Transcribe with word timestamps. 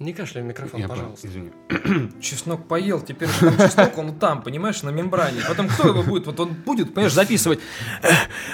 Не 0.00 0.14
кашляй 0.14 0.42
в 0.42 0.46
микрофон, 0.46 0.80
Я 0.80 0.88
пожалуйста. 0.88 1.28
извини. 1.28 1.50
Чеснок 2.22 2.66
поел, 2.66 3.02
теперь 3.02 3.28
чеснок, 3.28 3.98
он 3.98 4.14
там, 4.18 4.40
понимаешь, 4.42 4.82
на 4.82 4.88
мембране. 4.88 5.42
Потом 5.46 5.68
кто 5.68 5.88
его 5.88 6.02
будет? 6.02 6.24
Вот 6.26 6.40
он 6.40 6.54
будет, 6.54 6.94
понимаешь, 6.94 7.12
записывать 7.12 7.60
«Э, 8.02 8.08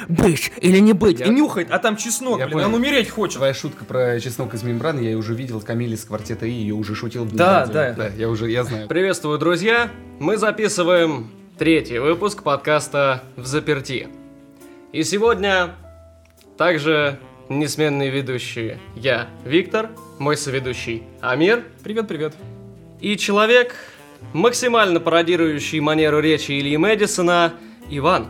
быть 0.09 0.51
или 0.61 0.80
не 0.80 0.93
быть, 0.93 1.21
Я- 1.21 1.27
и 1.27 1.29
нюхает, 1.30 1.71
а 1.71 1.79
там 1.79 1.96
чеснок, 1.96 2.40
Я 2.40 2.46
блин, 2.46 2.59
понял. 2.59 2.69
он 2.71 2.74
умереть 2.74 3.11
хочет. 3.11 3.37
Твоя 3.37 3.54
шутка 3.54 3.85
про 3.85 4.19
чеснок 4.19 4.54
из 4.54 4.64
мембраны, 4.64 4.98
я 5.01 5.17
уже 5.17 5.35
видел 5.35 5.61
Камиль 5.61 5.95
из 5.95 6.04
квартета 6.04 6.46
И, 6.46 6.51
ее 6.51 6.74
уже 6.74 6.96
шутил. 6.96 7.24
Да, 7.26 7.60
радио. 7.60 7.72
да. 7.72 7.92
Да, 7.92 8.06
я 8.08 8.28
уже, 8.28 8.51
я 8.51 8.65
знаю. 8.65 8.88
Приветствую, 8.88 9.38
друзья! 9.38 9.88
Мы 10.19 10.38
записываем 10.38 11.31
третий 11.58 12.01
выпуск 12.01 12.42
подкаста 12.42 13.22
«В 13.37 13.47
заперти». 13.47 14.08
И 14.90 15.04
сегодня 15.04 15.76
также 16.59 17.20
несменные 17.48 18.10
ведущие 18.10 18.80
я, 18.97 19.28
Виктор, 19.45 19.91
мой 20.19 20.37
соведущий 20.37 21.02
Амир 21.20 21.64
Привет, 21.83 22.09
привет. 22.09 22.34
и 23.01 23.16
человек, 23.16 23.75
максимально 24.33 25.01
пародирующий 25.01 25.80
манеру 25.80 26.20
речи 26.20 26.52
Ильи 26.52 26.77
Мэдисона, 26.77 27.55
Иван. 27.91 28.29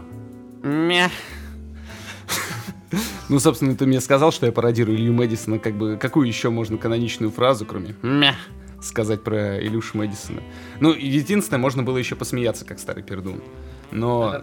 Ну, 3.29 3.41
собственно, 3.41 3.77
ты 3.77 3.87
мне 3.87 4.01
сказал, 4.01 4.31
что 4.31 4.47
я 4.47 4.53
пародирую 4.53 4.97
Илью 4.97 5.13
Мэдисона, 5.13 5.59
как 5.59 5.75
бы, 5.77 5.97
какую 5.97 6.29
еще 6.29 6.51
можно 6.51 6.79
каноничную 6.79 7.33
фразу, 7.33 7.67
кроме 7.67 7.97
«мя» 8.03 8.37
сказать 8.81 9.25
про 9.25 9.59
Илюшу 9.61 9.99
Мэдисона. 9.99 10.43
Ну, 10.79 10.93
единственное, 10.93 11.59
можно 11.59 11.83
было 11.83 11.99
еще 11.99 12.15
посмеяться, 12.15 12.65
как 12.65 12.79
старый 12.79 13.03
пердун. 13.03 13.43
Но... 13.91 14.43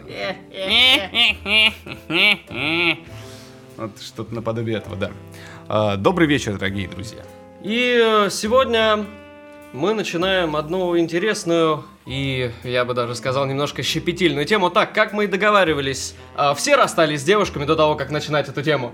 Вот 3.78 4.02
что-то 4.02 4.36
наподобие 4.36 4.78
этого, 4.78 4.96
да. 4.98 5.12
А, 5.68 5.96
Добрый 5.96 6.28
вечер, 6.28 6.54
дорогие 6.58 6.88
друзья. 6.88 7.24
И 7.64 7.98
э, 8.04 8.30
сегодня 8.30 9.06
мы 9.72 9.94
начинаем 9.94 10.58
одну 10.58 10.98
интересную 10.98 11.86
и, 12.06 12.52
я 12.64 12.84
бы 12.84 12.94
даже 12.94 13.16
сказал, 13.16 13.46
немножко 13.46 13.84
щепетильную 13.84 14.46
тему. 14.46 14.70
Так, 14.70 14.94
как 14.94 15.14
мы 15.14 15.24
и 15.24 15.28
договаривались, 15.28 16.14
а, 16.36 16.54
все 16.54 16.76
расстались 16.76 17.22
с 17.22 17.24
девушками 17.24 17.64
до 17.64 17.78
того, 17.78 17.96
как 17.96 18.10
начинать 18.10 18.50
эту 18.50 18.62
тему. 18.62 18.94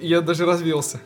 Я 0.00 0.22
даже 0.22 0.46
развелся. 0.46 1.00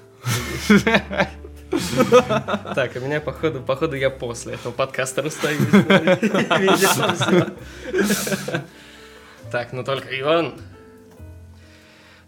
Так, 2.77 2.93
у 2.95 3.01
меня, 3.01 3.21
походу, 3.21 3.61
походу, 3.61 3.97
я 3.97 4.11
после 4.11 4.55
этого 4.55 4.73
подкаста 4.73 5.23
расстаюсь. 5.23 5.59
Так, 9.51 9.73
ну 9.73 9.85
только 9.85 10.19
Иван 10.19 10.55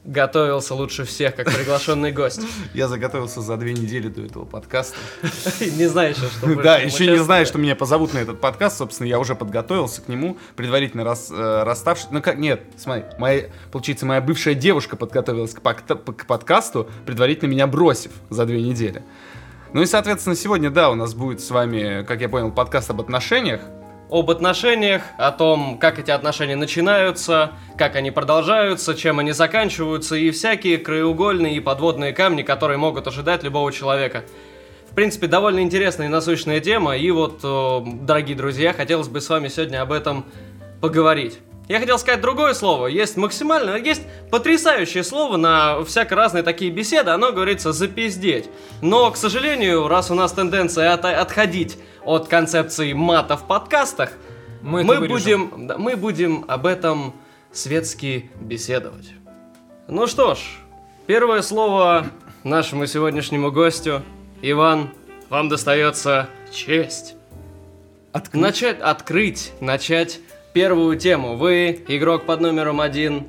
готовился 0.07 0.75
лучше 0.75 1.05
всех, 1.05 1.35
как 1.35 1.53
приглашенный 1.53 2.13
гость. 2.13 2.41
Я 2.73 2.89
заготовился 2.89 3.41
за 3.41 3.57
две 3.57 3.73
недели 3.75 4.09
до 4.09 4.23
этого 4.23 4.45
подкаста. 4.45 4.97
Не 5.61 5.87
знаю 5.87 6.11
еще, 6.11 6.27
что 6.29 6.63
Да, 6.63 6.79
еще 6.79 7.07
не 7.07 7.19
знаю, 7.19 7.47
что 7.47 7.59
меня 7.59 7.77
позовут 7.77 8.15
на 8.15 8.19
этот 8.19 8.41
подкаст. 8.41 8.79
Собственно, 8.79 9.09
я 9.09 9.19
уже 9.19 9.35
подготовился 9.35 10.01
к 10.03 10.09
нему, 10.09 10.39
предварительно 10.55 11.03
э, 11.03 11.63
расставшись. 11.65 12.09
Ну 12.11 12.23
как, 12.23 12.39
нет, 12.39 12.63
смотри, 12.77 13.05
моя, 13.19 13.47
получается, 13.73 14.07
моя 14.07 14.21
бывшая 14.21 14.55
девушка 14.55 14.97
подготовилась 14.97 15.55
к 15.55 15.61
подкасту, 16.27 16.89
предварительно 17.05 17.51
меня 17.51 17.67
бросив 17.67 18.13
за 18.31 18.47
две 18.47 18.63
недели. 18.63 19.03
Ну 19.73 19.83
и, 19.83 19.87
соответственно, 19.87 20.37
сегодня, 20.37 20.71
да, 20.71 20.91
у 20.91 20.95
нас 20.95 21.15
будет 21.15 21.41
с 21.41 21.51
вами, 21.51 22.05
как 22.05 22.21
я 22.21 22.29
понял, 22.29 22.53
подкаст 22.53 22.91
об 22.91 23.01
отношениях. 23.01 23.61
Об 24.11 24.31
отношениях, 24.31 25.03
о 25.19 25.33
том, 25.33 25.79
как 25.79 25.99
эти 25.99 26.11
отношения 26.11 26.57
начинаются, 26.57 27.53
как 27.77 27.97
они 27.97 28.11
продолжаются, 28.11 28.95
чем 28.95 29.19
они 29.19 29.33
заканчиваются 29.33 30.15
и 30.17 30.31
всякие 30.31 30.79
краеугольные 30.79 31.57
и 31.57 31.61
подводные 31.61 32.13
камни, 32.13 32.43
которые 32.43 32.79
могут 32.79 33.07
ожидать 33.07 33.43
любого 33.43 33.73
человека. 33.73 34.25
В 34.91 34.95
принципе, 34.95 35.27
довольно 35.27 35.61
интересная 35.61 36.07
и 36.07 36.11
насущная 36.11 36.61
тема, 36.61 36.97
и 36.97 37.11
вот, 37.11 37.41
э, 37.43 37.81
дорогие 38.03 38.37
друзья, 38.37 38.73
хотелось 38.73 39.09
бы 39.09 39.21
с 39.21 39.29
вами 39.29 39.49
сегодня 39.49 39.83
об 39.83 39.93
этом 39.93 40.25
поговорить. 40.81 41.39
Я 41.69 41.81
хотел 41.81 41.99
сказать 41.99 42.21
другое 42.21 42.55
слово. 42.55 42.87
Есть 42.87 43.17
максимально, 43.17 43.77
есть 43.77 44.03
потрясающее 44.31 45.03
слово 45.03 45.37
на 45.37 45.83
всяко 45.85 46.15
разные 46.15 46.45
такие 46.45 46.71
беседы. 46.71 47.11
Оно 47.11 47.33
говорится 47.33 47.73
запиздеть. 47.73 48.49
Но, 48.83 49.11
к 49.11 49.17
сожалению, 49.17 49.89
раз 49.89 50.11
у 50.11 50.15
нас 50.15 50.33
тенденция 50.33 50.93
от- 50.93 51.05
отходить 51.05 51.77
от 52.05 52.29
концепции 52.29 52.93
мата 52.93 53.37
в 53.37 53.49
подкастах, 53.49 54.13
Мы 54.63 54.85
мы, 54.85 54.99
вырежем. 54.99 55.49
будем, 55.49 55.67
да, 55.67 55.77
мы 55.77 55.97
будем 55.97 56.45
об 56.47 56.67
этом 56.67 57.15
светски 57.53 58.31
беседовать. 58.41 59.11
Ну 59.89 60.07
что 60.07 60.35
ж, 60.37 60.39
первое 61.07 61.43
слово 61.43 62.07
нашему 62.45 62.87
сегодняшнему 62.87 63.51
гостю. 63.51 64.03
Иван, 64.41 64.91
вам 65.31 65.49
достается 65.49 66.29
честь. 66.53 67.15
Начать, 68.33 68.81
открыть, 68.81 69.53
начать 69.61 70.21
первую 70.57 70.97
тему. 70.97 71.37
Вы 71.37 71.85
игрок 71.87 72.25
под 72.25 72.41
номером 72.41 72.81
один. 72.81 73.27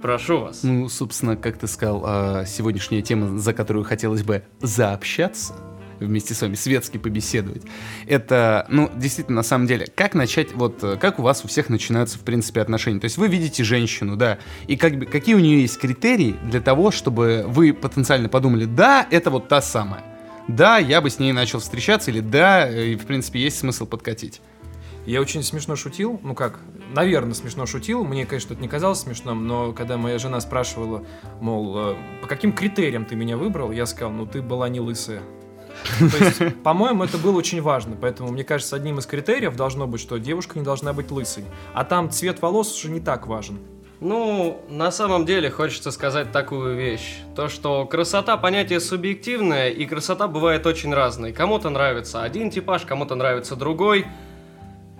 Прошу 0.00 0.38
вас. 0.38 0.62
Ну, 0.62 0.88
собственно, 0.88 1.36
как 1.36 1.58
ты 1.58 1.66
сказал, 1.66 2.02
а, 2.06 2.44
сегодняшняя 2.46 3.02
тема, 3.02 3.36
за 3.36 3.52
которую 3.52 3.84
хотелось 3.84 4.22
бы 4.22 4.42
заобщаться, 4.62 5.52
вместе 6.00 6.32
с 6.32 6.40
вами 6.40 6.54
светски 6.54 6.96
побеседовать, 6.96 7.64
это, 8.06 8.64
ну, 8.70 8.90
действительно, 8.96 9.36
на 9.36 9.42
самом 9.42 9.66
деле, 9.66 9.86
как 9.94 10.14
начать, 10.14 10.54
вот, 10.54 10.82
э, 10.82 10.96
как 10.96 11.18
у 11.18 11.22
вас 11.22 11.44
у 11.44 11.48
всех 11.48 11.68
начинаются, 11.68 12.16
в 12.16 12.22
принципе, 12.22 12.62
отношения. 12.62 13.00
То 13.00 13.04
есть 13.04 13.18
вы 13.18 13.28
видите 13.28 13.62
женщину, 13.62 14.16
да, 14.16 14.38
и 14.66 14.76
как 14.76 15.10
какие 15.10 15.34
у 15.34 15.40
нее 15.40 15.60
есть 15.60 15.78
критерии 15.78 16.36
для 16.42 16.62
того, 16.62 16.90
чтобы 16.90 17.44
вы 17.46 17.74
потенциально 17.74 18.30
подумали, 18.30 18.64
да, 18.64 19.06
это 19.10 19.28
вот 19.28 19.48
та 19.48 19.60
самая. 19.60 20.04
Да, 20.46 20.78
я 20.78 21.02
бы 21.02 21.10
с 21.10 21.18
ней 21.18 21.32
начал 21.32 21.58
встречаться, 21.58 22.10
или 22.10 22.20
да, 22.20 22.66
э, 22.66 22.92
и, 22.92 22.96
в 22.96 23.04
принципе, 23.04 23.40
есть 23.40 23.58
смысл 23.58 23.84
подкатить. 23.84 24.40
Я 25.08 25.22
очень 25.22 25.42
смешно 25.42 25.74
шутил, 25.74 26.20
ну 26.22 26.34
как, 26.34 26.60
наверное, 26.94 27.32
смешно 27.32 27.64
шутил, 27.64 28.04
мне, 28.04 28.26
конечно, 28.26 28.52
это 28.52 28.60
не 28.60 28.68
казалось 28.68 29.00
смешным, 29.00 29.46
но 29.46 29.72
когда 29.72 29.96
моя 29.96 30.18
жена 30.18 30.38
спрашивала, 30.38 31.02
мол, 31.40 31.92
э, 31.92 31.96
по 32.20 32.28
каким 32.28 32.52
критериям 32.52 33.06
ты 33.06 33.16
меня 33.16 33.38
выбрал, 33.38 33.72
я 33.72 33.86
сказал, 33.86 34.10
ну 34.10 34.26
ты 34.26 34.42
была 34.42 34.68
не 34.68 34.80
лысая. 34.80 35.22
То 35.98 36.24
есть, 36.24 36.56
по-моему, 36.62 37.04
это 37.04 37.16
было 37.16 37.38
очень 37.38 37.62
важно, 37.62 37.96
поэтому, 37.98 38.30
мне 38.30 38.44
кажется, 38.44 38.76
одним 38.76 38.98
из 38.98 39.06
критериев 39.06 39.56
должно 39.56 39.86
быть, 39.86 40.02
что 40.02 40.18
девушка 40.18 40.58
не 40.58 40.64
должна 40.66 40.92
быть 40.92 41.10
лысой, 41.10 41.44
а 41.72 41.86
там 41.86 42.10
цвет 42.10 42.42
волос 42.42 42.76
уже 42.76 42.90
не 42.90 43.00
так 43.00 43.26
важен. 43.26 43.60
Ну, 44.00 44.60
на 44.68 44.92
самом 44.92 45.24
деле 45.24 45.50
хочется 45.50 45.90
сказать 45.90 46.32
такую 46.32 46.76
вещь. 46.76 47.20
То, 47.34 47.48
что 47.48 47.86
красота 47.86 48.36
понятие 48.36 48.78
субъективное, 48.78 49.70
и 49.70 49.86
красота 49.86 50.28
бывает 50.28 50.66
очень 50.66 50.92
разной. 50.92 51.32
Кому-то 51.32 51.70
нравится 51.70 52.22
один 52.22 52.50
типаж, 52.50 52.82
кому-то 52.82 53.14
нравится 53.14 53.56
другой. 53.56 54.04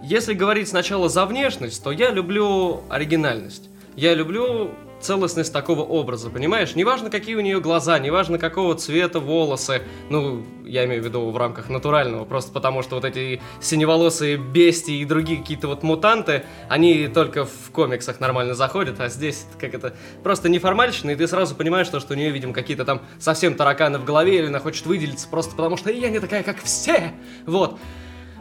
Если 0.03 0.33
говорить 0.33 0.69
сначала 0.69 1.09
за 1.09 1.27
внешность, 1.27 1.83
то 1.83 1.91
я 1.91 2.11
люблю 2.11 2.83
оригинальность. 2.89 3.69
Я 3.97 4.15
люблю 4.15 4.71
целостность 5.01 5.53
такого 5.53 5.83
образа, 5.83 6.31
понимаешь? 6.31 6.75
Неважно, 6.75 7.11
какие 7.11 7.35
у 7.35 7.41
нее 7.41 7.61
глаза, 7.61 7.99
неважно, 7.99 8.39
какого 8.39 8.75
цвета 8.77 9.21
волосы. 9.21 9.83
Ну, 10.09 10.45
я 10.65 10.85
имею 10.85 11.03
в 11.03 11.05
виду 11.05 11.31
в 11.31 11.37
рамках 11.37 11.69
натурального, 11.69 12.25
просто 12.25 12.53
потому 12.53 12.83
что 12.83 12.97
вот 12.97 13.05
эти 13.05 13.41
синеволосые 13.61 14.37
бестии 14.37 15.01
и 15.01 15.05
другие 15.05 15.41
какие-то 15.41 15.69
вот 15.69 15.83
мутанты, 15.83 16.45
они 16.69 17.09
только 17.09 17.45
в 17.45 17.71
комиксах 17.73 18.21
нормально 18.21 18.55
заходят, 18.55 19.01
а 19.01 19.09
здесь 19.09 19.47
как 19.59 19.75
это 19.75 19.95
просто 20.23 20.49
неформальщина, 20.49 21.11
и 21.13 21.17
ты 21.17 21.27
сразу 21.27 21.55
понимаешь, 21.55 21.89
то, 21.89 22.01
что 22.01 22.15
у 22.15 22.17
нее, 22.17 22.31
видимо, 22.31 22.53
какие-то 22.53 22.85
там 22.85 23.03
совсем 23.19 23.55
тараканы 23.55 23.99
в 23.99 24.05
голове, 24.05 24.39
или 24.39 24.47
она 24.47 24.59
хочет 24.59 24.87
выделиться 24.87 25.29
просто 25.29 25.55
потому, 25.57 25.77
что 25.77 25.91
я 25.91 26.09
не 26.09 26.21
такая, 26.21 26.43
как 26.43 26.63
все. 26.63 27.13
Вот. 27.47 27.79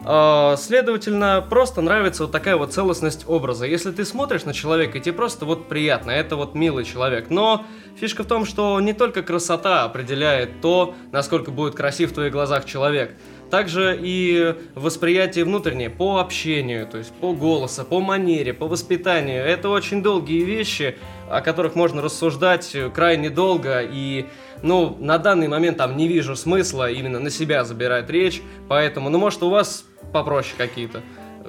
А, 0.09 0.55
Следовательно, 0.55 1.45
просто 1.49 1.81
нравится 1.81 2.23
вот 2.23 2.31
такая 2.31 2.55
вот 2.55 2.71
целостность 2.71 3.25
образа. 3.27 3.65
Если 3.65 3.91
ты 3.91 4.05
смотришь 4.05 4.45
на 4.45 4.53
человека, 4.53 5.01
тебе 5.01 5.11
просто 5.11 5.43
вот 5.43 5.67
приятно, 5.67 6.11
это 6.11 6.37
вот 6.37 6.55
милый 6.55 6.85
человек. 6.85 7.29
Но 7.29 7.65
фишка 7.99 8.23
в 8.23 8.25
том, 8.25 8.45
что 8.45 8.79
не 8.79 8.93
только 8.93 9.21
красота 9.21 9.83
определяет 9.83 10.61
то, 10.61 10.95
насколько 11.11 11.51
будет 11.51 11.75
красив 11.75 12.11
в 12.11 12.13
твоих 12.13 12.31
глазах 12.31 12.63
человек. 12.63 13.17
Также 13.51 13.97
и 14.01 14.55
восприятие 14.75 15.43
внутреннее 15.43 15.89
по 15.89 16.19
общению, 16.19 16.87
то 16.87 16.97
есть 16.99 17.11
по 17.11 17.33
голосу, 17.33 17.83
по 17.83 17.99
манере, 17.99 18.53
по 18.53 18.65
воспитанию. 18.65 19.43
Это 19.43 19.67
очень 19.67 20.01
долгие 20.01 20.45
вещи, 20.45 20.97
о 21.29 21.41
которых 21.41 21.75
можно 21.75 22.01
рассуждать 22.01 22.73
крайне 22.93 23.29
долго. 23.29 23.81
И, 23.81 24.25
ну, 24.63 24.97
на 24.99 25.17
данный 25.17 25.47
момент 25.47 25.77
там 25.77 25.95
не 25.97 26.07
вижу 26.07 26.35
смысла 26.35 26.89
именно 26.91 27.19
на 27.19 27.29
себя 27.29 27.63
забирать 27.63 28.09
речь. 28.09 28.41
Поэтому, 28.67 29.09
ну, 29.09 29.17
может, 29.17 29.41
у 29.43 29.49
вас 29.49 29.85
попроще 30.13 30.55
какие-то 30.57 31.01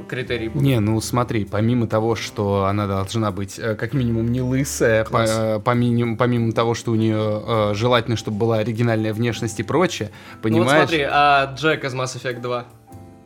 критерии 0.08 0.46
будут. 0.48 0.62
Не, 0.62 0.78
ну 0.78 1.00
смотри, 1.00 1.44
помимо 1.44 1.88
того, 1.88 2.14
что 2.14 2.66
она 2.66 2.86
должна 2.86 3.32
быть 3.32 3.58
э, 3.58 3.74
как 3.74 3.94
минимум 3.94 4.30
не 4.30 4.40
лысая, 4.40 5.04
по- 5.04 5.24
э, 5.26 5.60
помимо, 5.64 6.16
помимо 6.16 6.52
того, 6.52 6.74
что 6.74 6.92
у 6.92 6.94
нее 6.94 7.42
э, 7.46 7.74
желательно, 7.74 8.16
чтобы 8.16 8.36
была 8.38 8.58
оригинальная 8.58 9.12
внешность 9.12 9.58
и 9.58 9.64
прочее, 9.64 10.10
Ну, 10.10 10.34
вот 10.36 10.42
понимаешь? 10.42 10.88
смотри, 10.88 11.04
а 11.10 11.52
Джек 11.56 11.84
из 11.84 11.94
Mass 11.94 12.16
Effect 12.16 12.40
2? 12.40 12.64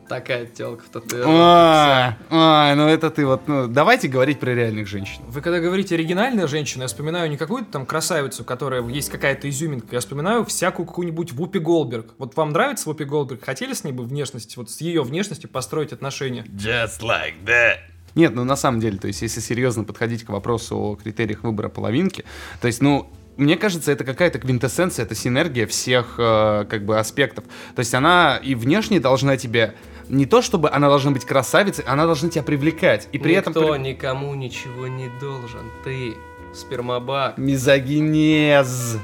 Такая 0.07 0.45
телка 0.45 0.83
в 0.83 0.89
татуировке. 0.89 1.31
А, 1.33 2.17
а, 2.29 2.75
ну 2.75 2.87
это 2.87 3.09
ты 3.09 3.25
вот, 3.25 3.47
ну, 3.47 3.67
давайте 3.67 4.07
говорить 4.07 4.39
про 4.39 4.53
реальных 4.53 4.87
женщин. 4.87 5.21
Вы 5.27 5.41
когда 5.41 5.59
говорите 5.59 5.95
оригинальная 5.95 6.47
женщина, 6.47 6.83
я 6.83 6.87
вспоминаю 6.87 7.29
не 7.29 7.37
какую-то 7.37 7.71
там 7.71 7.85
красавицу, 7.85 8.43
которая 8.43 8.85
есть 8.87 9.09
какая-то 9.09 9.49
изюминка, 9.49 9.87
я 9.91 9.99
вспоминаю 9.99 10.45
всякую 10.45 10.85
какую-нибудь 10.85 11.31
Вупи 11.31 11.59
Голдберг. 11.59 12.13
Вот 12.17 12.35
вам 12.35 12.51
нравится 12.51 12.89
Вупи 12.89 13.05
Голдберг? 13.05 13.43
Хотели 13.43 13.73
с 13.73 13.83
ней 13.83 13.91
бы 13.91 14.03
внешность, 14.03 14.57
вот 14.57 14.69
с 14.69 14.81
ее 14.81 15.03
внешностью 15.03 15.49
построить 15.49 15.93
отношения? 15.93 16.43
Just 16.43 17.01
like 17.01 17.35
that. 17.45 17.77
Нет, 18.15 18.35
ну 18.35 18.43
на 18.43 18.55
самом 18.55 18.79
деле, 18.79 18.97
то 18.97 19.07
есть 19.07 19.21
если 19.21 19.39
серьезно 19.39 19.83
подходить 19.83 20.23
к 20.23 20.29
вопросу 20.29 20.77
о 20.77 20.95
критериях 20.95 21.43
выбора 21.43 21.69
половинки, 21.69 22.25
то 22.61 22.67
есть, 22.67 22.81
ну, 22.81 23.09
мне 23.37 23.57
кажется, 23.57 23.91
это 23.91 24.03
какая-то 24.03 24.39
квинтэссенция, 24.39 25.05
это 25.05 25.15
синергия 25.15 25.65
всех 25.65 26.15
э, 26.19 26.65
как 26.69 26.85
бы 26.85 26.99
аспектов. 26.99 27.45
То 27.75 27.79
есть 27.79 27.93
она 27.95 28.39
и 28.41 28.53
внешне 28.53 28.99
должна 28.99 29.37
тебе 29.37 29.73
не 30.09 30.25
то 30.25 30.41
чтобы 30.41 30.69
она 30.69 30.87
должна 30.87 31.11
быть 31.11 31.25
красавицей, 31.25 31.85
она 31.85 32.05
должна 32.05 32.29
тебя 32.29 32.43
привлекать. 32.43 33.07
И 33.11 33.19
при 33.19 33.35
Никто 33.35 33.51
этом... 33.51 33.83
никому 33.83 34.33
ничего 34.35 34.87
не 34.87 35.09
должен. 35.19 35.71
Ты 35.83 36.15
спермобак. 36.53 37.37
Мизогинез. 37.37 38.97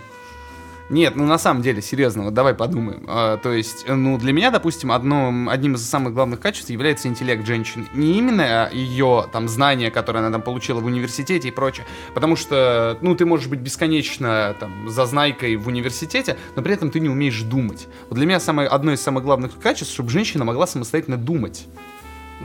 Нет, 0.90 1.16
ну 1.16 1.26
на 1.26 1.38
самом 1.38 1.62
деле, 1.62 1.82
серьезно, 1.82 2.24
вот 2.24 2.34
давай 2.34 2.56
подумаем. 2.56 3.06
А, 3.08 3.38
то 3.38 3.52
есть, 3.52 3.86
ну 3.88 4.18
для 4.18 4.34
меня, 4.34 4.50
допустим, 4.50 4.92
одно, 4.92 5.50
одним 5.50 5.76
из 5.76 5.88
самых 5.88 6.14
главных 6.16 6.40
качеств 6.40 6.72
является 6.72 7.08
интеллект 7.08 7.46
женщины. 7.46 7.86
Не 7.94 8.18
именно 8.18 8.70
ее 8.74 9.28
там 9.32 9.48
знания, 9.48 9.92
которые 9.92 10.22
она 10.22 10.32
там 10.32 10.42
получила 10.42 10.80
в 10.80 10.86
университете 10.86 11.48
и 11.48 11.52
прочее, 11.52 11.86
потому 12.16 12.36
что, 12.36 12.98
ну 13.02 13.16
ты 13.16 13.26
можешь 13.26 13.48
быть 13.48 13.60
бесконечно 13.60 14.56
там 14.60 14.90
зазнайкой 14.90 15.58
в 15.58 15.68
университете, 15.68 16.38
но 16.56 16.64
при 16.64 16.74
этом 16.74 16.90
ты 16.90 17.00
не 17.00 17.10
умеешь 17.10 17.42
думать. 17.42 17.88
Вот 18.10 18.16
для 18.16 18.26
меня 18.26 18.40
самое, 18.40 18.68
одно 18.68 18.92
из 18.92 19.02
самых 19.02 19.24
главных 19.24 19.60
качеств, 19.60 19.94
чтобы 19.94 20.10
женщина 20.10 20.44
могла 20.44 20.66
самостоятельно 20.66 21.18
думать. 21.18 21.68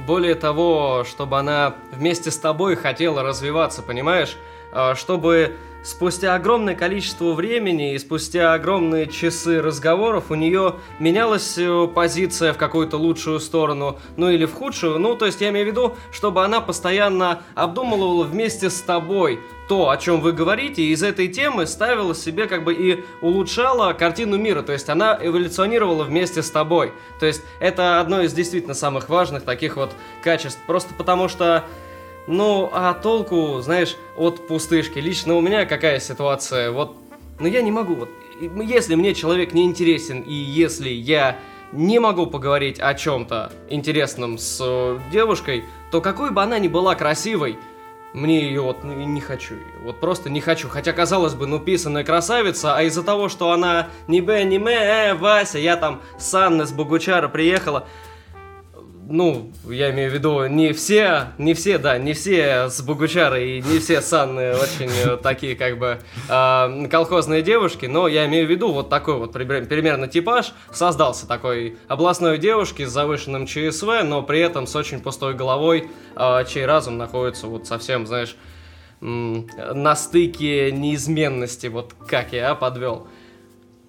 Более 0.07 0.35
того, 0.35 1.05
чтобы 1.09 1.39
она 1.39 1.77
вместе 1.93 2.31
с 2.31 2.37
тобой 2.37 2.77
хотела 2.77 3.23
развиваться, 3.23 3.81
понимаешь? 3.81 4.37
А, 4.73 4.95
Чтобы 4.95 5.57
спустя 5.85 6.35
огромное 6.35 6.75
количество 6.75 7.33
времени 7.33 7.95
и 7.95 7.99
спустя 7.99 8.55
огромные 8.55 9.07
часы 9.07 9.61
разговоров 9.61 10.31
у 10.31 10.35
нее 10.35 10.77
менялась 10.99 11.57
э, 11.59 11.87
позиция 11.95 12.53
в 12.53 12.57
какую-то 12.57 12.97
лучшую 12.97 13.39
сторону, 13.39 13.99
ну 14.17 14.31
или 14.31 14.47
в 14.47 14.55
худшую. 14.55 14.99
Ну, 14.99 15.15
то 15.15 15.27
есть 15.27 15.41
я 15.41 15.51
имею 15.51 15.67
в 15.67 15.69
виду, 15.69 15.95
чтобы 16.11 16.45
она 16.45 16.61
постоянно 16.61 17.43
обдумывала 17.55 18.25
вместе 18.25 18.71
с 18.71 18.81
тобой 18.81 19.41
то, 19.69 19.91
о 19.91 19.97
чем 19.97 20.21
вы 20.21 20.33
говорите, 20.33 20.83
и 20.83 20.93
из 20.93 21.03
этой 21.03 21.29
темы 21.29 21.67
ставила 21.67 22.15
себе 22.15 22.47
как 22.47 22.65
бы 22.65 22.75
и 22.75 23.05
улучшала 23.21 23.93
картину 23.93 24.37
мира. 24.37 24.63
То 24.63 24.73
есть 24.73 24.89
она 24.89 25.19
эволюционировала 25.21 26.05
вместе 26.05 26.43
с 26.43 26.51
тобой. 26.51 26.93
То 27.21 27.27
есть 27.27 27.43
это 27.61 28.01
одно 28.01 28.23
из 28.23 28.33
действительно 28.33 28.75
самых 28.75 29.09
важных 29.09 29.45
таких 29.45 29.77
вот 29.77 29.93
качеств. 30.23 30.61
Просто 30.67 30.95
потому 30.95 31.29
что 31.29 31.65
ну, 32.27 32.71
а 32.73 32.95
толку, 32.95 33.61
знаешь, 33.61 33.97
от 34.17 34.47
пустышки? 34.47 34.99
Лично 34.99 35.35
у 35.37 35.41
меня 35.41 35.67
какая 35.67 36.01
ситуация? 36.01 36.71
Вот, 36.71 36.97
ну 37.39 37.47
я 37.47 37.63
не 37.63 37.71
могу. 37.71 37.95
Вот, 37.95 38.09
если 38.63 38.95
мне 38.95 39.15
человек 39.15 39.53
не 39.53 39.65
интересен, 39.65 40.21
и 40.21 40.33
если 40.33 40.89
я 40.89 41.39
не 41.73 41.99
могу 41.99 42.27
поговорить 42.27 42.79
о 42.79 42.95
чем-то 42.95 43.53
интересном 43.69 44.39
с 44.39 44.59
э, 44.63 44.99
девушкой, 45.11 45.65
то 45.91 46.01
какой 46.01 46.31
бы 46.31 46.43
она 46.43 46.59
ни 46.59 46.69
была 46.69 46.95
красивой, 46.95 47.59
мне 48.13 48.45
ее 48.45 48.61
вот 48.61 48.85
ну, 48.85 48.95
не 48.95 49.21
хочу. 49.21 49.57
Вот 49.83 49.99
просто 49.99 50.31
не 50.31 50.41
хочу. 50.41 50.69
Хотя, 50.69 50.93
казалось 50.93 51.35
бы, 51.35 51.47
ну, 51.47 51.59
писаная 51.59 52.05
красавица, 52.05 52.77
а 52.77 52.83
из-за 52.85 53.03
того, 53.03 53.29
что 53.29 53.51
она 53.51 53.89
не 54.07 54.21
Б, 54.21 54.45
не 54.45 54.57
М, 54.57 54.69
э, 54.69 55.15
Вася, 55.15 55.59
я 55.59 55.77
там 55.77 56.01
с 56.17 56.33
Анны, 56.33 56.65
с 56.65 56.73
Богучара 56.73 57.29
приехала, 57.29 57.87
ну, 59.09 59.51
я 59.69 59.91
имею 59.91 60.11
в 60.11 60.15
виду, 60.15 60.47
не 60.47 60.73
все, 60.73 61.27
не 61.39 61.55
все, 61.55 61.79
да, 61.79 61.99
не 61.99 62.13
все 62.13 62.69
с 62.69 62.81
Богучара 62.83 63.41
и 63.41 63.61
не 63.61 63.79
все 63.79 64.01
с 64.01 64.13
Анны 64.13 64.55
очень 64.55 64.91
э, 64.91 65.17
такие, 65.17 65.57
как 65.57 65.79
бы, 65.79 65.99
э, 66.29 66.87
колхозные 66.91 67.43
девушки, 67.43 67.87
но 67.87 68.09
я 68.09 68.27
имею 68.27 68.47
в 68.47 68.51
виду 68.51 68.73
вот 68.73 68.89
такой 68.89 69.17
вот 69.17 69.33
пример- 69.35 69.67
примерно 69.67 70.09
типаж 70.09 70.53
создался 70.73 71.27
такой 71.27 71.77
областной 71.89 72.39
девушки 72.39 72.85
с 72.85 72.91
завышенным 72.91 73.47
ЧСВ, 73.47 74.03
но 74.05 74.23
при 74.23 74.41
этом 74.41 74.67
с 74.67 74.75
очень 74.77 75.01
пустой 75.01 75.35
головой, 75.35 75.89
э, 76.17 76.45
чей 76.49 76.65
разум 76.67 76.97
находится 76.99 77.47
вот 77.47 77.67
совсем, 77.67 78.07
знаешь, 78.07 78.37
м, 79.01 79.47
на 79.75 79.97
стыке 79.97 80.73
неизменности, 80.73 81.67
вот 81.67 81.93
как 82.09 82.33
я 82.33 82.55
подвел. 82.55 83.07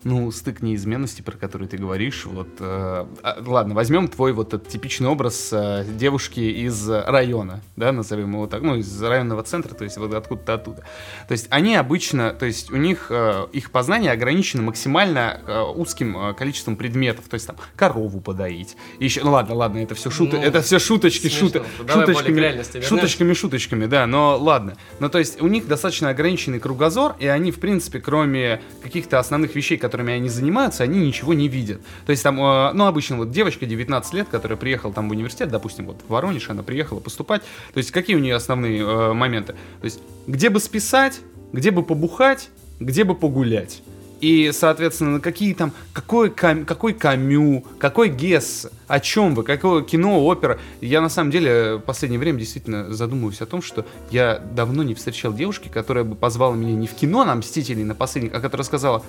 Ну, 0.05 0.31
стык 0.31 0.61
неизменности, 0.61 1.23
про 1.23 1.35
который 1.35 1.67
ты 1.67 1.77
говоришь, 1.77 2.25
вот, 2.25 2.47
э, 2.59 3.05
а, 3.23 3.43
ладно, 3.43 3.73
возьмем 3.73 4.07
твой 4.07 4.33
вот 4.33 4.53
этот 4.53 4.67
типичный 4.67 5.07
образ 5.07 5.49
э, 5.51 5.83
девушки 5.97 6.41
из 6.41 6.87
района, 6.87 7.61
да, 7.75 7.91
назовем 7.91 8.33
его 8.33 8.45
так, 8.45 8.61
ну, 8.61 8.75
из 8.75 9.01
районного 9.01 9.41
центра, 9.41 9.73
то 9.73 9.83
есть 9.83 9.97
вот 9.97 10.13
откуда-то 10.13 10.53
оттуда. 10.53 10.83
То 11.27 11.31
есть 11.31 11.47
они 11.49 11.75
обычно, 11.75 12.33
то 12.33 12.45
есть 12.45 12.69
у 12.69 12.75
них, 12.75 13.07
э, 13.09 13.47
их 13.51 13.71
познание 13.71 14.11
ограничено 14.11 14.61
максимально 14.61 15.41
э, 15.47 15.61
узким 15.75 16.15
э, 16.15 16.33
количеством 16.35 16.75
предметов, 16.75 17.25
то 17.27 17.33
есть 17.33 17.47
там 17.47 17.55
корову 17.75 18.21
подоить, 18.21 18.77
еще, 18.99 19.23
ну 19.23 19.31
ладно, 19.31 19.55
ладно, 19.55 19.79
это 19.79 19.95
все 19.95 20.11
шуты, 20.11 20.37
Ну, 20.37 20.43
это 20.43 20.61
все 20.61 20.77
шуточки, 20.77 21.29
шуты, 21.29 21.63
шуточками, 21.87 22.61
шуточками, 22.83 23.33
шуточками, 23.33 23.87
да, 23.87 24.05
но 24.05 24.37
ладно. 24.37 24.77
Ну, 24.99 25.09
то 25.09 25.17
есть 25.17 25.41
у 25.41 25.47
них 25.47 25.67
достаточно 25.67 26.09
ограниченный 26.09 26.59
кругозор, 26.59 27.15
и 27.17 27.25
они, 27.25 27.49
в 27.49 27.59
принципе, 27.59 27.99
кроме 27.99 28.61
каких-то 28.83 29.17
основных 29.17 29.55
вещей, 29.55 29.79
которыми 29.95 30.13
они 30.13 30.27
занимаются, 30.27 30.83
они 30.83 30.99
ничего 30.99 31.33
не 31.33 31.47
видят. 31.47 31.79
То 32.05 32.11
есть 32.11 32.21
там, 32.21 32.37
э, 32.37 32.73
ну, 32.73 32.85
обычно 32.85 33.15
вот 33.15 33.31
девочка 33.31 33.65
19 33.65 34.13
лет, 34.13 34.27
которая 34.29 34.57
приехала 34.57 34.91
там 34.93 35.07
в 35.07 35.11
университет, 35.13 35.49
допустим, 35.49 35.85
вот 35.85 36.01
в 36.05 36.11
Воронеж, 36.11 36.49
она 36.49 36.63
приехала 36.63 36.99
поступать. 36.99 37.43
То 37.73 37.77
есть 37.77 37.91
какие 37.91 38.17
у 38.17 38.19
нее 38.19 38.35
основные 38.35 38.81
э, 38.81 39.13
моменты? 39.13 39.53
То 39.79 39.85
есть 39.85 40.01
где 40.27 40.49
бы 40.49 40.59
списать, 40.59 41.21
где 41.53 41.71
бы 41.71 41.81
побухать, 41.81 42.49
где 42.81 43.05
бы 43.05 43.15
погулять. 43.15 43.81
И, 44.19 44.51
соответственно, 44.53 45.21
какие 45.21 45.53
там, 45.53 45.71
какой, 45.93 46.29
кам, 46.29 46.65
какой 46.65 46.93
камю, 46.93 47.63
какой 47.79 48.09
гес, 48.09 48.67
о 48.87 48.99
чем 48.99 49.33
вы, 49.33 49.43
какое 49.43 49.81
кино, 49.81 50.25
опера. 50.25 50.59
Я, 50.81 50.99
на 50.99 51.09
самом 51.09 51.31
деле, 51.31 51.75
в 51.75 51.79
последнее 51.79 52.19
время 52.19 52.39
действительно 52.39 52.93
задумываюсь 52.93 53.39
о 53.41 53.45
том, 53.45 53.61
что 53.61 53.85
я 54.11 54.39
давно 54.39 54.83
не 54.83 54.93
встречал 54.93 55.33
девушки, 55.33 55.69
которая 55.69 56.03
бы 56.03 56.15
позвала 56.15 56.55
меня 56.55 56.75
не 56.75 56.87
в 56.87 56.93
кино 56.93 57.23
на 57.23 57.35
«Мстителей», 57.35 57.83
на 57.83 57.95
«Последних», 57.95 58.33
а 58.33 58.41
которая 58.41 58.65
сказала, 58.65 59.03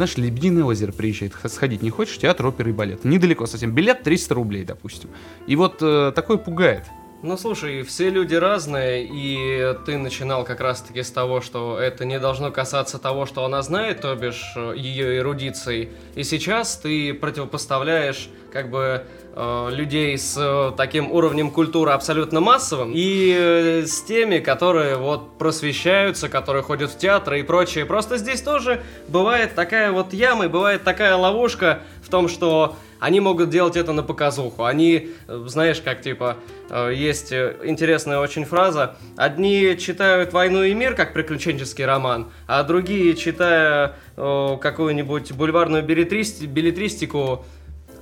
знаешь, 0.00 0.16
Лебединое 0.16 0.64
озеро 0.64 0.92
приезжает, 0.92 1.34
сходить 1.46 1.82
не 1.82 1.90
хочешь, 1.90 2.16
театр, 2.16 2.46
оперы 2.46 2.70
и 2.70 2.72
балет. 2.72 3.04
Недалеко 3.04 3.44
совсем, 3.44 3.72
билет 3.72 4.02
300 4.02 4.34
рублей, 4.34 4.64
допустим. 4.64 5.10
И 5.46 5.56
вот 5.56 5.82
э, 5.82 6.12
такое 6.14 6.38
пугает. 6.38 6.84
Ну 7.22 7.36
слушай, 7.36 7.82
все 7.82 8.08
люди 8.08 8.34
разные, 8.34 9.04
и 9.04 9.76
ты 9.84 9.98
начинал 9.98 10.42
как 10.42 10.60
раз-таки 10.60 11.02
с 11.02 11.10
того, 11.10 11.42
что 11.42 11.78
это 11.78 12.06
не 12.06 12.18
должно 12.18 12.50
касаться 12.50 12.98
того, 12.98 13.26
что 13.26 13.44
она 13.44 13.60
знает, 13.60 14.00
то 14.00 14.14
бишь 14.14 14.54
э, 14.56 14.72
ее 14.74 15.18
эрудицией. 15.18 15.90
И 16.14 16.24
сейчас 16.24 16.78
ты 16.78 17.12
противопоставляешь 17.12 18.30
как 18.50 18.70
бы 18.70 19.04
э, 19.34 19.68
людей 19.70 20.16
с 20.16 20.34
э, 20.38 20.72
таким 20.78 21.10
уровнем 21.12 21.50
культуры 21.50 21.92
абсолютно 21.92 22.40
массовым 22.40 22.92
и 22.94 23.34
э, 23.36 23.86
с 23.86 24.02
теми, 24.02 24.38
которые 24.38 24.96
вот 24.96 25.36
просвещаются, 25.36 26.30
которые 26.30 26.62
ходят 26.62 26.90
в 26.90 26.96
театры 26.96 27.40
и 27.40 27.42
прочее. 27.42 27.84
Просто 27.84 28.16
здесь 28.16 28.40
тоже 28.40 28.82
бывает 29.08 29.54
такая 29.54 29.92
вот 29.92 30.14
яма, 30.14 30.46
и 30.46 30.48
бывает 30.48 30.84
такая 30.84 31.14
ловушка 31.16 31.80
том, 32.10 32.28
что 32.28 32.76
они 33.00 33.18
могут 33.18 33.48
делать 33.48 33.76
это 33.76 33.92
на 33.92 34.02
показуху. 34.02 34.64
Они, 34.64 35.10
э, 35.26 35.44
знаешь, 35.46 35.80
как 35.80 36.02
типа, 36.02 36.36
э, 36.68 36.92
есть 36.94 37.32
э, 37.32 37.56
интересная 37.64 38.20
очень 38.20 38.44
фраза. 38.44 38.96
Одни 39.16 39.76
читают 39.78 40.32
«Войну 40.32 40.62
и 40.62 40.74
мир» 40.74 40.94
как 40.94 41.14
приключенческий 41.14 41.84
роман, 41.84 42.30
а 42.46 42.62
другие, 42.62 43.16
читая 43.16 43.96
какую-нибудь 44.16 45.32
бульварную 45.32 45.82
билетристи- 45.82 46.46
билетристику, 46.46 47.44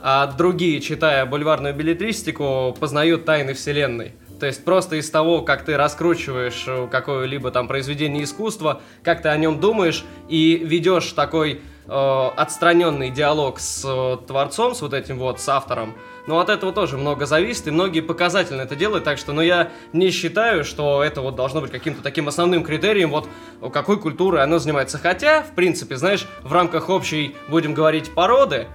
а 0.03 0.27
другие, 0.27 0.81
читая 0.81 1.25
бульварную 1.27 1.75
билетристику, 1.75 2.77
познают 2.79 3.25
тайны 3.25 3.55
вселенной. 3.55 4.15
То 4.41 4.47
есть 4.47 4.65
просто 4.65 4.97
из 4.97 5.09
того, 5.11 5.43
как 5.43 5.65
ты 5.65 5.77
раскручиваешь 5.77 6.91
какое-либо 6.91 7.53
там 7.53 7.69
произведение 7.69 8.25
искусства, 8.25 8.81
как 9.05 9.23
ты 9.23 9.29
о 9.29 9.37
нем 9.37 9.61
думаешь 9.61 10.05
и 10.29 10.57
ведешь 10.57 11.13
такой 11.13 11.61
э, 11.89 12.31
отстраненный 12.37 13.11
диалог 13.11 13.59
с 13.59 13.83
э, 13.85 14.27
творцом, 14.27 14.75
с 14.75 14.83
вот 14.83 14.95
этим 14.95 15.19
вот, 15.19 15.41
с 15.41 15.49
автором, 15.49 15.95
но 16.27 16.41
от 16.41 16.51
этого 16.51 16.73
тоже 16.73 16.99
много 16.99 17.25
зависит, 17.25 17.67
и 17.69 17.71
многие 17.71 18.01
показательно 18.01 18.61
это 18.61 18.77
делают, 18.77 19.05
так 19.05 19.17
что, 19.17 19.33
ну, 19.33 19.41
я 19.41 19.71
не 19.95 20.11
считаю, 20.11 20.63
что 20.63 21.03
это 21.03 21.23
вот 21.23 21.37
должно 21.37 21.63
быть 21.63 21.71
каким-то 21.71 22.03
таким 22.03 22.29
основным 22.29 22.63
критерием, 22.63 23.11
вот, 23.11 23.27
какой 23.73 23.99
культурой 23.99 24.43
оно 24.43 24.59
занимается. 24.59 24.99
Хотя, 24.99 25.43
в 25.43 25.55
принципе, 25.55 25.97
знаешь, 25.97 26.27
в 26.43 26.53
рамках 26.53 26.91
общей, 26.91 27.35
будем 27.49 27.73
говорить, 27.73 28.13
породы, 28.15 28.67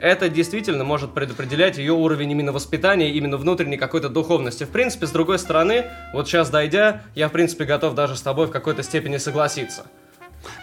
это 0.00 0.28
действительно 0.28 0.84
может 0.84 1.12
предопределять 1.12 1.78
ее 1.78 1.92
уровень 1.92 2.30
именно 2.30 2.52
воспитания, 2.52 3.10
именно 3.10 3.36
внутренней 3.36 3.76
какой-то 3.76 4.08
духовности. 4.08 4.64
В 4.64 4.70
принципе, 4.70 5.06
с 5.06 5.10
другой 5.10 5.38
стороны, 5.38 5.86
вот 6.12 6.28
сейчас 6.28 6.50
дойдя, 6.50 7.02
я, 7.14 7.28
в 7.28 7.32
принципе, 7.32 7.64
готов 7.64 7.94
даже 7.94 8.16
с 8.16 8.22
тобой 8.22 8.46
в 8.46 8.50
какой-то 8.50 8.82
степени 8.82 9.16
согласиться. 9.16 9.86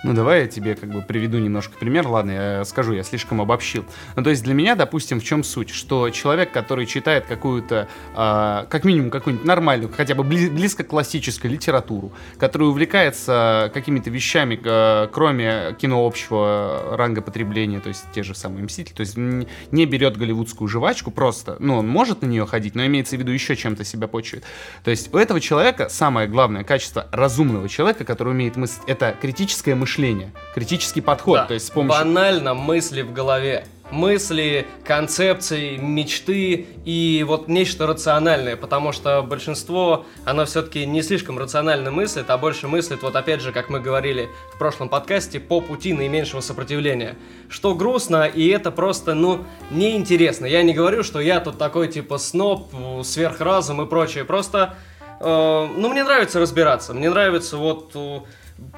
Ну, 0.04 0.14
давай 0.14 0.42
я 0.42 0.48
тебе 0.48 0.76
как 0.76 0.90
бы 0.90 1.02
приведу 1.02 1.38
немножко 1.38 1.78
пример. 1.78 2.08
Ладно, 2.08 2.32
я 2.32 2.66
скажу, 2.66 2.94
я 2.94 3.04
слишком 3.04 3.42
обобщил. 3.42 3.86
Ну, 4.16 4.24
то 4.24 4.30
есть 4.30 4.44
для 4.44 4.54
меня, 4.54 4.76
допустим, 4.76 5.20
в 5.20 5.24
чем 5.24 5.44
суть? 5.44 5.70
Что 5.70 6.10
человек, 6.10 6.52
который 6.52 6.86
читает 6.86 7.26
какую-то, 7.26 7.88
э, 8.16 8.66
как 8.70 8.84
минимум, 8.84 9.10
какую-нибудь 9.10 9.46
нормальную, 9.46 9.92
хотя 9.92 10.16
бы 10.16 10.24
бли- 10.24 10.50
близко 10.50 10.84
классическую 10.84 11.52
литературу, 11.52 12.12
который 12.38 12.68
увлекается 12.68 13.72
какими-то 13.74 14.10
вещами, 14.10 14.60
э, 14.64 15.08
кроме 15.12 15.76
кино 15.80 16.06
общего 16.06 16.96
ранга 16.98 17.22
потребления, 17.22 17.80
то 17.80 17.90
есть 17.90 18.06
те 18.14 18.24
же 18.24 18.36
самые 18.36 18.64
«Мстители», 18.64 18.94
то 18.94 19.02
есть 19.02 19.18
не 19.18 19.86
берет 19.86 20.18
голливудскую 20.18 20.68
жвачку 20.68 21.12
просто, 21.12 21.58
ну, 21.60 21.78
он 21.78 21.88
может 21.88 22.22
на 22.22 22.28
нее 22.28 22.46
ходить, 22.46 22.76
но 22.76 22.86
имеется 22.86 23.16
в 23.16 23.20
виду 23.20 23.32
еще 23.32 23.56
чем-то 23.56 23.84
себя 23.84 24.08
почует. 24.08 24.44
То 24.84 24.92
есть 24.92 25.14
у 25.14 25.18
этого 25.18 25.40
человека 25.40 25.90
самое 25.90 26.28
главное 26.28 26.64
качество 26.64 27.08
разумного 27.12 27.68
человека, 27.70 28.06
который 28.06 28.30
умеет 28.30 28.56
мыслить, 28.56 28.84
это 28.88 29.16
критическое 29.20 29.65
мышление, 29.74 30.32
критический 30.54 31.02
подход. 31.02 31.40
Да, 31.40 31.46
то 31.46 31.54
есть 31.56 31.66
с 31.66 31.72
помощью... 31.72 31.98
Банально 32.04 32.54
мысли 32.54 33.02
в 33.02 33.12
голове. 33.12 33.66
Мысли, 33.92 34.66
концепции, 34.84 35.78
мечты 35.78 36.66
и 36.86 37.24
вот 37.26 37.48
нечто 37.48 37.86
рациональное, 37.86 38.56
потому 38.56 38.92
что 38.92 39.22
большинство, 39.22 40.08
оно 40.26 40.46
все-таки 40.46 40.88
не 40.88 41.04
слишком 41.04 41.38
рационально 41.38 41.92
мыслит, 41.92 42.32
а 42.32 42.38
больше 42.40 42.68
мыслит, 42.68 43.04
вот 43.04 43.16
опять 43.16 43.42
же, 43.42 43.52
как 43.52 43.70
мы 43.70 43.80
говорили 43.80 44.28
в 44.56 44.58
прошлом 44.58 44.90
подкасте, 44.90 45.40
по 45.40 45.62
пути 45.62 45.94
наименьшего 45.94 46.42
сопротивления. 46.42 47.16
Что 47.48 47.76
грустно, 47.76 48.26
и 48.26 48.48
это 48.48 48.72
просто, 48.72 49.14
ну, 49.14 49.46
неинтересно. 49.70 50.48
Я 50.48 50.64
не 50.64 50.74
говорю, 50.74 51.04
что 51.04 51.20
я 51.20 51.40
тут 51.40 51.60
такой 51.60 51.88
типа 51.88 52.18
сноб, 52.18 52.74
сверхразум 53.04 53.84
и 53.84 53.86
прочее, 53.86 54.26
просто, 54.26 54.74
э, 55.20 55.68
ну, 55.78 55.90
мне 55.90 56.04
нравится 56.04 56.40
разбираться, 56.40 56.96
мне 56.96 57.12
нравится 57.12 57.58
вот... 57.58 57.92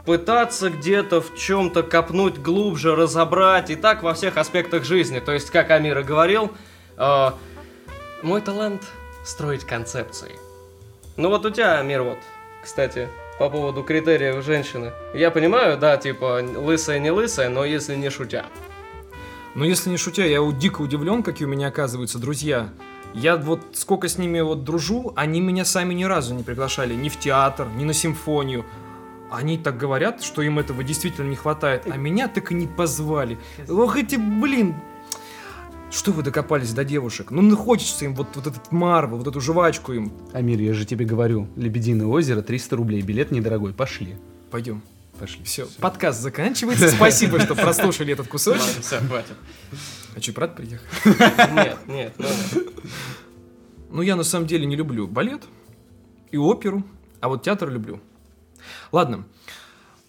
Пытаться 0.05 0.69
где-то 0.69 1.21
в 1.21 1.35
чем-то 1.35 1.83
копнуть 1.83 2.39
глубже, 2.39 2.95
разобрать, 2.95 3.69
и 3.69 3.75
так 3.75 4.03
во 4.03 4.13
всех 4.13 4.37
аспектах 4.37 4.83
жизни. 4.83 5.19
То 5.19 5.33
есть, 5.33 5.51
как 5.51 5.69
Амира 5.69 6.01
говорил, 6.01 6.51
э, 6.97 7.31
мой 8.23 8.41
талант 8.41 8.81
строить 9.23 9.65
концепции. 9.65 10.31
Ну 11.15 11.29
вот 11.29 11.45
у 11.45 11.49
тебя, 11.49 11.79
Амир, 11.79 12.03
вот, 12.03 12.17
кстати, 12.63 13.07
по 13.37 13.49
поводу 13.49 13.83
критериев 13.83 14.43
женщины. 14.43 14.91
Я 15.13 15.29
понимаю, 15.29 15.77
да, 15.77 15.97
типа, 15.97 16.41
лысая, 16.55 16.99
не 16.99 17.11
лысая, 17.11 17.49
но 17.49 17.65
если 17.65 17.95
не 17.95 18.09
шутя. 18.09 18.45
Но 19.53 19.65
если 19.65 19.89
не 19.89 19.97
шутя, 19.97 20.25
я 20.25 20.39
дико 20.51 20.81
удивлен, 20.81 21.23
какие 21.23 21.47
у 21.47 21.51
меня 21.51 21.67
оказываются 21.67 22.19
друзья. 22.19 22.69
Я 23.13 23.37
вот 23.37 23.61
сколько 23.73 24.07
с 24.07 24.17
ними 24.17 24.39
вот 24.41 24.63
дружу, 24.63 25.13
они 25.15 25.41
меня 25.41 25.65
сами 25.65 25.93
ни 25.93 26.03
разу 26.03 26.33
не 26.33 26.43
приглашали 26.43 26.93
ни 26.93 27.09
в 27.09 27.17
театр, 27.17 27.67
ни 27.75 27.83
на 27.83 27.93
симфонию. 27.93 28.65
Они 29.29 29.57
так 29.57 29.77
говорят, 29.77 30.23
что 30.23 30.41
им 30.41 30.59
этого 30.59 30.83
действительно 30.83 31.27
не 31.29 31.35
хватает, 31.35 31.83
а 31.89 31.97
меня 31.97 32.27
так 32.27 32.51
и 32.51 32.55
не 32.55 32.67
позвали. 32.67 33.37
Ох 33.67 33.97
эти, 33.97 34.15
блин, 34.15 34.75
что 35.89 36.11
вы 36.11 36.23
докопались 36.23 36.73
до 36.73 36.83
девушек? 36.83 37.31
Ну, 37.31 37.55
хочется 37.55 38.05
им 38.05 38.15
вот, 38.15 38.27
вот 38.35 38.47
этот 38.47 38.71
марвел, 38.71 39.17
вот 39.17 39.27
эту 39.27 39.41
жвачку 39.41 39.93
им. 39.93 40.11
Амир, 40.33 40.59
я 40.59 40.73
же 40.73 40.85
тебе 40.85 41.05
говорю, 41.05 41.47
Лебединое 41.55 42.07
озеро, 42.07 42.41
300 42.41 42.75
рублей, 42.75 43.01
билет 43.01 43.31
недорогой, 43.31 43.73
пошли. 43.73 44.15
Пойдем. 44.51 44.81
Пошли. 45.19 45.43
Все, 45.43 45.65
Все. 45.65 45.79
подкаст 45.81 46.21
заканчивается. 46.21 46.89
Спасибо, 46.89 47.39
что 47.39 47.55
прослушали 47.55 48.13
этот 48.13 48.27
кусочек. 48.27 48.61
Ладно, 48.61 48.81
все, 48.81 48.99
хватит. 48.99 49.35
А 50.15 50.21
что, 50.21 50.31
брат 50.33 50.55
приехал? 50.55 50.85
Нет, 51.55 51.77
нет. 51.87 52.13
Ну, 53.89 54.01
я 54.01 54.15
на 54.15 54.23
самом 54.23 54.45
деле 54.47 54.65
не 54.65 54.75
люблю 54.75 55.07
балет 55.07 55.43
и 56.31 56.37
оперу, 56.37 56.83
а 57.19 57.29
вот 57.29 57.43
театр 57.43 57.69
люблю. 57.69 57.99
Ладно. 58.91 59.25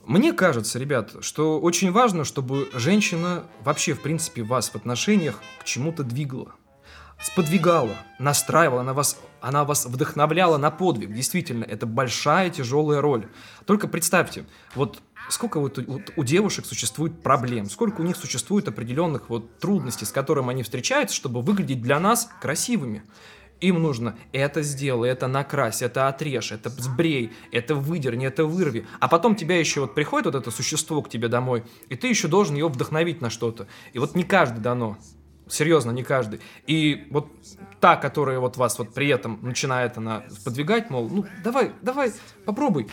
Мне 0.05 0.33
кажется, 0.33 0.79
ребят, 0.79 1.17
что 1.21 1.61
очень 1.61 1.93
важно, 1.93 2.25
чтобы 2.25 2.71
женщина 2.73 3.45
вообще, 3.61 3.93
в 3.93 4.01
принципе, 4.01 4.43
вас 4.43 4.71
в 4.71 4.75
отношениях 4.75 5.41
к 5.61 5.65
чему-то 5.65 6.03
двигала. 6.03 6.55
Сподвигала, 7.21 7.95
настраивала, 8.19 8.81
она 8.81 8.95
вас, 8.95 9.19
она 9.41 9.65
вас 9.65 9.85
вдохновляла 9.85 10.57
на 10.57 10.71
подвиг. 10.71 11.13
Действительно, 11.13 11.65
это 11.65 11.85
большая 11.85 12.49
тяжелая 12.49 13.03
роль. 13.03 13.27
Только 13.67 13.87
представьте, 13.87 14.47
вот 14.75 15.03
сколько 15.29 15.61
вот, 15.61 15.79
вот 15.79 16.13
у 16.17 16.25
девушек 16.25 16.67
существует 16.67 17.23
проблем, 17.23 17.69
сколько 17.69 18.01
у 18.01 18.05
них 18.05 18.17
существует 18.17 18.69
определенных 18.69 19.29
вот 19.29 19.59
трудностей, 19.59 20.05
с 20.05 20.13
которыми 20.13 20.51
они 20.51 20.63
встречаются, 20.63 21.15
чтобы 21.15 21.43
выглядеть 21.43 21.83
для 21.83 22.01
нас 22.01 22.31
красивыми. 22.41 23.03
Им 23.61 23.83
нужно 23.83 24.17
это 24.33 24.63
сделай, 24.63 25.11
это 25.11 25.27
накрась, 25.27 25.83
это 25.83 26.07
отрежь, 26.07 26.53
это 26.53 26.71
сбрей, 26.71 27.33
это 27.51 27.75
выдерни, 27.75 28.27
это 28.27 28.45
вырви. 28.45 28.87
А 29.01 29.09
потом 29.09 29.35
тебя 29.35 29.59
еще 29.59 29.81
вот 29.81 29.95
приходит 29.95 30.27
вот 30.27 30.35
это 30.37 30.51
существо 30.51 31.03
к 31.03 31.09
тебе 31.09 31.29
домой, 31.29 31.65
и 31.89 31.97
ты 31.97 32.07
еще 32.07 32.29
должен 32.29 32.55
его 32.55 32.69
вдохновить 32.69 33.21
на 33.21 33.31
что-то. 33.31 33.67
И 33.93 33.99
вот 33.99 34.15
не 34.15 34.23
каждый 34.23 34.61
дано. 34.61 34.97
Серьезно, 35.49 35.91
не 35.91 36.05
каждый. 36.05 36.41
И 36.67 37.09
вот 37.11 37.29
та, 37.81 37.97
которая 37.97 38.39
вот 38.39 38.57
вас 38.57 38.79
вот 38.79 38.95
при 38.95 39.09
этом 39.09 39.39
начинает 39.43 39.97
она 39.97 40.25
подвигать, 40.45 40.91
мол, 40.91 41.09
ну 41.09 41.27
давай, 41.43 41.73
давай, 41.83 42.13
попробуй. 42.45 42.87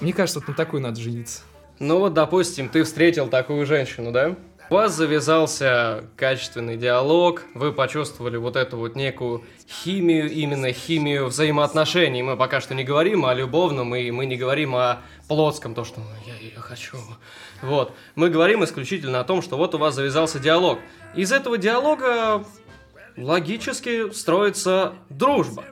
Мне 0.00 0.12
кажется, 0.12 0.40
вот 0.40 0.48
на 0.48 0.54
такой 0.54 0.80
надо 0.80 1.00
жениться. 1.00 1.42
Ну 1.78 1.98
вот, 1.98 2.14
допустим, 2.14 2.68
ты 2.68 2.82
встретил 2.82 3.28
такую 3.28 3.64
женщину, 3.66 4.10
да? 4.10 4.36
У 4.70 4.74
вас 4.74 4.94
завязался 4.94 6.04
качественный 6.16 6.76
диалог, 6.76 7.44
вы 7.54 7.72
почувствовали 7.72 8.36
вот 8.36 8.54
эту 8.54 8.76
вот 8.76 8.96
некую 8.96 9.42
химию, 9.66 10.30
именно 10.30 10.70
химию 10.72 11.28
взаимоотношений. 11.28 12.22
Мы 12.22 12.36
пока 12.36 12.60
что 12.60 12.74
не 12.74 12.84
говорим 12.84 13.24
о 13.24 13.32
любовном, 13.32 13.94
и 13.94 14.10
мы 14.10 14.26
не 14.26 14.36
говорим 14.36 14.76
о 14.76 14.98
плотском, 15.26 15.74
то, 15.74 15.84
что 15.84 16.02
я 16.26 16.34
ее 16.34 16.58
хочу. 16.58 16.98
Вот. 17.62 17.92
Мы 18.14 18.28
говорим 18.28 18.62
исключительно 18.62 19.20
о 19.20 19.24
том, 19.24 19.40
что 19.40 19.56
вот 19.56 19.74
у 19.74 19.78
вас 19.78 19.94
завязался 19.94 20.38
диалог. 20.38 20.80
Из 21.14 21.32
этого 21.32 21.56
диалога 21.56 22.44
логически 23.16 24.12
строится 24.12 24.92
дружба. 25.08 25.64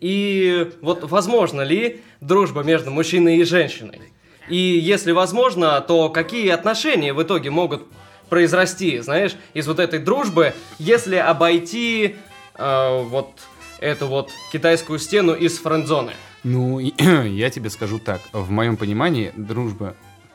И 0.00 0.72
вот 0.80 1.04
возможно 1.04 1.60
ли 1.60 2.02
дружба 2.20 2.64
между 2.64 2.90
мужчиной 2.90 3.36
и 3.36 3.44
женщиной? 3.44 4.00
И 4.48 4.56
если 4.56 5.12
возможно, 5.12 5.80
то 5.80 6.08
какие 6.08 6.48
отношения 6.48 7.12
в 7.12 7.22
итоге 7.22 7.50
могут 7.50 7.84
произрасти, 8.30 9.00
знаешь, 9.00 9.36
из 9.52 9.66
вот 9.66 9.78
этой 9.78 9.98
дружбы, 9.98 10.54
если 10.78 11.16
обойти 11.16 12.16
э, 12.54 13.02
вот 13.04 13.28
эту 13.80 14.06
вот 14.06 14.30
китайскую 14.52 14.98
стену 14.98 15.34
из 15.34 15.58
френдзоны. 15.58 16.12
Ну, 16.42 16.78
я 16.98 17.50
тебе 17.50 17.68
скажу 17.68 17.98
так. 17.98 18.20
В 18.32 18.50
моем 18.50 18.76
понимании 18.76 19.32
дружба 19.36 19.94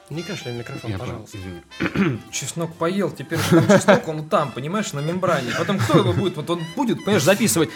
не 0.10 0.22
кашляй 0.22 0.54
в 0.54 0.58
микрофон, 0.58 0.92
Я 0.92 1.00
пожалуйста. 1.00 1.38
Извини. 1.38 2.20
Чеснок 2.32 2.76
поел, 2.76 3.10
теперь 3.10 3.40
чеснок, 3.40 4.08
он 4.08 4.30
там, 4.30 4.52
понимаешь, 4.52 4.94
на 4.94 5.00
мембране. 5.00 5.52
Потом 5.58 5.80
кто 5.80 6.00
его 6.00 6.14
будет? 6.14 6.38
Вот 6.38 6.50
он 6.50 6.62
будет, 6.76 7.04
понимаешь, 7.04 7.24
записывать 7.24 7.70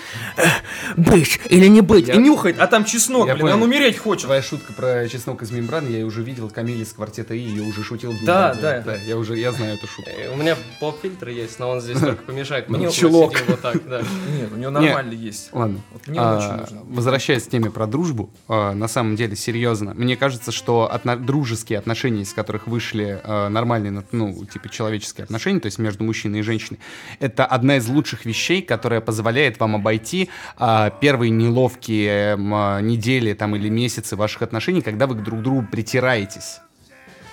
быть 0.95 1.39
или 1.49 1.67
не 1.67 1.81
быть, 1.81 2.07
я... 2.07 2.15
и 2.15 2.17
нюхает, 2.17 2.59
а 2.59 2.67
там 2.67 2.85
чеснок, 2.85 3.27
я 3.27 3.33
блин, 3.33 3.47
понял. 3.47 3.55
он 3.55 3.63
умереть 3.63 3.97
хочет. 3.97 4.25
Твоя 4.25 4.41
шутка 4.41 4.73
про 4.73 5.07
чеснок 5.07 5.41
из 5.41 5.51
мембраны, 5.51 5.89
я 5.89 6.05
уже 6.05 6.21
видел, 6.23 6.49
Камиль 6.49 6.81
из 6.81 6.93
квартета 6.93 7.33
И, 7.33 7.39
я 7.39 7.63
уже 7.63 7.83
шутил. 7.83 8.13
Да, 8.23 8.53
да, 8.53 8.81
да. 8.81 8.95
Я 8.95 9.17
уже, 9.17 9.37
я 9.37 9.51
знаю 9.51 9.75
эту 9.75 9.87
шутку. 9.87 10.11
Э, 10.11 10.31
у 10.31 10.37
меня 10.37 10.55
поп-фильтр 10.79 11.29
есть, 11.29 11.59
но 11.59 11.69
он 11.69 11.81
здесь 11.81 11.99
только 11.99 12.23
помешает. 12.23 12.69
Мне 12.69 12.91
чулок. 12.91 13.33
вот 13.47 13.61
так, 13.61 13.87
да. 13.87 14.01
Нет, 14.37 14.51
у 14.51 14.55
него 14.55 14.71
нормальный 14.71 15.15
есть. 15.15 15.49
Ладно. 15.51 15.81
Мне 16.05 16.21
очень 16.21 16.51
нужно. 16.51 16.81
Возвращаясь 16.83 17.43
к 17.43 17.49
теме 17.49 17.71
про 17.71 17.87
дружбу, 17.87 18.29
а, 18.47 18.73
на 18.73 18.87
самом 18.87 19.15
деле, 19.15 19.35
серьезно, 19.35 19.93
мне 19.93 20.15
кажется, 20.15 20.51
что 20.51 20.91
дружеские 21.19 21.79
отношения, 21.79 22.18
из 22.23 22.33
которых 22.33 22.67
вышли 22.67 23.19
э, 23.23 23.47
нормальные, 23.49 24.03
ну, 24.11 24.45
типа 24.45 24.69
человеческие 24.69 25.23
отношения, 25.23 25.59
то 25.59 25.67
есть 25.67 25.79
между 25.79 26.03
мужчиной 26.03 26.39
и 26.39 26.41
женщиной, 26.41 26.79
это 27.19 27.45
одна 27.45 27.77
из 27.77 27.87
лучших 27.87 28.25
вещей, 28.25 28.61
которая 28.61 29.01
позволяет 29.01 29.59
вам 29.59 29.75
обойти 29.75 30.29
э, 30.57 30.91
первые 31.01 31.29
неловкие 31.29 32.35
э, 32.35 32.81
недели 32.81 33.33
там 33.33 33.55
или 33.55 33.69
месяцы 33.69 34.15
ваших 34.15 34.41
отношений, 34.41 34.81
когда 34.81 35.07
вы 35.07 35.15
друг 35.15 35.39
к 35.39 35.43
другу 35.43 35.65
притираетесь. 35.69 36.59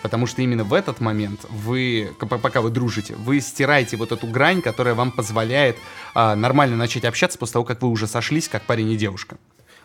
Потому 0.03 0.27
что 0.27 0.41
именно 0.41 0.63
в 0.63 0.73
этот 0.73 1.01
момент 1.01 1.41
вы, 1.51 2.11
пока 2.21 2.61
вы 2.61 2.71
дружите, 2.71 3.15
вы 3.17 3.41
стираете 3.41 3.97
вот 3.97 4.13
эту 4.13 4.29
грань, 4.29 4.63
которая 4.63 4.95
вам 4.95 5.11
позволяет 5.11 5.77
а, 6.15 6.37
нормально 6.37 6.77
начать 6.77 7.05
общаться 7.05 7.39
после 7.39 7.55
того, 7.55 7.65
как 7.65 7.83
вы 7.83 7.89
уже 7.89 8.07
сошлись, 8.07 8.49
как 8.49 8.63
парень 8.63 8.93
и 8.93 8.97
девушка. 8.97 9.37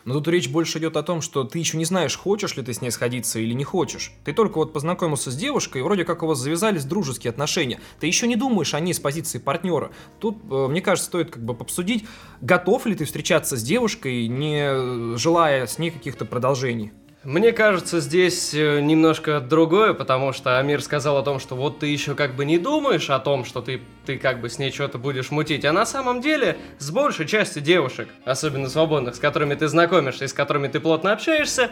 Но 0.04 0.14
тут 0.14 0.28
речь 0.28 0.48
больше 0.48 0.78
идет 0.78 0.96
о 0.96 1.02
том, 1.02 1.20
что 1.20 1.44
ты 1.44 1.58
еще 1.58 1.76
не 1.76 1.84
знаешь, 1.84 2.16
хочешь 2.16 2.56
ли 2.56 2.62
ты 2.62 2.72
с 2.72 2.80
ней 2.80 2.90
сходиться 2.90 3.38
или 3.38 3.52
не 3.54 3.64
хочешь. 3.64 4.12
Ты 4.24 4.32
только 4.32 4.58
вот 4.58 4.72
познакомился 4.72 5.30
с 5.30 5.36
девушкой, 5.36 5.78
и 5.78 5.82
вроде 5.82 6.04
как 6.04 6.22
у 6.22 6.26
вас 6.26 6.38
завязались 6.38 6.84
дружеские 6.84 7.30
отношения. 7.30 7.80
Ты 8.00 8.06
еще 8.06 8.26
не 8.26 8.36
думаешь 8.36 8.74
о 8.74 8.80
ней 8.80 8.94
с 8.94 9.00
позиции 9.00 9.38
партнера. 9.38 9.92
Тут, 10.18 10.38
э, 10.50 10.66
мне 10.68 10.80
кажется, 10.80 11.08
стоит 11.08 11.30
как 11.30 11.44
бы 11.44 11.54
обсудить, 11.54 12.04
готов 12.40 12.86
ли 12.86 12.94
ты 12.94 13.04
встречаться 13.04 13.56
с 13.56 13.62
девушкой, 13.62 14.26
не 14.28 15.16
желая 15.16 15.66
с 15.66 15.78
ней 15.78 15.90
каких-то 15.90 16.24
продолжений. 16.24 16.92
Мне 17.24 17.52
кажется, 17.52 18.00
здесь 18.00 18.52
э, 18.52 18.80
немножко 18.80 19.38
другое, 19.38 19.94
потому 19.94 20.32
что 20.32 20.58
Амир 20.58 20.82
сказал 20.82 21.18
о 21.18 21.22
том, 21.22 21.38
что 21.38 21.54
вот 21.54 21.78
ты 21.78 21.86
еще 21.86 22.16
как 22.16 22.34
бы 22.34 22.44
не 22.44 22.58
думаешь 22.58 23.10
о 23.10 23.20
том, 23.20 23.44
что 23.44 23.62
ты, 23.62 23.80
ты 24.04 24.18
как 24.18 24.40
бы 24.40 24.48
с 24.48 24.58
ней 24.58 24.72
что-то 24.72 24.98
будешь 24.98 25.30
мутить, 25.30 25.64
а 25.64 25.72
на 25.72 25.86
самом 25.86 26.20
деле 26.20 26.56
с 26.78 26.90
большей 26.90 27.28
частью 27.28 27.62
девушек, 27.62 28.08
особенно 28.24 28.68
свободных, 28.68 29.14
с 29.14 29.20
которыми 29.20 29.54
ты 29.54 29.68
знакомишься 29.68 30.24
и 30.24 30.28
с 30.28 30.32
которыми 30.32 30.66
ты 30.66 30.80
плотно 30.80 31.12
общаешься, 31.12 31.70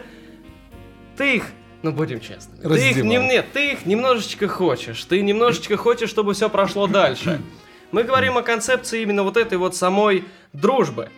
ты 1.17 1.35
их 1.35 1.43
Ну, 1.83 1.91
будем 1.91 2.21
честны. 2.21 2.55
Ты 2.57 2.89
их, 2.89 3.03
не, 3.03 3.17
нет, 3.17 3.47
ты 3.51 3.73
их 3.73 3.85
немножечко 3.85 4.47
хочешь. 4.47 5.03
Ты 5.03 5.21
немножечко 5.21 5.75
хочешь, 5.75 6.09
чтобы 6.09 6.33
все 6.33 6.49
прошло 6.49 6.87
дальше. 6.87 7.41
Мы 7.91 8.03
говорим 8.03 8.37
о 8.37 8.41
концепции 8.41 9.01
именно 9.01 9.23
вот 9.23 9.35
этой 9.35 9.57
вот 9.57 9.75
самой 9.75 10.23
дружбы. 10.53 11.09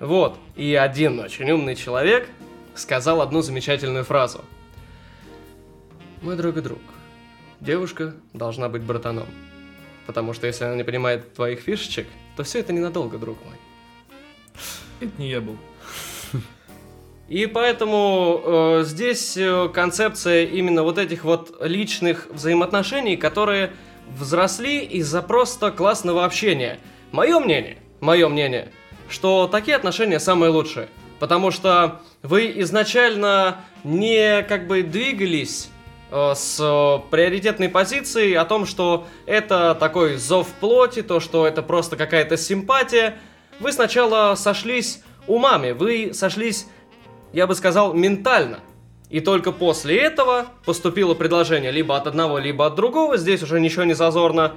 Вот. 0.00 0.36
И 0.54 0.74
один 0.74 1.18
очень 1.20 1.50
умный 1.50 1.76
человек 1.76 2.28
сказал 2.74 3.20
одну 3.20 3.42
замечательную 3.42 4.04
фразу. 4.04 4.44
Мой 6.22 6.36
друг 6.36 6.56
и 6.56 6.60
друг. 6.60 6.80
Девушка 7.60 8.14
должна 8.32 8.68
быть 8.68 8.82
братаном. 8.82 9.26
Потому 10.06 10.32
что 10.32 10.46
если 10.46 10.64
она 10.64 10.76
не 10.76 10.84
понимает 10.84 11.34
твоих 11.34 11.60
фишечек, 11.60 12.06
то 12.36 12.42
все 12.42 12.60
это 12.60 12.72
ненадолго, 12.72 13.18
друг 13.18 13.38
мой. 13.44 13.56
Это 15.00 15.12
не 15.18 15.30
я 15.30 15.40
был. 15.40 15.56
И 17.28 17.46
поэтому 17.46 18.42
э, 18.44 18.82
здесь 18.84 19.36
э, 19.36 19.68
концепция 19.72 20.46
именно 20.46 20.82
вот 20.82 20.98
этих 20.98 21.22
вот 21.22 21.56
личных 21.64 22.26
взаимоотношений, 22.30 23.16
которые 23.16 23.72
взросли 24.18 24.80
из-за 24.80 25.22
просто 25.22 25.70
классного 25.70 26.24
общения. 26.24 26.80
Мое 27.12 27.38
мнение, 27.38 27.78
мое 28.00 28.28
мнение, 28.28 28.72
что 29.08 29.46
такие 29.46 29.76
отношения 29.76 30.18
самые 30.18 30.50
лучшие. 30.50 30.88
Потому 31.20 31.52
что 31.52 32.00
вы 32.22 32.52
изначально 32.60 33.58
не 33.84 34.42
как 34.42 34.66
бы 34.66 34.82
двигались 34.82 35.70
э, 36.10 36.34
с 36.34 36.56
приоритетной 37.10 37.68
позицией 37.68 38.34
о 38.34 38.44
том, 38.44 38.66
что 38.66 39.06
это 39.26 39.76
такой 39.78 40.16
зов 40.16 40.48
плоти, 40.60 41.02
то, 41.02 41.20
что 41.20 41.46
это 41.46 41.62
просто 41.62 41.96
какая-то 41.96 42.36
симпатия. 42.36 43.16
Вы 43.58 43.72
сначала 43.72 44.34
сошлись 44.34 45.02
умами, 45.26 45.72
вы 45.72 46.12
сошлись 46.14 46.66
я 47.32 47.46
бы 47.46 47.54
сказал, 47.54 47.94
ментально. 47.94 48.60
И 49.08 49.20
только 49.20 49.52
после 49.52 49.98
этого 49.98 50.46
поступило 50.64 51.14
предложение 51.14 51.70
либо 51.70 51.96
от 51.96 52.06
одного, 52.06 52.38
либо 52.38 52.66
от 52.66 52.74
другого, 52.76 53.16
здесь 53.16 53.42
уже 53.42 53.60
ничего 53.60 53.84
не 53.84 53.94
зазорно, 53.94 54.56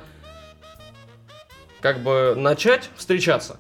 как 1.81 2.01
бы 2.01 2.35
начать 2.37 2.89
встречаться. 2.95 3.57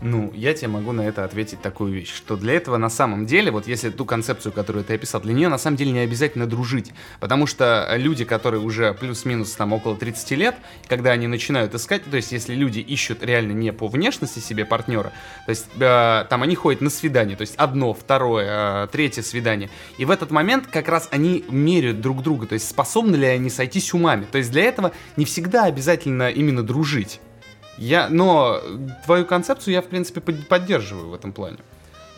Ну, 0.00 0.30
я 0.32 0.54
тебе 0.54 0.68
могу 0.68 0.92
на 0.92 1.00
это 1.00 1.24
ответить 1.24 1.60
такую 1.60 1.92
вещь, 1.92 2.14
что 2.14 2.36
для 2.36 2.54
этого 2.54 2.76
на 2.76 2.88
самом 2.88 3.26
деле, 3.26 3.50
вот 3.50 3.66
если 3.66 3.90
ту 3.90 4.04
концепцию, 4.04 4.52
которую 4.52 4.84
ты 4.84 4.94
описал, 4.94 5.20
для 5.20 5.32
нее 5.32 5.48
на 5.48 5.58
самом 5.58 5.76
деле 5.76 5.90
не 5.90 5.98
обязательно 5.98 6.46
дружить, 6.46 6.92
потому 7.18 7.48
что 7.48 7.92
люди, 7.96 8.24
которые 8.24 8.62
уже 8.62 8.94
плюс-минус 8.94 9.50
там 9.52 9.72
около 9.72 9.96
30 9.96 10.30
лет, 10.32 10.54
когда 10.86 11.10
они 11.10 11.26
начинают 11.26 11.74
искать, 11.74 12.04
то 12.08 12.16
есть 12.16 12.30
если 12.30 12.54
люди 12.54 12.78
ищут 12.78 13.24
реально 13.24 13.52
не 13.52 13.72
по 13.72 13.88
внешности 13.88 14.38
себе 14.38 14.64
партнера, 14.64 15.12
то 15.46 15.50
есть 15.50 15.66
э, 15.80 16.24
там 16.30 16.42
они 16.44 16.54
ходят 16.54 16.80
на 16.80 16.90
свидание, 16.90 17.36
то 17.36 17.42
есть 17.42 17.56
одно, 17.56 17.92
второе, 17.92 18.84
э, 18.84 18.88
третье 18.92 19.22
свидание, 19.22 19.68
и 19.98 20.04
в 20.04 20.12
этот 20.12 20.30
момент 20.30 20.68
как 20.68 20.86
раз 20.86 21.08
они 21.10 21.44
меряют 21.48 22.00
друг 22.00 22.22
друга, 22.22 22.46
то 22.46 22.52
есть 22.52 22.68
способны 22.68 23.16
ли 23.16 23.26
они 23.26 23.50
сойтись 23.50 23.92
умами, 23.92 24.26
то 24.30 24.38
есть 24.38 24.52
для 24.52 24.62
этого 24.62 24.92
не 25.16 25.24
всегда 25.24 25.64
обязательно 25.64 26.30
именно 26.30 26.62
дружить. 26.62 27.18
Я, 27.78 28.08
но 28.08 28.60
твою 29.04 29.24
концепцию 29.24 29.74
я, 29.74 29.82
в 29.82 29.86
принципе, 29.86 30.20
поддерживаю 30.20 31.10
в 31.10 31.14
этом 31.14 31.32
плане. 31.32 31.58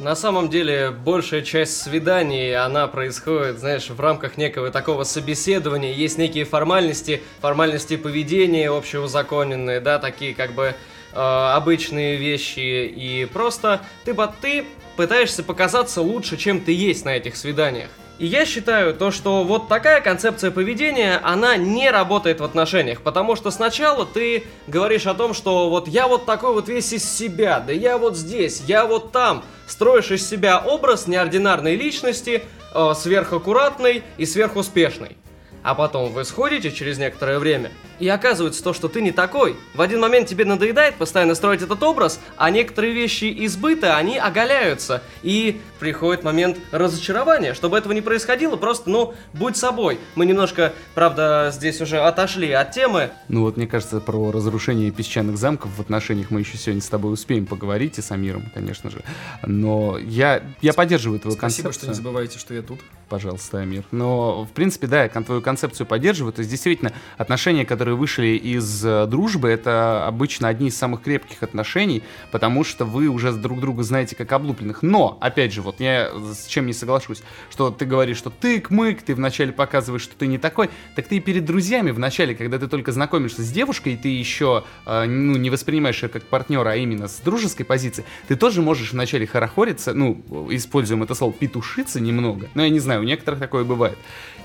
На 0.01 0.17
самом 0.17 0.49
деле, 0.49 0.91
большая 0.91 1.43
часть 1.43 1.83
свиданий, 1.83 2.57
она 2.57 2.87
происходит, 2.87 3.59
знаешь, 3.59 3.91
в 3.91 4.01
рамках 4.01 4.39
некого 4.39 4.71
такого 4.71 5.05
собеседования. 5.05 5.93
Есть 5.93 6.17
некие 6.17 6.47
формальности, 6.47 7.21
формальности 7.43 7.99
поведения 7.99 8.71
общеузаконенные, 8.71 9.81
да, 9.81 9.99
такие 9.99 10.35
как 10.35 10.53
бы 10.53 10.75
э, 11.13 11.17
обычные 11.17 12.17
вещи. 12.17 12.87
И 12.87 13.29
просто 13.31 13.83
ты, 14.07 14.17
ты 14.41 14.65
пытаешься 14.97 15.43
показаться 15.43 16.01
лучше, 16.01 16.39
чем 16.39 16.61
ты 16.63 16.73
есть 16.73 17.05
на 17.05 17.15
этих 17.15 17.37
свиданиях. 17.37 17.91
И 18.21 18.27
я 18.27 18.45
считаю 18.45 18.93
то, 18.93 19.11
что 19.11 19.45
вот 19.45 19.69
такая 19.69 20.03
концепция 20.03 20.51
поведения, 20.51 21.19
она 21.25 21.57
не 21.57 21.91
работает 21.91 22.41
в 22.41 22.45
отношениях, 22.45 23.01
потому 23.01 23.35
что 23.35 23.51
сначала 23.51 24.05
ты 24.05 24.45
говоришь 24.67 25.07
о 25.07 25.15
том, 25.15 25.33
что 25.33 25.71
вот 25.71 25.89
я 25.89 26.07
вот 26.07 26.27
такой 26.27 26.53
вот 26.53 26.69
весь 26.69 26.93
из 26.93 27.03
себя, 27.03 27.61
да 27.61 27.73
я 27.73 27.97
вот 27.97 28.19
здесь, 28.19 28.63
я 28.67 28.85
вот 28.85 29.11
там, 29.11 29.43
строишь 29.67 30.11
из 30.11 30.29
себя 30.29 30.59
образ 30.59 31.07
неординарной 31.07 31.77
личности, 31.77 32.43
э, 32.75 32.93
сверхаккуратной 32.95 34.03
и 34.19 34.27
сверхуспешной. 34.27 35.17
А 35.63 35.75
потом 35.75 36.13
вы 36.13 36.25
сходите 36.25 36.71
через 36.71 36.99
некоторое 36.99 37.39
время, 37.39 37.71
и 37.99 38.09
оказывается 38.09 38.65
то, 38.65 38.73
что 38.73 38.89
ты 38.89 39.03
не 39.03 39.13
такой. 39.13 39.57
В 39.75 39.83
один 39.83 40.01
момент 40.01 40.27
тебе 40.27 40.47
надоедает 40.47 40.95
постоянно 40.95 41.35
строить 41.35 41.61
этот 41.61 41.83
образ, 41.83 42.19
а 42.37 42.51
некоторые 42.51 42.95
вещи 42.95 43.33
избыта, 43.45 43.97
они 43.97 44.17
оголяются. 44.17 45.03
И 45.23 45.61
приходит 45.79 46.25
момент 46.25 46.59
разочарования. 46.73 47.53
Чтобы 47.53 47.77
этого 47.77 47.93
не 47.93 48.01
происходило, 48.01 48.57
просто, 48.57 48.89
ну, 48.89 49.15
будь 49.35 49.57
собой. 49.57 49.99
Мы 50.15 50.25
немножко, 50.25 50.73
правда, 50.95 51.51
здесь 51.53 51.81
уже 51.83 51.99
отошли 52.01 52.51
от 52.53 52.73
темы. 52.73 53.11
Ну 53.29 53.43
вот, 53.43 53.59
мне 53.59 53.67
кажется, 53.67 54.01
про 54.01 54.33
разрушение 54.33 54.91
песчаных 54.91 55.37
замков 55.37 55.71
в 55.77 55.81
отношениях 55.81 56.31
мы 56.31 56.41
еще 56.41 56.57
сегодня 56.57 56.83
с 56.83 56.89
тобой 56.89 57.13
успеем 57.13 57.45
поговорить, 57.47 57.99
и 57.99 58.03
с 58.03 58.11
Амиром, 58.11 58.51
конечно 58.55 58.91
же. 58.91 59.03
Но 59.45 59.99
я, 59.99 60.43
я 60.63 60.73
поддерживаю 60.73 61.21
твою 61.21 61.37
Спасибо, 61.37 61.65
концепцию. 61.65 61.73
что 61.73 61.89
не 61.89 61.95
забывайте, 61.95 62.39
что 62.39 62.55
я 62.55 62.63
тут. 62.63 62.81
Пожалуйста, 63.09 63.59
Амир. 63.59 63.85
Но, 63.91 64.45
в 64.45 64.51
принципе, 64.53 64.87
да, 64.87 65.03
я 65.03 65.09
твою 65.09 65.43
концепцию 65.43 65.50
поддерживаю. 65.85 66.33
То 66.33 66.41
есть, 66.41 66.51
действительно, 66.51 66.93
отношения, 67.19 67.65
которые 67.65 67.97
вышли 67.97 68.29
из 68.29 68.85
э, 68.85 69.07
дружбы, 69.07 69.49
это 69.49 70.07
обычно 70.07 70.49
одни 70.49 70.69
из 70.69 70.77
самых 70.77 71.03
крепких 71.03 71.43
отношений, 71.43 72.03
потому 72.31 72.65
что 72.65 72.85
вы 72.85 73.09
уже 73.09 73.33
друг 73.33 73.61
друга 73.61 73.83
знаете 73.83 74.17
как 74.17 74.33
облупленных. 74.33 74.83
Но, 74.83 75.19
опять 75.21 75.53
же, 75.53 75.63
вот 75.63 75.81
я 75.81 76.11
с 76.11 76.47
чем 76.47 76.67
не 76.67 76.73
соглашусь, 76.73 77.23
что 77.51 77.71
ты 77.71 77.85
говоришь, 77.85 78.17
что 78.17 78.31
тык-мык, 78.31 79.03
ты 79.03 79.15
вначале 79.15 79.53
показываешь, 79.53 80.03
что 80.03 80.17
ты 80.17 80.27
не 80.27 80.39
такой, 80.39 80.71
так 80.97 81.07
ты 81.09 81.17
и 81.17 81.21
перед 81.21 81.45
друзьями 81.45 81.91
вначале, 81.91 82.35
когда 82.35 82.59
ты 82.59 82.69
только 82.69 82.93
знакомишься 82.93 83.43
с 83.43 83.51
девушкой, 83.51 83.95
и 83.95 83.97
ты 83.97 84.09
еще 84.09 84.65
э, 84.87 85.05
ну, 85.07 85.37
не 85.37 85.51
воспринимаешь 85.51 86.03
ее 86.03 86.09
как 86.09 86.25
партнера, 86.25 86.71
а 86.71 86.77
именно 86.77 87.09
с 87.09 87.19
дружеской 87.19 87.67
позиции, 87.67 88.05
ты 88.29 88.37
тоже 88.37 88.63
можешь 88.63 88.93
вначале 88.93 89.27
хорохориться, 89.27 89.95
ну, 89.95 90.23
используем 90.51 91.03
это 91.03 91.15
слово, 91.15 91.33
петушиться 91.33 92.01
немного. 92.01 92.49
Но 92.55 92.63
я 92.63 92.71
не 92.71 92.81
знаю, 92.81 93.01
у 93.01 93.05
некоторых 93.05 93.41
такое 93.41 93.65
бывает. 93.65 93.99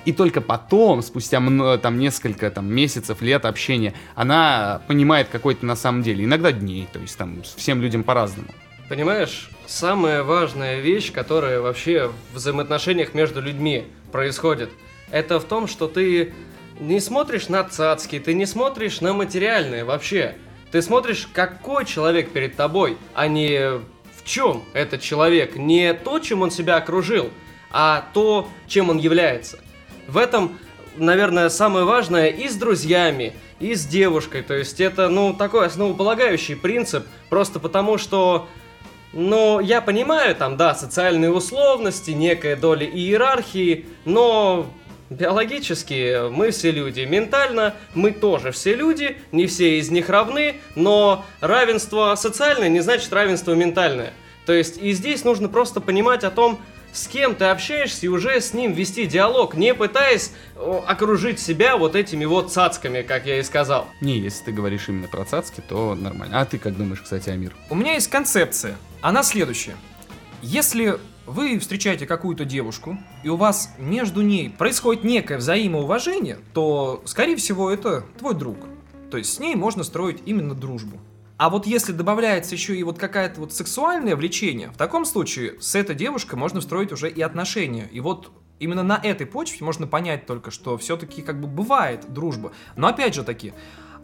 И 0.05 0.13
только 0.13 0.39
потом, 0.39 1.01
спустя 1.01 1.41
там 1.81 1.99
несколько 1.99 2.51
там, 2.51 2.71
месяцев, 2.71 3.21
лет 3.21 3.43
общения, 3.45 3.93
она 4.13 4.81
понимает 4.87 5.27
какой-то 5.31 5.65
на 5.65 5.75
самом 5.75 6.03
деле. 6.03 6.23
Иногда 6.25 6.51
дней, 6.51 6.87
то 6.93 6.99
есть 6.99 7.17
там 7.17 7.41
всем 7.55 7.81
людям 7.81 8.03
по-разному. 8.03 8.49
Понимаешь, 8.87 9.49
самая 9.65 10.21
важная 10.23 10.79
вещь, 10.79 11.11
которая 11.11 11.59
вообще 11.59 12.11
в 12.31 12.35
взаимоотношениях 12.35 13.15
между 13.15 13.41
людьми 13.41 13.85
происходит, 14.11 14.69
это 15.09 15.39
в 15.39 15.45
том, 15.45 15.67
что 15.67 15.87
ты 15.87 16.33
не 16.79 16.99
смотришь 16.99 17.49
на 17.49 17.63
цацки, 17.63 18.19
ты 18.19 18.35
не 18.35 18.45
смотришь 18.45 19.01
на 19.01 19.13
материальное 19.13 19.85
вообще. 19.85 20.35
Ты 20.71 20.81
смотришь, 20.83 21.27
какой 21.33 21.85
человек 21.85 22.31
перед 22.31 22.55
тобой, 22.55 22.97
а 23.15 23.27
не 23.27 23.79
в 23.79 24.23
чем 24.23 24.63
этот 24.73 25.01
человек, 25.01 25.55
не 25.55 25.93
то, 25.93 26.19
чем 26.19 26.41
он 26.41 26.51
себя 26.51 26.75
окружил, 26.75 27.31
а 27.71 28.05
то, 28.13 28.49
чем 28.67 28.89
он 28.89 28.97
является. 28.97 29.59
В 30.07 30.17
этом, 30.17 30.57
наверное, 30.97 31.49
самое 31.49 31.85
важное 31.85 32.27
и 32.27 32.47
с 32.47 32.55
друзьями, 32.55 33.33
и 33.59 33.75
с 33.75 33.85
девушкой. 33.85 34.43
То 34.43 34.53
есть 34.53 34.79
это, 34.79 35.09
ну, 35.09 35.33
такой 35.33 35.67
основополагающий 35.67 36.55
принцип, 36.55 37.05
просто 37.29 37.59
потому 37.59 37.97
что 37.97 38.47
ну, 39.13 39.61
я 39.61 39.79
понимаю, 39.79 40.35
там, 40.35 40.57
да, 40.57 40.75
социальные 40.75 41.31
условности, 41.31 42.11
некая 42.11 42.57
доля 42.57 42.85
иерархии, 42.85 43.85
но 44.03 44.67
биологически 45.09 46.29
мы 46.29 46.51
все 46.51 46.71
люди, 46.71 47.01
ментально 47.01 47.75
мы 47.93 48.11
тоже 48.11 48.51
все 48.51 48.75
люди, 48.75 49.17
не 49.31 49.47
все 49.47 49.79
из 49.79 49.89
них 49.89 50.09
равны, 50.09 50.55
но 50.75 51.25
равенство 51.39 52.15
социальное 52.15 52.67
не 52.67 52.81
значит 52.81 53.11
равенство 53.13 53.53
ментальное. 53.53 54.11
То 54.45 54.51
есть 54.51 54.77
и 54.81 54.91
здесь 54.91 55.23
нужно 55.23 55.47
просто 55.47 55.79
понимать 55.79 56.25
о 56.25 56.31
том, 56.31 56.59
с 56.95 57.07
кем 57.07 57.35
ты 57.35 57.45
общаешься 57.45 58.05
и 58.05 58.09
уже 58.09 58.39
с 58.39 58.53
ним 58.53 58.71
вести 58.73 59.05
диалог, 59.05 59.55
не 59.55 59.73
пытаясь 59.73 60.31
окружить 60.55 61.39
себя 61.39 61.77
вот 61.77 61.95
этими 61.95 62.25
вот 62.25 62.51
цацками, 62.51 63.01
как 63.01 63.25
я 63.25 63.39
и 63.39 63.43
сказал. 63.43 63.87
Не, 64.01 64.17
если 64.17 64.45
ты 64.45 64.51
говоришь 64.51 64.87
именно 64.87 65.07
про 65.07 65.25
цацки, 65.25 65.61
то 65.67 65.95
нормально. 65.95 66.39
А 66.39 66.45
ты 66.45 66.57
как 66.57 66.77
думаешь, 66.77 67.01
кстати, 67.01 67.29
Амир? 67.29 67.53
У 67.69 67.75
меня 67.75 67.93
есть 67.93 68.09
концепция. 68.09 68.75
Она 69.01 69.23
следующая. 69.23 69.75
Если 70.41 70.97
вы 71.25 71.59
встречаете 71.59 72.05
какую-то 72.05 72.45
девушку, 72.45 72.97
и 73.23 73.29
у 73.29 73.35
вас 73.35 73.73
между 73.77 74.21
ней 74.21 74.49
происходит 74.49 75.03
некое 75.03 75.37
взаимоуважение, 75.37 76.37
то, 76.53 77.01
скорее 77.05 77.35
всего, 77.35 77.71
это 77.71 78.05
твой 78.17 78.35
друг. 78.35 78.57
То 79.11 79.17
есть 79.17 79.33
с 79.33 79.39
ней 79.39 79.55
можно 79.55 79.83
строить 79.83 80.21
именно 80.25 80.55
дружбу. 80.55 80.99
А 81.37 81.49
вот 81.49 81.67
если 81.67 81.91
добавляется 81.91 82.55
еще 82.55 82.77
и 82.77 82.83
вот 82.83 82.97
какая-то 82.97 83.41
вот 83.41 83.53
сексуальное 83.53 84.15
влечение, 84.15 84.69
в 84.69 84.77
таком 84.77 85.03
случае 85.03 85.59
с 85.59 85.75
этой 85.75 85.93
девушкой 85.93 86.35
можно 86.35 86.61
строить 86.61 86.93
уже 86.93 87.09
и 87.09 87.21
отношения. 87.21 87.89
И 87.91 87.99
вот 87.99 88.31
именно 88.59 88.83
на 88.83 88.99
этой 89.03 89.27
почве 89.27 89.65
можно 89.65 89.85
понять 89.85 90.25
только, 90.25 90.49
что 90.49 90.77
все-таки 90.77 91.21
как 91.21 91.41
бы 91.41 91.47
бывает 91.47 92.05
дружба. 92.13 92.53
Но 92.77 92.87
опять 92.87 93.15
же 93.15 93.23
таки, 93.23 93.53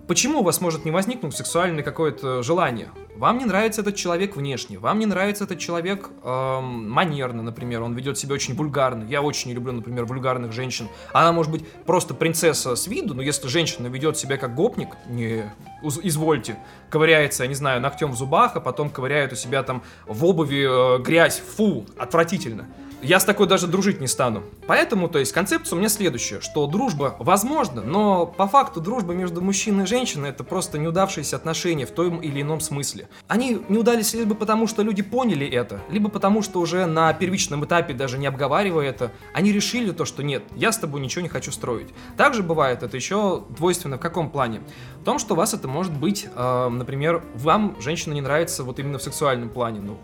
Почему 0.07 0.39
у 0.39 0.43
вас 0.43 0.61
может 0.61 0.83
не 0.83 0.91
возникнуть 0.91 1.35
сексуальное 1.35 1.83
какое-то 1.83 2.43
желание? 2.43 2.89
Вам 3.15 3.37
не 3.37 3.45
нравится 3.45 3.81
этот 3.81 3.95
человек 3.95 4.35
внешне, 4.35 4.79
вам 4.79 4.99
не 4.99 5.05
нравится 5.05 5.43
этот 5.43 5.59
человек 5.59 6.09
эм, 6.23 6.89
манерно, 6.89 7.43
например, 7.43 7.83
он 7.83 7.93
ведет 7.93 8.17
себя 8.17 8.33
очень 8.33 8.55
вульгарно. 8.55 9.03
Я 9.03 9.21
очень 9.21 9.49
не 9.49 9.53
люблю, 9.53 9.73
например, 9.73 10.05
вульгарных 10.05 10.51
женщин. 10.53 10.87
Она 11.13 11.31
может 11.31 11.51
быть 11.51 11.67
просто 11.85 12.13
принцесса 12.13 12.75
с 12.75 12.87
виду, 12.87 13.13
но 13.13 13.21
если 13.21 13.47
женщина 13.47 13.87
ведет 13.87 14.17
себя 14.17 14.37
как 14.37 14.55
гопник, 14.55 14.89
не 15.07 15.51
извольте, 15.83 16.57
ковыряется, 16.89 17.43
я 17.43 17.49
не 17.49 17.55
знаю, 17.55 17.79
ногтем 17.79 18.11
в 18.11 18.15
зубах, 18.15 18.55
а 18.55 18.59
потом 18.59 18.89
ковыряет 18.89 19.33
у 19.33 19.35
себя 19.35 19.63
там 19.63 19.83
в 20.07 20.25
обуви 20.25 20.65
э, 20.67 21.01
грязь, 21.01 21.39
фу, 21.39 21.85
отвратительно 21.97 22.67
я 23.01 23.19
с 23.19 23.25
такой 23.25 23.47
даже 23.47 23.67
дружить 23.67 24.01
не 24.01 24.07
стану. 24.07 24.43
Поэтому, 24.67 25.09
то 25.09 25.19
есть, 25.19 25.31
концепция 25.31 25.75
у 25.75 25.79
меня 25.79 25.89
следующая, 25.89 26.41
что 26.41 26.67
дружба 26.67 27.15
возможна, 27.19 27.81
но 27.81 28.25
по 28.25 28.47
факту 28.47 28.81
дружба 28.81 29.13
между 29.13 29.41
мужчиной 29.41 29.83
и 29.83 29.87
женщиной 29.87 30.29
это 30.29 30.43
просто 30.43 30.77
неудавшиеся 30.77 31.35
отношения 31.35 31.85
в 31.85 31.91
том 31.91 32.19
или 32.19 32.41
ином 32.41 32.59
смысле. 32.59 33.09
Они 33.27 33.61
не 33.69 33.77
удались 33.77 34.13
либо 34.13 34.35
потому, 34.35 34.67
что 34.67 34.83
люди 34.83 35.01
поняли 35.01 35.47
это, 35.47 35.81
либо 35.89 36.09
потому, 36.09 36.41
что 36.41 36.59
уже 36.59 36.85
на 36.85 37.13
первичном 37.13 37.65
этапе, 37.65 37.93
даже 37.93 38.17
не 38.17 38.27
обговаривая 38.27 38.89
это, 38.89 39.11
они 39.33 39.51
решили 39.51 39.91
то, 39.91 40.05
что 40.05 40.23
нет, 40.23 40.43
я 40.55 40.71
с 40.71 40.77
тобой 40.77 41.01
ничего 41.01 41.21
не 41.21 41.29
хочу 41.29 41.51
строить. 41.51 41.87
Также 42.17 42.43
бывает 42.43 42.83
это 42.83 42.95
еще 42.95 43.43
двойственно 43.49 43.97
в 43.97 44.01
каком 44.01 44.29
плане? 44.29 44.61
В 45.01 45.03
том, 45.03 45.19
что 45.19 45.33
у 45.33 45.37
вас 45.37 45.53
это 45.53 45.67
может 45.67 45.93
быть, 45.93 46.27
э, 46.35 46.69
например, 46.69 47.23
вам 47.35 47.75
женщина 47.79 48.13
не 48.13 48.21
нравится 48.21 48.63
вот 48.63 48.79
именно 48.79 48.97
в 48.97 49.03
сексуальном 49.03 49.49
плане, 49.49 49.79
ну, 49.79 49.97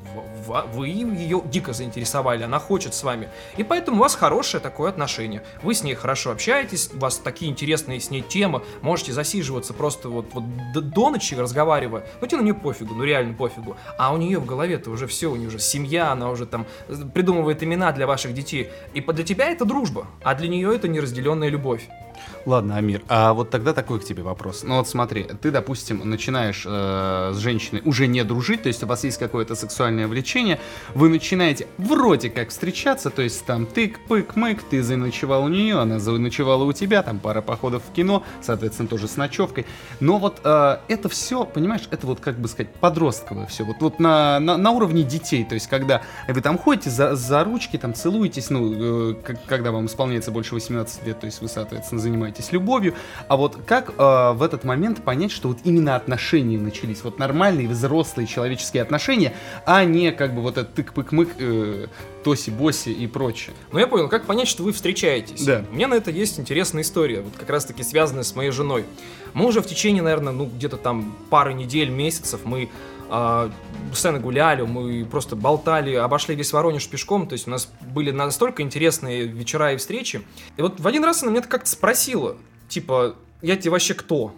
вы 0.73 0.87
ее 0.87 1.41
дико 1.45 1.73
заинтересовали, 1.73 2.43
она 2.43 2.59
хочет 2.59 2.86
с 2.93 3.03
вами. 3.03 3.29
И 3.57 3.63
поэтому 3.63 3.97
у 3.97 4.01
вас 4.01 4.15
хорошее 4.15 4.61
такое 4.61 4.89
отношение. 4.89 5.43
Вы 5.61 5.73
с 5.73 5.83
ней 5.83 5.95
хорошо 5.95 6.31
общаетесь, 6.31 6.89
у 6.93 6.99
вас 6.99 7.17
такие 7.17 7.51
интересные 7.51 7.99
с 7.99 8.09
ней 8.09 8.21
темы, 8.21 8.63
можете 8.81 9.13
засиживаться 9.13 9.73
просто 9.73 10.09
вот, 10.09 10.27
вот 10.33 10.43
до 10.73 11.09
ночи 11.09 11.35
разговаривая. 11.35 12.05
Ну 12.21 12.27
тебе 12.27 12.37
на 12.37 12.43
нее 12.43 12.53
пофигу, 12.53 12.93
ну 12.93 13.03
реально 13.03 13.33
пофигу. 13.33 13.77
А 13.97 14.13
у 14.13 14.17
нее 14.17 14.39
в 14.39 14.45
голове-то 14.45 14.89
уже 14.89 15.07
все, 15.07 15.31
у 15.31 15.35
нее 15.35 15.47
уже 15.47 15.59
семья, 15.59 16.11
она 16.11 16.29
уже 16.29 16.45
там 16.45 16.65
э, 16.87 16.95
придумывает 17.13 17.63
имена 17.63 17.91
для 17.91 18.07
ваших 18.07 18.33
детей. 18.33 18.69
И 18.93 19.01
для 19.01 19.23
тебя 19.23 19.49
это 19.49 19.65
дружба, 19.65 20.07
а 20.23 20.35
для 20.35 20.47
нее 20.47 20.75
это 20.75 20.87
неразделенная 20.87 21.49
любовь. 21.49 21.87
Ладно, 22.47 22.77
Амир, 22.77 23.01
а 23.09 23.33
вот 23.33 23.49
тогда 23.49 23.73
такой 23.73 23.99
к 23.99 24.05
тебе 24.05 24.23
вопрос. 24.23 24.63
Ну 24.63 24.77
вот 24.77 24.87
смотри, 24.87 25.23
ты, 25.41 25.51
допустим, 25.51 26.09
начинаешь 26.09 26.63
э, 26.65 27.31
с 27.33 27.37
женщиной 27.39 27.81
уже 27.83 28.07
не 28.07 28.23
дружить, 28.23 28.63
то 28.63 28.67
есть 28.67 28.81
у 28.83 28.87
вас 28.87 29.03
есть 29.03 29.17
какое-то 29.17 29.53
сексуальное 29.53 30.07
влечение, 30.07 30.57
вы 30.95 31.09
начинаете 31.09 31.67
вроде 31.77 32.29
как 32.29 32.51
встречаться, 32.51 33.09
то 33.09 33.21
есть 33.21 33.45
там 33.45 33.65
тык-пык-мык, 33.65 34.61
ты 34.69 34.81
заночевал 34.81 35.43
у 35.43 35.47
нее, 35.49 35.77
она 35.77 35.99
заночевала 35.99 36.63
у 36.63 36.71
тебя, 36.71 37.03
там 37.03 37.19
пара 37.19 37.41
походов 37.41 37.83
в 37.85 37.91
кино, 37.91 38.23
соответственно, 38.41 38.87
тоже 38.87 39.09
с 39.09 39.17
ночевкой. 39.17 39.65
Но 39.99 40.17
вот 40.17 40.39
э, 40.45 40.77
это 40.87 41.09
все, 41.09 41.43
понимаешь, 41.43 41.89
это 41.91 42.07
вот, 42.07 42.21
как 42.21 42.39
бы 42.39 42.47
сказать, 42.47 42.73
подростковое 42.75 43.47
все, 43.47 43.65
вот, 43.65 43.81
вот 43.81 43.99
на, 43.99 44.39
на, 44.39 44.55
на 44.55 44.71
уровне 44.71 45.03
детей, 45.03 45.43
то 45.43 45.53
есть 45.53 45.67
когда 45.67 46.01
вы 46.29 46.39
там 46.39 46.57
ходите 46.57 46.91
за, 46.91 47.13
за 47.17 47.43
ручки, 47.43 47.75
там 47.75 47.93
целуетесь, 47.93 48.49
ну, 48.49 49.11
э, 49.11 49.15
когда 49.47 49.73
вам 49.73 49.87
исполняется 49.87 50.31
больше 50.31 50.53
18 50.53 51.05
лет, 51.05 51.19
то 51.19 51.25
есть 51.25 51.41
вы, 51.41 51.49
соответственно, 51.49 51.99
занимаетесь 51.99 52.36
любовью. 52.51 52.93
А 53.27 53.37
вот 53.37 53.57
как 53.65 53.93
э, 53.97 54.31
в 54.33 54.43
этот 54.43 54.63
момент 54.63 55.03
понять, 55.03 55.31
что 55.31 55.49
вот 55.49 55.59
именно 55.63 55.95
отношения 55.95 56.57
начались, 56.57 57.03
вот 57.03 57.19
нормальные 57.19 57.67
взрослые 57.67 58.27
человеческие 58.27 58.83
отношения, 58.83 59.33
а 59.65 59.83
не 59.85 60.11
как 60.11 60.33
бы 60.33 60.41
вот 60.41 60.57
этот 60.57 60.77
тык-пык-мык, 60.77 61.29
э, 61.39 61.87
тоси-боси 62.23 62.89
и 62.89 63.07
прочее. 63.07 63.55
Ну 63.71 63.79
я 63.79 63.87
понял, 63.87 64.09
как 64.09 64.25
понять, 64.25 64.47
что 64.47 64.63
вы 64.63 64.73
встречаетесь? 64.73 65.45
Да. 65.45 65.63
У 65.71 65.75
меня 65.75 65.87
на 65.87 65.93
это 65.93 66.11
есть 66.11 66.39
интересная 66.39 66.83
история, 66.83 67.21
вот 67.21 67.33
как 67.37 67.49
раз-таки 67.49 67.83
связанная 67.83 68.23
с 68.23 68.35
моей 68.35 68.51
женой. 68.51 68.85
Мы 69.33 69.45
уже 69.45 69.61
в 69.61 69.67
течение, 69.67 70.03
наверное, 70.03 70.33
ну 70.33 70.45
где-то 70.45 70.77
там 70.77 71.15
пары 71.29 71.53
недель, 71.53 71.89
месяцев 71.89 72.41
мы 72.43 72.69
э, 73.09 73.49
сцены 73.93 74.19
гуляли, 74.19 74.61
мы 74.61 75.05
просто 75.05 75.35
болтали, 75.35 75.95
обошли 75.95 76.35
весь 76.35 76.53
Воронеж 76.53 76.87
пешком, 76.87 77.27
то 77.27 77.33
есть 77.33 77.47
у 77.47 77.51
нас 77.51 77.71
были 77.93 78.11
настолько 78.11 78.61
интересные 78.61 79.25
вечера 79.25 79.73
и 79.73 79.77
встречи. 79.77 80.21
И 80.57 80.61
вот 80.61 80.79
в 80.79 80.87
один 80.87 81.03
раз 81.03 81.23
она 81.23 81.31
меня 81.31 81.41
как-то 81.41 81.69
спросила, 81.69 82.37
типа, 82.67 83.15
я 83.41 83.55
тебе 83.55 83.71
вообще 83.71 83.93
кто? 83.93 84.33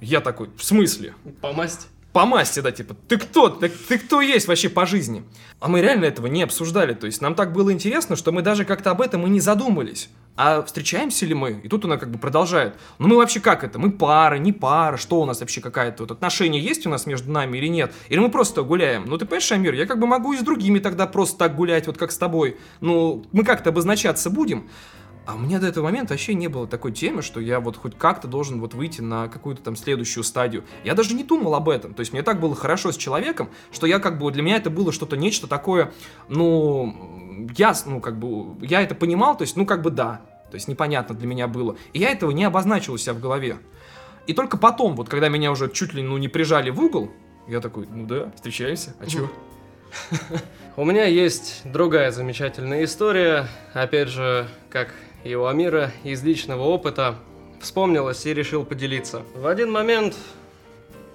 Я 0.00 0.20
такой, 0.20 0.50
в 0.56 0.64
смысле? 0.64 1.14
По 1.40 1.52
масти. 1.52 1.86
По 2.12 2.26
масти, 2.26 2.60
да, 2.60 2.72
типа, 2.72 2.94
ты 3.08 3.16
кто? 3.16 3.48
Ты, 3.48 3.70
ты 3.70 3.98
кто 3.98 4.20
есть 4.20 4.46
вообще 4.46 4.68
по 4.68 4.84
жизни? 4.84 5.24
А 5.60 5.68
мы 5.68 5.80
реально 5.80 6.04
этого 6.04 6.26
не 6.26 6.42
обсуждали, 6.42 6.92
то 6.92 7.06
есть 7.06 7.22
нам 7.22 7.34
так 7.34 7.52
было 7.52 7.72
интересно, 7.72 8.16
что 8.16 8.32
мы 8.32 8.42
даже 8.42 8.66
как-то 8.66 8.90
об 8.90 9.00
этом 9.00 9.26
и 9.26 9.30
не 9.30 9.40
задумались. 9.40 10.10
А 10.34 10.62
встречаемся 10.62 11.24
ли 11.26 11.34
мы? 11.34 11.60
И 11.62 11.68
тут 11.68 11.84
она 11.84 11.98
как 11.98 12.10
бы 12.10 12.18
продолжает. 12.18 12.76
Ну 12.98 13.08
мы 13.08 13.16
вообще 13.16 13.40
как 13.40 13.64
это? 13.64 13.78
Мы 13.78 13.92
пара, 13.92 14.36
не 14.36 14.52
пара? 14.52 14.96
Что 14.96 15.20
у 15.20 15.26
нас 15.26 15.40
вообще 15.40 15.60
какая-то 15.60 16.04
вот 16.04 16.10
отношение 16.10 16.62
есть 16.62 16.86
у 16.86 16.90
нас 16.90 17.04
между 17.06 17.30
нами 17.30 17.58
или 17.58 17.66
нет? 17.66 17.92
Или 18.08 18.18
мы 18.18 18.30
просто 18.30 18.62
гуляем? 18.62 19.04
Ну 19.06 19.18
ты 19.18 19.26
понимаешь, 19.26 19.52
Амир, 19.52 19.74
я 19.74 19.86
как 19.86 19.98
бы 19.98 20.06
могу 20.06 20.32
и 20.32 20.38
с 20.38 20.40
другими 20.40 20.78
тогда 20.78 21.06
просто 21.06 21.38
так 21.38 21.54
гулять, 21.54 21.86
вот 21.86 21.98
как 21.98 22.12
с 22.12 22.18
тобой. 22.18 22.56
Ну 22.80 23.26
мы 23.32 23.44
как-то 23.44 23.70
обозначаться 23.70 24.30
будем. 24.30 24.70
А 25.24 25.34
у 25.34 25.38
меня 25.38 25.60
до 25.60 25.68
этого 25.68 25.84
момента 25.84 26.14
вообще 26.14 26.34
не 26.34 26.48
было 26.48 26.66
такой 26.66 26.92
темы, 26.92 27.22
что 27.22 27.38
я 27.40 27.60
вот 27.60 27.76
хоть 27.76 27.96
как-то 27.96 28.26
должен 28.26 28.60
вот 28.60 28.74
выйти 28.74 29.00
на 29.00 29.28
какую-то 29.28 29.62
там 29.62 29.76
следующую 29.76 30.24
стадию. 30.24 30.64
Я 30.82 30.94
даже 30.94 31.14
не 31.14 31.22
думал 31.22 31.54
об 31.54 31.68
этом. 31.68 31.94
То 31.94 32.00
есть 32.00 32.12
мне 32.12 32.22
так 32.22 32.40
было 32.40 32.56
хорошо 32.56 32.90
с 32.90 32.96
человеком, 32.96 33.50
что 33.70 33.86
я 33.86 34.00
как 34.00 34.18
бы 34.18 34.30
для 34.32 34.42
меня 34.42 34.56
это 34.56 34.68
было 34.68 34.90
что-то 34.90 35.16
нечто 35.16 35.46
такое, 35.46 35.92
ну, 36.28 37.48
я, 37.56 37.74
ну, 37.86 38.00
как 38.00 38.18
бы, 38.18 38.56
я 38.66 38.82
это 38.82 38.94
понимал, 38.96 39.36
то 39.36 39.42
есть, 39.42 39.56
ну, 39.56 39.64
как 39.64 39.82
бы 39.82 39.90
да. 39.90 40.22
То 40.50 40.56
есть 40.56 40.68
непонятно 40.68 41.14
для 41.14 41.26
меня 41.26 41.46
было. 41.46 41.76
И 41.92 42.00
я 42.00 42.10
этого 42.10 42.30
не 42.32 42.44
обозначил 42.44 42.94
у 42.94 42.98
себя 42.98 43.14
в 43.14 43.20
голове. 43.20 43.58
И 44.26 44.34
только 44.34 44.56
потом, 44.56 44.96
вот 44.96 45.08
когда 45.08 45.28
меня 45.28 45.50
уже 45.50 45.70
чуть 45.70 45.94
ли 45.94 46.02
ну 46.02 46.16
не 46.18 46.28
прижали 46.28 46.70
в 46.70 46.80
угол, 46.80 47.10
я 47.48 47.60
такой, 47.60 47.86
ну 47.90 48.06
да, 48.06 48.30
встречаемся, 48.34 48.94
а 49.00 49.06
чё? 49.06 49.30
У 50.76 50.84
меня 50.84 51.04
есть 51.04 51.62
другая 51.64 52.10
замечательная 52.12 52.84
история, 52.84 53.46
опять 53.72 54.08
же, 54.08 54.48
как 54.70 54.94
и 55.24 55.34
у 55.34 55.46
Амира 55.46 55.92
из 56.04 56.22
личного 56.22 56.62
опыта 56.62 57.16
вспомнилось 57.60 58.24
и 58.26 58.34
решил 58.34 58.64
поделиться. 58.64 59.22
В 59.34 59.46
один 59.46 59.70
момент 59.70 60.16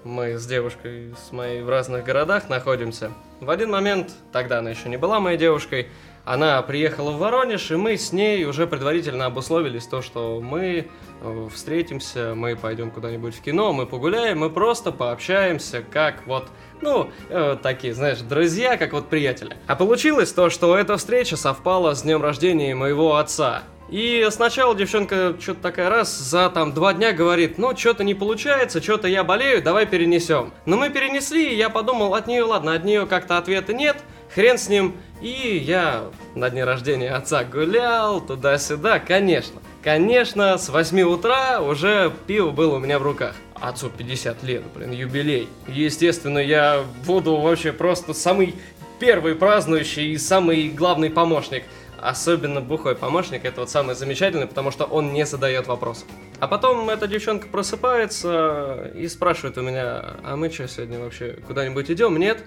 мы 0.04 0.38
с 0.38 0.46
девушкой 0.46 1.14
с 1.28 1.32
моей 1.32 1.62
в 1.62 1.70
разных 1.70 2.06
городах 2.06 2.50
находимся. 2.50 3.12
В 3.42 3.50
один 3.50 3.70
момент, 3.70 4.14
тогда 4.32 4.60
она 4.60 4.70
еще 4.70 4.90
не 4.90 4.98
была 4.98 5.20
моей 5.20 5.38
девушкой, 5.38 5.90
она 6.24 6.62
приехала 6.62 7.12
в 7.12 7.20
Воронеж, 7.20 7.72
и 7.72 7.76
мы 7.76 7.98
с 7.98 8.12
ней 8.12 8.44
уже 8.46 8.68
предварительно 8.68 9.26
обусловились 9.26 9.86
то, 9.86 10.02
что 10.02 10.42
мы 10.42 10.88
э, 11.22 11.48
встретимся, 11.54 12.34
мы 12.36 12.56
пойдем 12.56 12.92
куда-нибудь 12.92 13.36
в 13.36 13.42
кино, 13.42 13.72
мы 13.72 13.86
погуляем, 13.86 14.40
мы 14.40 14.50
просто 14.50 14.92
пообщаемся, 14.92 15.84
как 15.90 16.26
вот, 16.26 16.48
ну, 16.82 17.10
э, 17.30 17.58
такие, 17.62 17.94
знаешь, 17.94 18.20
друзья, 18.20 18.76
как 18.76 18.92
вот 18.92 19.08
приятели. 19.08 19.56
А 19.68 19.76
получилось 19.76 20.34
то, 20.34 20.50
что 20.50 20.78
эта 20.78 20.98
встреча 20.98 21.38
совпала 21.38 21.94
с 21.94 22.02
днем 22.02 22.22
рождения 22.22 22.76
моего 22.76 23.16
отца. 23.16 23.64
И 23.90 24.28
сначала 24.32 24.76
девчонка 24.76 25.36
что-то 25.40 25.62
такая 25.62 25.90
раз 25.90 26.18
за 26.18 26.50
там 26.50 26.74
два 26.74 26.94
дня 26.94 27.14
говорит, 27.14 27.58
ну 27.58 27.76
что-то 27.76 28.04
не 28.04 28.16
получается, 28.16 28.82
что-то 28.82 29.08
я 29.08 29.24
болею, 29.24 29.64
давай 29.64 29.86
перенесем. 29.86 30.52
Но 30.66 30.76
мы 30.76 30.90
перенесли, 30.90 31.54
и 31.54 31.56
я 31.56 31.70
подумал 31.70 32.14
от 32.14 32.28
нее, 32.28 32.44
ладно, 32.44 32.74
от 32.74 32.84
нее 32.84 33.06
как-то 33.06 33.38
ответа 33.38 33.74
нет, 33.74 33.98
хрен 34.34 34.58
с 34.58 34.68
ним. 34.68 34.96
И 35.22 35.64
я 35.66 36.04
на 36.36 36.50
дне 36.50 36.64
рождения 36.64 37.12
отца 37.12 37.44
гулял 37.44 38.22
туда-сюда, 38.22 39.00
конечно. 39.00 39.62
Конечно, 39.84 40.58
с 40.58 40.68
8 40.70 41.02
утра 41.04 41.62
уже 41.62 42.12
пиво 42.28 42.52
было 42.52 42.76
у 42.76 42.80
меня 42.80 43.00
в 43.00 43.04
руках. 43.04 43.36
Отцу 43.56 43.90
50 43.90 44.44
лет, 44.44 44.64
блин, 44.76 44.92
юбилей. 44.92 45.48
Естественно, 45.68 46.40
я 46.40 46.84
буду 47.06 47.38
вообще 47.38 47.72
просто 47.72 48.14
самый 48.14 48.54
первый 49.00 49.34
празднующий 49.34 50.12
и 50.12 50.18
самый 50.18 50.70
главный 50.70 51.10
помощник– 51.10 51.64
Особенно 52.00 52.62
бухой 52.62 52.96
помощник, 52.96 53.44
это 53.44 53.62
вот 53.62 53.70
самый 53.72 53.96
замечательный, 53.96 54.46
потому 54.46 54.70
что 54.70 54.86
он 54.86 55.14
не 55.14 55.26
задает 55.26 55.66
вопросов. 55.68 56.08
А 56.40 56.48
потом 56.48 56.90
эта 56.90 57.08
девчонка 57.08 57.48
просыпается 57.48 58.92
и 58.96 59.08
спрашивает 59.08 59.58
у 59.58 59.62
меня, 59.62 60.16
а 60.24 60.36
мы 60.36 60.52
что, 60.52 60.68
сегодня 60.68 61.00
вообще 61.00 61.40
куда-нибудь 61.48 61.90
идем? 61.90 62.18
Нет? 62.18 62.46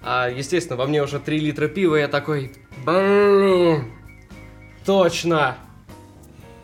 А, 0.00 0.28
естественно, 0.28 0.76
во 0.76 0.86
мне 0.86 1.02
уже 1.02 1.18
3 1.18 1.40
литра 1.40 1.66
пива, 1.66 1.96
я 1.96 2.08
такой, 2.08 2.52
точно. 4.86 5.56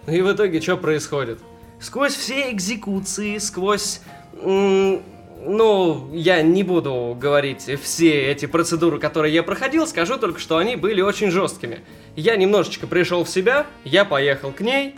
И 0.06 0.20
в 0.20 0.32
итоге 0.32 0.60
что 0.60 0.76
происходит? 0.76 1.40
Сквозь 1.80 2.14
все 2.14 2.52
экзекуции, 2.52 3.38
сквозь 3.38 4.02
ну, 5.44 6.08
я 6.12 6.42
не 6.42 6.62
буду 6.62 7.16
говорить 7.18 7.70
все 7.82 8.30
эти 8.30 8.46
процедуры, 8.46 8.98
которые 8.98 9.34
я 9.34 9.42
проходил, 9.42 9.86
скажу 9.86 10.18
только, 10.18 10.38
что 10.40 10.56
они 10.56 10.76
были 10.76 11.00
очень 11.00 11.30
жесткими. 11.30 11.80
Я 12.16 12.36
немножечко 12.36 12.86
пришел 12.86 13.24
в 13.24 13.28
себя, 13.28 13.66
я 13.84 14.04
поехал 14.04 14.52
к 14.52 14.60
ней, 14.60 14.96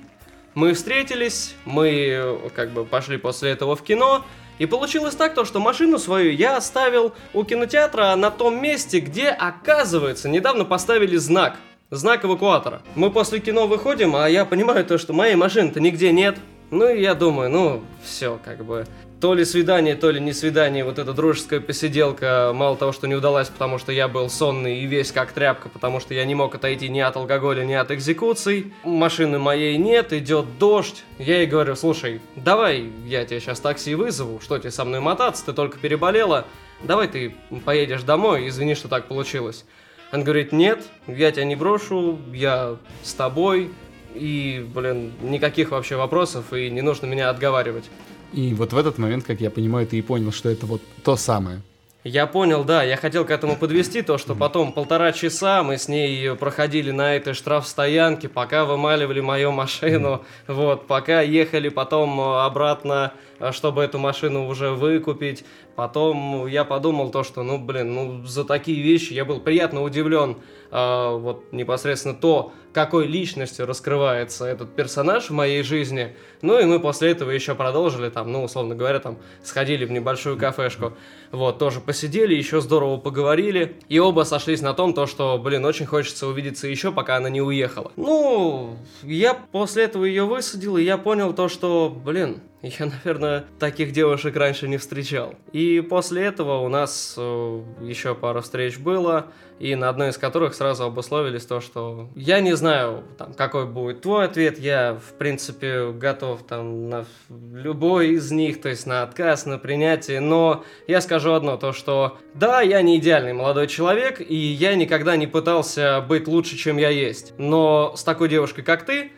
мы 0.55 0.75
встретились, 0.75 1.55
мы 1.65 2.39
как 2.55 2.71
бы 2.71 2.85
пошли 2.85 3.17
после 3.17 3.51
этого 3.51 3.77
в 3.77 3.83
кино, 3.83 4.25
и 4.59 4.67
получилось 4.67 5.15
так, 5.15 5.35
то, 5.35 5.45
что 5.45 5.61
машину 5.61 5.99
свою 5.99 6.33
я 6.33 6.57
оставил 6.57 7.13
у 7.33 7.43
кинотеатра 7.45 8.15
на 8.17 8.31
том 8.31 8.61
месте, 8.63 9.01
где, 9.01 9.29
оказывается, 9.29 10.29
недавно 10.29 10.65
поставили 10.65 11.17
знак. 11.17 11.57
Знак 11.91 12.25
эвакуатора. 12.25 12.81
Мы 12.95 13.11
после 13.11 13.39
кино 13.41 13.67
выходим, 13.67 14.17
а 14.17 14.29
я 14.29 14.45
понимаю 14.45 14.85
то, 14.85 14.99
что 14.99 15.13
моей 15.13 15.35
машины-то 15.35 15.79
нигде 15.81 16.11
нет. 16.13 16.39
Ну 16.71 16.89
и 16.89 17.03
я 17.03 17.15
думаю, 17.15 17.51
ну, 17.51 17.83
все, 18.03 18.39
как 18.43 18.65
бы, 18.65 18.87
то 19.23 19.35
ли 19.35 19.45
свидание, 19.45 19.95
то 19.95 20.11
ли 20.11 20.19
не 20.19 20.33
свидание, 20.33 20.83
вот 20.83 20.99
эта 20.99 21.13
дружеская 21.13 21.61
посиделка, 21.61 22.51
мало 22.53 22.77
того, 22.77 22.91
что 22.91 23.07
не 23.07 23.15
удалась, 23.15 23.49
потому 23.49 23.79
что 23.79 23.93
я 23.93 24.09
был 24.09 24.29
сонный 24.29 24.81
и 24.81 24.87
весь 24.87 25.13
как 25.13 25.31
тряпка, 25.31 25.69
потому 25.69 26.01
что 26.01 26.13
я 26.13 26.25
не 26.25 26.35
мог 26.35 26.57
отойти 26.57 26.89
ни 26.89 26.99
от 26.99 27.15
алкоголя, 27.15 27.65
ни 27.65 27.73
от 27.73 27.93
экзекуций. 27.93 28.73
Машины 28.83 29.39
моей 29.39 29.77
нет, 29.77 30.13
идет 30.13 30.59
дождь. 30.59 31.05
Я 31.21 31.39
ей 31.39 31.47
говорю, 31.47 31.77
слушай, 31.77 32.21
давай 32.35 32.91
я 33.07 33.25
тебе 33.25 33.39
сейчас 33.39 33.61
такси 33.61 33.95
вызову, 33.95 34.41
что 34.41 34.59
тебе 34.59 34.73
со 34.73 34.85
мной 34.85 34.99
мотаться, 34.99 35.47
ты 35.47 35.53
только 35.53 35.79
переболела, 35.79 36.45
давай 36.83 37.07
ты 37.07 37.37
поедешь 37.65 38.03
домой, 38.03 38.49
извини, 38.49 38.75
что 38.75 38.89
так 38.89 39.07
получилось. 39.07 39.65
Он 40.13 40.25
говорит, 40.25 40.51
нет, 40.51 40.83
я 41.07 41.31
тебя 41.31 41.45
не 41.45 41.55
брошу, 41.55 42.19
я 42.33 42.75
с 43.05 43.15
тобой, 43.15 43.71
и, 44.17 44.67
блин, 44.75 45.13
никаких 45.23 45.71
вообще 45.71 45.95
вопросов, 45.95 46.53
и 46.53 46.69
не 46.71 46.83
нужно 46.83 47.07
меня 47.07 47.31
отговаривать. 47.31 47.85
И 48.33 48.55
вот 48.55 48.73
в 48.73 48.79
этот 48.79 48.99
момент, 48.99 49.25
как 49.25 49.41
я 49.41 49.51
понимаю, 49.51 49.87
ты 49.87 49.99
и 49.99 50.03
понял, 50.03 50.33
что 50.33 50.49
это 50.49 50.67
вот 50.67 50.81
то 51.05 51.17
самое. 51.17 51.61
Я 52.05 52.27
понял, 52.27 52.65
да, 52.65 52.83
я 52.83 52.97
хотел 52.97 53.25
к 53.25 53.31
этому 53.31 53.57
подвести 53.57 54.03
то, 54.03 54.19
что 54.19 54.35
потом 54.35 54.73
полтора 54.73 55.13
часа 55.13 55.63
мы 55.63 55.79
с 55.79 55.87
ней 55.87 56.35
проходили 56.35 56.91
на 56.91 57.15
этой 57.15 57.33
штрафстоянке, 57.33 58.29
пока 58.29 58.65
вымаливали 58.65 59.21
мою 59.21 59.53
машину, 59.53 60.25
вот, 60.49 60.89
пока 60.89 61.21
ехали 61.21 61.69
потом 61.69 62.21
обратно, 62.21 63.13
чтобы 63.51 63.83
эту 63.83 63.99
машину 63.99 64.47
уже 64.47 64.71
выкупить. 64.71 65.45
Потом 65.75 66.47
я 66.47 66.65
подумал 66.65 67.11
то, 67.11 67.25
что, 67.25 67.43
ну, 67.43 67.59
блин, 67.59 67.95
ну, 67.95 68.25
за 68.25 68.45
такие 68.45 68.81
вещи 68.83 69.13
я 69.13 69.25
был 69.25 69.41
приятно 69.41 69.83
удивлен, 69.83 70.37
э, 70.71 71.17
вот, 71.17 71.53
непосредственно 71.53 72.15
то, 72.15 72.53
какой 72.73 73.07
личностью 73.07 73.67
раскрывается 73.67 74.47
этот 74.47 74.75
персонаж 74.75 75.31
в 75.31 75.33
моей 75.33 75.63
жизни. 75.63 76.15
Ну, 76.41 76.59
и 76.59 76.65
мы 76.65 76.81
после 76.81 77.11
этого 77.11 77.31
еще 77.31 77.55
продолжили, 77.55 78.09
там, 78.09 78.31
ну, 78.33 78.45
условно 78.45 78.75
говоря, 78.75 78.99
там, 78.99 79.19
сходили 79.43 79.85
в 79.85 79.91
небольшую 79.91 80.39
кафешку, 80.39 80.95
вот, 81.31 81.59
тоже 81.59 81.81
посидели, 81.81 82.35
еще 82.35 82.61
здорово 82.61 82.97
поговорили, 82.99 83.77
и 83.89 83.99
оба 83.99 84.23
сошлись 84.23 84.63
на 84.63 84.75
том, 84.75 84.95
то, 84.95 85.07
что, 85.07 85.39
блин, 85.39 85.65
очень 85.65 85.87
хочется 85.87 86.27
увидеться 86.27 86.67
еще, 86.67 86.93
пока 86.93 87.17
она 87.17 87.31
не 87.31 87.41
уехала. 87.41 87.93
Ну, 87.97 88.77
я 89.03 89.35
после 89.35 89.85
этого 89.85 90.05
ее 90.05 90.25
высадил, 90.25 90.77
и 90.77 90.83
я 90.83 90.99
понял 90.99 91.33
то, 91.33 91.49
что, 91.49 91.95
блин, 92.05 92.41
я, 92.63 92.87
наверное, 92.87 93.32
таких 93.59 93.93
девушек 93.93 94.37
раньше 94.37 94.69
не 94.69 94.77
встречал. 94.77 95.35
И 95.53 95.81
после 95.81 96.25
этого 96.25 96.59
у 96.59 96.69
нас 96.69 97.15
э, 97.17 97.63
еще 97.81 98.15
пара 98.15 98.41
встреч 98.41 98.79
было, 98.79 99.27
и 99.59 99.77
на 99.77 99.89
одной 99.89 100.11
из 100.11 100.19
которых 100.19 100.55
сразу 100.55 100.85
обусловились 100.85 101.47
то, 101.47 101.61
что 101.61 102.11
я 102.17 102.41
не 102.41 102.57
знаю, 102.57 103.05
там, 103.17 103.33
какой 103.35 103.67
будет 103.67 104.03
твой 104.03 104.25
ответ, 104.25 104.59
я, 104.59 104.95
в 104.95 105.17
принципе, 105.19 105.93
готов 105.93 106.43
там 106.43 106.89
на 106.89 107.05
любой 107.29 108.11
из 108.11 108.33
них, 108.33 108.61
то 108.61 108.69
есть 108.69 108.87
на 108.87 109.05
отказ, 109.05 109.47
на 109.47 109.59
принятие, 109.59 110.19
но 110.19 110.65
я 110.89 111.01
скажу 111.01 111.33
одно, 111.33 111.57
то, 111.57 111.73
что 111.73 112.19
да, 112.35 112.61
я 112.61 112.83
не 112.83 112.99
идеальный 112.99 113.35
молодой 113.35 113.69
человек, 113.69 114.21
и 114.21 114.35
я 114.35 114.75
никогда 114.75 115.17
не 115.17 115.29
пытался 115.29 116.05
быть 116.09 116.27
лучше, 116.27 116.57
чем 116.57 116.77
я 116.77 116.89
есть, 116.89 117.35
но 117.39 117.95
с 117.97 118.03
такой 118.03 118.29
девушкой, 118.29 118.63
как 118.63 118.85
ты, 118.85 119.13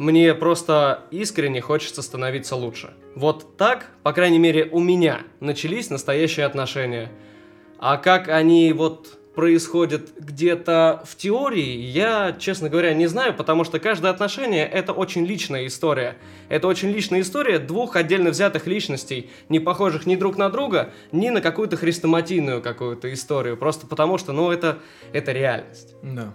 мне 0.00 0.34
просто 0.34 1.02
искренне 1.10 1.60
хочется 1.60 2.00
становиться 2.00 2.56
лучше. 2.56 2.94
Вот 3.14 3.58
так, 3.58 3.90
по 4.02 4.14
крайней 4.14 4.38
мере, 4.38 4.66
у 4.72 4.80
меня 4.80 5.24
начались 5.40 5.90
настоящие 5.90 6.46
отношения. 6.46 7.12
А 7.78 7.98
как 7.98 8.28
они 8.28 8.72
вот 8.72 9.18
происходят 9.34 10.08
где-то 10.18 11.02
в 11.06 11.16
теории, 11.16 11.76
я, 11.76 12.34
честно 12.38 12.70
говоря, 12.70 12.94
не 12.94 13.08
знаю, 13.08 13.34
потому 13.34 13.64
что 13.64 13.78
каждое 13.78 14.10
отношение— 14.10 14.66
это 14.72 14.94
очень 14.94 15.26
личная 15.26 15.66
история. 15.66 16.16
Это 16.48 16.66
очень 16.66 16.88
личная 16.88 17.20
история 17.20 17.58
двух 17.58 17.94
отдельно 17.94 18.30
взятых 18.30 18.66
личностей, 18.66 19.28
не 19.50 19.60
похожих 19.60 20.06
ни 20.06 20.16
друг 20.16 20.38
на 20.38 20.48
друга, 20.48 20.94
ни 21.12 21.28
на 21.28 21.42
какую-то 21.42 21.76
хрестоматийную 21.76 22.62
какую-то 22.62 23.12
историю, 23.12 23.58
просто 23.58 23.86
потому 23.86 24.16
что, 24.16 24.32
ну, 24.32 24.50
это, 24.50 24.78
это 25.12 25.32
реальность. 25.32 25.94
Да. 26.02 26.32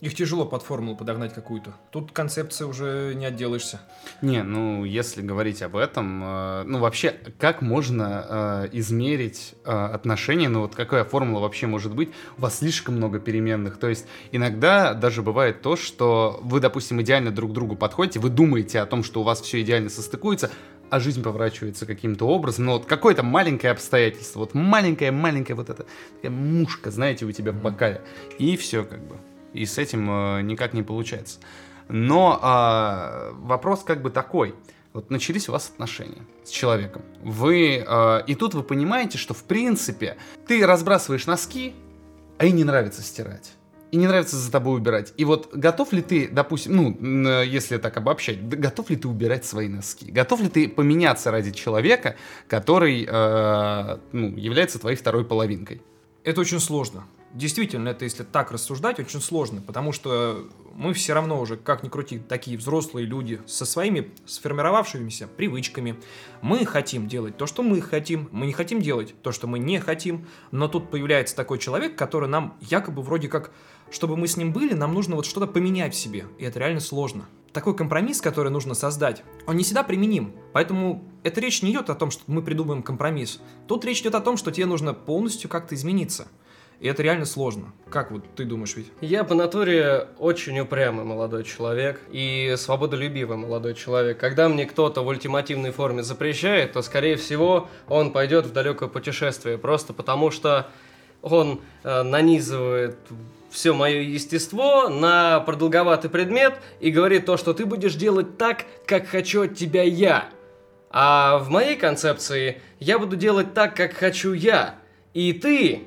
Их 0.00 0.14
тяжело 0.14 0.46
под 0.46 0.62
формулу 0.62 0.96
подогнать 0.96 1.34
какую-то. 1.34 1.74
Тут 1.90 2.12
концепция 2.12 2.68
уже 2.68 3.14
не 3.16 3.26
отделаешься. 3.26 3.80
Не, 4.22 4.44
ну, 4.44 4.84
если 4.84 5.22
говорить 5.22 5.60
об 5.60 5.74
этом, 5.74 6.22
э, 6.22 6.62
ну, 6.66 6.78
вообще, 6.78 7.16
как 7.38 7.62
можно 7.62 8.26
э, 8.28 8.68
измерить 8.72 9.54
э, 9.64 9.70
отношения, 9.70 10.48
ну, 10.48 10.60
вот 10.60 10.76
какая 10.76 11.02
формула 11.02 11.40
вообще 11.40 11.66
может 11.66 11.96
быть? 11.96 12.10
У 12.36 12.42
вас 12.42 12.58
слишком 12.58 12.94
много 12.94 13.18
переменных. 13.18 13.78
То 13.78 13.88
есть 13.88 14.06
иногда 14.30 14.94
даже 14.94 15.22
бывает 15.22 15.62
то, 15.62 15.74
что 15.74 16.38
вы, 16.42 16.60
допустим, 16.60 17.02
идеально 17.02 17.32
друг 17.32 17.50
к 17.50 17.54
другу 17.54 17.74
подходите, 17.74 18.20
вы 18.20 18.30
думаете 18.30 18.78
о 18.78 18.86
том, 18.86 19.02
что 19.02 19.22
у 19.22 19.24
вас 19.24 19.40
все 19.40 19.60
идеально 19.62 19.90
состыкуется, 19.90 20.48
а 20.90 21.00
жизнь 21.00 21.22
поворачивается 21.22 21.86
каким-то 21.86 22.26
образом, 22.26 22.66
но 22.66 22.72
вот 22.74 22.86
какое-то 22.86 23.22
маленькое 23.22 23.72
обстоятельство, 23.72 24.40
вот 24.40 24.54
маленькая-маленькая 24.54 25.54
вот 25.54 25.70
эта 25.70 25.86
такая 26.14 26.30
мушка, 26.30 26.90
знаете, 26.90 27.26
у 27.26 27.32
тебя 27.32 27.52
в 27.52 27.60
бокале, 27.60 28.00
и 28.38 28.56
все 28.56 28.84
как 28.84 29.06
бы 29.06 29.16
и 29.52 29.64
с 29.64 29.78
этим 29.78 30.10
э, 30.10 30.42
никак 30.42 30.74
не 30.74 30.82
получается. 30.82 31.40
Но 31.88 32.38
э, 32.42 33.32
вопрос 33.34 33.82
как 33.82 34.02
бы 34.02 34.10
такой. 34.10 34.54
Вот 34.92 35.10
начались 35.10 35.48
у 35.48 35.52
вас 35.52 35.70
отношения 35.72 36.22
с 36.44 36.50
человеком. 36.50 37.02
Вы 37.22 37.84
э, 37.86 38.22
и 38.26 38.34
тут 38.34 38.54
вы 38.54 38.62
понимаете, 38.62 39.18
что 39.18 39.34
в 39.34 39.44
принципе 39.44 40.16
ты 40.46 40.66
разбрасываешь 40.66 41.26
носки, 41.26 41.74
а 42.38 42.44
ей 42.44 42.52
не 42.52 42.64
нравится 42.64 43.02
стирать. 43.02 43.52
И 43.90 43.96
не 43.96 44.06
нравится 44.06 44.36
за 44.36 44.52
тобой 44.52 44.76
убирать. 44.76 45.14
И 45.16 45.24
вот 45.24 45.54
готов 45.54 45.92
ли 45.94 46.02
ты, 46.02 46.28
допустим, 46.28 46.76
ну, 47.00 47.42
если 47.42 47.78
так 47.78 47.96
обобщать, 47.96 48.46
готов 48.46 48.90
ли 48.90 48.96
ты 48.96 49.08
убирать 49.08 49.46
свои 49.46 49.66
носки? 49.66 50.10
Готов 50.10 50.42
ли 50.42 50.50
ты 50.50 50.68
поменяться 50.68 51.30
ради 51.30 51.52
человека, 51.52 52.16
который 52.48 53.06
э, 53.08 53.98
ну, 54.12 54.36
является 54.36 54.78
твоей 54.78 54.96
второй 54.96 55.24
половинкой? 55.24 55.80
Это 56.22 56.42
очень 56.42 56.60
сложно 56.60 57.06
действительно, 57.34 57.90
это 57.90 58.04
если 58.04 58.22
так 58.22 58.52
рассуждать, 58.52 58.98
очень 58.98 59.20
сложно, 59.20 59.60
потому 59.60 59.92
что 59.92 60.48
мы 60.74 60.92
все 60.92 61.12
равно 61.12 61.40
уже, 61.40 61.56
как 61.56 61.82
ни 61.82 61.88
крути, 61.88 62.18
такие 62.18 62.56
взрослые 62.56 63.06
люди 63.06 63.40
со 63.46 63.66
своими 63.66 64.12
сформировавшимися 64.26 65.26
привычками. 65.26 65.98
Мы 66.40 66.64
хотим 66.64 67.08
делать 67.08 67.36
то, 67.36 67.46
что 67.46 67.62
мы 67.62 67.80
хотим, 67.80 68.28
мы 68.32 68.46
не 68.46 68.52
хотим 68.52 68.80
делать 68.80 69.14
то, 69.22 69.32
что 69.32 69.46
мы 69.46 69.58
не 69.58 69.78
хотим, 69.80 70.26
но 70.52 70.68
тут 70.68 70.90
появляется 70.90 71.34
такой 71.34 71.58
человек, 71.58 71.96
который 71.96 72.28
нам 72.28 72.56
якобы 72.60 73.02
вроде 73.02 73.28
как, 73.28 73.50
чтобы 73.90 74.16
мы 74.16 74.28
с 74.28 74.36
ним 74.36 74.52
были, 74.52 74.74
нам 74.74 74.94
нужно 74.94 75.16
вот 75.16 75.26
что-то 75.26 75.46
поменять 75.46 75.94
в 75.94 75.98
себе, 75.98 76.26
и 76.38 76.44
это 76.44 76.60
реально 76.60 76.80
сложно. 76.80 77.28
Такой 77.52 77.74
компромисс, 77.74 78.20
который 78.20 78.52
нужно 78.52 78.74
создать, 78.74 79.24
он 79.46 79.56
не 79.56 79.64
всегда 79.64 79.82
применим. 79.82 80.34
Поэтому 80.52 81.02
эта 81.24 81.40
речь 81.40 81.62
не 81.62 81.72
идет 81.72 81.90
о 81.90 81.94
том, 81.94 82.10
что 82.10 82.22
мы 82.26 82.42
придумаем 82.42 82.82
компромисс. 82.82 83.40
Тут 83.66 83.84
речь 83.84 84.00
идет 84.00 84.14
о 84.14 84.20
том, 84.20 84.36
что 84.36 84.52
тебе 84.52 84.66
нужно 84.66 84.92
полностью 84.92 85.48
как-то 85.48 85.74
измениться. 85.74 86.28
И 86.80 86.86
это 86.86 87.02
реально 87.02 87.24
сложно. 87.24 87.72
Как 87.90 88.12
вот 88.12 88.22
ты 88.36 88.44
думаешь, 88.44 88.76
ведь? 88.76 88.92
Я 89.00 89.24
по 89.24 89.34
натуре 89.34 90.08
очень 90.18 90.58
упрямый 90.60 91.04
молодой 91.04 91.42
человек 91.42 92.00
и 92.10 92.54
свободолюбивый 92.56 93.36
молодой 93.36 93.74
человек. 93.74 94.18
Когда 94.18 94.48
мне 94.48 94.64
кто-то 94.64 95.02
в 95.02 95.08
ультимативной 95.08 95.72
форме 95.72 96.04
запрещает, 96.04 96.72
то, 96.72 96.82
скорее 96.82 97.16
всего, 97.16 97.68
он 97.88 98.12
пойдет 98.12 98.46
в 98.46 98.52
далекое 98.52 98.88
путешествие. 98.88 99.58
Просто 99.58 99.92
потому 99.92 100.30
что 100.30 100.68
он 101.20 101.62
э, 101.82 102.02
нанизывает 102.02 102.96
все 103.50 103.74
мое 103.74 104.02
естество 104.02 104.88
на 104.88 105.40
продолговатый 105.40 106.10
предмет 106.10 106.54
и 106.78 106.90
говорит 106.90 107.26
то, 107.26 107.36
что 107.36 107.54
ты 107.54 107.66
будешь 107.66 107.94
делать 107.94 108.38
так, 108.38 108.66
как 108.86 109.08
хочу 109.08 109.44
от 109.44 109.56
тебя 109.56 109.82
я. 109.82 110.28
А 110.90 111.38
в 111.38 111.50
моей 111.50 111.76
концепции 111.76 112.60
я 112.78 113.00
буду 113.00 113.16
делать 113.16 113.52
так, 113.52 113.74
как 113.74 113.94
хочу 113.94 114.32
я. 114.32 114.76
И 115.12 115.32
ты 115.32 115.82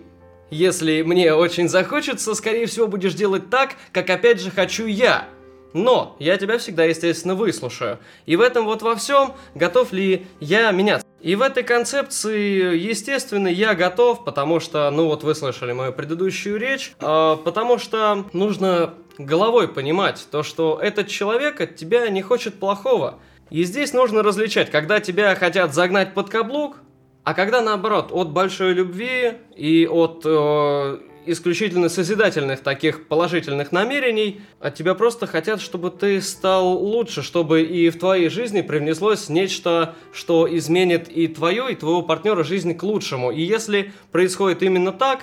если 0.51 1.01
мне 1.01 1.33
очень 1.33 1.67
захочется, 1.67 2.35
скорее 2.35 2.67
всего, 2.67 2.87
будешь 2.87 3.13
делать 3.13 3.49
так, 3.49 3.75
как 3.91 4.09
опять 4.09 4.39
же 4.41 4.51
хочу 4.51 4.85
я. 4.85 5.27
Но 5.73 6.17
я 6.19 6.37
тебя 6.37 6.57
всегда, 6.57 6.83
естественно, 6.83 7.33
выслушаю. 7.33 7.97
И 8.25 8.35
в 8.35 8.41
этом 8.41 8.65
вот 8.65 8.81
во 8.81 8.95
всем, 8.95 9.33
готов 9.55 9.93
ли 9.93 10.27
я 10.41 10.69
меняться. 10.71 11.07
И 11.21 11.35
в 11.35 11.41
этой 11.41 11.63
концепции, 11.63 12.77
естественно, 12.77 13.47
я 13.47 13.73
готов, 13.73 14.25
потому 14.25 14.59
что, 14.59 14.89
ну 14.91 15.05
вот 15.05 15.23
вы 15.23 15.33
слышали 15.33 15.71
мою 15.71 15.93
предыдущую 15.93 16.59
речь, 16.59 16.93
э, 16.99 17.37
потому 17.45 17.77
что 17.77 18.25
нужно 18.33 18.95
головой 19.17 19.67
понимать 19.67 20.27
то, 20.31 20.43
что 20.43 20.79
этот 20.81 21.07
человек 21.07 21.61
от 21.61 21.75
тебя 21.75 22.09
не 22.09 22.21
хочет 22.21 22.59
плохого. 22.59 23.19
И 23.49 23.63
здесь 23.63 23.93
нужно 23.93 24.23
различать, 24.23 24.71
когда 24.71 24.99
тебя 24.99 25.35
хотят 25.35 25.73
загнать 25.73 26.13
под 26.13 26.29
каблук, 26.29 26.77
а 27.23 27.33
когда 27.33 27.61
наоборот, 27.61 28.09
от 28.11 28.31
большой 28.31 28.73
любви 28.73 29.33
и 29.55 29.87
от 29.87 30.23
э, 30.25 30.97
исключительно 31.25 31.87
созидательных 31.89 32.61
таких 32.61 33.07
положительных 33.07 33.71
намерений, 33.71 34.41
от 34.59 34.75
тебя 34.75 34.95
просто 34.95 35.27
хотят, 35.27 35.61
чтобы 35.61 35.91
ты 35.91 36.19
стал 36.21 36.73
лучше, 36.73 37.21
чтобы 37.21 37.61
и 37.61 37.89
в 37.89 37.99
твоей 37.99 38.29
жизни 38.29 38.61
привнеслось 38.61 39.29
нечто, 39.29 39.95
что 40.13 40.47
изменит 40.49 41.09
и 41.09 41.27
твою, 41.27 41.67
и 41.67 41.75
твоего 41.75 42.01
партнера 42.01 42.43
жизнь 42.43 42.75
к 42.75 42.81
лучшему. 42.81 43.31
И 43.31 43.41
если 43.41 43.91
происходит 44.11 44.63
именно 44.63 44.91
так, 44.91 45.21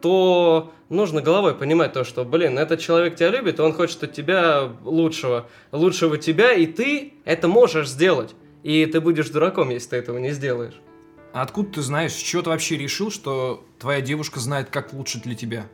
то 0.00 0.72
нужно 0.88 1.20
головой 1.20 1.54
понимать 1.54 1.92
то, 1.92 2.04
что, 2.04 2.24
блин, 2.24 2.58
этот 2.58 2.80
человек 2.80 3.16
тебя 3.16 3.30
любит, 3.30 3.58
и 3.58 3.62
он 3.62 3.72
хочет 3.72 4.02
от 4.04 4.12
тебя 4.12 4.70
лучшего, 4.84 5.48
лучшего 5.72 6.16
тебя, 6.16 6.52
и 6.52 6.66
ты 6.66 7.14
это 7.24 7.48
можешь 7.48 7.88
сделать. 7.88 8.34
И 8.62 8.84
ты 8.86 9.00
будешь 9.00 9.28
дураком, 9.28 9.70
если 9.70 9.90
ты 9.90 9.96
этого 9.96 10.18
не 10.18 10.32
сделаешь. 10.32 10.74
А 11.36 11.42
откуда 11.42 11.70
ты 11.70 11.82
знаешь, 11.82 12.12
с 12.12 12.16
чего 12.16 12.40
ты 12.40 12.48
вообще 12.48 12.78
решил, 12.78 13.10
что 13.10 13.62
твоя 13.78 14.00
девушка 14.00 14.40
знает, 14.40 14.70
как 14.70 14.94
лучше 14.94 15.20
для 15.20 15.34
тебя? 15.34 15.66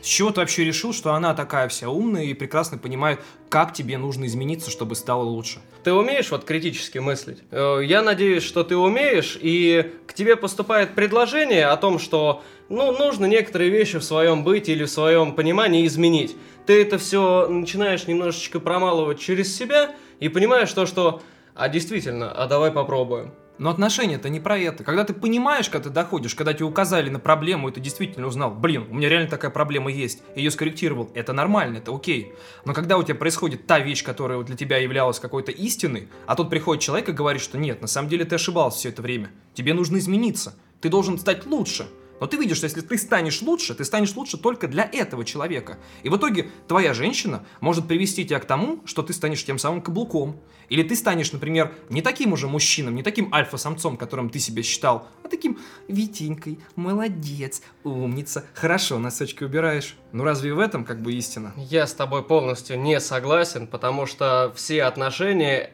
С 0.00 0.06
чего 0.06 0.30
ты 0.30 0.40
вообще 0.40 0.64
решил, 0.64 0.94
что 0.94 1.12
она 1.12 1.34
такая 1.34 1.68
вся 1.68 1.90
умная 1.90 2.24
и 2.24 2.32
прекрасно 2.32 2.78
понимает, 2.78 3.20
как 3.50 3.74
тебе 3.74 3.98
нужно 3.98 4.24
измениться, 4.24 4.70
чтобы 4.70 4.94
стало 4.94 5.24
лучше? 5.24 5.58
Ты 5.84 5.92
умеешь 5.92 6.30
вот 6.30 6.46
критически 6.46 6.96
мыслить? 6.96 7.40
Э, 7.50 7.82
Я 7.84 8.00
надеюсь, 8.00 8.42
что 8.42 8.64
ты 8.64 8.78
умеешь, 8.78 9.38
и 9.38 9.92
к 10.06 10.14
тебе 10.14 10.36
поступает 10.36 10.94
предложение 10.94 11.66
о 11.66 11.76
том, 11.76 11.98
что 11.98 12.42
ну, 12.70 12.90
нужно 12.92 13.26
некоторые 13.26 13.68
вещи 13.68 13.98
в 13.98 14.02
своем 14.02 14.42
быть 14.42 14.70
или 14.70 14.84
в 14.84 14.90
своем 14.90 15.34
понимании 15.34 15.86
изменить. 15.86 16.34
Ты 16.64 16.80
это 16.80 16.96
все 16.96 17.46
начинаешь 17.46 18.06
немножечко 18.06 18.58
промалывать 18.58 19.20
через 19.20 19.54
себя 19.54 19.94
и 20.18 20.30
понимаешь 20.30 20.72
то, 20.72 20.86
что 20.86 21.20
а 21.54 21.68
действительно, 21.68 22.32
а 22.32 22.46
давай 22.46 22.70
попробуем. 22.70 23.34
Но 23.60 23.68
отношения-то 23.68 24.30
не 24.30 24.40
про 24.40 24.56
это. 24.56 24.84
Когда 24.84 25.04
ты 25.04 25.12
понимаешь, 25.12 25.68
когда 25.68 25.90
ты 25.90 25.94
доходишь, 25.94 26.34
когда 26.34 26.54
тебе 26.54 26.64
указали 26.64 27.10
на 27.10 27.18
проблему, 27.18 27.68
и 27.68 27.72
ты 27.72 27.78
действительно 27.78 28.26
узнал, 28.26 28.50
блин, 28.52 28.86
у 28.88 28.94
меня 28.94 29.10
реально 29.10 29.28
такая 29.28 29.50
проблема 29.50 29.92
есть, 29.92 30.22
и 30.34 30.40
ее 30.40 30.50
скорректировал, 30.50 31.10
это 31.12 31.34
нормально, 31.34 31.76
это 31.76 31.94
окей. 31.94 32.32
Но 32.64 32.72
когда 32.72 32.96
у 32.96 33.02
тебя 33.02 33.16
происходит 33.16 33.66
та 33.66 33.78
вещь, 33.78 34.02
которая 34.02 34.42
для 34.44 34.56
тебя 34.56 34.78
являлась 34.78 35.20
какой-то 35.20 35.52
истиной, 35.52 36.08
а 36.26 36.36
тут 36.36 36.48
приходит 36.48 36.82
человек 36.82 37.10
и 37.10 37.12
говорит, 37.12 37.42
что 37.42 37.58
нет, 37.58 37.82
на 37.82 37.86
самом 37.86 38.08
деле 38.08 38.24
ты 38.24 38.36
ошибался 38.36 38.78
все 38.78 38.88
это 38.88 39.02
время, 39.02 39.30
тебе 39.52 39.74
нужно 39.74 39.98
измениться, 39.98 40.54
ты 40.80 40.88
должен 40.88 41.18
стать 41.18 41.44
лучше. 41.44 41.86
Но 42.20 42.26
ты 42.26 42.36
видишь, 42.36 42.58
что 42.58 42.66
если 42.66 42.82
ты 42.82 42.98
станешь 42.98 43.42
лучше, 43.42 43.74
ты 43.74 43.84
станешь 43.84 44.14
лучше 44.14 44.36
только 44.36 44.68
для 44.68 44.88
этого 44.92 45.24
человека. 45.24 45.78
И 46.02 46.10
в 46.10 46.16
итоге 46.16 46.50
твоя 46.68 46.94
женщина 46.94 47.44
может 47.60 47.88
привести 47.88 48.24
тебя 48.24 48.38
к 48.38 48.44
тому, 48.44 48.80
что 48.84 49.02
ты 49.02 49.12
станешь 49.12 49.44
тем 49.44 49.58
самым 49.58 49.80
каблуком. 49.80 50.38
Или 50.68 50.84
ты 50.84 50.94
станешь, 50.94 51.32
например, 51.32 51.74
не 51.88 52.02
таким 52.02 52.32
уже 52.32 52.46
мужчином, 52.46 52.94
не 52.94 53.02
таким 53.02 53.32
альфа-самцом, 53.34 53.96
которым 53.96 54.30
ты 54.30 54.38
себя 54.38 54.62
считал, 54.62 55.08
а 55.24 55.28
таким 55.28 55.58
Витенькой, 55.88 56.60
молодец, 56.76 57.62
умница, 57.82 58.44
хорошо, 58.54 58.98
носочки 58.98 59.42
убираешь. 59.42 59.96
Ну 60.12 60.22
разве 60.22 60.54
в 60.54 60.60
этом 60.60 60.84
как 60.84 61.02
бы 61.02 61.12
истина? 61.14 61.52
Я 61.56 61.86
с 61.86 61.94
тобой 61.94 62.22
полностью 62.22 62.78
не 62.78 63.00
согласен, 63.00 63.66
потому 63.66 64.06
что 64.06 64.52
все 64.54 64.84
отношения, 64.84 65.70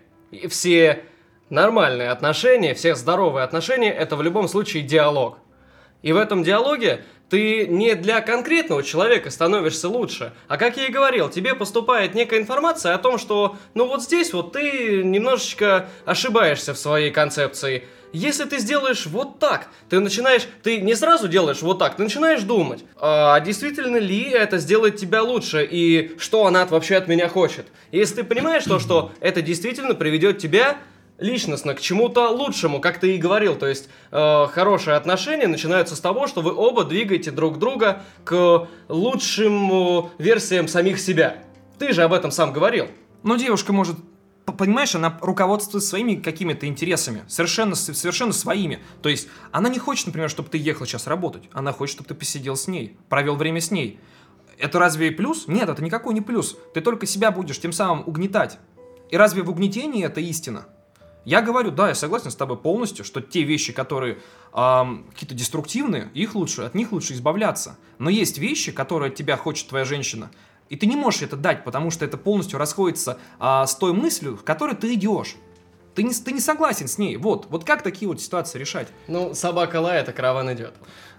все 0.49 1.05
нормальные 1.51 2.09
отношения, 2.09 2.73
все 2.75 2.95
здоровые 2.95 3.45
отношения, 3.45 3.93
это 3.93 4.17
в 4.17 4.23
любом 4.23 4.49
случае 4.49 4.83
диалог. 4.83 5.39
И 6.07 6.13
в 6.13 6.19
этом 6.19 6.45
диалоге 6.45 7.01
ты 7.31 7.67
не 7.67 7.97
для 7.97 8.21
конкретного 8.21 8.85
человека 8.85 9.29
становишься 9.29 9.89
лучше, 9.89 10.33
а 10.47 10.57
как 10.57 10.77
я 10.77 10.87
и 10.87 10.93
говорил, 10.93 11.29
тебе 11.29 11.57
поступает 11.57 12.15
некая 12.15 12.39
информация 12.39 12.95
о 12.95 12.99
том, 12.99 13.19
что 13.19 13.57
ну 13.75 13.89
вот 13.89 14.05
здесь 14.05 14.33
вот 14.33 14.53
ты 14.53 15.03
немножечко 15.03 15.89
ошибаешься 16.05 16.75
в 16.75 16.79
своей 16.79 17.11
концепции. 17.11 17.89
Если 18.13 18.45
ты 18.45 18.59
сделаешь 18.59 19.07
вот 19.07 19.41
так, 19.41 19.67
ты 19.89 19.99
начинаешь, 19.99 20.47
ты 20.63 20.81
не 20.81 20.95
сразу 20.95 21.27
делаешь 21.27 21.61
вот 21.61 21.81
так, 21.81 21.97
ты 21.97 22.05
начинаешь 22.05 22.43
думать, 22.43 22.85
а 23.01 23.41
действительно 23.41 23.97
ли 23.97 24.31
это 24.31 24.59
сделает 24.59 24.99
тебя 24.99 25.25
лучше 25.25 25.67
и 25.69 26.15
что 26.21 26.47
она 26.47 26.67
вообще 26.67 26.95
от 26.95 27.09
меня 27.09 27.29
хочет. 27.29 27.67
Если 27.91 28.15
ты 28.15 28.23
понимаешь 28.23 28.63
то, 28.63 28.79
что 28.79 29.11
это 29.19 29.43
действительно 29.43 29.95
приведет 29.95 30.39
тебя 30.39 30.79
личностно 31.19 31.75
к 31.75 31.81
чему-то 31.81 32.29
лучшему, 32.29 32.81
как 32.81 33.01
ты 33.01 33.15
и 33.15 33.19
говорил. 33.19 33.57
То 33.57 33.67
есть 33.67 33.89
э, 34.11 34.47
хорошие 34.51 34.97
отношения 34.97 35.47
начинаются 35.47 35.97
с 35.97 36.01
того, 36.01 36.27
что 36.27 36.43
вы 36.43 36.55
оба 36.55 36.85
двигаете 36.85 37.31
друг 37.31 37.59
друга 37.59 38.03
к 38.25 38.69
лучшим 38.89 39.73
э, 39.73 40.03
версиям 40.19 40.69
самих 40.69 41.01
себя. 41.01 41.39
Ты 41.79 41.93
же 41.93 42.03
об 42.03 42.13
этом 42.13 42.31
сам 42.31 42.53
говорил. 42.53 42.89
Но 43.23 43.37
девушка 43.37 43.73
может, 43.73 43.97
понимаешь, 44.57 44.95
она 44.95 45.19
руководствуется 45.21 45.91
своими 45.91 46.15
какими-то 46.17 46.67
интересами, 46.67 47.25
совершенно, 47.29 47.75
совершенно 47.75 48.33
своими. 48.33 48.81
То 49.03 49.09
есть 49.09 49.29
она 49.53 49.69
не 49.69 49.79
хочет, 49.79 50.07
например, 50.07 50.31
чтобы 50.31 50.49
ты 50.49 50.59
ехал 50.59 50.87
сейчас 50.87 51.07
работать, 51.07 51.45
она 51.53 51.73
хочет, 51.73 51.95
чтобы 51.95 52.09
ты 52.09 52.15
посидел 52.15 52.57
с 52.57 52.69
ней, 52.69 52.97
провел 53.09 53.37
время 53.37 53.61
с 53.61 53.71
ней. 53.71 53.99
Это 54.59 54.79
разве 54.79 55.11
плюс? 55.11 55.49
Нет, 55.49 55.69
это 55.69 55.83
никакой 55.83 56.15
не 56.15 56.23
плюс. 56.23 56.57
Ты 56.73 56.81
только 56.81 57.05
себя 57.05 57.31
будешь 57.31 57.61
тем 57.61 57.73
самым 57.73 58.05
угнетать. 58.07 58.59
И 59.11 59.17
разве 59.17 59.43
в 59.43 59.51
угнетении 59.51 60.05
это 60.05 60.21
истина? 60.21 60.67
Я 61.27 61.43
говорю, 61.43 61.73
да, 61.73 61.89
я 61.89 61.97
согласен 61.97 62.31
с 62.31 62.37
тобой 62.37 62.57
полностью, 62.57 63.05
что 63.05 63.21
те 63.21 63.43
вещи, 63.43 63.73
которые 63.73 64.21
ам, 64.53 65.05
какие-то 65.11 65.35
деструктивные, 65.35 66.09
их 66.15 66.37
лучше, 66.37 66.63
от 66.63 66.77
них 66.77 66.93
лучше 66.93 67.15
избавляться. 67.15 67.79
Но 67.99 68.09
есть 68.11 68.39
вещи, 68.39 68.71
которые 68.71 69.09
от 69.09 69.17
тебя 69.17 69.37
хочет 69.37 69.69
твоя 69.69 69.85
женщина, 69.85 70.31
и 70.69 70.77
ты 70.77 70.87
не 70.87 70.95
можешь 70.95 71.23
это 71.23 71.35
дать, 71.35 71.65
потому 71.65 71.91
что 71.91 72.05
это 72.05 72.17
полностью 72.17 72.61
расходится 72.61 73.19
а, 73.41 73.67
с 73.67 73.75
той 73.75 73.93
мыслью, 73.93 74.37
в 74.37 74.45
которой 74.45 74.77
ты 74.77 74.95
идешь. 74.95 75.35
Ты 75.97 76.03
не, 76.03 76.13
ты 76.13 76.33
не 76.33 76.41
согласен 76.41 76.89
с 76.89 76.99
ней. 76.99 77.17
Вот, 77.17 77.47
вот 77.49 77.65
как 77.65 77.83
такие 77.83 78.07
вот 78.07 78.21
ситуации 78.21 78.59
решать? 78.59 78.89
Ну, 79.09 79.33
собака 79.35 79.81
лает, 79.81 80.09
а 80.09 80.13
караван 80.13 80.53
идет. 80.53 80.75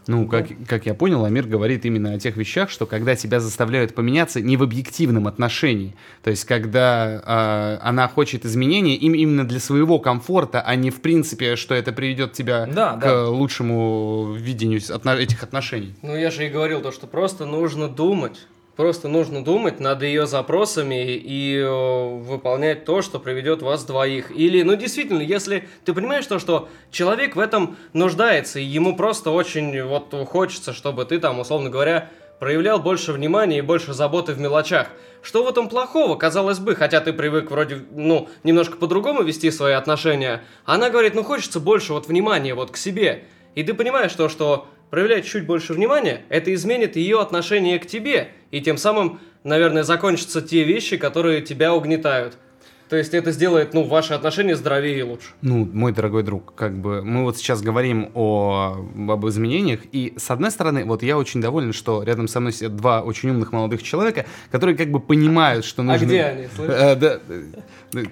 Ну, 0.05 0.25
как, 0.27 0.47
как 0.69 0.85
я 0.85 0.93
понял, 0.93 1.25
Амир 1.25 1.47
говорит 1.47 1.83
именно 1.83 2.13
о 2.13 2.19
тех 2.19 2.37
вещах, 2.37 2.69
что 2.69 2.85
когда 2.85 3.15
тебя 3.15 3.39
заставляют 3.41 3.93
поменяться 3.93 4.39
не 4.39 4.55
в 4.55 4.63
объективном 4.63 5.27
отношении, 5.27 5.95
то 6.23 6.29
есть 6.29 6.45
когда 6.45 7.77
э, 7.81 7.85
она 7.85 8.07
хочет 8.07 8.45
изменения 8.45 8.95
им 8.95 9.13
именно 9.15 9.45
для 9.45 9.59
своего 9.59 9.99
комфорта, 9.99 10.61
а 10.61 10.75
не 10.75 10.91
в 10.91 11.01
принципе, 11.01 11.57
что 11.57 11.75
это 11.75 11.91
приведет 11.91 12.31
тебя 12.33 12.67
Да, 12.67 12.93
к 12.93 12.99
да. 13.01 13.27
лучшему 13.27 14.33
видению 14.37 14.79
отно- 14.79 15.17
этих 15.17 15.43
отношений. 15.43 15.93
Ну, 16.01 16.15
я 16.15 16.31
же 16.31 16.45
и 16.45 16.49
говорил 16.49 16.79
то, 16.81 16.91
что 16.93 17.05
просто 17.07 17.45
нужно 17.45 17.89
думать. 17.89 18.47
Просто 18.77 19.07
нужно 19.07 19.43
думать 19.43 19.79
над 19.79 20.03
ее 20.03 20.27
запросами 20.27 21.15
и 21.15 21.57
э, 21.57 21.67
выполнять 21.67 22.85
то, 22.85 23.01
что 23.01 23.19
приведет 23.19 23.63
вас 23.63 23.83
двоих. 23.83 24.29
Или, 24.29 24.61
ну, 24.61 24.75
действительно, 24.75 25.23
если 25.23 25.67
ты 25.83 25.95
понимаешь 25.95 26.27
то, 26.27 26.37
что 26.37 26.69
человек 26.91 27.35
в 27.35 27.39
этом 27.39 27.75
нуждается, 27.93 28.59
и 28.59 28.63
ему 28.63 28.95
просто 28.95 29.31
очень 29.31 29.81
вот 29.81 30.13
хочется, 30.27 30.73
чтобы 30.73 31.05
ты 31.05 31.17
там, 31.17 31.39
условно 31.39 31.71
говоря, 31.71 32.11
проявлял 32.39 32.77
больше 32.79 33.13
внимания 33.13 33.57
и 33.57 33.61
больше 33.61 33.93
заботы 33.93 34.33
в 34.33 34.39
мелочах. 34.39 34.89
Что 35.23 35.43
в 35.43 35.49
этом 35.49 35.69
плохого, 35.69 36.15
казалось 36.15 36.59
бы, 36.59 36.75
хотя 36.75 37.01
ты 37.01 37.13
привык 37.13 37.49
вроде, 37.49 37.83
ну, 37.89 38.29
немножко 38.43 38.77
по-другому 38.77 39.23
вести 39.23 39.49
свои 39.49 39.73
отношения. 39.73 40.43
Она 40.65 40.91
говорит, 40.91 41.15
ну, 41.15 41.23
хочется 41.23 41.59
больше 41.59 41.93
вот 41.93 42.07
внимания 42.07 42.53
вот 42.53 42.69
к 42.69 42.77
себе. 42.77 43.23
И 43.55 43.63
ты 43.63 43.73
понимаешь 43.73 44.13
то, 44.13 44.29
что 44.29 44.67
проявлять 44.91 45.25
чуть 45.25 45.47
больше 45.47 45.73
внимания, 45.73 46.21
это 46.29 46.53
изменит 46.53 46.95
ее 46.95 47.19
отношение 47.19 47.79
к 47.79 47.87
тебе. 47.87 48.29
И 48.51 48.62
тем 48.62 48.77
самым, 48.77 49.19
наверное, 49.43 49.83
закончатся 49.83 50.41
те 50.41 50.63
вещи, 50.63 50.97
которые 50.97 51.41
тебя 51.41 51.73
угнетают. 51.73 52.38
То 52.89 52.95
есть 52.95 53.13
это 53.13 53.31
сделает, 53.31 53.73
ну, 53.73 53.83
ваши 53.83 54.13
отношения 54.13 54.55
здоровее 54.55 54.99
и 54.99 55.01
лучше. 55.01 55.27
Ну, 55.41 55.69
мой 55.73 55.91
дорогой 55.91 56.23
друг, 56.23 56.55
как 56.55 56.77
бы 56.79 57.03
мы 57.03 57.23
вот 57.23 57.38
сейчас 57.38 57.62
говорим 57.62 58.12
о, 58.13 58.77
об 59.10 59.27
изменениях, 59.27 59.81
и 59.91 60.13
с 60.15 60.31
одной 60.31 60.51
стороны, 60.51 60.86
вот 60.86 61.03
я 61.03 61.17
очень 61.17 61.41
доволен, 61.41 61.73
что 61.73 62.03
рядом 62.03 62.29
со 62.29 62.39
мной 62.39 62.53
сидят 62.53 62.77
два 62.77 63.01
очень 63.01 63.29
умных 63.29 63.51
молодых 63.51 63.83
человека, 63.83 64.25
которые 64.51 64.77
как 64.77 64.89
бы 64.89 65.01
понимают, 65.01 65.65
что 65.65 65.83
нужно... 65.83 66.01
А 66.01 66.05
где 66.05 66.23
они, 66.23 66.47
слышишь? 66.55 66.75
Да, 66.75 67.19
э, 67.27 67.43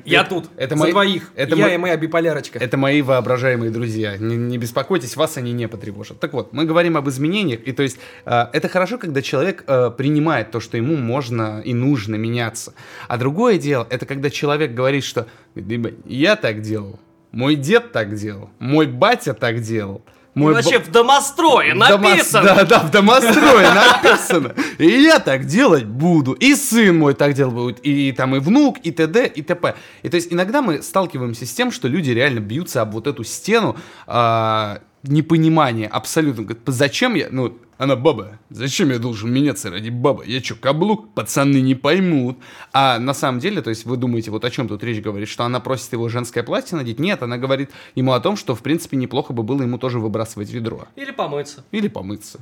Я 0.05 0.21
это- 0.21 0.29
тут, 0.29 0.45
это 0.57 0.75
за 0.75 0.81
мои- 0.83 0.91
двоих. 0.91 1.31
это 1.35 1.55
я 1.55 1.65
мой- 1.65 1.73
и 1.75 1.77
моя 1.77 1.97
биполярочка. 1.97 2.59
Это 2.59 2.77
мои 2.77 3.01
воображаемые 3.01 3.71
друзья. 3.71 4.17
Не, 4.17 4.35
не 4.35 4.57
беспокойтесь, 4.57 5.15
вас 5.15 5.37
они 5.37 5.51
не 5.53 5.67
потревожат. 5.67 6.19
Так 6.19 6.33
вот, 6.33 6.53
мы 6.53 6.65
говорим 6.65 6.97
об 6.97 7.07
изменениях, 7.09 7.59
и 7.65 7.71
то 7.71 7.83
есть 7.83 7.99
э, 8.25 8.45
это 8.53 8.69
хорошо, 8.69 8.97
когда 8.97 9.21
человек 9.21 9.63
э, 9.67 9.91
принимает 9.97 10.51
то, 10.51 10.59
что 10.59 10.77
ему 10.77 10.95
можно 10.95 11.61
и 11.63 11.73
нужно 11.73 12.15
меняться. 12.15 12.73
А 13.07 13.17
другое 13.17 13.57
дело, 13.57 13.85
это 13.89 14.05
когда 14.05 14.29
человек 14.29 14.73
говорит, 14.73 15.03
что 15.03 15.27
«Либо 15.55 15.91
я 16.05 16.35
так 16.35 16.61
делал, 16.61 16.99
мой 17.31 17.55
дед 17.55 17.91
так 17.91 18.15
делал, 18.15 18.49
мой 18.59 18.87
батя 18.87 19.33
так 19.33 19.61
делал. 19.61 20.03
Мой 20.35 20.53
ба- 20.53 20.57
Вообще 20.57 20.79
в 20.79 20.91
домострое 20.91 21.73
в 21.73 21.77
дома- 21.77 22.09
написано! 22.09 22.43
Да, 22.43 22.63
да, 22.65 22.79
в 22.79 22.91
домострое 22.91 23.73
написано. 24.03 24.53
И 24.77 24.85
я 24.85 25.19
так 25.19 25.45
делать 25.45 25.85
буду. 25.85 26.33
И 26.33 26.55
сын 26.55 26.97
мой 26.97 27.13
так 27.13 27.33
делать 27.33 27.53
будет. 27.53 27.79
И, 27.85 28.11
там 28.11 28.35
и 28.35 28.39
внук, 28.39 28.77
и 28.83 28.91
т.д., 28.91 29.27
и 29.27 29.41
т.п. 29.41 29.75
И 30.03 30.09
то 30.09 30.15
есть 30.15 30.33
иногда 30.33 30.61
мы 30.61 30.81
сталкиваемся 30.81 31.45
с 31.45 31.53
тем, 31.53 31.71
что 31.71 31.87
люди 31.87 32.11
реально 32.11 32.41
бьются 32.41 32.81
об 32.81 32.91
вот 32.91 33.07
эту 33.07 33.23
стену 33.23 33.77
а, 34.07 34.79
непонимания 35.03 35.87
абсолютно. 35.87 36.45
Зачем 36.65 37.15
я, 37.15 37.27
ну, 37.31 37.57
она 37.77 37.95
баба, 37.95 38.39
зачем 38.49 38.89
я 38.89 38.99
должен 38.99 39.31
меняться 39.31 39.69
ради 39.69 39.89
бабы? 39.89 40.25
Я 40.25 40.41
что, 40.41 40.55
каблук? 40.55 41.13
Пацаны 41.13 41.61
не 41.61 41.75
поймут. 41.75 42.37
А 42.71 42.99
на 42.99 43.13
самом 43.13 43.39
деле, 43.39 43.61
то 43.61 43.69
есть 43.69 43.85
вы 43.85 43.97
думаете, 43.97 44.31
вот 44.31 44.45
о 44.45 44.49
чем 44.49 44.67
тут 44.67 44.83
речь 44.83 45.01
говорит, 45.01 45.27
что 45.27 45.43
она 45.43 45.59
просит 45.59 45.91
его 45.93 46.07
женское 46.07 46.43
платье 46.43 46.77
надеть? 46.77 46.99
Нет, 46.99 47.21
она 47.21 47.37
говорит 47.37 47.71
ему 47.95 48.13
о 48.13 48.19
том, 48.19 48.37
что, 48.37 48.55
в 48.55 48.61
принципе, 48.61 48.97
неплохо 48.97 49.33
бы 49.33 49.43
было 49.43 49.61
ему 49.61 49.77
тоже 49.77 49.99
выбрасывать 49.99 50.51
ведро. 50.51 50.87
Или 50.95 51.11
помыться. 51.11 51.65
Или 51.71 51.87
помыться. 51.87 52.39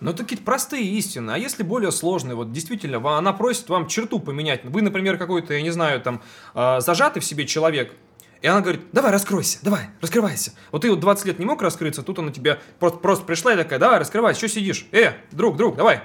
Ну, 0.00 0.10
это 0.10 0.22
какие-то 0.22 0.44
простые 0.44 0.84
истины. 0.84 1.32
А 1.32 1.38
если 1.38 1.62
более 1.62 1.92
сложные, 1.92 2.34
вот 2.34 2.52
действительно, 2.52 3.18
она 3.18 3.34
просит 3.34 3.68
вам 3.68 3.86
черту 3.86 4.18
поменять. 4.18 4.64
Вы, 4.64 4.80
например, 4.80 5.18
какой-то, 5.18 5.52
я 5.52 5.60
не 5.60 5.70
знаю, 5.70 6.00
там, 6.00 6.22
э, 6.54 6.80
зажатый 6.80 7.20
в 7.20 7.24
себе 7.24 7.46
человек, 7.46 7.92
И 8.42 8.46
она 8.46 8.60
говорит, 8.62 8.82
давай, 8.92 9.12
раскройся, 9.12 9.58
давай, 9.62 9.90
раскрывайся. 10.00 10.52
Вот 10.72 10.82
ты 10.82 10.90
вот 10.90 11.00
20 11.00 11.26
лет 11.26 11.38
не 11.38 11.44
мог 11.44 11.60
раскрыться, 11.60 12.02
тут 12.02 12.18
она 12.18 12.32
тебе 12.32 12.58
просто, 12.78 12.98
просто 12.98 13.24
пришла 13.24 13.52
и 13.52 13.56
такая, 13.56 13.78
давай, 13.78 13.98
раскрывайся, 13.98 14.38
что 14.38 14.48
сидишь? 14.48 14.86
Э, 14.92 15.12
друг, 15.30 15.56
друг, 15.56 15.76
давай. 15.76 16.02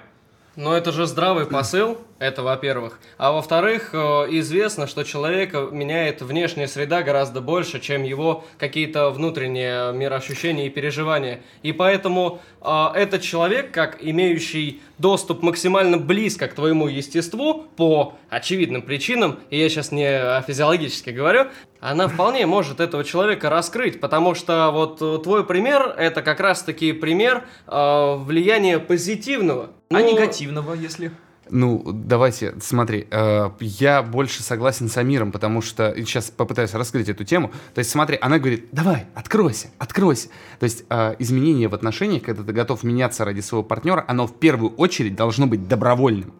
Но 0.55 0.75
это 0.75 0.93
же 0.93 1.05
здравый 1.05 1.45
посыл, 1.45 1.97
это 2.17 2.41
во-первых. 2.41 2.99
А 3.17 3.33
во-вторых, 3.33 3.89
э, 3.91 3.97
известно, 4.39 4.87
что 4.87 5.03
человека 5.03 5.67
меняет 5.69 6.21
внешняя 6.21 6.67
среда 6.67 7.03
гораздо 7.03 7.41
больше, 7.41 7.81
чем 7.81 8.03
его 8.03 8.45
какие-то 8.57 9.09
внутренние 9.09 9.91
мироощущения 9.91 10.67
и 10.67 10.69
переживания. 10.69 11.41
И 11.61 11.73
поэтому 11.73 12.41
э, 12.61 12.87
этот 12.95 13.21
человек, 13.21 13.71
как 13.71 13.97
имеющий 13.99 14.81
доступ 14.97 15.41
максимально 15.41 15.97
близко 15.97 16.47
к 16.47 16.53
твоему 16.53 16.87
естеству, 16.87 17.65
по 17.75 18.13
очевидным 18.29 18.81
причинам, 18.81 19.39
и 19.49 19.59
я 19.59 19.69
сейчас 19.69 19.91
не 19.91 20.41
физиологически 20.45 21.09
говорю, 21.09 21.47
она 21.79 22.07
вполне 22.07 22.45
может 22.45 22.79
этого 22.79 23.03
человека 23.03 23.49
раскрыть, 23.49 23.99
потому 23.99 24.33
что 24.33 24.71
вот 24.71 25.01
э, 25.01 25.19
твой 25.23 25.45
пример 25.45 25.93
это 25.97 26.21
как 26.21 26.39
раз-таки 26.39 26.93
пример 26.93 27.45
э, 27.67 28.15
влияния 28.17 28.79
позитивного. 28.79 29.71
А 29.91 29.99
Ну, 29.99 30.11
негативного, 30.13 30.73
если... 30.73 31.11
Ну, 31.49 31.83
давайте, 31.93 32.55
смотри, 32.59 33.07
э, 33.11 33.51
я 33.59 34.01
больше 34.01 34.41
согласен 34.41 34.89
с 34.89 34.97
Амиром, 34.97 35.31
потому 35.31 35.61
что 35.61 35.93
сейчас 35.95 36.31
попытаюсь 36.31 36.73
раскрыть 36.73 37.07
эту 37.07 37.23
тему. 37.23 37.51
То 37.73 37.79
есть, 37.79 37.91
смотри, 37.91 38.17
она 38.19 38.39
говорит, 38.39 38.67
давай, 38.71 39.05
откройся, 39.13 39.67
откройся. 39.77 40.29
То 40.59 40.63
есть, 40.63 40.85
э, 40.89 41.15
изменение 41.19 41.67
в 41.67 41.75
отношениях, 41.75 42.23
когда 42.23 42.43
ты 42.43 42.51
готов 42.51 42.83
меняться 42.83 43.25
ради 43.25 43.41
своего 43.41 43.63
партнера, 43.63 44.03
оно 44.07 44.25
в 44.27 44.37
первую 44.39 44.73
очередь 44.75 45.15
должно 45.15 45.45
быть 45.45 45.67
добровольным. 45.67 46.33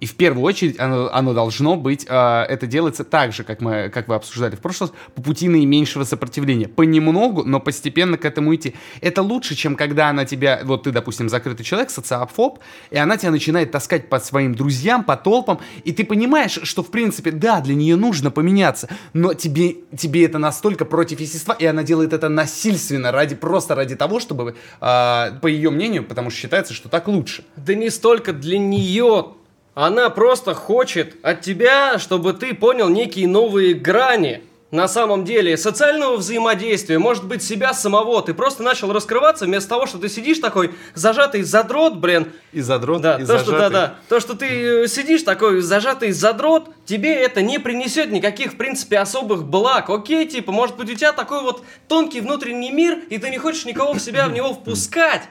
И 0.00 0.06
в 0.06 0.14
первую 0.14 0.44
очередь 0.44 0.78
оно, 0.78 1.10
оно 1.12 1.32
должно 1.32 1.76
быть, 1.76 2.06
э, 2.08 2.42
это 2.42 2.66
делается 2.66 3.04
так 3.04 3.32
же, 3.32 3.44
как, 3.44 3.60
мы, 3.60 3.88
как 3.88 4.08
вы 4.08 4.14
обсуждали 4.14 4.54
в 4.54 4.60
прошлый 4.60 4.90
раз, 4.90 4.98
по 5.14 5.22
пути 5.22 5.48
наименьшего 5.48 6.04
сопротивления. 6.04 6.68
Понемногу, 6.68 7.44
но 7.44 7.60
постепенно 7.60 8.18
к 8.18 8.24
этому 8.24 8.54
идти. 8.54 8.74
Это 9.00 9.22
лучше, 9.22 9.54
чем 9.54 9.74
когда 9.74 10.08
она 10.08 10.24
тебя, 10.24 10.60
вот 10.64 10.84
ты, 10.84 10.90
допустим, 10.90 11.28
закрытый 11.28 11.64
человек, 11.64 11.90
социофоб, 11.90 12.58
и 12.90 12.98
она 12.98 13.16
тебя 13.16 13.30
начинает 13.30 13.70
таскать 13.70 14.08
по 14.08 14.18
своим 14.20 14.54
друзьям, 14.54 15.02
по 15.02 15.16
толпам, 15.16 15.60
и 15.84 15.92
ты 15.92 16.04
понимаешь, 16.04 16.58
что, 16.62 16.82
в 16.82 16.90
принципе, 16.90 17.30
да, 17.30 17.60
для 17.60 17.74
нее 17.74 17.96
нужно 17.96 18.30
поменяться, 18.30 18.88
но 19.14 19.32
тебе, 19.34 19.76
тебе 19.96 20.26
это 20.26 20.38
настолько 20.38 20.84
против 20.84 21.20
естества, 21.20 21.54
и 21.54 21.64
она 21.64 21.82
делает 21.82 22.12
это 22.12 22.28
насильственно, 22.28 23.12
ради, 23.12 23.34
просто 23.34 23.74
ради 23.74 23.96
того, 23.96 24.20
чтобы, 24.20 24.56
э, 24.80 25.30
по 25.40 25.46
ее 25.46 25.70
мнению, 25.70 26.04
потому 26.04 26.30
что 26.30 26.40
считается, 26.40 26.74
что 26.74 26.88
так 26.88 27.08
лучше. 27.08 27.44
Да 27.56 27.74
не 27.74 27.90
столько 27.90 28.32
для 28.32 28.58
нее. 28.58 29.32
Она 29.76 30.08
просто 30.08 30.54
хочет 30.54 31.16
от 31.22 31.42
тебя, 31.42 31.98
чтобы 31.98 32.32
ты 32.32 32.54
понял 32.54 32.88
некие 32.88 33.28
новые 33.28 33.74
грани. 33.74 34.42
На 34.70 34.88
самом 34.88 35.24
деле, 35.26 35.58
социального 35.58 36.16
взаимодействия, 36.16 36.98
может 36.98 37.24
быть, 37.26 37.42
себя 37.42 37.74
самого. 37.74 38.22
Ты 38.22 38.32
просто 38.32 38.62
начал 38.62 38.90
раскрываться 38.90 39.44
вместо 39.44 39.68
того, 39.68 39.84
что 39.84 39.98
ты 39.98 40.08
сидишь 40.08 40.38
такой 40.38 40.74
зажатый 40.94 41.42
задрот, 41.42 41.96
блин. 41.96 42.32
И 42.52 42.62
задрот, 42.62 43.02
Да, 43.02 43.16
и 43.16 43.26
то, 43.26 43.38
что, 43.38 43.52
да, 43.52 43.58
зажатый. 43.58 43.70
да. 43.70 43.94
То, 44.08 44.18
что 44.18 44.34
ты 44.34 44.46
э, 44.46 44.88
сидишь 44.88 45.22
такой 45.22 45.60
зажатый 45.60 46.10
задрот, 46.12 46.70
тебе 46.86 47.12
это 47.14 47.42
не 47.42 47.58
принесет 47.58 48.10
никаких, 48.10 48.54
в 48.54 48.56
принципе, 48.56 48.98
особых 48.98 49.44
благ. 49.44 49.90
Окей, 49.90 50.26
типа, 50.26 50.52
может 50.52 50.76
быть, 50.76 50.90
у 50.90 50.94
тебя 50.94 51.12
такой 51.12 51.42
вот 51.42 51.62
тонкий 51.86 52.22
внутренний 52.22 52.70
мир, 52.70 52.98
и 53.10 53.18
ты 53.18 53.28
не 53.28 53.36
хочешь 53.36 53.66
никого 53.66 53.92
в 53.92 54.00
себя 54.00 54.26
в 54.26 54.32
него 54.32 54.54
впускать. 54.54 55.24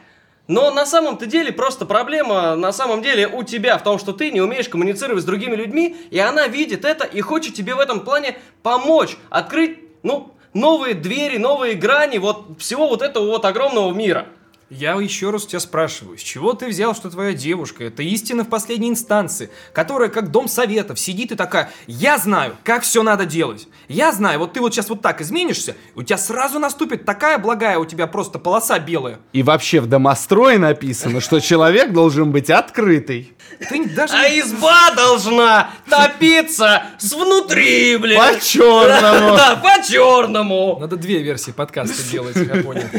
Но 0.48 0.72
на 0.72 0.86
самом-то 0.86 1.26
деле 1.26 1.52
просто 1.52 1.86
проблема 1.86 2.56
на 2.56 2.72
самом 2.72 3.02
деле 3.02 3.28
у 3.28 3.44
тебя 3.44 3.78
в 3.78 3.84
том, 3.84 3.98
что 3.98 4.14
ты 4.14 4.32
не 4.32 4.42
умеешь 4.42 4.70
коммуницировать 4.70 5.24
с 5.24 5.26
другими 5.26 5.56
людьми, 5.56 5.96
и 6.12 6.20
она 6.20 6.48
видит 6.48 6.86
это 6.86 7.04
и 7.04 7.22
хочет 7.22 7.56
тебе 7.56 7.74
в 7.74 7.80
этом 7.80 8.02
плане 8.02 8.38
помочь, 8.62 9.18
открыть, 9.30 9.80
ну, 10.04 10.32
новые 10.54 10.94
двери, 10.94 11.38
новые 11.38 11.74
грани 11.74 12.20
вот 12.20 12.46
всего 12.60 12.88
вот 12.88 13.02
этого 13.02 13.26
вот 13.26 13.46
огромного 13.46 13.92
мира. 13.92 14.28
Я 14.72 14.94
еще 15.00 15.30
раз 15.30 15.46
тебя 15.46 15.60
спрашиваю, 15.60 16.18
с 16.18 16.22
чего 16.22 16.54
ты 16.54 16.68
взял, 16.68 16.96
что 16.96 17.12
твоя 17.12 17.34
девушка 17.34 17.84
это 17.84 18.02
истина 18.02 18.44
в 18.44 18.50
последней 18.50 18.90
инстанции, 18.90 19.52
которая 19.74 20.10
как 20.10 20.32
дом 20.32 20.48
советов 20.48 21.00
сидит 21.00 21.32
и 21.32 21.36
такая, 21.36 21.70
я 21.86 22.18
знаю, 22.18 22.58
как 22.64 22.82
все 22.82 23.04
надо 23.04 23.28
делать. 23.28 23.68
Я 23.88 24.12
знаю, 24.12 24.40
вот 24.40 24.54
ты 24.54 24.62
вот 24.62 24.74
сейчас 24.74 24.90
вот 24.90 25.04
так 25.04 25.22
изменишься, 25.22 25.76
у 25.94 26.02
тебя 26.02 26.18
сразу 26.18 26.58
наступит 26.58 27.06
такая 27.06 27.38
благая, 27.38 27.78
у 27.78 27.86
тебя 27.86 28.08
просто 28.08 28.40
полоса 28.40 28.80
белая. 28.80 29.20
И 29.34 29.44
вообще 29.44 29.82
в 29.82 29.86
домострое 29.86 30.58
написано, 30.58 31.22
что 31.22 31.40
человек 31.40 31.94
должен 31.94 32.32
быть 32.32 32.50
открытый. 32.50 33.34
Ты 33.70 33.88
даже... 33.90 34.16
А 34.16 34.28
изба 34.28 34.90
должна 34.96 35.70
топиться 35.88 36.86
с 36.98 37.14
внутри, 37.14 37.98
блин. 37.98 38.20
По-черному. 38.20 39.38
Да, 39.38 39.58
по-черному. 39.58 40.78
Надо 40.80 40.96
две 40.96 41.22
версии 41.22 41.52
подкаста 41.52 42.02
делать, 42.10 42.36
я 42.36 42.64
понял. 42.64 42.90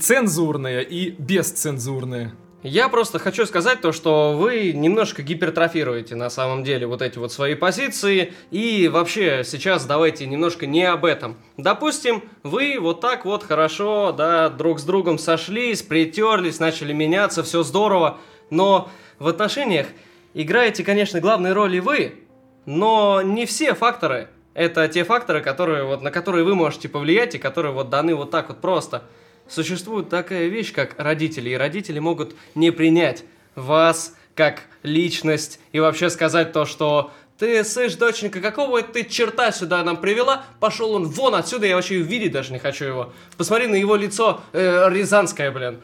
Цензурная 0.00 0.79
и 0.80 1.10
бесцензурная. 1.10 2.34
Я 2.62 2.90
просто 2.90 3.18
хочу 3.18 3.46
сказать 3.46 3.80
то, 3.80 3.90
что 3.90 4.36
вы 4.36 4.72
немножко 4.74 5.22
гипертрофируете 5.22 6.14
на 6.14 6.28
самом 6.28 6.62
деле 6.62 6.86
вот 6.86 7.00
эти 7.00 7.16
вот 7.16 7.32
свои 7.32 7.54
позиции. 7.54 8.34
И 8.50 8.86
вообще 8.88 9.44
сейчас 9.46 9.86
давайте 9.86 10.26
немножко 10.26 10.66
не 10.66 10.84
об 10.84 11.06
этом. 11.06 11.38
Допустим, 11.56 12.22
вы 12.42 12.76
вот 12.78 13.00
так 13.00 13.24
вот 13.24 13.44
хорошо, 13.44 14.12
да, 14.12 14.50
друг 14.50 14.78
с 14.78 14.84
другом 14.84 15.18
сошлись, 15.18 15.80
притерлись, 15.80 16.60
начали 16.60 16.92
меняться, 16.92 17.42
все 17.42 17.62
здорово. 17.62 18.18
Но 18.50 18.90
в 19.18 19.26
отношениях 19.28 19.86
играете, 20.34 20.84
конечно, 20.84 21.18
главной 21.18 21.54
роли 21.54 21.78
вы, 21.78 22.26
но 22.66 23.22
не 23.22 23.46
все 23.46 23.72
факторы. 23.72 24.28
Это 24.52 24.86
те 24.88 25.04
факторы, 25.04 25.40
которые, 25.40 25.84
вот, 25.84 26.02
на 26.02 26.10
которые 26.10 26.44
вы 26.44 26.54
можете 26.54 26.90
повлиять 26.90 27.34
и 27.34 27.38
которые 27.38 27.72
вот 27.72 27.88
даны 27.88 28.14
вот 28.14 28.30
так 28.30 28.48
вот 28.50 28.60
просто. 28.60 29.04
Существует 29.50 30.08
такая 30.08 30.46
вещь, 30.46 30.72
как 30.72 30.94
родители, 30.96 31.50
и 31.50 31.56
родители 31.56 31.98
могут 31.98 32.36
не 32.54 32.70
принять 32.70 33.24
вас 33.56 34.14
как 34.36 34.62
личность 34.84 35.58
и 35.72 35.80
вообще 35.80 36.08
сказать 36.08 36.52
то, 36.52 36.64
что 36.64 37.10
ты, 37.36 37.64
слышь, 37.64 37.96
доченька, 37.96 38.40
какого 38.40 38.80
ты 38.82 39.02
черта 39.02 39.50
сюда 39.50 39.82
нам 39.82 39.96
привела? 39.96 40.44
Пошел 40.60 40.92
он 40.92 41.06
вон 41.06 41.34
отсюда, 41.34 41.66
я 41.66 41.74
вообще 41.74 41.96
видеть 41.96 42.30
даже 42.30 42.52
не 42.52 42.60
хочу 42.60 42.84
его. 42.84 43.12
Посмотри 43.36 43.66
на 43.66 43.74
его 43.74 43.96
лицо 43.96 44.40
э, 44.52 44.88
рязанское, 44.88 45.50
блин. 45.50 45.80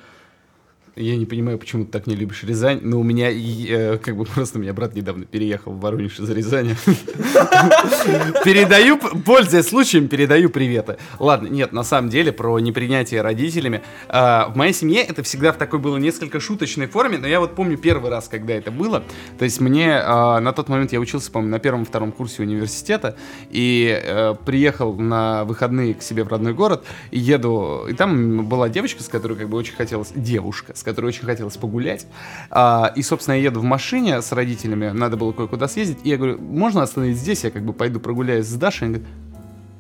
Я 0.99 1.19
не 1.19 1.27
понимаю, 1.27 1.59
почему 1.59 1.85
ты 1.85 1.91
так 1.91 2.07
не 2.07 2.17
любишь 2.17 2.43
Рязань, 2.43 2.81
но 2.83 2.99
у 2.99 3.03
меня, 3.03 3.31
э, 3.31 3.99
как 3.99 4.17
бы 4.17 4.25
просто 4.25 4.59
у 4.59 4.63
меня 4.63 4.73
брат 4.73 4.95
недавно 4.95 5.27
переехал 5.27 5.73
в 5.73 5.81
Воронеж 5.81 6.19
из 6.19 6.31
Рязани. 6.31 6.75
Передаю, 8.45 8.97
пользуясь 8.97 9.69
случаем, 9.69 10.09
передаю 10.09 10.49
приветы. 10.49 10.97
Ладно, 11.19 11.49
нет, 11.49 11.73
на 11.73 11.83
самом 11.83 12.09
деле, 12.09 12.33
про 12.33 12.59
непринятие 12.61 13.21
родителями. 13.21 13.83
А, 14.09 14.49
В 14.49 14.57
моей 14.57 14.73
семье 14.73 15.03
это 15.03 15.23
всегда 15.23 15.53
в 15.53 15.59
такой 15.59 15.81
было 15.81 15.99
несколько 15.99 16.41
шуточной 16.41 16.87
форме, 16.87 17.19
но 17.19 17.27
я 17.27 17.41
вот 17.41 17.55
помню 17.55 17.77
первый 17.77 18.11
раз, 18.11 18.29
когда 18.29 18.55
это 18.55 18.71
было. 18.71 19.05
То 19.39 19.45
есть 19.45 19.61
мне 19.61 20.01
а, 20.03 20.41
на 20.41 20.55
тот 20.55 20.71
момент 20.71 20.93
я 20.93 21.01
учился, 21.01 21.31
по-моему, 21.31 21.53
на 21.53 21.59
первом-втором 21.59 22.11
курсе 22.11 22.41
университета, 22.41 23.19
и 23.51 24.01
э, 24.03 24.35
приехал 24.47 24.95
на 24.95 25.45
выходные 25.45 25.93
к 25.93 26.01
себе 26.01 26.25
в 26.25 26.29
родной 26.29 26.55
город, 26.55 26.87
и 27.11 27.19
еду, 27.19 27.87
и 27.87 27.93
там 27.93 28.47
была 28.47 28.71
девочка, 28.71 29.03
с 29.03 29.09
которой 29.09 29.37
как 29.37 29.51
бы 29.51 29.59
очень 29.59 29.75
хотелось, 29.75 30.13
девушка, 30.15 30.73
с 30.75 30.86
которой 30.87 31.07
очень 31.07 31.27
хотелось 31.27 31.57
погулять, 31.57 32.07
А, 32.51 32.93
и, 32.97 33.03
собственно, 33.03 33.35
я 33.35 33.43
еду 33.43 33.61
в 33.61 33.65
машине 33.65 34.23
с 34.23 34.33
родителями, 34.33 34.91
надо 34.91 35.17
было 35.17 35.33
кое-куда 35.33 35.69
съездить, 35.69 35.99
и 36.05 36.09
я 36.09 36.17
говорю, 36.17 36.39
можно 36.41 36.83
остановить 36.83 37.19
здесь, 37.19 37.45
я 37.45 37.51
как 37.51 37.65
бы 37.65 37.75
пойду 37.75 38.01
прогуляюсь 38.01 38.47
с 38.47 38.55
Дашей, 38.55 38.89
она 38.89 38.99
говорит, 38.99 39.15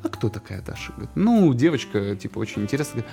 а 0.02 0.08
кто 0.08 0.28
такая 0.28 0.62
Даша? 0.62 0.92
Говорит, 0.92 1.10
ну, 1.14 1.54
девочка, 1.54 2.14
типа, 2.16 2.38
очень 2.38 2.62
интересная. 2.62 3.04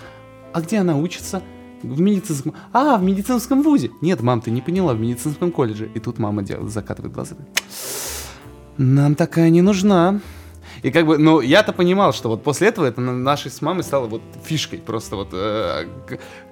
А 0.53 0.61
где 0.61 0.77
она 0.77 0.97
учится? 0.97 1.41
В 1.81 1.99
медицинском... 1.99 2.53
А, 2.71 2.97
в 2.97 3.03
медицинском 3.03 3.61
вузе. 3.63 3.89
Нет, 4.01 4.21
мам, 4.21 4.41
ты 4.41 4.51
не 4.51 4.61
поняла, 4.61 4.93
в 4.93 4.99
медицинском 4.99 5.51
колледже. 5.51 5.89
И 5.95 5.99
тут 5.99 6.19
мама 6.19 6.43
делает, 6.43 6.71
закатывает 6.71 7.13
глаза. 7.13 7.35
Нам 8.77 9.15
такая 9.15 9.49
не 9.49 9.61
нужна. 9.61 10.19
И 10.84 10.91
как 10.91 11.05
бы, 11.05 11.17
ну, 11.17 11.39
я-то 11.39 11.71
понимал, 11.71 12.11
что 12.13 12.27
вот 12.29 12.43
после 12.43 12.67
этого 12.67 12.86
это 12.86 12.99
на- 12.99 13.13
нашей 13.13 13.49
с 13.49 13.61
мамой 13.61 13.84
стало 13.84 14.07
вот 14.07 14.21
фишкой. 14.43 14.79
Просто 14.79 15.15
вот 15.15 15.29
э, 15.31 15.86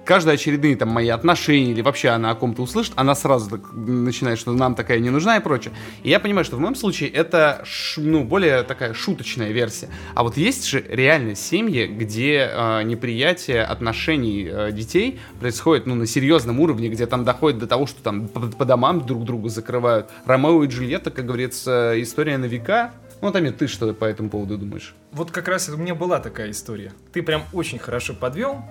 каждые 0.06 0.34
очередные 0.34 0.74
там 0.74 0.88
мои 0.88 1.08
отношения 1.10 1.70
или 1.72 1.82
вообще 1.82 2.08
она 2.08 2.30
о 2.30 2.34
ком-то 2.34 2.62
услышит, 2.62 2.94
она 2.96 3.14
сразу 3.14 3.50
так 3.50 3.60
начинает, 3.74 4.38
что 4.38 4.52
нам 4.52 4.74
такая 4.74 5.00
не 5.00 5.10
нужна 5.10 5.36
и 5.36 5.40
прочее. 5.40 5.74
И 6.02 6.08
я 6.08 6.18
понимаю, 6.18 6.46
что 6.46 6.56
в 6.56 6.60
моем 6.60 6.74
случае 6.74 7.10
это, 7.10 7.60
ш- 7.66 8.00
ну, 8.00 8.24
более 8.24 8.62
такая 8.62 8.94
шуточная 8.94 9.50
версия. 9.52 9.90
А 10.14 10.22
вот 10.22 10.38
есть 10.38 10.66
же 10.66 10.82
реально 10.88 11.34
семьи, 11.34 11.84
где 11.86 12.50
э, 12.50 12.82
неприятие 12.84 13.62
отношений 13.62 14.48
э, 14.50 14.72
детей 14.72 15.20
происходит, 15.40 15.84
ну, 15.86 15.94
на 15.94 16.06
серьезном 16.06 16.58
уровне, 16.58 16.88
где 16.88 17.06
там 17.06 17.24
доходит 17.24 17.58
до 17.58 17.66
того, 17.66 17.86
что 17.86 18.02
там 18.02 18.28
по, 18.28 18.40
по 18.40 18.64
домам 18.64 19.04
друг 19.04 19.24
друга 19.24 19.50
закрывают. 19.50 20.08
Ромео 20.24 20.64
и 20.64 20.68
Джульетта, 20.68 21.10
как 21.10 21.26
говорится, 21.26 21.92
история 22.00 22.38
на 22.38 22.46
века. 22.46 22.92
Ну, 23.22 23.30
Тамир, 23.30 23.52
ты 23.52 23.68
что 23.68 23.94
по 23.94 24.04
этому 24.04 24.30
поводу 24.30 24.58
думаешь? 24.58 24.96
Вот 25.12 25.30
как 25.30 25.46
раз 25.46 25.68
у 25.68 25.76
меня 25.76 25.94
была 25.94 26.18
такая 26.18 26.50
история. 26.50 26.92
Ты 27.12 27.22
прям 27.22 27.44
очень 27.52 27.78
хорошо 27.78 28.14
подвел. 28.14 28.64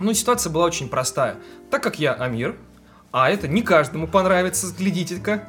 Ну, 0.00 0.12
ситуация 0.12 0.52
была 0.52 0.64
очень 0.64 0.88
простая. 0.88 1.36
Так 1.70 1.84
как 1.84 2.00
я 2.00 2.12
Амир, 2.12 2.56
а 3.12 3.30
это 3.30 3.46
не 3.46 3.62
каждому 3.62 4.08
понравится, 4.08 4.74
глядите-ка, 4.76 5.44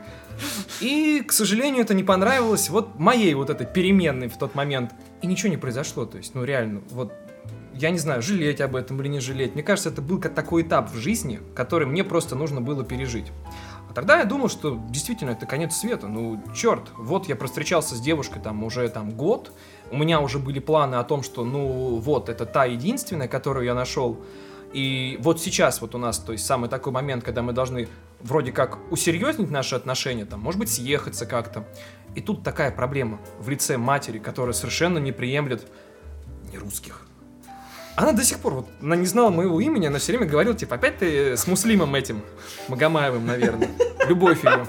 И, 0.82 1.24
к 1.28 1.32
сожалению, 1.32 1.82
это 1.82 1.96
не 1.96 2.04
понравилось 2.04 2.70
вот 2.70 3.00
моей 3.00 3.34
вот 3.34 3.50
этой 3.50 3.66
переменной 3.66 4.28
в 4.28 4.38
тот 4.38 4.54
момент. 4.54 4.94
И 5.24 5.28
ничего 5.28 5.50
не 5.50 5.58
произошло, 5.58 6.06
то 6.06 6.20
есть, 6.20 6.36
ну 6.36 6.44
реально, 6.44 6.84
вот 6.92 7.14
я 7.74 7.90
не 7.90 7.98
знаю, 7.98 8.22
жалеть 8.22 8.62
об 8.62 8.76
этом 8.76 9.02
или 9.02 9.08
не 9.08 9.20
жалеть. 9.20 9.56
Мне 9.56 9.64
кажется, 9.64 9.90
это 9.90 10.02
был 10.02 10.20
такой 10.20 10.62
этап 10.62 10.92
в 10.92 10.98
жизни, 10.98 11.40
который 11.56 11.88
мне 11.88 12.04
просто 12.04 12.36
нужно 12.36 12.62
было 12.62 12.84
пережить. 12.84 13.32
А 13.90 13.94
тогда 13.94 14.20
я 14.20 14.26
думал, 14.26 14.50
что 14.50 14.80
действительно 14.90 15.32
это 15.32 15.46
конец 15.46 15.76
света. 15.76 16.08
Ну, 16.08 16.42
черт, 16.56 16.92
вот 16.98 17.28
я 17.28 17.36
простречался 17.36 17.96
с 17.96 18.02
девушкой 18.02 18.42
там 18.42 18.64
уже 18.64 18.88
там 18.90 19.12
год. 19.12 19.52
У 19.92 19.98
меня 19.98 20.20
уже 20.20 20.40
были 20.40 20.60
планы 20.60 20.96
о 20.96 21.04
том, 21.04 21.24
что 21.24 21.46
ну 21.46 21.98
вот, 21.98 22.30
это 22.30 22.46
та 22.46 22.66
единственная, 22.66 23.28
которую 23.28 23.66
я 23.66 23.74
нашел. 23.74 24.18
И 24.74 25.18
вот 25.22 25.42
сейчас 25.42 25.82
вот 25.82 25.96
у 25.96 25.98
нас, 25.98 26.20
то 26.20 26.34
есть 26.34 26.46
самый 26.46 26.70
такой 26.70 26.92
момент, 26.92 27.24
когда 27.24 27.42
мы 27.42 27.54
должны 27.54 27.88
вроде 28.20 28.52
как 28.52 28.80
усерьезнить 28.92 29.50
наши 29.50 29.76
отношения, 29.76 30.26
там, 30.26 30.42
может 30.42 30.60
быть, 30.60 30.70
съехаться 30.70 31.26
как-то. 31.26 31.66
И 32.16 32.22
тут 32.22 32.44
такая 32.44 32.72
проблема 32.72 33.20
в 33.40 33.50
лице 33.50 33.78
матери, 33.78 34.20
которая 34.20 34.54
совершенно 34.54 34.98
не 34.98 35.12
приемлет 35.12 35.68
не 36.52 36.58
русских. 36.58 37.07
Она 37.98 38.12
до 38.12 38.24
сих 38.24 38.38
пор, 38.38 38.54
вот, 38.54 38.68
она 38.80 38.96
не 38.96 39.08
знала 39.08 39.32
моего 39.32 39.60
имени, 39.60 39.88
она 39.88 39.98
все 39.98 40.12
время 40.12 40.28
говорила, 40.28 40.56
типа, 40.56 40.76
опять 40.76 41.00
ты 41.00 41.36
с 41.36 41.48
Муслимом 41.48 41.96
этим, 41.96 42.22
Магомаевым, 42.68 43.26
наверное. 43.26 43.70
Любовь 44.08 44.44
ее. 44.44 44.68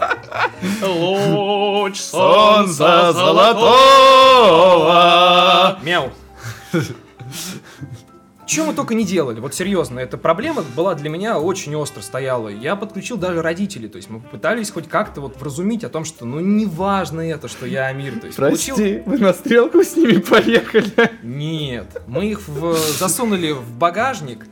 Луч 0.83 2.01
солнца 2.01 3.13
золотого. 3.13 3.69
Мяу. 5.83 6.11
Чем 8.49 8.69
мы 8.69 8.73
только 8.73 8.95
не 8.95 9.05
делали, 9.05 9.41
вот 9.41 9.55
серьезно, 9.55 10.01
эта 10.01 10.17
проблема 10.17 10.63
была 10.75 10.95
для 10.95 11.11
меня 11.11 11.39
очень 11.39 11.77
остро 11.77 12.01
стояла. 12.01 12.49
Я 12.49 12.77
подключил 12.77 13.19
даже 13.19 13.43
родителей, 13.43 13.89
то 13.89 13.97
есть 13.97 14.09
мы 14.09 14.21
попытались 14.21 14.71
хоть 14.71 14.89
как-то 14.89 15.21
вот 15.21 15.37
вразумить 15.39 15.85
о 15.85 15.91
том, 15.91 16.07
что 16.07 16.25
ну 16.25 16.41
не 16.41 16.65
важно 16.65 17.21
это, 17.21 17.47
что 17.47 17.67
я 17.67 17.87
Амир. 17.89 18.19
То 18.19 18.27
есть 18.27 18.39
Прости, 18.39 18.71
получил- 18.73 19.03
вы 19.05 19.19
на 19.19 19.35
стрелку 19.35 19.83
с 19.85 19.95
ними 19.97 20.17
поехали. 20.21 20.91
Нет, 21.23 22.01
мы 22.07 22.25
их 22.31 22.49
в- 22.49 22.75
засунули 22.75 23.53
в 23.53 23.71
багажник, 23.73 24.47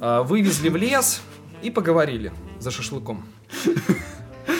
э, 0.00 0.22
вывезли 0.22 0.70
в 0.70 0.76
лес 0.76 1.20
и 1.60 1.70
поговорили 1.70 2.32
за 2.60 2.70
шашлыком. 2.70 3.26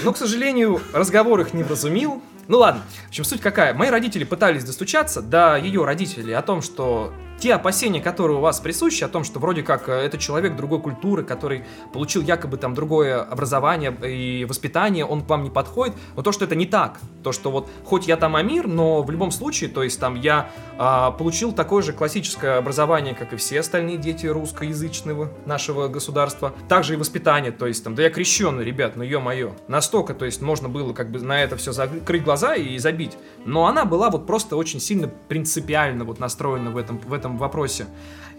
Но, 0.04 0.12
к 0.12 0.18
сожалению, 0.18 0.82
разговор 0.92 1.40
их 1.40 1.54
не 1.54 1.62
вразумил. 1.62 2.22
Ну 2.48 2.58
ладно, 2.58 2.82
в 3.06 3.08
общем, 3.08 3.24
суть 3.24 3.40
какая. 3.40 3.72
Мои 3.72 3.88
родители 3.88 4.24
пытались 4.24 4.62
достучаться 4.64 5.22
до 5.22 5.56
ее 5.56 5.86
родителей 5.86 6.34
о 6.34 6.42
том, 6.42 6.60
что 6.60 7.14
те 7.38 7.54
опасения, 7.54 8.00
которые 8.00 8.38
у 8.38 8.40
вас 8.40 8.60
присущи, 8.60 9.04
о 9.04 9.08
том, 9.08 9.24
что 9.24 9.38
вроде 9.38 9.62
как 9.62 9.88
э, 9.88 9.92
это 9.92 10.18
человек 10.18 10.56
другой 10.56 10.80
культуры, 10.80 11.24
который 11.24 11.64
получил 11.92 12.22
якобы 12.22 12.56
там 12.56 12.74
другое 12.74 13.20
образование 13.22 13.94
и 14.04 14.44
воспитание, 14.44 15.04
он 15.04 15.22
к 15.22 15.28
вам 15.28 15.44
не 15.44 15.50
подходит, 15.50 15.94
но 16.16 16.22
то, 16.22 16.32
что 16.32 16.44
это 16.44 16.54
не 16.54 16.66
так, 16.66 16.98
то, 17.22 17.32
что 17.32 17.50
вот 17.50 17.68
хоть 17.84 18.06
я 18.06 18.16
там 18.16 18.36
Амир, 18.36 18.66
но 18.66 19.02
в 19.02 19.10
любом 19.10 19.30
случае, 19.30 19.70
то 19.70 19.82
есть 19.82 20.00
там 20.00 20.14
я 20.14 20.50
а, 20.78 21.10
получил 21.12 21.52
такое 21.52 21.82
же 21.82 21.92
классическое 21.92 22.58
образование, 22.58 23.14
как 23.14 23.32
и 23.32 23.36
все 23.36 23.60
остальные 23.60 23.98
дети 23.98 24.26
русскоязычного 24.26 25.30
нашего 25.46 25.88
государства, 25.88 26.54
также 26.68 26.94
и 26.94 26.96
воспитание, 26.96 27.52
то 27.52 27.66
есть 27.66 27.84
там, 27.84 27.94
да 27.94 28.02
я 28.02 28.10
крещеный, 28.10 28.64
ребят, 28.64 28.96
ну 28.96 29.04
ё-моё, 29.04 29.52
настолько, 29.68 30.14
то 30.14 30.24
есть 30.24 30.42
можно 30.42 30.68
было 30.68 30.92
как 30.92 31.10
бы 31.10 31.20
на 31.20 31.42
это 31.42 31.56
все 31.56 31.72
закрыть 31.72 32.24
глаза 32.24 32.54
и 32.54 32.78
забить, 32.78 33.16
но 33.44 33.66
она 33.66 33.84
была 33.84 34.10
вот 34.10 34.26
просто 34.26 34.56
очень 34.56 34.80
сильно 34.80 35.08
принципиально 35.28 36.04
вот 36.04 36.18
настроена 36.18 36.70
в 36.70 36.76
этом, 36.76 36.98
в 36.98 37.12
этом 37.12 37.27
вопросе. 37.36 37.86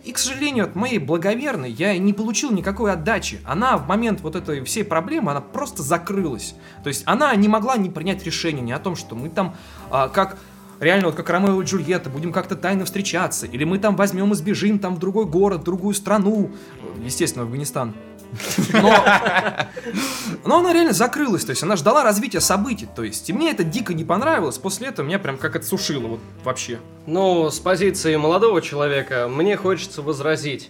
И, 0.04 0.14
к 0.14 0.18
сожалению, 0.18 0.66
от 0.66 0.76
моей 0.76 0.98
благоверной 0.98 1.70
я 1.70 1.98
не 1.98 2.14
получил 2.14 2.52
никакой 2.52 2.94
отдачи. 2.94 3.42
Она 3.46 3.78
в 3.78 3.88
момент 3.88 4.22
вот 4.22 4.36
этой 4.36 4.64
всей 4.64 4.84
проблемы, 4.84 5.32
она 5.32 5.42
просто 5.42 5.84
закрылась. 5.84 6.56
То 6.84 6.88
есть 6.88 7.04
она 7.06 7.36
не 7.36 7.48
могла 7.48 7.78
не 7.78 7.90
принять 7.90 8.24
решение 8.24 8.64
ни 8.64 8.72
о 8.72 8.80
том, 8.80 8.96
что 8.96 9.16
мы 9.16 9.30
там 9.30 9.56
а, 9.92 10.08
как 10.08 10.40
реально 10.80 11.07
вот 11.07 11.15
как 11.15 11.30
Ромео 11.30 11.61
и 11.61 11.65
Джульетта 11.65 12.09
будем 12.09 12.32
как-то 12.32 12.55
тайно 12.55 12.86
встречаться, 12.86 13.45
или 13.45 13.63
мы 13.63 13.80
там 13.80 13.95
возьмем 13.95 14.32
и 14.32 14.36
сбежим 14.36 14.80
там 14.80 14.95
в 14.95 14.99
другой 14.99 15.25
город, 15.25 15.61
в 15.61 15.63
другую 15.63 15.93
страну, 15.93 16.51
естественно, 17.03 17.45
в 17.45 17.47
Афганистан. 17.47 17.93
Но, 18.73 18.93
но 20.45 20.59
она 20.59 20.71
реально 20.71 20.93
закрылась, 20.93 21.45
то 21.45 21.49
есть 21.49 21.63
она 21.63 21.75
ждала 21.75 22.03
развития 22.03 22.41
событий, 22.41 22.88
то 22.95 23.03
есть 23.03 23.27
и 23.27 23.34
мне 23.34 23.49
это 23.49 23.63
дико 23.63 23.95
не 23.95 24.03
понравилось, 24.03 24.59
после 24.59 24.89
этого 24.89 25.07
меня 25.07 25.17
прям 25.17 25.39
как 25.39 25.55
отсушило 25.55 26.05
вот 26.07 26.19
вообще. 26.43 26.80
Ну, 27.07 27.49
с 27.49 27.59
позиции 27.59 28.15
молодого 28.17 28.61
человека 28.61 29.27
мне 29.27 29.57
хочется 29.57 30.03
возразить. 30.03 30.69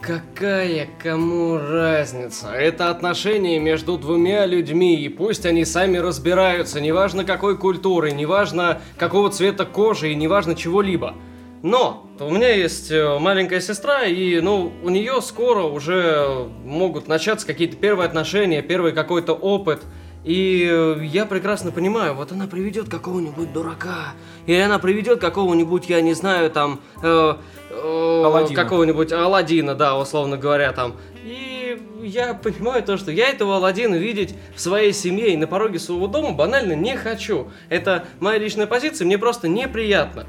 Какая 0.00 0.88
кому 1.02 1.58
разница? 1.58 2.52
Это 2.52 2.88
отношения 2.88 3.58
между 3.58 3.98
двумя 3.98 4.46
людьми, 4.46 4.96
и 4.96 5.10
пусть 5.10 5.44
они 5.44 5.66
сами 5.66 5.98
разбираются, 5.98 6.80
неважно 6.80 7.24
какой 7.24 7.58
культуры, 7.58 8.10
неважно 8.10 8.80
какого 8.96 9.28
цвета 9.28 9.66
кожи 9.66 10.12
и 10.12 10.14
неважно 10.14 10.54
чего-либо. 10.54 11.16
Но 11.62 12.06
у 12.18 12.30
меня 12.30 12.50
есть 12.54 12.90
э, 12.90 13.18
маленькая 13.18 13.60
сестра, 13.60 14.04
и 14.04 14.40
ну 14.40 14.72
у 14.82 14.88
нее 14.88 15.20
скоро 15.20 15.64
уже 15.64 16.48
могут 16.64 17.06
начаться 17.06 17.46
какие-то 17.46 17.76
первые 17.76 18.06
отношения, 18.06 18.62
первый 18.62 18.92
какой-то 18.92 19.34
опыт. 19.34 19.82
И 20.24 20.66
э, 20.70 21.04
я 21.04 21.26
прекрасно 21.26 21.72
понимаю, 21.72 22.14
вот 22.14 22.32
она 22.32 22.46
приведет 22.46 22.88
какого-нибудь 22.88 23.52
дурака, 23.52 24.14
или 24.46 24.58
она 24.58 24.78
приведет 24.78 25.20
какого-нибудь, 25.20 25.90
я 25.90 26.00
не 26.00 26.14
знаю, 26.14 26.50
там, 26.50 26.80
э. 27.02 27.34
Какого-нибудь 28.54 29.12
Аладдина, 29.12 29.74
да, 29.74 29.96
условно 29.96 30.36
говоря, 30.36 30.72
там. 30.72 30.96
И 31.24 31.80
я 32.02 32.34
понимаю 32.34 32.82
то, 32.82 32.96
что 32.96 33.10
я 33.10 33.28
этого 33.28 33.56
Аладдина 33.56 33.94
видеть 33.94 34.34
в 34.54 34.60
своей 34.60 34.92
семье 34.92 35.32
и 35.32 35.36
на 35.36 35.46
пороге 35.46 35.78
своего 35.78 36.06
дома 36.06 36.32
банально 36.32 36.72
не 36.72 36.96
хочу. 36.96 37.48
Это 37.68 38.04
моя 38.18 38.38
личная 38.38 38.66
позиция, 38.66 39.04
мне 39.04 39.18
просто 39.18 39.48
неприятно. 39.48 40.26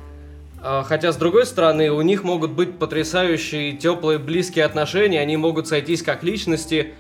А, 0.62 0.84
Хотя, 0.84 1.12
с 1.12 1.18
другой 1.18 1.46
стороны, 1.46 1.92
у 1.92 2.02
них 2.02 2.24
могут 2.24 2.52
быть 2.52 2.78
потрясающие, 2.78 3.74
теплые, 3.74 4.20
близкие 4.20 4.66
отношения, 4.66 5.20
они 5.20 5.38
могут 5.38 5.68
сойтись 5.68 6.04
как 6.04 6.24
личности. 6.24 6.94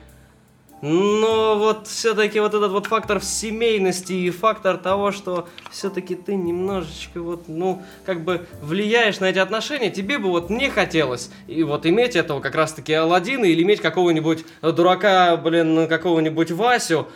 Но 0.81 1.57
вот 1.57 1.87
все-таки 1.87 2.39
вот 2.39 2.53
этот 2.53 2.71
вот 2.71 2.87
фактор 2.87 3.21
семейности 3.21 4.13
и 4.13 4.29
фактор 4.31 4.77
того, 4.77 5.11
что 5.11 5.47
все-таки 5.69 6.15
ты 6.15 6.35
немножечко 6.35 7.21
вот, 7.21 7.47
ну, 7.47 7.83
как 8.05 8.23
бы 8.23 8.47
влияешь 8.61 9.19
на 9.19 9.25
эти 9.25 9.39
отношения, 9.39 9.91
тебе 9.91 10.17
бы 10.17 10.29
вот 10.29 10.49
не 10.49 10.69
хотелось. 10.69 11.29
И 11.47 11.63
вот 11.63 11.85
иметь 11.85 12.15
этого 12.15 12.39
как 12.39 12.55
раз-таки 12.55 12.93
Алладина 12.93 13.45
или 13.45 13.61
иметь 13.61 13.81
какого-нибудь 13.81 14.45
дурака, 14.61 15.37
блин, 15.37 15.87
какого-нибудь 15.87 16.51
Васю, 16.51 17.07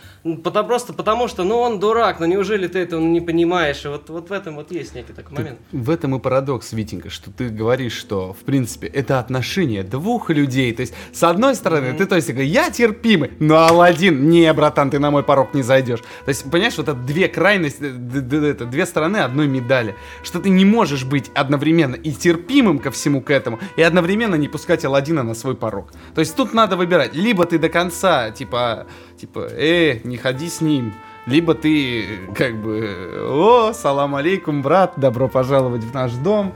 потому, 0.43 0.68
просто 0.68 0.93
потому 0.93 1.28
что, 1.28 1.43
ну, 1.43 1.57
он 1.57 1.80
дурак, 1.80 2.20
ну, 2.20 2.26
неужели 2.26 2.68
ты 2.68 2.80
этого 2.80 3.01
не 3.01 3.22
понимаешь? 3.22 3.84
И 3.86 3.88
вот, 3.88 4.09
вот 4.09 4.30
в 4.30 4.34
этом 4.34 4.55
вот 4.55 4.72
есть 4.72 4.93
некий 4.95 5.13
такой 5.13 5.38
момент. 5.38 5.59
В 5.72 5.89
этом 5.89 6.16
и 6.16 6.20
парадокс, 6.20 6.72
Витенька, 6.74 7.09
что 7.09 7.32
ты 7.32 7.49
говоришь, 7.49 7.93
что, 7.93 8.34
в 8.34 8.43
принципе, 8.43 8.88
это 8.88 9.20
отношения 9.20 9.84
двух 9.84 10.30
людей. 10.30 10.74
То 10.74 10.82
есть, 10.82 10.93
с 11.11 11.24
одной 11.24 11.55
стороны, 11.55 11.93
ты, 11.93 12.05
то 12.05 12.16
есть, 12.16 12.30
я 12.30 12.70
терпимый, 12.70 13.32
но 13.39 13.55
Алладин, 13.58 14.30
не, 14.30 14.51
братан, 14.53 14.89
ты 14.89 14.99
на 14.99 15.12
мой 15.12 15.24
порог 15.24 15.53
не 15.53 15.62
зайдешь. 15.64 15.99
То 15.99 16.30
есть, 16.30 16.49
понимаешь, 16.49 16.78
вот 16.78 16.88
это 16.89 16.97
две 16.97 17.28
крайности, 17.28 17.84
это 17.84 18.66
две 18.66 18.86
стороны 18.86 19.18
одной 19.18 19.47
медали. 19.47 19.95
Что 20.24 20.39
ты 20.39 20.49
не 20.49 20.66
можешь 20.66 21.03
быть 21.06 21.32
одновременно 21.34 21.95
и 21.95 22.12
терпимым 22.12 22.80
ко 22.80 22.91
всему 22.91 23.22
к 23.22 23.30
этому, 23.30 23.60
и 23.76 23.82
одновременно 23.82 24.36
не 24.36 24.47
пускать 24.47 24.84
Алладина 24.86 25.24
на 25.24 25.34
свой 25.34 25.56
порог. 25.56 25.91
То 26.14 26.20
есть, 26.22 26.36
тут 26.36 26.53
надо 26.53 26.76
выбирать. 26.76 27.14
Либо 27.16 27.45
ты 27.45 27.58
до 27.60 27.70
конца, 27.70 28.32
типа, 28.32 28.88
типа, 29.20 29.47
э, 29.51 29.99
не 30.03 30.18
ходи 30.18 30.49
с 30.49 30.62
ним, 30.62 30.93
либо 31.26 31.56
ты 31.56 32.06
как 32.36 32.56
бы, 32.62 33.10
о, 33.30 33.74
салам 33.74 34.16
алейкум, 34.16 34.62
брат, 34.62 34.93
добро 34.97 35.28
пожаловать 35.28 35.84
в 35.84 35.93
наш 35.93 36.12
дом, 36.14 36.53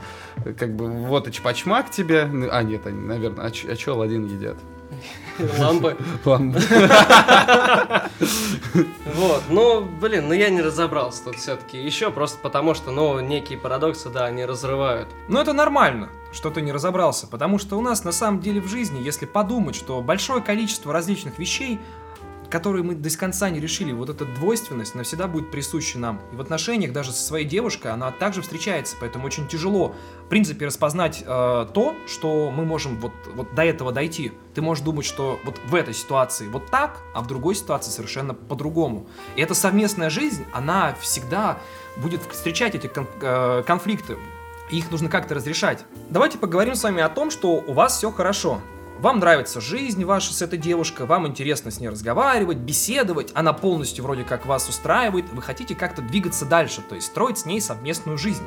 как 0.58 0.74
бы 0.76 0.88
вот 0.88 1.26
и 1.28 1.32
чпачмак 1.32 1.90
тебе, 1.90 2.24
Ну, 2.24 2.48
а 2.50 2.62
нет, 2.62 2.86
они, 2.86 3.00
наверное, 3.00 3.46
а, 3.46 3.50
ч- 3.50 3.68
а 3.68 3.74
чё 3.76 3.94
Аладдин 3.94 4.26
едят? 4.26 4.56
Лампы. 5.58 5.96
Вот, 9.14 9.42
ну, 9.48 9.80
блин, 9.80 10.28
ну 10.28 10.34
я 10.34 10.50
не 10.50 10.62
разобрался 10.62 11.24
тут 11.24 11.36
все-таки. 11.36 11.78
Еще 11.78 12.10
просто 12.10 12.38
потому, 12.38 12.74
что, 12.74 12.90
ну, 12.90 13.18
некие 13.20 13.58
парадоксы, 13.58 14.08
да, 14.08 14.26
они 14.26 14.44
разрывают. 14.44 15.08
Но 15.28 15.40
это 15.40 15.52
нормально, 15.52 16.10
что 16.32 16.50
ты 16.50 16.60
не 16.62 16.72
разобрался, 16.72 17.26
потому 17.26 17.58
что 17.58 17.76
у 17.76 17.80
нас 17.80 18.04
на 18.04 18.12
самом 18.12 18.40
деле 18.40 18.60
в 18.60 18.68
жизни, 18.68 19.00
если 19.02 19.26
подумать, 19.26 19.74
что 19.74 20.00
большое 20.00 20.42
количество 20.42 20.92
различных 20.92 21.38
вещей, 21.38 21.80
которые 22.50 22.82
мы 22.82 22.94
до 22.94 23.10
конца 23.16 23.48
не 23.48 23.60
решили, 23.60 23.92
вот 23.92 24.10
эта 24.10 24.24
двойственность 24.24 24.94
навсегда 24.94 25.28
будет 25.28 25.50
присуща 25.50 25.98
нам. 25.98 26.20
И 26.32 26.36
в 26.36 26.40
отношениях 26.40 26.92
даже 26.92 27.12
со 27.12 27.22
своей 27.22 27.46
девушкой 27.46 27.92
она 27.92 28.10
также 28.10 28.42
встречается, 28.42 28.96
поэтому 29.00 29.26
очень 29.26 29.46
тяжело, 29.46 29.94
в 30.26 30.28
принципе, 30.28 30.66
распознать 30.66 31.22
э, 31.24 31.66
то, 31.72 31.94
что 32.06 32.50
мы 32.50 32.64
можем 32.64 32.98
вот, 32.98 33.12
вот 33.34 33.54
до 33.54 33.64
этого 33.64 33.92
дойти. 33.92 34.32
Ты 34.54 34.62
можешь 34.62 34.84
думать, 34.84 35.06
что 35.06 35.38
вот 35.44 35.60
в 35.66 35.74
этой 35.74 35.94
ситуации 35.94 36.48
вот 36.48 36.66
так, 36.70 37.00
а 37.14 37.20
в 37.20 37.26
другой 37.26 37.54
ситуации 37.54 37.90
совершенно 37.90 38.34
по-другому. 38.34 39.06
И 39.36 39.42
эта 39.42 39.54
совместная 39.54 40.10
жизнь, 40.10 40.44
она 40.52 40.94
всегда 41.00 41.58
будет 41.96 42.20
встречать 42.30 42.74
эти 42.74 42.88
кон- 42.88 43.06
э, 43.20 43.62
конфликты. 43.66 44.16
И 44.70 44.78
их 44.78 44.90
нужно 44.90 45.08
как-то 45.08 45.34
разрешать. 45.34 45.84
Давайте 46.10 46.38
поговорим 46.38 46.74
с 46.74 46.82
вами 46.82 47.02
о 47.02 47.08
том, 47.08 47.30
что 47.30 47.54
у 47.54 47.72
вас 47.72 47.96
все 47.96 48.10
хорошо. 48.10 48.60
Вам 49.00 49.18
нравится 49.18 49.60
жизнь 49.60 50.04
ваша 50.04 50.34
с 50.34 50.42
этой 50.42 50.58
девушкой, 50.58 51.06
вам 51.06 51.26
интересно 51.26 51.70
с 51.70 51.80
ней 51.80 51.88
разговаривать, 51.88 52.58
беседовать, 52.58 53.30
она 53.34 53.54
полностью 53.54 54.04
вроде 54.04 54.24
как 54.24 54.44
вас 54.44 54.68
устраивает, 54.68 55.32
вы 55.32 55.40
хотите 55.40 55.74
как-то 55.74 56.02
двигаться 56.02 56.44
дальше, 56.44 56.82
то 56.86 56.94
есть 56.94 57.06
строить 57.06 57.38
с 57.38 57.46
ней 57.46 57.60
совместную 57.60 58.18
жизнь. 58.18 58.44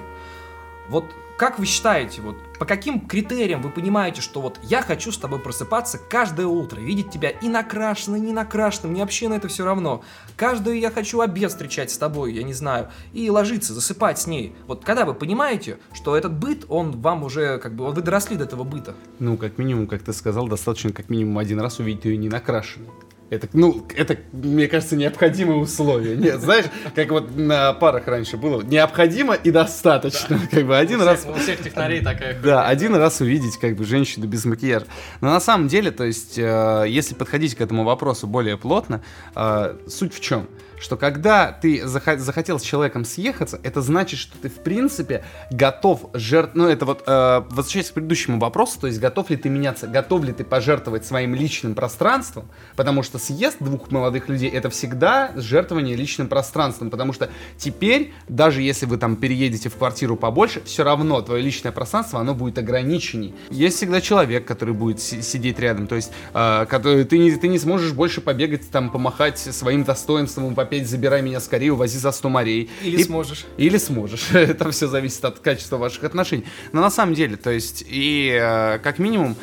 Вот 0.89 1.05
как 1.38 1.59
вы 1.59 1.65
считаете, 1.65 2.21
вот 2.21 2.38
по 2.59 2.65
каким 2.65 3.01
критериям 3.01 3.61
вы 3.61 3.69
понимаете, 3.69 4.21
что 4.21 4.39
вот 4.39 4.59
я 4.63 4.81
хочу 4.81 5.11
с 5.11 5.17
тобой 5.17 5.39
просыпаться 5.39 5.97
каждое 5.97 6.45
утро, 6.45 6.79
видеть 6.79 7.09
тебя 7.09 7.29
и 7.31 7.49
накрашенным, 7.49 8.21
и 8.21 8.25
не 8.27 8.34
накрашенным, 8.34 8.91
мне 8.91 9.01
вообще 9.01 9.27
на 9.27 9.34
это 9.34 9.47
все 9.47 9.65
равно. 9.65 10.03
Каждую 10.38 10.79
я 10.79 10.91
хочу 10.91 11.19
обед 11.21 11.51
встречать 11.51 11.91
с 11.91 11.97
тобой, 11.97 12.34
я 12.34 12.43
не 12.43 12.53
знаю, 12.53 12.89
и 13.13 13.29
ложиться, 13.29 13.73
засыпать 13.73 14.19
с 14.19 14.27
ней. 14.27 14.55
Вот 14.67 14.86
когда 14.86 15.05
вы 15.05 15.15
понимаете, 15.15 15.79
что 15.91 16.15
этот 16.15 16.34
быт, 16.34 16.65
он 16.69 17.01
вам 17.01 17.23
уже, 17.23 17.57
как 17.57 17.75
бы, 17.75 17.91
вы 17.91 18.01
доросли 18.01 18.38
до 18.38 18.43
этого 18.43 18.63
быта. 18.63 18.95
Ну, 19.19 19.36
как 19.36 19.57
минимум, 19.57 19.88
как 19.88 20.03
ты 20.03 20.13
сказал, 20.13 20.47
достаточно 20.47 20.91
как 20.91 21.09
минимум 21.09 21.39
один 21.39 21.59
раз 21.59 21.79
увидеть 21.79 22.05
ее 22.05 22.17
не 22.17 22.29
накрашенной. 22.29 22.89
Это, 23.34 23.49
ну, 23.53 23.86
это, 23.95 24.17
мне 24.31 24.67
кажется, 24.67 24.95
необходимое 24.95 25.57
условие. 25.57 26.15
Нет, 26.15 26.39
знаешь, 26.39 26.65
как 26.93 27.09
вот 27.09 27.36
на 27.36 27.73
парах 27.73 28.07
раньше 28.07 28.38
было, 28.38 28.61
необходимо 28.61 29.34
и 29.34 29.49
достаточно. 29.51 30.39
Да. 30.39 30.57
Как 30.57 30.67
бы 30.67 30.77
один 30.77 31.01
у 31.01 31.05
раз... 31.05 31.21
Всех, 31.21 31.36
у 31.36 31.39
всех 31.39 31.63
технарей 31.63 32.01
такая. 32.01 32.39
Да, 32.41 32.67
один 32.67 32.95
раз 32.95 33.21
увидеть 33.21 33.57
как 33.57 33.75
бы 33.75 33.86
женщину 33.86 34.27
без 34.27 34.45
макияжа. 34.45 34.86
Но 35.21 35.31
на 35.31 35.39
самом 35.39 35.67
деле, 35.67 35.91
то 35.91 36.03
есть, 36.03 36.38
э, 36.38 36.86
если 36.88 37.15
подходить 37.15 37.55
к 37.55 37.61
этому 37.61 37.84
вопросу 37.84 38.27
более 38.27 38.57
плотно, 38.57 39.03
э, 39.36 39.77
суть 39.88 40.13
в 40.13 40.19
чем? 40.19 40.47
Что 40.84 40.97
когда 40.97 41.51
ты 41.53 41.88
захотел 41.88 42.59
с 42.59 42.61
человеком 42.61 43.05
съехаться, 43.05 43.59
это 43.63 43.81
значит, 43.81 44.19
что 44.19 44.38
ты 44.38 44.49
в 44.49 44.59
принципе 44.59 45.23
готов 45.49 46.09
жертв... 46.13 46.55
Ну, 46.55 46.67
это 46.67 46.86
вот, 46.86 47.03
э, 47.07 47.41
возвращаясь 47.49 47.89
к 47.89 47.93
предыдущему 47.93 48.38
вопросу, 48.38 48.81
то 48.81 48.88
есть 48.88 48.99
готов 48.99 49.29
ли 49.29 49.38
ты 49.38 49.47
меняться, 49.47 49.88
готов 49.88 50.25
ли 50.25 50.34
ты 50.34 50.43
пожертвовать 50.43 51.05
своим 51.05 51.36
личным 51.36 51.73
пространством, 51.73 52.49
потому 52.75 53.01
что 53.01 53.17
съезд 53.17 53.57
двух 53.61 53.91
молодых 53.91 54.27
людей 54.27 54.49
это 54.49 54.69
всегда 54.69 55.31
жертвование 55.36 55.95
личным 55.95 56.27
пространством, 56.27 56.89
потому 56.89 57.13
что 57.13 57.29
теперь, 57.57 58.13
даже 58.27 58.61
если 58.61 58.86
вы 58.86 58.97
там 58.97 59.15
переедете 59.15 59.69
в 59.69 59.75
квартиру 59.77 60.17
побольше, 60.17 60.61
все 60.65 60.84
равно 60.84 61.21
твое 61.21 61.41
личное 61.41 61.71
пространство, 61.71 62.19
оно 62.19 62.36
будет 62.36 62.57
ограниченней. 62.57 63.34
Есть 63.49 63.77
всегда 63.77 64.01
человек, 64.01 64.45
который 64.45 64.73
будет 64.73 64.99
сидеть 64.99 65.59
рядом, 65.59 65.88
то 65.88 65.95
есть 65.95 66.11
э, 66.34 66.65
который, 66.67 67.05
ты, 67.05 67.17
не, 67.17 67.31
ты 67.31 67.47
не 67.47 67.57
сможешь 67.57 67.93
больше 67.93 68.19
побегать, 68.19 68.69
там, 68.69 68.89
помахать 68.89 69.39
своим 69.39 69.86
достоинством, 69.86 70.55
попить 70.55 70.72
опять 70.74 70.89
забирай 70.89 71.21
меня 71.21 71.39
скорее, 71.39 71.74
увози 71.74 71.97
за 71.97 72.11
100 72.11 72.30
морей. 72.30 72.69
Или 72.84 72.97
и, 72.97 73.03
сможешь. 73.03 73.45
Или 73.57 73.78
сможешь. 73.78 74.30
Это 74.34 74.71
все 74.71 74.88
зависит 74.88 75.24
от 75.26 75.39
качества 75.39 75.78
ваших 75.78 76.03
отношений. 76.03 76.45
Но 76.71 76.82
на 76.82 76.89
самом 76.89 77.13
деле, 77.13 77.38
то 77.38 77.49
есть, 77.49 77.84
и 77.88 78.38
э, 78.39 78.80
как 78.80 78.99
минимум, 78.99 79.36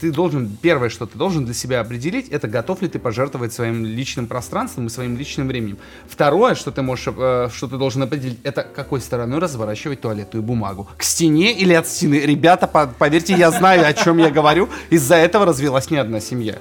ты 0.00 0.12
должен, 0.12 0.56
первое, 0.62 0.90
что 0.90 1.06
ты 1.06 1.18
должен 1.18 1.44
для 1.44 1.54
себя 1.54 1.80
определить, 1.80 2.28
это 2.28 2.46
готов 2.46 2.82
ли 2.82 2.88
ты 2.88 2.98
пожертвовать 2.98 3.52
своим 3.52 3.84
личным 3.84 4.26
пространством 4.28 4.86
и 4.86 4.90
своим 4.90 5.16
личным 5.16 5.48
временем. 5.48 5.78
Второе, 6.08 6.54
что 6.54 6.70
ты 6.70 6.82
можешь, 6.82 7.08
э, 7.16 7.48
что 7.52 7.68
ты 7.68 7.76
должен 7.76 8.02
определить, 8.02 8.38
это 8.44 8.62
какой 8.62 9.00
стороной 9.00 9.38
разворачивать 9.38 10.00
туалетную 10.00 10.42
бумагу. 10.42 10.88
К 10.96 11.02
стене 11.02 11.52
или 11.52 11.72
от 11.72 11.88
стены. 11.88 12.20
Ребята, 12.20 12.66
по 12.66 12.86
поверьте, 12.86 13.34
я 13.34 13.50
знаю, 13.50 13.86
о 13.86 13.92
чем 13.92 14.18
я 14.18 14.30
говорю. 14.30 14.68
Из-за 14.90 15.16
этого 15.16 15.46
развелась 15.46 15.90
не 15.90 15.96
одна 15.96 16.20
семья. 16.20 16.58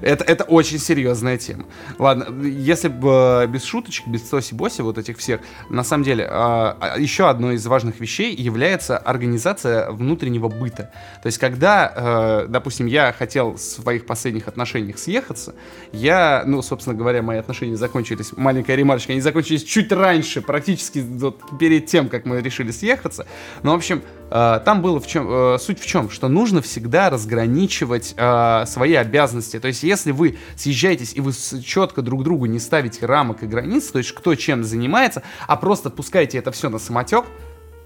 Это, 0.00 0.24
это 0.24 0.44
очень 0.44 0.78
серьезная 0.78 1.38
тема. 1.38 1.64
Ладно, 1.98 2.26
если 2.42 2.88
бы 2.88 3.44
э, 3.44 3.46
без 3.46 3.64
шуточек, 3.64 4.06
без 4.06 4.28
соси-боси, 4.28 4.82
вот 4.82 4.98
этих 4.98 5.18
всех, 5.18 5.40
на 5.70 5.84
самом 5.84 6.04
деле, 6.04 6.26
а, 6.30 6.76
а, 6.80 6.98
еще 6.98 7.28
одной 7.28 7.56
из 7.56 7.66
важных 7.66 8.00
вещей 8.00 8.34
является 8.34 8.96
организация 8.96 9.90
внутреннего 9.90 10.48
быта. 10.48 10.90
То 11.22 11.26
есть, 11.26 11.38
когда, 11.38 11.92
э, 11.94 12.46
допустим, 12.48 12.86
я 12.86 13.12
хотел 13.12 13.52
в 13.52 13.58
своих 13.58 14.06
последних 14.06 14.48
отношениях 14.48 14.98
съехаться, 14.98 15.54
я, 15.92 16.42
ну, 16.46 16.62
собственно 16.62 16.96
говоря, 16.96 17.22
мои 17.22 17.38
отношения 17.38 17.76
закончились, 17.76 18.32
маленькая 18.36 18.76
ремарочка, 18.76 19.12
они 19.12 19.20
закончились 19.20 19.64
чуть 19.64 19.92
раньше, 19.92 20.42
практически 20.42 21.00
вот 21.00 21.58
перед 21.58 21.86
тем, 21.86 22.08
как 22.08 22.24
мы 22.24 22.40
решили 22.40 22.70
съехаться. 22.70 23.26
Но, 23.62 23.72
в 23.72 23.76
общем, 23.76 24.02
э, 24.30 24.60
там 24.64 24.82
было 24.82 25.00
в 25.00 25.06
чем, 25.06 25.58
суть 25.58 25.80
в 25.80 25.86
чем, 25.86 26.10
что 26.10 26.28
нужно 26.28 26.62
всегда 26.62 27.10
разграничивать 27.10 28.14
свои 28.66 28.94
обязанности. 28.94 29.58
То 29.58 29.67
есть, 29.68 29.82
если 29.82 30.10
вы 30.12 30.36
съезжаетесь 30.56 31.14
и 31.14 31.20
вы 31.20 31.32
четко 31.62 32.02
друг 32.02 32.24
другу 32.24 32.46
не 32.46 32.58
ставите 32.58 33.06
рамок 33.06 33.42
и 33.42 33.46
границ, 33.46 33.88
то 33.88 33.98
есть 33.98 34.12
кто 34.12 34.34
чем 34.34 34.64
занимается, 34.64 35.22
а 35.46 35.56
просто 35.56 35.90
пускаете 35.90 36.38
это 36.38 36.50
все 36.50 36.68
на 36.68 36.78
самотек, 36.78 37.24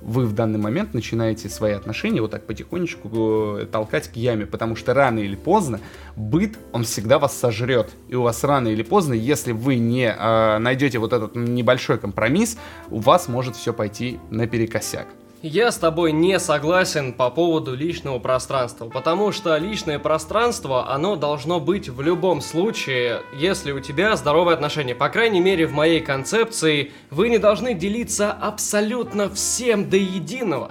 вы 0.03 0.27
в 0.27 0.33
данный 0.35 0.59
момент 0.59 0.95
начинаете 0.95 1.49
свои 1.49 1.73
отношения 1.73 2.21
вот 2.21 2.33
так 2.33 2.47
потихонечку 2.47 3.59
э, 3.59 3.67
толкать 3.71 4.09
к 4.09 4.17
яме, 4.17 4.47
потому 4.47 4.77
что 4.77 4.95
рано 4.95 5.21
или 5.21 5.37
поздно 5.37 5.81
быт, 6.17 6.59
он 6.73 6.85
всегда 6.85 7.19
вас 7.19 7.37
сожрет. 7.37 7.91
И 8.09 8.15
у 8.15 8.23
вас 8.23 8.43
рано 8.45 8.69
или 8.69 8.83
поздно, 8.83 9.15
если 9.15 9.53
вы 9.53 9.77
не 9.77 10.13
э, 10.13 10.59
найдете 10.59 10.99
вот 10.99 11.13
этот 11.13 11.37
небольшой 11.37 11.99
компромисс, 11.99 12.59
у 12.91 12.99
вас 12.99 13.29
может 13.29 13.57
все 13.57 13.73
пойти 13.73 14.19
наперекосяк. 14.31 15.07
Я 15.43 15.73
с 15.73 15.79
тобой 15.79 16.13
не 16.13 16.39
согласен 16.39 17.13
по 17.13 17.29
поводу 17.29 17.75
личного 17.75 18.21
пространства, 18.21 18.89
потому 18.89 19.33
что 19.33 19.57
личное 19.57 19.99
пространство, 19.99 20.89
оно 20.89 21.17
должно 21.17 21.59
быть 21.59 21.89
в 21.89 22.01
любом 22.01 22.41
случае, 22.41 23.23
если 23.35 23.73
у 23.73 23.81
тебя 23.81 24.15
здоровые 24.15 24.55
отношения. 24.55 24.95
По 24.95 25.09
крайней 25.09 25.41
мере, 25.41 25.67
в 25.67 25.73
моей 25.73 26.01
концепции, 26.01 26.93
вы 27.11 27.29
не 27.29 27.39
должны 27.39 27.75
делиться 27.75 28.31
абсолютно 28.31 29.29
всем 29.29 29.91
до 29.91 29.97
единого. 29.97 30.71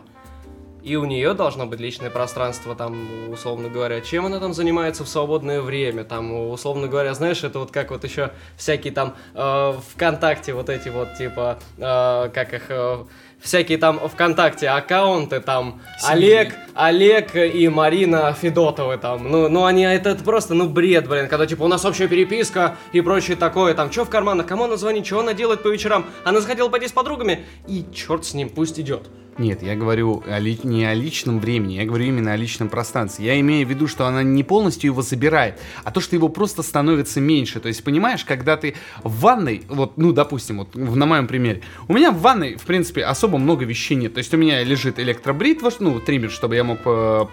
И 0.84 0.96
у 0.96 1.04
нее 1.04 1.34
должно 1.34 1.68
быть 1.68 1.82
личное 1.82 2.10
пространство, 2.10 2.74
там, 2.74 3.30
условно 3.30 3.68
говоря, 3.68 4.00
чем 4.00 4.26
она 4.26 4.40
там 4.40 4.54
занимается 4.54 5.04
в 5.04 5.10
свободное 5.10 5.62
время, 5.62 6.06
там, 6.06 6.50
условно 6.50 6.88
говоря, 6.88 7.14
знаешь, 7.14 7.44
это 7.44 7.60
вот 7.60 7.72
как 7.72 7.92
вот 7.92 8.04
еще 8.06 8.32
всякие 8.56 8.94
там 8.94 9.16
э, 9.36 9.74
ВКонтакте 9.94 10.54
вот 10.54 10.70
эти 10.70 10.88
вот, 10.88 11.16
типа, 11.18 11.60
э, 11.78 12.30
как 12.34 12.54
их... 12.54 12.64
Э, 12.70 13.04
всякие 13.42 13.78
там 13.78 14.00
ВКонтакте 14.00 14.70
аккаунты, 14.70 15.40
там 15.40 15.82
Семьи. 16.00 16.14
Олег, 16.14 16.56
Олег 16.74 17.36
и 17.36 17.68
Марина 17.68 18.34
Федотовы 18.34 18.98
там. 18.98 19.30
Ну, 19.30 19.50
ну 19.50 19.66
они, 19.66 19.84
это, 19.84 20.12
это 20.12 20.24
просто, 20.24 20.54
ну, 20.54 20.70
бред, 20.70 21.08
блин, 21.08 21.28
когда, 21.28 21.46
типа, 21.46 21.64
у 21.64 21.68
нас 21.68 21.84
общая 21.84 22.08
переписка 22.08 22.78
и 22.94 23.02
прочее 23.02 23.36
такое, 23.36 23.74
там, 23.74 23.92
что 23.92 24.06
в 24.06 24.10
карманах, 24.10 24.46
кому 24.46 24.66
она 24.66 24.78
звонит, 24.78 25.06
что 25.06 25.20
она 25.20 25.34
делает 25.34 25.64
по 25.64 25.68
вечерам. 25.68 26.06
Она 26.24 26.42
захотела 26.42 26.70
пойти 26.70 26.88
с 26.88 26.92
подругами, 26.92 27.46
и 27.68 27.86
черт 27.94 28.26
с 28.26 28.34
ним, 28.34 28.50
пусть 28.50 28.80
идет. 28.80 29.10
Нет, 29.38 29.64
я 29.64 29.76
говорю 29.76 30.24
о 30.28 30.40
ли, 30.40 30.60
не 30.64 30.86
о 30.86 30.94
личном 30.94 31.40
времени, 31.40 31.74
я 31.74 31.86
говорю 31.86 32.06
именно 32.06 32.34
о 32.34 32.36
личном 32.36 32.68
пространстве. 32.68 33.26
Я 33.26 33.40
имею 33.40 33.66
в 33.66 33.70
виду, 33.70 33.88
что 33.88 34.06
она 34.06 34.24
не 34.24 34.44
полностью 34.44 34.92
его 34.92 35.02
забирает, 35.02 35.58
а 35.84 35.92
то, 35.92 36.02
что 36.02 36.16
его 36.16 36.28
просто 36.28 36.64
становится 36.64 37.22
меньше. 37.22 37.60
То 37.60 37.70
есть, 37.70 37.84
понимаешь, 37.84 38.26
когда 38.26 38.58
ты 38.58 38.76
в 39.04 39.22
ванной, 39.22 39.64
вот, 39.70 39.98
ну, 39.98 40.12
допустим, 40.12 40.60
вот 40.60 40.76
на 40.76 41.06
моем 41.06 41.28
примере, 41.28 41.62
у 41.88 41.94
меня 41.94 42.12
в 42.12 42.20
ванной, 42.20 42.56
в 42.56 42.64
принципе, 42.64 43.04
особо 43.04 43.31
много 43.38 43.66
вещей 43.66 43.96
нет. 43.96 44.14
То 44.14 44.20
есть, 44.20 44.34
у 44.34 44.38
меня 44.38 44.64
лежит 44.64 45.00
электробритва, 45.00 45.72
ну, 45.80 46.00
триммер, 46.00 46.32
чтобы 46.32 46.56
я 46.56 46.64
мог 46.64 46.80
по 46.80 47.30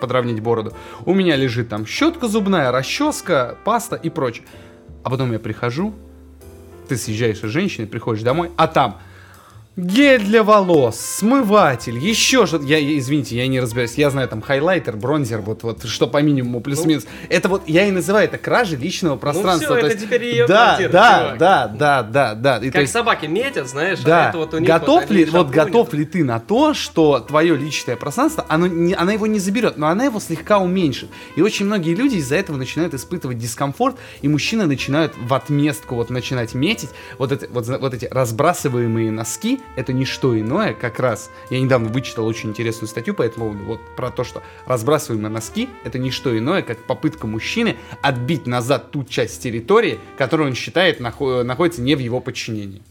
подровнять 0.00 0.40
бороду. 0.40 0.74
У 1.04 1.14
меня 1.14 1.36
лежит 1.36 1.68
там 1.68 1.86
щетка 1.86 2.28
зубная, 2.28 2.70
расческа, 2.72 3.58
паста 3.64 3.96
и 3.96 4.10
прочее. 4.10 4.46
А 5.04 5.10
потом 5.10 5.32
я 5.32 5.38
прихожу, 5.38 5.94
ты 6.88 6.96
съезжаешь 6.96 7.38
с 7.38 7.42
женщиной, 7.42 7.86
приходишь 7.86 8.22
домой, 8.22 8.50
а 8.56 8.66
там 8.66 9.00
Гель 9.74 10.22
для 10.22 10.42
волос, 10.42 11.00
смыватель, 11.00 11.96
еще 11.96 12.44
что-то. 12.44 12.66
Я, 12.66 12.76
я, 12.76 12.98
извините, 12.98 13.38
я 13.38 13.46
не 13.46 13.58
разбираюсь. 13.58 13.94
Я 13.94 14.10
знаю 14.10 14.28
там 14.28 14.42
хайлайтер, 14.42 14.98
бронзер, 14.98 15.40
вот, 15.40 15.62
вот 15.62 15.84
что 15.86 16.06
по 16.06 16.20
минимуму 16.20 16.60
плюс-минус. 16.60 17.04
Ну, 17.04 17.26
это 17.30 17.48
вот 17.48 17.62
я 17.66 17.86
и 17.86 17.90
называю 17.90 18.26
это 18.26 18.36
кражей 18.36 18.78
личного 18.78 19.16
пространства. 19.16 19.70
Ну 19.70 19.78
все, 19.78 19.86
это 19.86 19.94
есть, 19.94 20.06
теперь 20.06 20.24
ее 20.24 20.46
да, 20.46 20.66
квартира, 20.76 20.90
да, 20.90 21.18
чувак. 21.18 21.38
да, 21.38 21.68
да, 21.68 22.02
да, 22.02 22.34
да. 22.34 22.58
И, 22.58 22.70
как 22.70 22.82
есть, 22.82 22.92
собаки 22.92 23.24
метят, 23.24 23.66
знаешь, 23.66 24.00
а 24.02 24.06
да. 24.06 24.26
а 24.26 24.28
это 24.28 24.38
вот 24.38 24.52
у 24.52 24.58
них 24.58 24.68
готов 24.68 25.00
вот 25.00 25.10
ли, 25.10 25.24
вот 25.24 25.48
готов 25.48 25.94
ли 25.94 26.04
ты 26.04 26.22
на 26.22 26.38
то, 26.38 26.74
что 26.74 27.20
твое 27.20 27.56
личное 27.56 27.96
пространство, 27.96 28.44
оно 28.50 28.66
не, 28.66 28.92
она 28.92 29.14
его 29.14 29.26
не 29.26 29.38
заберет, 29.38 29.78
но 29.78 29.88
она 29.88 30.04
его 30.04 30.20
слегка 30.20 30.58
уменьшит. 30.58 31.08
И 31.34 31.40
очень 31.40 31.64
многие 31.64 31.94
люди 31.94 32.16
из-за 32.16 32.36
этого 32.36 32.58
начинают 32.58 32.92
испытывать 32.92 33.38
дискомфорт, 33.38 33.96
и 34.20 34.28
мужчины 34.28 34.66
начинают 34.66 35.14
в 35.16 35.32
отместку 35.32 35.94
вот 35.94 36.10
начинать 36.10 36.52
метить. 36.52 36.90
Вот, 37.16 37.32
это, 37.32 37.48
вот, 37.48 37.66
вот 37.66 37.94
эти 37.94 38.04
разбрасываемые 38.04 39.10
носки, 39.10 39.61
это 39.76 39.92
не 39.92 40.04
что 40.04 40.38
иное, 40.38 40.74
как 40.74 40.98
раз, 40.98 41.30
я 41.50 41.60
недавно 41.60 41.88
вычитал 41.88 42.26
очень 42.26 42.50
интересную 42.50 42.88
статью 42.88 43.14
по 43.14 43.22
этому 43.22 43.50
поводу, 43.50 43.64
вот 43.64 43.80
про 43.96 44.10
то, 44.10 44.24
что 44.24 44.42
разбрасываемые 44.66 45.30
носки, 45.30 45.68
это 45.84 45.98
не 45.98 46.10
что 46.10 46.36
иное, 46.36 46.62
как 46.62 46.78
попытка 46.84 47.26
мужчины 47.26 47.76
отбить 48.00 48.46
назад 48.46 48.90
ту 48.90 49.04
часть 49.04 49.42
территории, 49.42 49.98
которую 50.16 50.50
он 50.50 50.54
считает 50.54 51.00
нахо- 51.00 51.42
находится 51.42 51.82
не 51.82 51.94
в 51.94 51.98
его 51.98 52.20
подчинении. 52.20 52.82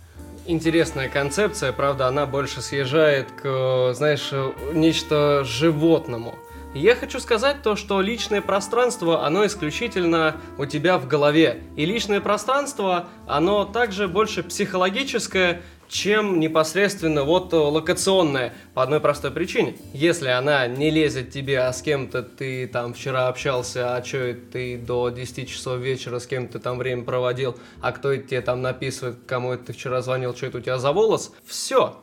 Интересная 0.48 1.08
концепция, 1.08 1.72
правда, 1.72 2.08
она 2.08 2.26
больше 2.26 2.62
съезжает 2.62 3.28
к, 3.32 3.94
знаешь, 3.94 4.32
нечто 4.74 5.44
животному. 5.46 6.36
Я 6.74 6.96
хочу 6.96 7.20
сказать 7.20 7.62
то, 7.64 7.76
что 7.76 8.00
личное 8.00 8.42
пространство, 8.42 9.26
оно 9.26 9.46
исключительно 9.46 10.38
у 10.58 10.66
тебя 10.66 10.98
в 10.98 11.08
голове. 11.08 11.62
И 11.76 11.86
личное 11.86 12.22
пространство, 12.22 13.08
оно 13.28 13.66
также 13.66 14.08
больше 14.08 14.42
психологическое, 14.42 15.62
чем 15.92 16.40
непосредственно 16.40 17.26
вот 17.26 17.52
локационная. 17.52 18.54
По 18.74 18.84
одной 18.84 19.02
простой 19.02 19.30
причине. 19.30 19.76
Если 19.94 20.30
она 20.30 20.66
не 20.66 20.90
лезет 20.90 21.32
тебе, 21.32 21.60
а 21.60 21.74
с 21.74 21.82
кем-то 21.82 22.24
ты 22.24 22.66
там 22.66 22.94
вчера 22.94 23.28
общался, 23.28 23.96
а 23.96 24.04
что 24.04 24.34
ты 24.34 24.78
до 24.78 25.10
10 25.10 25.50
часов 25.50 25.80
вечера 25.82 26.20
с 26.20 26.28
кем-то 26.28 26.60
там 26.60 26.78
время 26.78 27.04
проводил, 27.04 27.58
а 27.82 27.92
кто 27.92 28.14
это 28.14 28.26
тебе 28.26 28.42
там 28.42 28.62
написывает, 28.62 29.18
кому 29.28 29.52
это 29.52 29.66
ты 29.66 29.74
вчера 29.74 30.02
звонил, 30.02 30.34
что 30.34 30.46
это 30.46 30.60
у 30.60 30.62
тебя 30.62 30.78
за 30.78 30.94
волос, 30.94 31.34
все. 31.46 32.02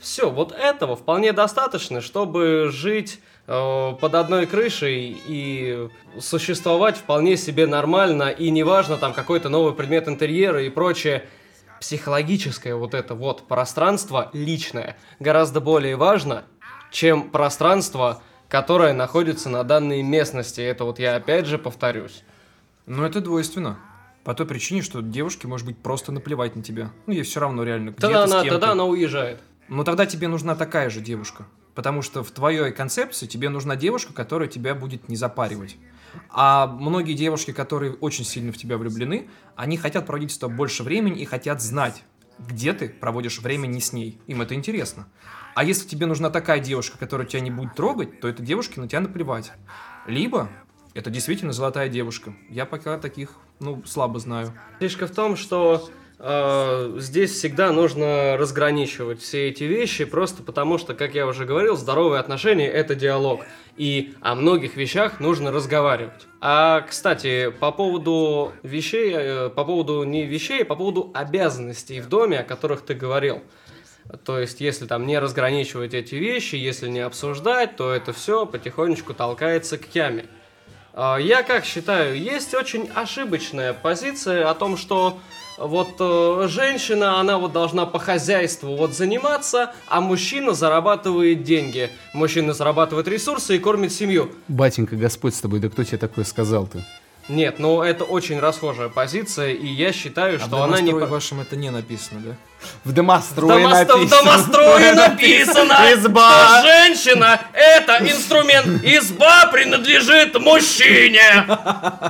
Все, 0.00 0.30
вот 0.30 0.52
этого 0.52 0.96
вполне 0.96 1.32
достаточно, 1.32 2.00
чтобы 2.00 2.70
жить 2.72 3.20
э, 3.46 3.92
под 4.00 4.14
одной 4.14 4.46
крышей 4.46 5.20
и 5.26 5.88
существовать 6.18 6.96
вполне 6.96 7.36
себе 7.36 7.66
нормально, 7.66 8.30
и 8.30 8.48
неважно 8.50 8.96
там 8.96 9.12
какой-то 9.12 9.50
новый 9.50 9.74
предмет 9.74 10.08
интерьера 10.08 10.62
и 10.62 10.70
прочее 10.70 11.24
психологическое 11.80 12.74
вот 12.74 12.94
это 12.94 13.14
вот 13.14 13.46
пространство 13.48 14.30
личное 14.32 14.96
гораздо 15.20 15.60
более 15.60 15.96
важно, 15.96 16.44
чем 16.90 17.30
пространство, 17.30 18.22
которое 18.48 18.92
находится 18.92 19.48
на 19.48 19.64
данной 19.64 20.02
местности. 20.02 20.60
Это 20.60 20.84
вот 20.84 20.98
я 20.98 21.16
опять 21.16 21.46
же 21.46 21.58
повторюсь. 21.58 22.24
Но 22.86 23.04
это 23.04 23.20
двойственно. 23.20 23.78
По 24.24 24.34
той 24.34 24.46
причине, 24.46 24.82
что 24.82 25.00
девушке 25.00 25.46
может 25.48 25.66
быть 25.66 25.78
просто 25.78 26.12
наплевать 26.12 26.56
на 26.56 26.62
тебя. 26.62 26.90
Ну, 27.06 27.14
ей 27.14 27.22
все 27.22 27.40
равно 27.40 27.62
реально. 27.64 27.92
Тогда 27.92 28.24
она, 28.24 28.42
тогда 28.42 28.72
она 28.72 28.84
уезжает. 28.84 29.40
Но 29.68 29.84
тогда 29.84 30.06
тебе 30.06 30.28
нужна 30.28 30.54
такая 30.54 30.90
же 30.90 31.00
девушка. 31.00 31.46
Потому 31.74 32.02
что 32.02 32.24
в 32.24 32.30
твоей 32.30 32.72
концепции 32.72 33.26
тебе 33.26 33.50
нужна 33.50 33.76
девушка, 33.76 34.12
которая 34.12 34.48
тебя 34.48 34.74
будет 34.74 35.08
не 35.08 35.16
запаривать. 35.16 35.76
А 36.30 36.66
многие 36.66 37.14
девушки, 37.14 37.52
которые 37.52 37.94
очень 37.94 38.24
сильно 38.24 38.52
в 38.52 38.56
тебя 38.56 38.78
влюблены, 38.78 39.28
они 39.56 39.76
хотят 39.76 40.06
проводить 40.06 40.32
с 40.32 40.38
тобой 40.38 40.56
больше 40.56 40.82
времени 40.82 41.20
и 41.20 41.24
хотят 41.24 41.62
знать, 41.62 42.04
где 42.38 42.72
ты 42.72 42.88
проводишь 42.88 43.40
время 43.40 43.66
не 43.66 43.80
с 43.80 43.92
ней. 43.92 44.20
Им 44.26 44.42
это 44.42 44.54
интересно. 44.54 45.08
А 45.54 45.64
если 45.64 45.88
тебе 45.88 46.06
нужна 46.06 46.30
такая 46.30 46.60
девушка, 46.60 46.98
которая 46.98 47.26
тебя 47.26 47.40
не 47.40 47.50
будет 47.50 47.74
трогать, 47.74 48.20
то 48.20 48.28
этой 48.28 48.44
девушке 48.44 48.80
на 48.80 48.88
тебя 48.88 49.00
наплевать. 49.00 49.52
Либо 50.06 50.48
это 50.94 51.10
действительно 51.10 51.52
золотая 51.52 51.88
девушка. 51.88 52.34
Я 52.48 52.66
пока 52.66 52.98
таких, 52.98 53.32
ну, 53.60 53.84
слабо 53.84 54.18
знаю. 54.18 54.52
Фишка 54.80 55.06
в 55.06 55.10
том, 55.10 55.36
что 55.36 55.88
здесь 56.20 57.32
всегда 57.32 57.70
нужно 57.70 58.36
разграничивать 58.36 59.22
все 59.22 59.48
эти 59.48 59.64
вещи, 59.64 60.04
просто 60.04 60.42
потому 60.42 60.76
что, 60.76 60.94
как 60.94 61.14
я 61.14 61.26
уже 61.26 61.44
говорил, 61.44 61.76
здоровые 61.76 62.18
отношения– 62.18 62.68
это 62.72 62.96
диалог. 62.96 63.42
И 63.76 64.14
о 64.20 64.34
многих 64.34 64.74
вещах 64.76 65.20
нужно 65.20 65.52
разговаривать. 65.52 66.26
А, 66.40 66.80
кстати, 66.80 67.50
по 67.60 67.70
поводу 67.70 68.52
вещей, 68.64 69.12
э, 69.14 69.48
по 69.50 69.64
поводу 69.64 70.02
не 70.02 70.26
вещей, 70.26 70.62
а 70.62 70.64
по 70.64 70.74
поводу 70.74 71.12
обязанностей 71.14 72.00
в 72.00 72.08
доме, 72.08 72.40
о 72.40 72.42
которых 72.42 72.80
ты 72.80 72.94
говорил. 72.94 73.40
То 74.24 74.40
есть, 74.40 74.60
если 74.60 74.86
там 74.86 75.06
не 75.06 75.18
разграничивать 75.20 75.94
эти 75.94 76.16
вещи, 76.16 76.56
если 76.56 76.88
не 76.88 77.00
обсуждать, 77.00 77.76
то 77.76 77.92
это 77.92 78.12
все 78.12 78.46
потихонечку 78.46 79.14
толкается 79.14 79.78
к 79.78 79.94
яме. 79.94 80.24
А, 80.94 81.16
я 81.16 81.44
как 81.44 81.64
считаю, 81.64 82.20
есть 82.20 82.54
очень 82.54 82.90
ошибочная 82.92 83.72
позиция 83.72 84.50
о 84.50 84.54
том, 84.54 84.76
что 84.76 85.20
вот 85.58 85.96
э, 85.98 86.46
женщина, 86.48 87.20
она 87.20 87.38
вот 87.38 87.52
должна 87.52 87.86
по 87.86 87.98
хозяйству 87.98 88.76
вот 88.76 88.94
заниматься, 88.94 89.72
а 89.88 90.00
мужчина 90.00 90.52
зарабатывает 90.52 91.42
деньги. 91.42 91.90
Мужчина 92.12 92.52
зарабатывает 92.52 93.08
ресурсы 93.08 93.56
и 93.56 93.58
кормит 93.58 93.92
семью. 93.92 94.30
Батенька, 94.48 94.96
Господь 94.96 95.34
с 95.34 95.40
тобой, 95.40 95.60
да 95.60 95.68
кто 95.68 95.84
тебе 95.84 95.98
такое 95.98 96.24
сказал-то? 96.24 96.84
Нет, 97.28 97.58
ну 97.58 97.82
это 97.82 98.04
очень 98.04 98.40
расхожая 98.40 98.88
позиция, 98.88 99.48
и 99.52 99.66
я 99.66 99.92
считаю, 99.92 100.36
А 100.36 100.38
что 100.46 100.56
в 100.58 100.62
она 100.62 100.80
не... 100.80 100.92
по- 100.92 101.06
вашем 101.06 101.40
это 101.40 101.56
не 101.56 101.70
написано, 101.70 102.20
да? 102.20 102.34
В 102.84 102.92
домострое 102.92 103.58
В 103.58 103.70
домостро- 103.70 103.96
в 103.96 103.98
написано. 104.00 104.22
домострое 104.22 104.94
написано, 105.08 105.72
Изба. 105.92 106.30
что 106.48 106.62
женщина– 106.62 107.40
это 107.52 107.98
инструмент. 108.10 108.82
Изба 108.82 109.46
принадлежит 109.52 110.40
мужчине. 110.40 111.44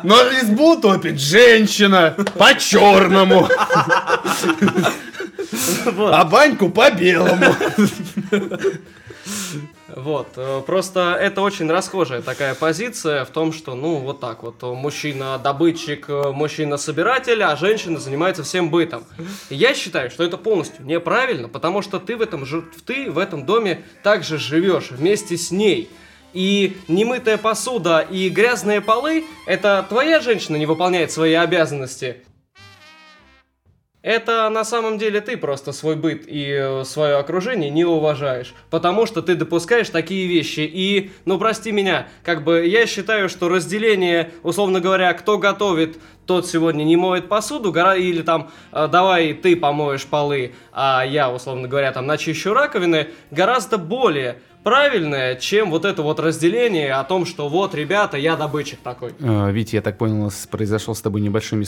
Но 0.04 0.16
избу 0.40 0.76
топит 0.76 1.18
женщина 1.20 2.14
по-черному, 2.38 3.48
а 6.12 6.24
баньку 6.24 6.70
по-белому. 6.70 7.54
Вот, 9.98 10.28
э, 10.36 10.62
просто 10.64 11.16
это 11.20 11.42
очень 11.42 11.68
расхожая 11.68 12.22
такая 12.22 12.54
позиция 12.54 13.24
в 13.24 13.30
том, 13.30 13.52
что, 13.52 13.74
ну, 13.74 13.96
вот 13.96 14.20
так 14.20 14.44
вот, 14.44 14.62
э, 14.62 14.66
мужчина 14.66 15.40
добытчик, 15.42 16.08
э, 16.08 16.30
мужчина 16.30 16.76
собиратель, 16.76 17.42
а 17.42 17.56
женщина 17.56 17.98
занимается 17.98 18.44
всем 18.44 18.70
бытом. 18.70 19.02
Я 19.50 19.74
считаю, 19.74 20.08
что 20.10 20.22
это 20.22 20.36
полностью 20.38 20.86
неправильно, 20.86 21.48
потому 21.48 21.82
что 21.82 21.98
ты 21.98 22.16
в 22.16 22.22
этом, 22.22 22.46
ты 22.86 23.10
в 23.10 23.18
этом 23.18 23.44
доме 23.44 23.82
также 24.04 24.38
живешь 24.38 24.92
вместе 24.92 25.36
с 25.36 25.50
ней. 25.50 25.90
И 26.32 26.76
немытая 26.86 27.36
посуда 27.36 28.06
и 28.08 28.28
грязные 28.28 28.80
полы– 28.80 29.24
это 29.46 29.84
твоя 29.88 30.20
женщина 30.20 30.54
не 30.56 30.66
выполняет 30.66 31.10
свои 31.10 31.32
обязанности. 31.32 32.22
Это 34.08 34.48
на 34.48 34.64
самом 34.64 34.96
деле 34.96 35.20
ты 35.20 35.36
просто 35.36 35.72
свой 35.72 35.94
быт 35.94 36.24
и 36.26 36.50
э, 36.50 36.82
свое 36.84 37.16
окружение 37.16 37.68
не 37.68 37.84
уважаешь, 37.84 38.54
потому 38.70 39.04
что 39.04 39.20
ты 39.20 39.34
допускаешь 39.34 39.90
такие 39.90 40.26
вещи. 40.26 40.60
И, 40.60 41.10
ну 41.26 41.38
прости 41.38 41.72
меня, 41.72 42.08
как 42.24 42.42
бы 42.42 42.64
я 42.64 42.86
считаю, 42.86 43.28
что 43.28 43.50
разделение, 43.50 44.30
условно 44.42 44.80
говоря, 44.80 45.12
кто 45.12 45.36
готовит, 45.36 45.98
тот 46.24 46.46
сегодня 46.46 46.84
не 46.84 46.96
моет 46.96 47.28
посуду, 47.28 47.70
или 47.70 48.22
там 48.22 48.50
э, 48.72 48.88
давай 48.90 49.34
ты 49.34 49.54
помоешь 49.56 50.06
полы, 50.06 50.54
а 50.72 51.04
я, 51.04 51.30
условно 51.30 51.68
говоря, 51.68 51.92
там 51.92 52.06
начищу 52.06 52.54
раковины, 52.54 53.08
гораздо 53.30 53.76
более 53.76 54.40
правильное, 54.68 55.34
чем 55.36 55.70
вот 55.70 55.86
это 55.86 56.02
вот 56.02 56.20
разделение 56.20 56.92
о 56.92 57.02
том, 57.04 57.24
что 57.24 57.48
вот, 57.48 57.74
ребята, 57.74 58.18
я 58.18 58.36
добытчик 58.36 58.78
такой. 58.80 59.12
А, 59.20 59.50
Витя, 59.50 59.76
я 59.76 59.80
так 59.82 59.96
понял, 59.96 60.20
у 60.20 60.24
нас 60.24 60.46
произошел 60.50 60.94
с 60.94 61.00
тобой 61.00 61.22
небольшой. 61.22 61.58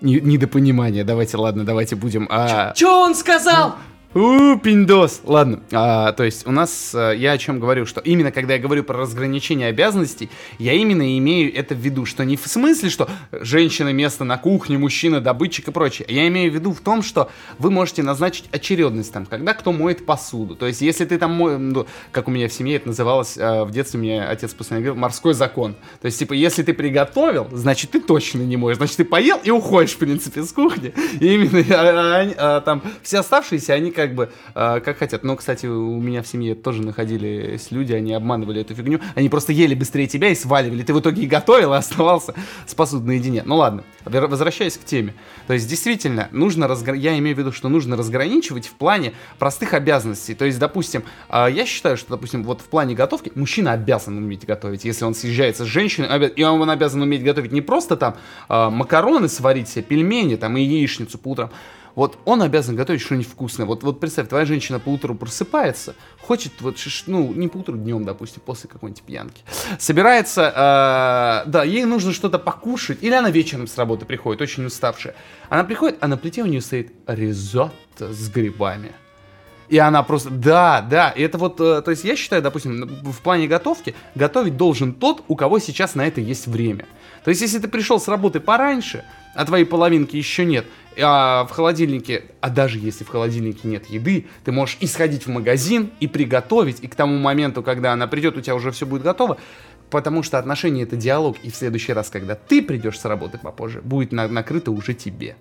Не- 0.00 0.20
Недопонимание. 0.20 1.02
Давайте, 1.02 1.36
ладно, 1.38 1.64
давайте 1.64 1.96
будем. 1.96 2.28
а, 2.30 2.72
Чё 2.74 3.02
он 3.02 3.16
сказал? 3.16 3.74
У, 4.14 4.56
пиндос. 4.56 5.22
Ладно, 5.24 5.60
а, 5.72 6.12
то 6.12 6.22
есть 6.22 6.46
у 6.46 6.52
нас, 6.52 6.92
а, 6.94 7.10
я 7.10 7.32
о 7.32 7.38
чем 7.38 7.58
говорю, 7.58 7.84
что 7.84 8.00
именно 8.00 8.30
когда 8.30 8.54
я 8.54 8.60
говорю 8.60 8.84
про 8.84 8.96
разграничение 8.96 9.66
обязанностей, 9.66 10.30
я 10.60 10.72
именно 10.72 11.18
имею 11.18 11.52
это 11.52 11.74
в 11.74 11.78
виду, 11.78 12.06
что 12.06 12.24
не 12.24 12.36
в 12.36 12.46
смысле, 12.46 12.90
что 12.90 13.08
женщина 13.32 13.92
место 13.92 14.22
на 14.22 14.38
кухне, 14.38 14.78
мужчина 14.78 15.20
добытчик 15.20 15.66
и 15.66 15.72
прочее. 15.72 16.06
Я 16.08 16.28
имею 16.28 16.52
в 16.52 16.54
виду 16.54 16.72
в 16.72 16.78
том, 16.78 17.02
что 17.02 17.28
вы 17.58 17.72
можете 17.72 18.04
назначить 18.04 18.44
очередность 18.52 19.12
там, 19.12 19.26
когда 19.26 19.52
кто 19.52 19.72
моет 19.72 20.06
посуду. 20.06 20.54
То 20.54 20.66
есть 20.66 20.80
если 20.80 21.06
ты 21.06 21.18
там, 21.18 21.32
мо- 21.32 21.58
ну, 21.58 21.84
как 22.12 22.28
у 22.28 22.30
меня 22.30 22.48
в 22.48 22.52
семье 22.52 22.76
это 22.76 22.86
называлось, 22.86 23.36
а, 23.36 23.64
в 23.64 23.72
детстве 23.72 23.98
мне 23.98 24.22
отец 24.22 24.54
постоянно 24.54 24.84
говорил, 24.84 25.00
морской 25.00 25.34
закон. 25.34 25.74
То 26.00 26.06
есть 26.06 26.20
типа, 26.20 26.34
если 26.34 26.62
ты 26.62 26.72
приготовил, 26.72 27.48
значит 27.50 27.90
ты 27.90 28.00
точно 28.00 28.42
не 28.42 28.56
моешь, 28.56 28.76
значит 28.76 28.98
ты 28.98 29.04
поел 29.04 29.40
и 29.42 29.50
уходишь, 29.50 29.94
в 29.94 29.98
принципе, 29.98 30.44
с 30.44 30.52
кухни. 30.52 30.94
И 31.18 31.34
именно 31.34 31.64
а, 31.74 32.16
они, 32.20 32.34
а, 32.38 32.60
там 32.60 32.80
все 33.02 33.18
оставшиеся, 33.18 33.74
они 33.74 33.90
как 33.90 34.03
бы 34.12 34.30
а, 34.54 34.80
как 34.80 34.98
хотят. 34.98 35.22
Но, 35.22 35.36
кстати, 35.36 35.66
у 35.66 36.00
меня 36.00 36.22
в 36.22 36.26
семье 36.26 36.54
тоже 36.54 36.82
находились 36.82 37.70
люди, 37.70 37.92
они 37.92 38.12
обманывали 38.12 38.60
эту 38.60 38.74
фигню. 38.74 39.00
Они 39.14 39.28
просто 39.28 39.52
ели 39.52 39.74
быстрее 39.74 40.06
тебя 40.06 40.28
и 40.28 40.34
сваливали. 40.34 40.82
Ты 40.82 40.92
в 40.92 41.00
итоге 41.00 41.22
и 41.22 41.26
готовил, 41.26 41.72
а 41.72 41.78
оставался 41.78 42.34
с 42.66 42.74
посудой 42.74 43.06
наедине. 43.06 43.42
Ну 43.44 43.56
ладно, 43.56 43.84
возвращаясь 44.04 44.76
к 44.76 44.84
теме. 44.84 45.14
То 45.46 45.54
есть, 45.54 45.68
действительно, 45.68 46.28
нужно 46.32 46.68
разгра... 46.68 46.94
я 46.94 47.16
имею 47.18 47.36
в 47.36 47.38
виду, 47.38 47.52
что 47.52 47.68
нужно 47.68 47.96
разграничивать 47.96 48.66
в 48.66 48.72
плане 48.72 49.12
простых 49.38 49.74
обязанностей. 49.74 50.34
То 50.34 50.44
есть, 50.44 50.58
допустим, 50.58 51.04
а, 51.28 51.48
я 51.48 51.64
считаю, 51.66 51.96
что, 51.96 52.10
допустим, 52.10 52.42
вот 52.44 52.60
в 52.60 52.64
плане 52.64 52.94
готовки 52.94 53.32
мужчина 53.34 53.72
обязан 53.72 54.18
уметь 54.18 54.44
готовить. 54.44 54.84
Если 54.84 55.04
он 55.04 55.14
съезжается 55.14 55.64
с 55.64 55.68
женщиной, 55.68 56.08
обя- 56.08 56.32
и 56.34 56.42
он 56.42 56.68
обязан 56.68 57.02
уметь 57.02 57.22
готовить 57.22 57.52
не 57.52 57.60
просто 57.60 57.96
там 57.96 58.16
а, 58.48 58.70
макароны 58.70 59.28
сварить 59.28 59.68
себе, 59.68 59.82
пельмени 59.82 60.36
там 60.36 60.56
и 60.56 60.62
яичницу 60.62 61.18
по 61.18 61.28
утрам, 61.28 61.50
вот 61.94 62.18
он 62.24 62.42
обязан 62.42 62.76
готовить 62.76 63.00
что-нибудь 63.00 63.28
вкусное. 63.28 63.66
Вот, 63.66 63.82
вот 63.82 64.00
представь, 64.00 64.28
твоя 64.28 64.44
женщина 64.44 64.80
по 64.80 64.88
утру 64.88 65.14
просыпается, 65.14 65.94
хочет, 66.20 66.52
вот, 66.60 66.76
ну, 67.06 67.32
не 67.32 67.48
по 67.48 67.58
утру, 67.58 67.76
днем, 67.76 68.04
допустим, 68.04 68.42
после 68.44 68.68
какой-нибудь 68.68 69.02
пьянки. 69.02 69.42
Собирается, 69.78 71.44
э, 71.46 71.50
да, 71.50 71.64
ей 71.64 71.84
нужно 71.84 72.12
что-то 72.12 72.38
покушать, 72.38 72.98
или 73.02 73.14
она 73.14 73.30
вечером 73.30 73.66
с 73.66 73.76
работы 73.78 74.06
приходит, 74.06 74.40
очень 74.40 74.64
уставшая. 74.64 75.14
Она 75.48 75.64
приходит, 75.64 75.98
а 76.00 76.08
на 76.08 76.16
плите 76.16 76.42
у 76.42 76.46
нее 76.46 76.60
стоит 76.60 76.92
ризотто 77.06 78.12
с 78.12 78.28
грибами. 78.28 78.92
И 79.68 79.78
она 79.78 80.02
просто, 80.02 80.30
да, 80.30 80.80
да, 80.82 81.10
и 81.10 81.22
это 81.22 81.38
вот, 81.38 81.60
э, 81.60 81.82
то 81.82 81.90
есть 81.90 82.04
я 82.04 82.16
считаю, 82.16 82.42
допустим, 82.42 82.86
в 83.02 83.20
плане 83.22 83.46
готовки, 83.46 83.94
готовить 84.14 84.56
должен 84.56 84.92
тот, 84.92 85.24
у 85.28 85.36
кого 85.36 85.58
сейчас 85.58 85.94
на 85.94 86.06
это 86.06 86.20
есть 86.20 86.46
время. 86.46 86.86
То 87.24 87.30
есть 87.30 87.40
если 87.40 87.58
ты 87.58 87.68
пришел 87.68 87.98
с 87.98 88.06
работы 88.08 88.40
пораньше, 88.40 89.04
а 89.34 89.44
твоей 89.44 89.64
половинки 89.64 90.16
еще 90.16 90.44
нет, 90.44 90.66
а 91.00 91.44
в 91.46 91.50
холодильнике, 91.50 92.24
а 92.40 92.50
даже 92.50 92.78
если 92.78 93.04
в 93.04 93.08
холодильнике 93.08 93.66
нет 93.66 93.86
еды, 93.86 94.26
ты 94.44 94.52
можешь 94.52 94.76
и 94.80 94.86
сходить 94.86 95.26
в 95.26 95.30
магазин, 95.30 95.90
и 96.00 96.06
приготовить, 96.06 96.80
и 96.82 96.86
к 96.86 96.94
тому 96.94 97.18
моменту, 97.18 97.62
когда 97.62 97.92
она 97.92 98.06
придет, 98.06 98.36
у 98.36 98.40
тебя 98.40 98.54
уже 98.54 98.70
все 98.70 98.86
будет 98.86 99.02
готово, 99.02 99.38
потому 99.90 100.22
что 100.22 100.38
отношения 100.38 100.82
это 100.82 100.96
диалог, 100.96 101.36
и 101.42 101.50
в 101.50 101.56
следующий 101.56 101.92
раз, 101.92 102.10
когда 102.10 102.34
ты 102.34 102.62
придешь 102.62 102.98
с 102.98 103.04
работы 103.04 103.38
попозже, 103.38 103.80
будет 103.82 104.12
на- 104.12 104.28
накрыто 104.28 104.70
уже 104.70 104.94
тебе. 104.94 105.36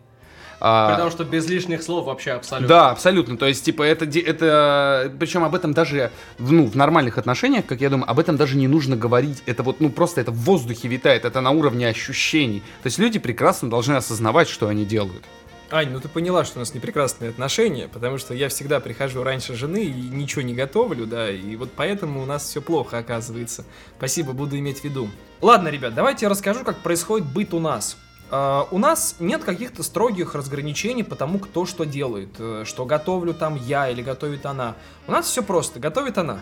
А, 0.59 0.91
Потому 0.91 1.11
что 1.11 1.23
без 1.23 1.47
лишних 1.47 1.83
слов 1.83 2.05
вообще 2.05 2.31
абсолютно. 2.31 2.67
Да, 2.67 2.91
абсолютно. 2.91 3.37
То 3.37 3.45
есть, 3.47 3.63
типа, 3.65 3.83
это, 3.83 4.05
это, 4.05 5.11
причем 5.19 5.43
об 5.43 5.55
этом 5.55 5.73
даже, 5.73 6.11
в- 6.37 6.51
ну, 6.51 6.65
в 6.65 6.75
нормальных 6.75 7.17
отношениях, 7.17 7.65
как 7.65 7.81
я 7.81 7.89
думаю, 7.89 8.09
об 8.09 8.19
этом 8.19 8.37
даже 8.37 8.57
не 8.57 8.67
нужно 8.67 8.95
говорить. 8.95 9.43
Это 9.45 9.63
вот, 9.63 9.79
ну, 9.79 9.89
просто 9.89 10.21
это 10.21 10.31
в 10.31 10.37
воздухе 10.37 10.87
витает, 10.87 11.25
это 11.25 11.41
на 11.41 11.51
уровне 11.51 11.87
ощущений. 11.87 12.61
То 12.81 12.87
есть 12.87 12.97
люди 12.99 13.19
прекрасно 13.19 13.69
должны 13.69 13.93
осознавать, 13.95 14.47
что 14.49 14.67
они 14.67 14.85
делают. 14.85 15.23
Ань, 15.71 15.89
ну 15.89 15.99
ты 15.99 16.07
поняла, 16.07 16.45
что 16.45 16.57
у 16.57 16.59
нас 16.59 16.75
не 16.75 16.79
прекрасные 16.79 17.31
отношения, 17.31 17.87
потому 17.87 18.19
что 18.19 18.35
я 18.35 18.47
всегда 18.49 18.79
прихожу 18.79 19.23
раньше 19.23 19.55
жены 19.55 19.83
и 19.85 19.91
ничего 19.91 20.43
не 20.43 20.53
готовлю, 20.53 21.07
да, 21.07 21.31
и 21.31 21.55
вот 21.55 21.71
поэтому 21.75 22.21
у 22.21 22.25
нас 22.27 22.43
все 22.43 22.61
плохо 22.61 22.99
оказывается. 22.99 23.65
Спасибо, 23.97 24.33
буду 24.33 24.55
иметь 24.59 24.81
в 24.81 24.83
виду. 24.83 25.09
Ладно, 25.41 25.69
ребят, 25.69 25.95
давайте 25.95 26.25
я 26.25 26.29
расскажу, 26.29 26.63
как 26.63 26.77
происходит 26.77 27.27
быт 27.27 27.55
у 27.55 27.59
нас. 27.59 27.97
А, 28.35 28.67
у 28.71 28.79
нас 28.79 29.17
нет 29.19 29.43
каких-то 29.43 29.83
строгих 29.83 30.33
разграничений 30.33 31.03
по 31.03 31.15
тому, 31.15 31.37
кто 31.37 31.67
что 31.67 31.83
делает, 31.83 32.29
э, 32.39 32.63
что 32.65 32.83
готовлю 32.83 33.31
там 33.35 33.55
я 33.55 33.87
или 33.89 34.01
готовит 34.01 34.47
она. 34.47 34.73
У 35.05 35.11
нас 35.11 35.27
все 35.27 35.43
просто, 35.43 35.79
готовит 35.79 36.17
она. 36.17 36.39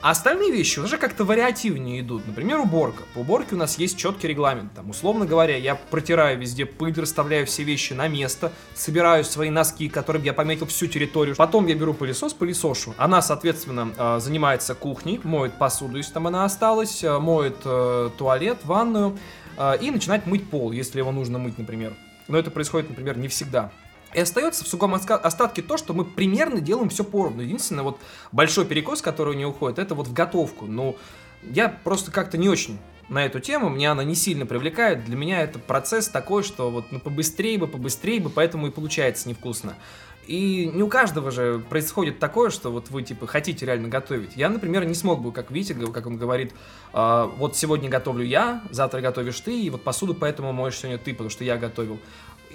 А 0.00 0.12
остальные 0.12 0.50
вещи 0.50 0.78
уже 0.78 0.96
как-то 0.96 1.24
вариативнее 1.24 2.00
идут. 2.00 2.26
Например, 2.26 2.58
уборка. 2.60 3.02
По 3.12 3.18
уборке 3.18 3.54
у 3.54 3.58
нас 3.58 3.76
есть 3.76 3.98
четкий 3.98 4.28
регламент. 4.28 4.72
Там, 4.72 4.88
условно 4.88 5.26
говоря, 5.26 5.58
я 5.58 5.74
протираю 5.74 6.38
везде 6.38 6.64
пыль, 6.64 6.98
расставляю 6.98 7.44
все 7.44 7.64
вещи 7.64 7.92
на 7.92 8.08
место, 8.08 8.50
собираю 8.74 9.22
свои 9.22 9.50
носки, 9.50 9.90
которыми 9.90 10.24
я 10.24 10.32
пометил 10.32 10.64
всю 10.64 10.86
территорию. 10.86 11.36
Потом 11.36 11.66
я 11.66 11.74
беру 11.74 11.92
пылесос, 11.92 12.32
пылесошу. 12.32 12.94
Она, 12.96 13.20
соответственно, 13.20 13.92
э, 13.94 14.20
занимается 14.20 14.74
кухней, 14.74 15.20
моет 15.22 15.52
посуду, 15.58 15.98
если 15.98 16.14
там 16.14 16.28
она 16.28 16.46
осталась, 16.46 17.04
э, 17.04 17.18
моет 17.18 17.58
туалет, 18.16 18.60
ванную 18.64 19.18
и 19.80 19.90
начинает 19.90 20.26
мыть 20.26 20.48
пол, 20.48 20.72
если 20.72 20.98
его 20.98 21.12
нужно 21.12 21.38
мыть, 21.38 21.58
например. 21.58 21.94
Но 22.28 22.38
это 22.38 22.50
происходит, 22.50 22.88
например, 22.88 23.18
не 23.18 23.28
всегда. 23.28 23.72
И 24.14 24.20
остается 24.20 24.64
в 24.64 24.74
оска- 24.74 25.20
остатке 25.20 25.62
то, 25.62 25.76
что 25.76 25.94
мы 25.94 26.04
примерно 26.04 26.60
делаем 26.60 26.88
все 26.88 27.04
поровну. 27.04 27.42
Единственное, 27.42 27.84
вот 27.84 27.98
большой 28.32 28.64
перекос, 28.64 29.02
который 29.02 29.34
у 29.34 29.36
нее 29.36 29.46
уходит, 29.46 29.78
это 29.78 29.94
вот 29.94 30.08
в 30.08 30.12
готовку. 30.12 30.66
Ну, 30.66 30.96
я 31.42 31.68
просто 31.68 32.10
как-то 32.10 32.36
не 32.36 32.48
очень 32.48 32.78
на 33.08 33.24
эту 33.26 33.40
тему, 33.40 33.68
меня 33.68 33.92
она 33.92 34.04
не 34.04 34.14
сильно 34.14 34.46
привлекает. 34.46 35.04
Для 35.04 35.16
меня 35.16 35.42
это 35.42 35.58
процесс 35.58 36.08
такой, 36.08 36.42
что 36.42 36.70
вот 36.70 36.86
ну 36.92 37.00
побыстрее 37.00 37.58
бы, 37.58 37.66
побыстрее 37.66 38.20
бы, 38.20 38.30
поэтому 38.30 38.68
и 38.68 38.70
получается 38.70 39.28
невкусно. 39.28 39.74
И 40.30 40.70
не 40.72 40.84
у 40.84 40.86
каждого 40.86 41.32
же 41.32 41.58
происходит 41.68 42.20
такое, 42.20 42.50
что 42.50 42.70
вот 42.70 42.88
вы 42.90 43.02
типа 43.02 43.26
хотите 43.26 43.66
реально 43.66 43.88
готовить. 43.88 44.36
Я, 44.36 44.48
например, 44.48 44.84
не 44.84 44.94
смог 44.94 45.20
бы, 45.20 45.32
как 45.32 45.50
Витя, 45.50 45.72
как 45.90 46.06
он 46.06 46.18
говорит, 46.18 46.52
«А, 46.92 47.26
вот 47.26 47.56
сегодня 47.56 47.88
готовлю 47.88 48.24
я, 48.24 48.62
завтра 48.70 49.00
готовишь 49.00 49.40
ты, 49.40 49.60
и 49.60 49.68
вот 49.70 49.82
посуду 49.82 50.14
поэтому 50.14 50.52
моешь 50.52 50.76
сегодня 50.76 50.98
ты, 50.98 51.14
потому 51.14 51.30
что 51.30 51.42
я 51.42 51.56
готовил. 51.56 51.98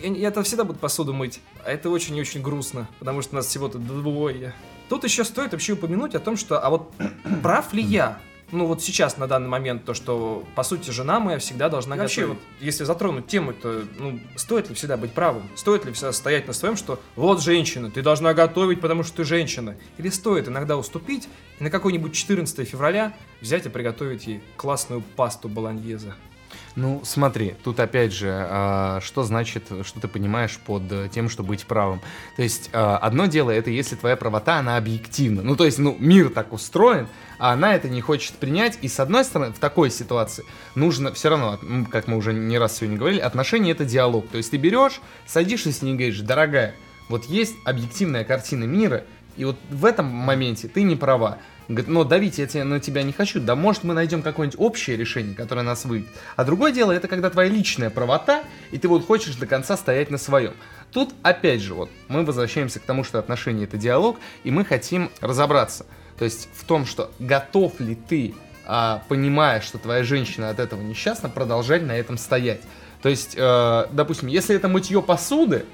Я, 0.02 0.10
я 0.14 0.28
это 0.30 0.42
всегда 0.44 0.64
буду 0.64 0.80
посуду 0.80 1.12
мыть. 1.12 1.42
А 1.66 1.70
это 1.70 1.90
очень 1.90 2.16
и 2.16 2.22
очень 2.22 2.42
грустно, 2.42 2.88
потому 3.00 3.22
что 3.22 3.36
нас 3.36 3.46
всего-то 3.48 3.78
двое. 3.78 4.54
Тут 4.88 5.04
еще 5.04 5.26
стоит 5.26 5.52
вообще 5.52 5.74
упомянуть 5.74 6.16
о 6.16 6.20
том, 6.22 6.38
что, 6.38 6.66
а 6.66 6.70
вот 6.70 6.94
прав 7.44 7.74
ли 7.74 7.84
я? 7.84 8.20
Ну 8.52 8.68
вот 8.68 8.82
сейчас, 8.84 9.18
на 9.18 9.28
данный 9.28 9.50
момент, 9.50 9.86
то, 9.86 9.94
что, 9.94 10.46
по 10.56 10.64
сути, 10.64 10.92
жена 10.92 11.20
моя 11.20 11.40
всегда 11.40 11.68
должна 11.68 11.96
Вообще, 11.96 12.22
готовить. 12.22 12.40
вот, 12.42 12.64
если 12.64 12.84
затронуть 12.84 13.28
тему, 13.28 13.54
то, 13.54 13.84
ну, 13.98 14.20
стоит 14.36 14.70
ли 14.70 14.76
всегда 14.76 14.98
быть 14.98 15.14
правым? 15.14 15.50
Стоит 15.56 15.86
ли 15.86 15.92
всегда 15.94 16.12
стоять 16.12 16.48
на 16.48 16.54
своем, 16.54 16.76
что 16.76 17.00
вот 17.16 17.42
женщина, 17.42 17.90
ты 17.90 18.02
должна 18.04 18.34
готовить, 18.34 18.82
потому 18.82 19.04
что 19.04 19.18
ты 19.18 19.24
женщина? 19.24 19.76
Или 19.98 20.10
стоит 20.10 20.48
иногда 20.48 20.78
уступить 20.78 21.28
и 21.60 21.64
на 21.64 21.72
какой-нибудь 21.72 22.14
14 22.14 22.68
февраля 22.68 23.14
взять 23.42 23.66
и 23.66 23.70
приготовить 23.70 24.28
ей 24.28 24.42
классную 24.58 25.02
пасту 25.02 25.50
болоньезе? 25.50 26.14
Ну, 26.76 27.02
смотри, 27.06 27.56
тут 27.64 27.80
опять 27.80 28.12
же, 28.12 28.30
а, 28.32 29.00
что 29.02 29.24
значит, 29.24 29.64
что 29.84 30.00
ты 30.02 30.10
понимаешь 30.10 30.60
под 30.66 30.84
тем, 31.12 31.30
что 31.30 31.42
быть 31.42 31.66
правым. 31.66 32.02
То 32.36 32.44
есть, 32.44 32.70
а, 32.74 32.98
одно 32.98 33.28
дело, 33.28 33.52
это 33.52 33.70
если 33.70 33.96
твоя 33.96 34.18
правота, 34.18 34.58
она 34.58 34.76
объективна. 34.76 35.42
Ну, 35.42 35.56
то 35.56 35.64
есть, 35.64 35.80
ну, 35.80 35.96
мир 36.00 36.30
так 36.30 36.52
устроен, 36.52 37.08
а 37.40 37.54
она 37.54 37.76
это 37.76 37.88
не 37.88 38.02
хочет 38.02 38.34
принять. 38.36 38.78
И, 38.82 38.90
с 38.90 39.00
одной 39.00 39.24
стороны, 39.24 39.54
в 39.54 39.60
такой 39.60 39.90
ситуации 39.90 40.44
нужно 40.76 41.14
все 41.14 41.30
равно, 41.30 41.60
как 41.90 42.08
мы 42.08 42.18
уже 42.18 42.34
не 42.34 42.58
раз 42.58 42.78
сегодня 42.78 42.98
говорили, 42.98 43.22
отношения— 43.22 43.72
это 43.74 43.86
диалог. 43.86 44.28
То 44.28 44.38
есть, 44.38 44.52
ты 44.52 44.58
берешь, 44.58 45.00
садишься 45.26 45.72
с 45.72 45.82
ней 45.82 45.94
и 45.94 45.98
говоришь, 45.98 46.20
дорогая, 46.20 46.76
вот 47.08 47.26
есть 47.26 47.56
объективная 47.64 48.26
картина 48.26 48.66
мира, 48.66 49.06
и 49.38 49.46
вот 49.46 49.58
в 49.70 49.86
этом 49.86 50.08
моменте 50.08 50.68
ты 50.68 50.84
не 50.84 50.96
права. 50.96 51.38
Говорит, 51.68 51.88
но 51.88 52.04
давить 52.04 52.38
я 52.38 52.46
тебе, 52.46 52.64
на 52.64 52.80
тебя 52.80 53.04
не 53.04 53.12
хочу. 53.12 53.40
Да 53.40 53.56
может 53.56 53.84
мы 53.84 53.94
найдем 53.94 54.22
какое-нибудь 54.22 54.60
общее 54.60 54.98
решение, 54.98 55.34
которое 55.34 55.64
нас 55.64 55.86
выйдет. 55.86 56.10
А 56.36 56.44
другое 56.44 56.72
дело, 56.72 56.92
это 56.92 57.08
когда 57.08 57.30
твоя 57.30 57.50
личная 57.50 57.90
правота, 57.90 58.44
и 58.72 58.78
ты 58.78 58.88
вот 58.88 59.06
хочешь 59.06 59.36
до 59.36 59.48
конца 59.48 59.76
стоять 59.76 60.12
на 60.12 60.18
своем. 60.18 60.54
Тут, 60.92 61.14
опять 61.24 61.62
же, 61.62 61.74
вот, 61.74 61.90
мы 62.08 62.24
возвращаемся 62.24 62.80
к 62.80 62.84
тому, 62.84 63.04
что 63.04 63.20
отношения 63.20 63.64
это 63.64 63.78
диалог, 63.78 64.20
и 64.44 64.52
мы 64.52 64.64
хотим 64.64 65.10
разобраться. 65.22 65.86
То 66.18 66.26
есть 66.26 66.48
в 66.54 66.66
том, 66.66 66.86
что 66.86 67.12
готов 67.20 67.80
ли 67.80 67.96
ты, 67.96 68.34
а, 68.66 69.04
понимая, 69.10 69.62
что 69.62 69.78
твоя 69.78 70.04
женщина 70.04 70.50
от 70.50 70.60
этого 70.60 70.82
несчастна, 70.82 71.30
продолжать 71.30 71.84
на 71.84 71.92
этом 71.92 72.18
стоять. 72.18 72.62
То 73.02 73.10
есть, 73.10 73.36
э, 73.38 73.86
допустим, 73.92 74.30
если 74.30 74.56
это 74.56 74.68
мытье 74.68 75.02
посуды, 75.04 75.66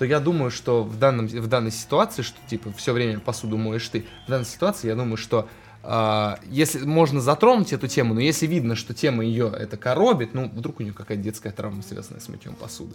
то 0.00 0.06
я 0.06 0.18
думаю, 0.18 0.50
что 0.50 0.82
в, 0.82 0.98
данном, 0.98 1.26
в 1.26 1.46
данной 1.46 1.70
ситуации, 1.70 2.22
что 2.22 2.38
типа 2.48 2.72
все 2.72 2.94
время 2.94 3.20
посуду 3.20 3.58
моешь 3.58 3.86
ты, 3.86 4.06
в 4.26 4.30
данной 4.30 4.46
ситуации 4.46 4.88
я 4.88 4.94
думаю, 4.94 5.18
что 5.18 5.46
а, 5.82 6.40
если 6.46 6.86
можно 6.86 7.20
затронуть 7.20 7.74
эту 7.74 7.86
тему, 7.86 8.14
но 8.14 8.20
если 8.20 8.46
видно, 8.46 8.76
что 8.76 8.94
тема 8.94 9.22
ее 9.22 9.52
это 9.54 9.76
коробит, 9.76 10.32
ну 10.32 10.48
вдруг 10.48 10.80
у 10.80 10.84
нее 10.84 10.94
какая-то 10.94 11.22
детская 11.22 11.50
травма 11.50 11.82
связанная 11.82 12.22
с 12.22 12.30
мытьем 12.30 12.54
посуды, 12.54 12.94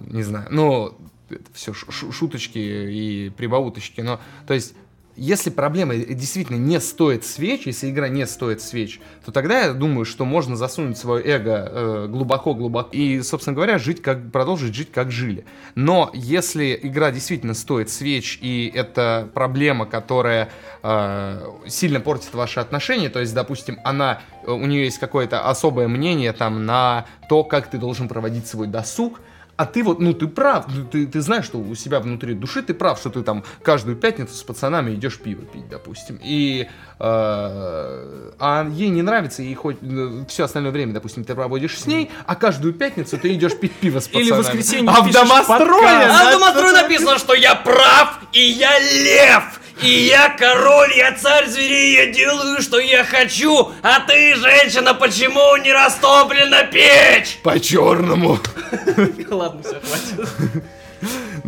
не 0.00 0.24
знаю, 0.24 0.48
ну 0.50 0.98
это 1.30 1.44
все 1.54 1.72
шуточки 1.72 2.58
и 2.58 3.30
прибауточки, 3.30 4.00
но 4.00 4.18
то 4.48 4.54
есть 4.54 4.74
если 5.18 5.50
проблема 5.50 5.96
действительно 5.96 6.56
не 6.56 6.80
стоит 6.80 7.24
свеч, 7.24 7.66
если 7.66 7.90
игра 7.90 8.08
не 8.08 8.26
стоит 8.26 8.62
свеч, 8.62 9.00
то 9.24 9.32
тогда 9.32 9.64
я 9.64 9.72
думаю, 9.72 10.04
что 10.04 10.24
можно 10.24 10.56
засунуть 10.56 10.96
свое 10.96 11.24
эго 11.24 12.06
глубоко-глубоко 12.08 12.90
и, 12.92 13.20
собственно 13.22 13.54
говоря, 13.54 13.78
жить 13.78 14.00
как, 14.00 14.30
продолжить 14.30 14.74
жить 14.74 14.92
как 14.92 15.10
жили. 15.10 15.44
Но 15.74 16.10
если 16.14 16.78
игра 16.82 17.10
действительно 17.10 17.54
стоит 17.54 17.90
свеч, 17.90 18.38
и 18.40 18.70
это 18.74 19.28
проблема, 19.34 19.86
которая 19.86 20.50
э, 20.82 21.46
сильно 21.66 22.00
портит 22.00 22.34
ваши 22.34 22.60
отношения, 22.60 23.08
то 23.08 23.20
есть, 23.20 23.34
допустим, 23.34 23.78
она, 23.84 24.20
у 24.46 24.66
нее 24.66 24.84
есть 24.84 24.98
какое-то 24.98 25.48
особое 25.48 25.88
мнение 25.88 26.32
там 26.32 26.64
на 26.64 27.06
то, 27.28 27.44
как 27.44 27.68
ты 27.70 27.78
должен 27.78 28.08
проводить 28.08 28.46
свой 28.46 28.66
досуг, 28.66 29.20
а 29.58 29.66
ты 29.66 29.82
вот, 29.82 29.98
ну 29.98 30.14
ты 30.14 30.28
прав, 30.28 30.66
ну, 30.68 30.84
ты, 30.84 31.04
ты 31.04 31.20
знаешь, 31.20 31.44
что 31.44 31.58
у 31.58 31.74
себя 31.74 31.98
внутри 31.98 32.34
души 32.34 32.62
ты 32.62 32.74
прав, 32.74 32.96
что 33.00 33.10
ты 33.10 33.22
там 33.22 33.42
каждую 33.60 33.96
пятницу 33.96 34.32
с 34.32 34.44
пацанами 34.44 34.94
идешь 34.94 35.18
пиво 35.18 35.42
пить, 35.42 35.68
допустим. 35.68 36.20
И 36.22 36.68
э, 37.00 37.00
а 37.00 38.68
ей 38.70 38.88
не 38.90 39.02
нравится, 39.02 39.42
и 39.42 39.52
хоть 39.56 39.78
э, 39.82 40.24
все 40.28 40.44
остальное 40.44 40.70
время, 40.70 40.92
допустим, 40.92 41.24
ты 41.24 41.34
проводишь 41.34 41.76
с 41.76 41.86
ней, 41.86 42.08
а 42.24 42.36
каждую 42.36 42.72
пятницу 42.72 43.18
ты 43.18 43.34
идешь 43.34 43.58
пить 43.58 43.72
пиво 43.72 43.98
с 43.98 44.06
пацанами. 44.06 44.26
Или 44.26 44.32
в 44.32 44.36
воскресенье 44.38 44.92
А 44.94 45.02
в 45.02 45.10
домострое? 45.10 46.08
А 46.08 46.28
в 46.28 46.30
домострое 46.30 46.72
написано, 46.74 47.18
что 47.18 47.34
я 47.34 47.56
прав, 47.56 48.20
и 48.32 48.40
я 48.40 48.78
лев, 48.78 49.60
и 49.82 49.88
я 50.06 50.30
король, 50.30 50.92
я 50.96 51.12
царь 51.12 51.46
зверей, 51.46 51.94
я 51.94 52.06
делаю, 52.12 52.60
что 52.60 52.78
я 52.78 53.04
хочу, 53.04 53.72
а 53.82 54.00
ты, 54.00 54.34
женщина, 54.36 54.94
почему 54.94 55.56
не 55.56 55.72
растоплена 55.72 56.64
печь? 56.64 57.38
По-черному. 57.42 58.38
Ладно, 59.30 59.62
все, 59.62 59.80
хватит. 59.80 60.62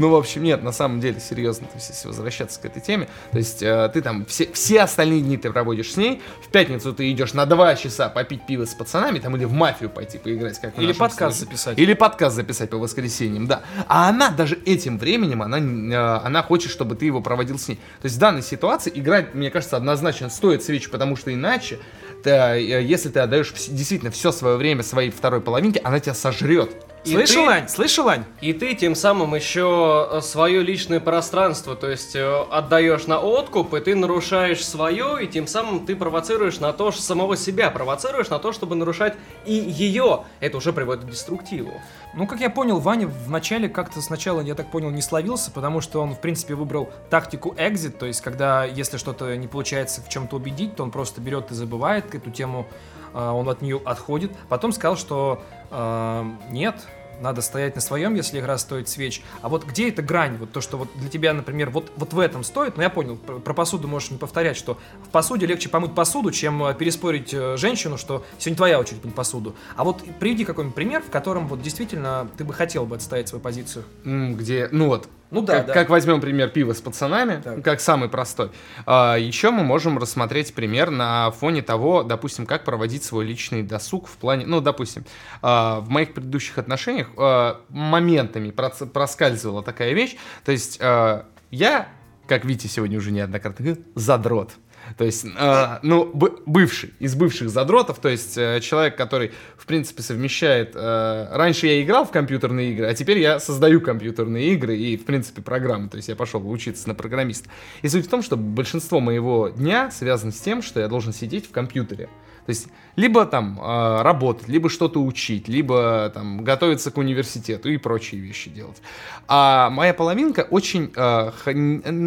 Ну, 0.00 0.08
в 0.08 0.14
общем, 0.14 0.42
нет, 0.42 0.62
на 0.62 0.72
самом 0.72 0.98
деле, 0.98 1.20
серьезно, 1.20 1.66
то 1.66 1.74
есть, 1.74 1.90
если 1.90 2.08
возвращаться 2.08 2.58
к 2.58 2.64
этой 2.64 2.80
теме, 2.80 3.06
то 3.32 3.36
есть, 3.36 3.62
э, 3.62 3.90
ты 3.92 4.00
там, 4.00 4.24
все, 4.24 4.50
все 4.50 4.80
остальные 4.80 5.20
дни 5.20 5.36
ты 5.36 5.52
проводишь 5.52 5.92
с 5.92 5.98
ней, 5.98 6.22
в 6.42 6.48
пятницу 6.48 6.94
ты 6.94 7.10
идешь 7.12 7.34
на 7.34 7.44
два 7.44 7.76
часа 7.76 8.08
попить 8.08 8.46
пиво 8.46 8.64
с 8.64 8.72
пацанами, 8.72 9.18
там, 9.18 9.36
или 9.36 9.44
в 9.44 9.52
мафию 9.52 9.90
пойти 9.90 10.16
поиграть, 10.16 10.58
как 10.58 10.78
Или 10.78 10.94
подкаст 10.94 11.36
случае. 11.36 11.56
записать. 11.58 11.78
Или 11.78 11.92
подкаст 11.92 12.34
записать 12.34 12.70
по 12.70 12.78
воскресеньям, 12.78 13.46
да. 13.46 13.60
А 13.88 14.08
она 14.08 14.30
даже 14.30 14.58
этим 14.64 14.96
временем, 14.96 15.42
она, 15.42 15.58
э, 15.58 16.20
она 16.24 16.42
хочет, 16.42 16.70
чтобы 16.70 16.96
ты 16.96 17.04
его 17.04 17.20
проводил 17.20 17.58
с 17.58 17.68
ней. 17.68 17.76
То 18.00 18.06
есть, 18.06 18.16
в 18.16 18.18
данной 18.18 18.42
ситуации 18.42 18.90
играть, 18.94 19.34
мне 19.34 19.50
кажется, 19.50 19.76
однозначно 19.76 20.30
стоит 20.30 20.62
свечу, 20.62 20.90
потому 20.90 21.14
что 21.14 21.30
иначе, 21.30 21.78
ты, 22.24 22.30
э, 22.30 22.82
если 22.82 23.10
ты 23.10 23.20
отдаешь 23.20 23.52
действительно 23.68 24.10
все 24.10 24.32
свое 24.32 24.56
время 24.56 24.82
своей 24.82 25.10
второй 25.10 25.42
половинке, 25.42 25.80
она 25.84 26.00
тебя 26.00 26.14
сожрет. 26.14 26.70
И 27.04 27.12
Слышал, 27.12 27.46
ты- 27.46 27.50
Ань? 27.50 27.68
Слышал, 27.68 28.08
Ань? 28.08 28.24
И 28.42 28.52
ты 28.52 28.74
тем 28.74 28.94
самым 28.94 29.34
еще 29.34 30.20
свое 30.22 30.62
личное 30.62 31.00
пространство, 31.00 31.74
то 31.74 31.88
есть 31.90 32.14
э, 32.14 32.42
отдаешь 32.50 33.06
на 33.06 33.18
откуп, 33.20 33.72
и 33.72 33.80
ты 33.80 33.94
нарушаешь 33.94 34.62
свое, 34.64 35.24
и 35.24 35.26
тем 35.26 35.46
самым 35.46 35.86
ты 35.86 35.96
провоцируешь 35.96 36.60
на 36.60 36.74
то, 36.74 36.90
что 36.90 37.00
самого 37.00 37.36
себя 37.38 37.70
провоцируешь 37.70 38.28
на 38.28 38.38
то, 38.38 38.52
чтобы 38.52 38.74
нарушать 38.76 39.14
и 39.46 39.54
ее. 39.54 40.24
Это 40.40 40.58
уже 40.58 40.74
приводит 40.74 41.04
к 41.04 41.10
деструктиву. 41.10 41.72
Ну, 42.12 42.26
как 42.26 42.40
я 42.40 42.50
понял, 42.50 42.80
Ваня 42.80 43.06
вначале 43.06 43.68
как-то 43.68 44.02
сначала, 44.02 44.40
я 44.42 44.54
так 44.54 44.70
понял, 44.70 44.90
не 44.90 45.00
словился, 45.00 45.50
потому 45.50 45.80
что 45.80 46.02
он, 46.02 46.14
в 46.14 46.20
принципе, 46.20 46.54
выбрал 46.54 46.90
тактику 47.08 47.54
exit, 47.56 47.92
то 47.92 48.04
есть, 48.04 48.20
когда, 48.20 48.64
если 48.64 48.98
что-то 48.98 49.34
не 49.36 49.46
получается 49.46 50.02
в 50.02 50.08
чем-то 50.10 50.36
убедить, 50.36 50.76
то 50.76 50.82
он 50.82 50.90
просто 50.90 51.20
берет 51.20 51.50
и 51.50 51.54
забывает 51.54 52.14
эту 52.14 52.30
тему, 52.30 52.66
он 53.14 53.48
от 53.48 53.62
нее 53.62 53.80
отходит. 53.84 54.32
Потом 54.48 54.72
сказал, 54.72 54.96
что 54.96 55.42
а, 55.70 56.26
нет, 56.50 56.86
надо 57.20 57.42
стоять 57.42 57.74
на 57.74 57.80
своем, 57.80 58.14
если 58.14 58.40
игра 58.40 58.58
стоит 58.58 58.88
свеч. 58.88 59.22
А 59.42 59.48
вот 59.48 59.64
где 59.64 59.88
эта 59.88 60.02
грань? 60.02 60.36
Вот 60.38 60.52
то, 60.52 60.60
что 60.60 60.78
вот 60.78 60.88
для 60.96 61.08
тебя, 61.08 61.32
например, 61.32 61.70
вот, 61.70 61.92
вот 61.96 62.12
в 62.12 62.18
этом 62.18 62.42
стоит, 62.42 62.76
но 62.76 62.82
я 62.82 62.90
понял, 62.90 63.16
про, 63.16 63.54
посуду 63.54 63.86
можешь 63.88 64.10
не 64.10 64.18
повторять, 64.18 64.56
что 64.56 64.78
в 65.04 65.08
посуде 65.10 65.46
легче 65.46 65.68
помыть 65.68 65.94
посуду, 65.94 66.30
чем 66.30 66.64
э, 66.64 66.74
переспорить 66.74 67.32
э, 67.32 67.56
женщину, 67.56 67.98
что 67.98 68.24
сегодня 68.38 68.56
твоя 68.56 68.80
очередь 68.80 69.04
мыть 69.04 69.14
посуду. 69.14 69.54
А 69.76 69.84
вот 69.84 70.02
приведи 70.18 70.44
какой-нибудь 70.44 70.74
пример, 70.74 71.02
в 71.02 71.10
котором 71.10 71.46
вот 71.46 71.60
действительно 71.62 72.28
ты 72.36 72.44
бы 72.44 72.54
хотел 72.54 72.86
бы 72.86 72.96
отстоять 72.96 73.28
свою 73.28 73.42
позицию. 73.42 73.84
Где, 74.04 74.68
ну 74.72 74.86
вот, 74.86 75.08
Ну 75.30 75.42
да, 75.42 75.58
как, 75.58 75.66
да. 75.66 75.72
как 75.74 75.90
возьмем 75.90 76.20
пример 76.20 76.48
пива 76.48 76.72
с 76.72 76.80
пацанами, 76.80 77.40
Так. 77.42 77.62
как 77.64 77.80
самый 77.80 78.08
простой. 78.08 78.50
А, 78.86 79.16
еще 79.16 79.50
мы 79.50 79.62
можем 79.62 79.96
рассмотреть 79.98 80.54
пример 80.54 80.90
на 80.90 81.30
фоне 81.30 81.62
того, 81.62 82.02
допустим, 82.02 82.46
как 82.46 82.64
проводить 82.64 83.04
свой 83.04 83.24
личный 83.24 83.62
досуг 83.62 84.08
в 84.08 84.16
плане, 84.16 84.46
ну, 84.46 84.60
допустим, 84.60 85.04
а, 85.42 85.80
в 85.80 85.88
моих 85.88 86.14
предыдущих 86.14 86.58
отношениях 86.58 87.08
а, 87.16 87.60
моментами 87.68 88.50
проц- 88.50 88.86
проскальзывала 88.86 89.62
такая 89.62 89.92
вещь, 89.92 90.16
то 90.44 90.52
есть 90.52 90.78
а, 90.80 91.26
я, 91.50 91.88
как 92.26 92.44
Витя 92.44 92.66
сегодня 92.66 92.98
уже 92.98 93.10
неоднократно 93.12 93.64
говорил, 93.64 93.84
задрот. 93.94 94.50
То 94.96 95.04
есть, 95.04 95.24
э, 95.24 95.78
ну, 95.82 96.10
бывший, 96.46 96.92
из 96.98 97.14
бывших 97.14 97.50
задротов, 97.50 97.98
то 97.98 98.08
есть 98.08 98.36
э, 98.36 98.60
человек, 98.60 98.96
который, 98.96 99.32
в 99.56 99.66
принципе, 99.66 100.02
совмещает... 100.02 100.72
э, 100.74 101.28
раньше 101.30 101.66
я 101.66 101.82
играл 101.82 102.04
в 102.04 102.10
компьютерные 102.10 102.72
игры, 102.72 102.86
а 102.86 102.94
теперь 102.94 103.18
я 103.18 103.40
создаю 103.40 103.80
компьютерные 103.80 104.52
игры 104.52 104.76
и, 104.76 104.96
в 104.96 105.04
принципе, 105.04 105.42
программы. 105.42 105.88
То 105.88 105.96
есть 105.96 106.08
я 106.08 106.16
пошел 106.16 106.48
учиться 106.50 106.88
на 106.88 106.94
программиста. 106.94 107.48
И 107.82 107.88
суть 107.88 108.06
в 108.06 108.10
том, 108.10 108.22
что 108.22 108.36
большинство 108.36 109.00
моего 109.00 109.48
дня 109.48 109.90
связано 109.90 110.32
с 110.32 110.40
тем, 110.40 110.62
что 110.62 110.80
я 110.80 110.88
должен 110.88 111.12
сидеть 111.12 111.46
в 111.46 111.50
компьютере. 111.50 112.08
То 112.46 112.50
есть 112.50 112.68
либо 112.96 113.26
там 113.26 113.58
э, 113.60 114.02
работать, 114.02 114.48
либо 114.48 114.68
что-то 114.68 115.02
учить, 115.02 115.48
либо 115.48 116.10
там 116.12 116.42
готовиться 116.42 116.90
к 116.90 116.98
университету 116.98 117.68
и 117.68 117.76
прочие 117.76 118.20
вещи 118.20 118.50
делать. 118.50 118.80
А 119.28 119.70
моя 119.70 119.94
половинка 119.94 120.46
очень, 120.50 120.92
э, 120.94 121.30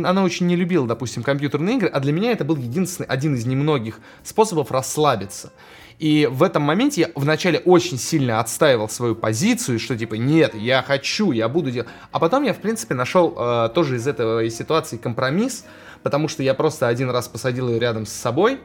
она 0.06 0.24
очень 0.24 0.48
не 0.48 0.56
любила, 0.56 0.88
допустим, 0.88 1.24
компьютерные 1.24 1.78
игры, 1.78 1.88
а 1.88 2.00
для 2.00 2.12
меня 2.12 2.32
это 2.32 2.44
был 2.44 2.56
единственный, 2.56 3.06
один 3.06 3.36
из 3.36 3.46
немногих 3.46 4.00
способов 4.24 4.72
расслабиться. 4.72 5.54
И 6.00 6.28
в 6.30 6.44
этом 6.44 6.64
моменте 6.64 7.02
я 7.02 7.10
вначале 7.16 7.60
очень 7.60 7.98
сильно 7.98 8.40
отстаивал 8.40 8.90
свою 8.90 9.16
позицию, 9.16 9.80
что 9.80 9.98
типа 9.98 10.16
нет, 10.16 10.54
я 10.56 10.82
хочу, 10.82 11.32
я 11.32 11.48
буду 11.48 11.72
делать. 11.72 11.90
А 12.12 12.20
потом 12.20 12.44
я, 12.44 12.54
в 12.54 12.58
принципе, 12.58 12.94
нашел 12.94 13.34
э, 13.38 13.70
тоже 13.74 13.98
из 13.98 14.08
этой 14.08 14.50
ситуации 14.50 14.98
компромисс, 14.98 15.66
потому 16.02 16.28
что 16.28 16.44
я 16.44 16.54
просто 16.54 16.88
один 16.88 17.10
раз 17.10 17.28
посадил 17.28 17.70
ее 17.70 17.80
рядом 17.80 18.06
с 18.06 18.12
собой, 18.12 18.60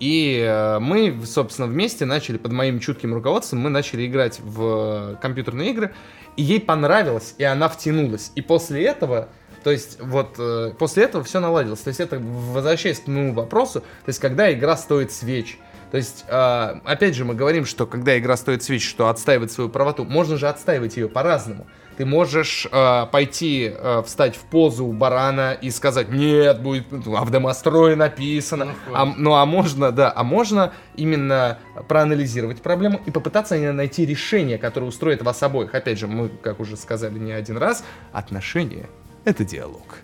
и 0.00 0.40
э, 0.46 0.78
мы, 0.78 1.18
собственно, 1.24 1.66
вместе 1.66 2.04
начали, 2.04 2.38
под 2.38 2.52
моим 2.52 2.78
чутким 2.80 3.14
руководством, 3.14 3.60
мы 3.60 3.70
начали 3.70 4.06
играть 4.06 4.40
в 4.40 5.18
компьютерные 5.20 5.70
игры, 5.70 5.92
и 6.36 6.42
ей 6.42 6.60
понравилось, 6.60 7.34
и 7.38 7.44
она 7.44 7.68
втянулась. 7.68 8.30
И 8.36 8.42
после 8.42 8.84
этого, 8.84 9.28
то 9.64 9.70
есть 9.70 10.00
вот 10.00 10.36
э, 10.38 10.72
после 10.78 11.04
этого 11.04 11.24
все 11.24 11.40
наладилось. 11.40 11.80
То 11.80 11.88
есть 11.88 12.00
это, 12.00 12.18
возвращаясь 12.18 13.00
к 13.00 13.08
моему 13.08 13.34
вопросу, 13.34 13.80
то 13.80 14.08
есть 14.08 14.20
когда 14.20 14.52
игра 14.52 14.76
стоит 14.76 15.12
свеч. 15.12 15.58
То 15.90 15.96
есть, 15.96 16.24
э, 16.28 16.74
опять 16.84 17.14
же, 17.14 17.24
мы 17.24 17.34
говорим, 17.34 17.64
что 17.64 17.86
когда 17.86 18.16
игра 18.18 18.36
стоит 18.36 18.62
свеч, 18.62 18.88
что 18.88 19.08
отстаивать 19.08 19.50
свою 19.50 19.70
правоту, 19.70 20.04
можно 20.04 20.36
же 20.36 20.48
отстаивать 20.48 20.96
ее 20.96 21.08
по-разному. 21.08 21.66
Ты 21.98 22.06
можешь 22.06 22.64
э, 22.70 23.06
пойти, 23.10 23.74
э, 23.74 24.02
встать 24.06 24.36
в 24.36 24.42
позу 24.42 24.86
барана 24.86 25.52
и 25.60 25.68
сказать, 25.68 26.08
нет, 26.10 26.62
будет, 26.62 26.86
а 26.92 27.24
в 27.24 27.30
домострое 27.32 27.96
написано. 27.96 28.66
Ну, 28.66 28.94
А, 28.94 29.04
ну, 29.04 29.34
а 29.34 29.44
можно, 29.44 29.90
да, 29.90 30.12
а 30.14 30.22
можно 30.22 30.72
именно 30.94 31.58
проанализировать 31.88 32.62
проблему 32.62 33.00
и 33.04 33.10
попытаться 33.10 33.56
найти 33.72 34.06
решение, 34.06 34.58
которое 34.58 34.86
устроит 34.86 35.22
вас 35.22 35.42
обоих. 35.42 35.74
Опять 35.74 35.98
же, 35.98 36.06
мы, 36.06 36.28
как 36.28 36.60
уже 36.60 36.76
сказали 36.76 37.18
не 37.18 37.32
один 37.32 37.56
раз, 37.56 37.82
отношения— 38.12 38.88
это 39.24 39.44
диалог. 39.44 39.96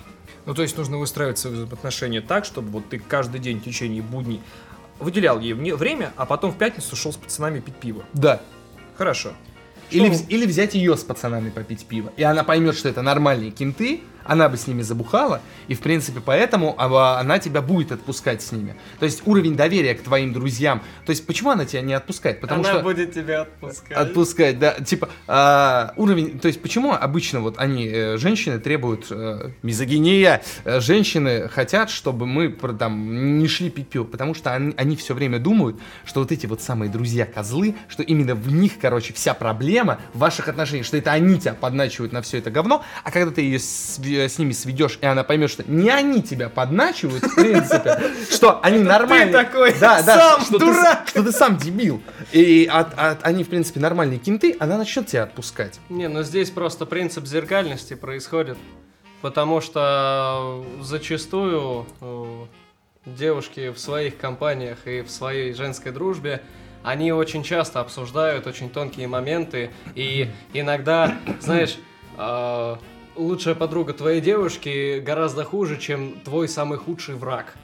Ну, 0.47 0.55
то 0.55 0.62
есть 0.62 0.76
нужно 0.76 0.99
выстраивать 0.99 1.38
свои 1.38 1.53
взаимоотношения 1.53 2.20
так, 2.20 2.45
чтобы 2.45 2.70
вот 2.70 2.88
ты 2.88 2.99
каждый 2.99 3.38
день 3.38 3.61
в 3.61 3.64
течение 3.64 4.03
будней 4.03 4.42
выделял 4.99 5.38
ей 5.38 5.53
время, 5.53 6.12
а 6.16 6.26
потом 6.26 6.51
в 6.51 6.59
пятницу 6.59 6.97
шел 6.97 7.12
с 7.12 7.16
пацанами 7.16 7.61
пить 7.61 7.76
пиво. 7.76 8.03
Да. 8.14 8.40
Хорошо. 8.99 9.34
Или, 9.95 10.16
или 10.28 10.47
взять 10.47 10.74
ее 10.74 10.97
с 10.97 11.03
пацанами 11.03 11.51
попить 11.51 11.84
пиво. 11.86 12.12
И 12.16 12.22
она 12.22 12.45
поймет, 12.45 12.76
что 12.76 12.88
это 12.88 13.03
нормальные 13.03 13.51
кенты, 13.51 14.01
она 14.25 14.49
бы 14.49 14.57
с 14.57 14.66
ними 14.66 14.83
забухала, 14.83 15.41
и 15.68 15.75
в 15.75 15.81
принципе 15.81 16.20
поэтому 16.25 16.79
она 16.79 17.39
тебя 17.39 17.62
будет 17.62 17.93
отпускать 17.93 18.43
с 18.43 18.53
ними. 18.53 18.77
То 18.99 19.05
есть 19.05 19.22
уровень 19.27 19.57
доверия 19.57 19.95
к 19.95 20.03
твоим 20.03 20.33
друзьям. 20.33 20.83
То 21.07 21.11
есть 21.11 21.27
почему 21.27 21.51
она 21.51 21.64
тебя 21.64 21.83
не 21.83 21.95
отпускает? 21.95 22.41
Потому 22.41 22.62
Она 22.62 22.75
что... 22.75 22.83
будет 22.83 23.12
тебя 23.12 23.43
отпускать. 23.43 23.97
Отпускать, 23.97 24.59
да. 24.59 24.72
Типа, 24.75 25.09
а, 25.27 25.93
уровень, 25.97 26.39
то 26.39 26.49
есть 26.49 26.61
почему 26.61 26.93
обычно 26.93 27.41
вот 27.41 27.59
они, 27.59 27.87
э, 27.87 28.16
женщины, 28.16 28.59
требуют 28.59 29.07
э, 29.11 29.51
мизогиния, 29.62 30.43
э, 30.64 30.81
женщины 30.81 31.49
хотят, 31.49 31.91
чтобы 31.91 32.27
мы 32.27 32.51
там 32.79 33.39
не 33.39 33.49
шли 33.49 33.70
пить 33.70 33.89
пиво, 33.89 34.05
потому 34.05 34.35
что 34.35 34.53
они, 34.53 34.97
все 34.97 35.14
время 35.14 35.39
думают, 35.39 35.77
что 36.05 36.20
вот 36.20 36.33
эти 36.33 36.47
вот 36.47 36.62
самые 36.62 36.91
друзья-козлы, 36.91 37.75
что 37.89 38.03
именно 38.03 38.35
в 38.35 38.53
них, 38.53 38.72
короче, 38.81 39.12
вся 39.12 39.35
проблема 39.35 40.01
в 40.12 40.18
ваших 40.18 40.49
отношениях, 40.49 40.87
что 40.87 40.97
это 40.97 41.12
они 41.12 41.39
тебя 41.39 41.55
подначивают 41.55 42.12
на 42.12 42.22
все 42.22 42.39
это 42.39 42.51
говно, 42.51 42.85
а 43.03 43.11
когда 43.11 43.31
ты 43.31 43.43
ее 43.43 43.59
с 44.17 44.39
ними 44.39 44.53
сведешь, 44.53 44.99
и 45.01 45.07
она 45.07 45.25
поймет, 45.25 45.51
что 45.51 45.62
не 45.71 45.91
они 45.91 46.23
тебя 46.23 46.49
подначивают, 46.49 47.23
в 47.25 47.35
принципе, 47.35 48.01
что 48.31 48.61
они 48.62 48.79
нормальные. 48.79 49.33
такой 49.33 49.73
да, 49.79 50.03
да, 50.03 50.17
сам 50.37 50.41
что 50.43 50.59
ты 50.59 50.67
дурак. 50.67 51.09
что 51.09 51.23
ты 51.23 51.33
сам 51.33 51.57
дебил. 51.57 52.03
И 52.33 52.69
от- 52.73 52.95
от- 52.99 53.25
они, 53.25 53.45
в 53.45 53.49
принципе, 53.49 53.81
нормальные 53.81 54.19
кенты, 54.19 54.57
она 54.61 54.79
начнет 54.79 55.07
тебя 55.07 55.25
отпускать. 55.25 55.81
Не, 55.89 56.09
ну 56.09 56.23
здесь 56.23 56.51
просто 56.51 56.87
принцип 56.87 57.27
зеркальности 57.27 57.95
происходит. 57.95 58.57
Потому 59.23 59.61
что 59.62 60.65
зачастую 60.83 61.87
э, 62.03 62.25
девушки 63.07 63.71
в 63.71 63.79
своих 63.79 64.19
компаниях 64.19 64.87
и 64.87 65.01
в 65.03 65.11
своей 65.11 65.55
женской 65.55 65.93
дружбе, 65.93 66.43
они 66.83 67.11
очень 67.12 67.43
часто 67.43 67.81
обсуждают 67.81 68.47
очень 68.47 68.69
тонкие 68.69 69.09
моменты. 69.09 69.71
И 69.95 70.31
иногда, 70.53 71.15
знаешь, 71.41 71.79
э, 72.19 72.77
лучшая 73.17 73.55
подруга 73.55 73.93
твоей 73.93 74.21
девушки 74.21 75.01
гораздо 75.01 75.45
хуже, 75.45 75.79
чем 75.79 76.21
твой 76.25 76.49
самый 76.49 76.79
худший 76.79 77.15
враг. 77.15 77.55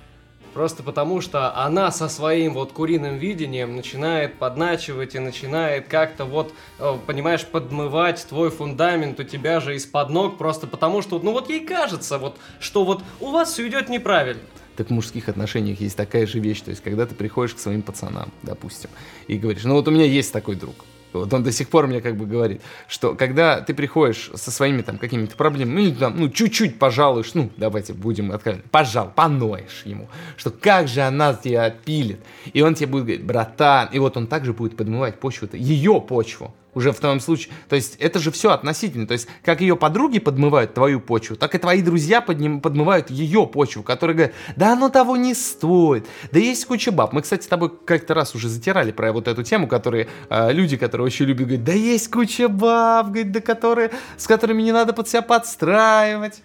Просто 0.53 0.83
потому, 0.83 1.21
что 1.21 1.57
она 1.57 1.93
со 1.93 2.09
своим 2.09 2.55
вот 2.55 2.73
куриным 2.73 3.19
видением 3.19 3.77
начинает 3.77 4.37
подначивать 4.37 5.15
и 5.15 5.21
начинает 5.21 5.87
как-то 5.87 6.25
вот, 6.25 6.53
э, 6.81 6.97
понимаешь, 7.07 7.47
подмывать 7.47 8.27
твой 8.29 8.51
фундамент 8.51 9.21
у 9.21 9.23
тебя 9.23 9.61
же 9.61 9.77
из-под 9.77 10.11
ног, 10.11 10.39
просто 10.39 10.67
потому 10.67 11.03
что, 11.03 11.21
ну 11.21 11.33
вот 11.33 11.49
ей 11.51 11.65
кажется, 11.65 12.19
вот, 12.19 12.37
что 12.59 12.85
вот 12.85 13.05
у 13.21 13.31
вас 13.31 13.53
все 13.53 13.69
идет 13.69 13.89
неправильно. 13.89 14.43
Так 14.77 14.89
в 14.89 14.91
мужских 14.91 15.29
отношениях 15.29 15.81
есть 15.81 15.97
такая 15.97 16.27
же 16.27 16.41
вещь, 16.41 16.63
то 16.63 16.71
есть 16.71 16.83
когда 16.83 17.07
ты 17.07 17.15
приходишь 17.15 17.55
к 17.55 17.61
своим 17.61 17.83
пацанам, 17.83 18.33
допустим, 18.43 18.91
и 19.29 19.39
говоришь, 19.39 19.63
ну 19.63 19.75
вот 19.75 19.87
у 19.87 19.93
меня 19.93 20.05
есть 20.05 20.33
такой 20.33 20.57
друг, 20.57 20.85
вот 21.13 21.33
он 21.33 21.43
до 21.43 21.53
сих 21.53 21.69
пор 21.69 21.87
мне 21.87 22.01
как 22.01 22.17
бы 22.17 22.27
говорит, 22.27 22.63
что 22.89 23.15
когда 23.15 23.61
ты 23.61 23.75
приходишь 23.75 24.31
со 24.35 24.51
своими 24.51 24.83
там 24.83 24.99
какими-то 24.99 25.37
проблемами, 25.37 25.89
ну, 25.89 25.95
там, 25.95 26.19
ну, 26.19 26.29
чуть-чуть 26.29 26.79
пожалуешь, 26.79 27.35
ну, 27.35 27.51
давайте 27.57 27.93
будем 27.93 28.33
откровенны, 28.33 28.63
пожал, 28.71 29.13
поноешь 29.15 29.83
ему, 29.85 30.09
что 30.37 30.51
как 30.51 30.89
же 30.89 31.01
она 31.01 31.35
тебя 31.35 31.71
пилит, 31.71 32.21
и 32.53 32.63
он 32.63 32.75
тебе 32.75 32.87
будет 32.87 33.05
говорить, 33.05 33.25
братан, 33.25 33.89
и 33.93 33.99
вот 33.99 34.17
он 34.17 34.27
также 34.27 34.53
будет 34.53 34.77
подмывать 34.77 35.19
почву-то, 35.19 35.57
ее 35.57 36.01
почву, 36.01 36.55
уже 36.75 36.93
в 36.93 37.01
том 37.01 37.21
случае. 37.21 37.53
То 37.69 37.77
есть 37.77 37.97
это 37.97 38.19
же 38.19 38.31
все 38.31 38.51
относительно. 38.51 39.07
То 39.07 39.13
есть 39.13 39.29
как 39.45 39.61
ее 39.61 39.77
подруги 39.77 40.19
подмывают 40.19 40.75
твою 40.75 41.01
почву, 41.01 41.37
так 41.37 41.55
и 41.55 41.59
твои 41.59 41.83
друзья 41.83 42.21
подним- 42.21 42.61
подмывают 42.61 43.11
ее 43.11 43.47
почву, 43.47 43.83
которые 43.83 44.17
говорят, 44.17 44.35
да 44.57 44.73
оно 44.73 44.89
того 44.89 45.17
не 45.17 45.35
стоит, 45.35 46.07
да 46.33 46.39
есть 46.39 46.67
куча 46.67 46.93
баб. 46.93 47.13
Мы, 47.13 47.23
кстати, 47.23 47.45
с 47.45 47.49
тобой 47.49 47.71
как-то 47.85 48.15
раз 48.15 48.35
уже 48.35 48.49
затирали 48.49 48.93
про 48.93 49.13
вот 49.13 49.29
эту 49.29 49.43
тему, 49.43 49.67
которые 49.67 50.09
э, 50.29 50.53
люди, 50.53 50.77
которые 50.77 51.07
очень 51.07 51.27
любят, 51.27 51.47
говорят, 51.47 51.65
да 51.65 51.73
есть 51.73 52.11
куча 52.11 52.49
баб, 52.49 53.07
говорит, 53.07 53.33
да 53.33 53.41
которые, 53.41 53.91
с 54.17 54.27
которыми 54.27 54.63
не 54.63 54.73
надо 54.73 54.93
под 54.93 55.09
себя 55.09 55.23
подстраивать. 55.23 56.43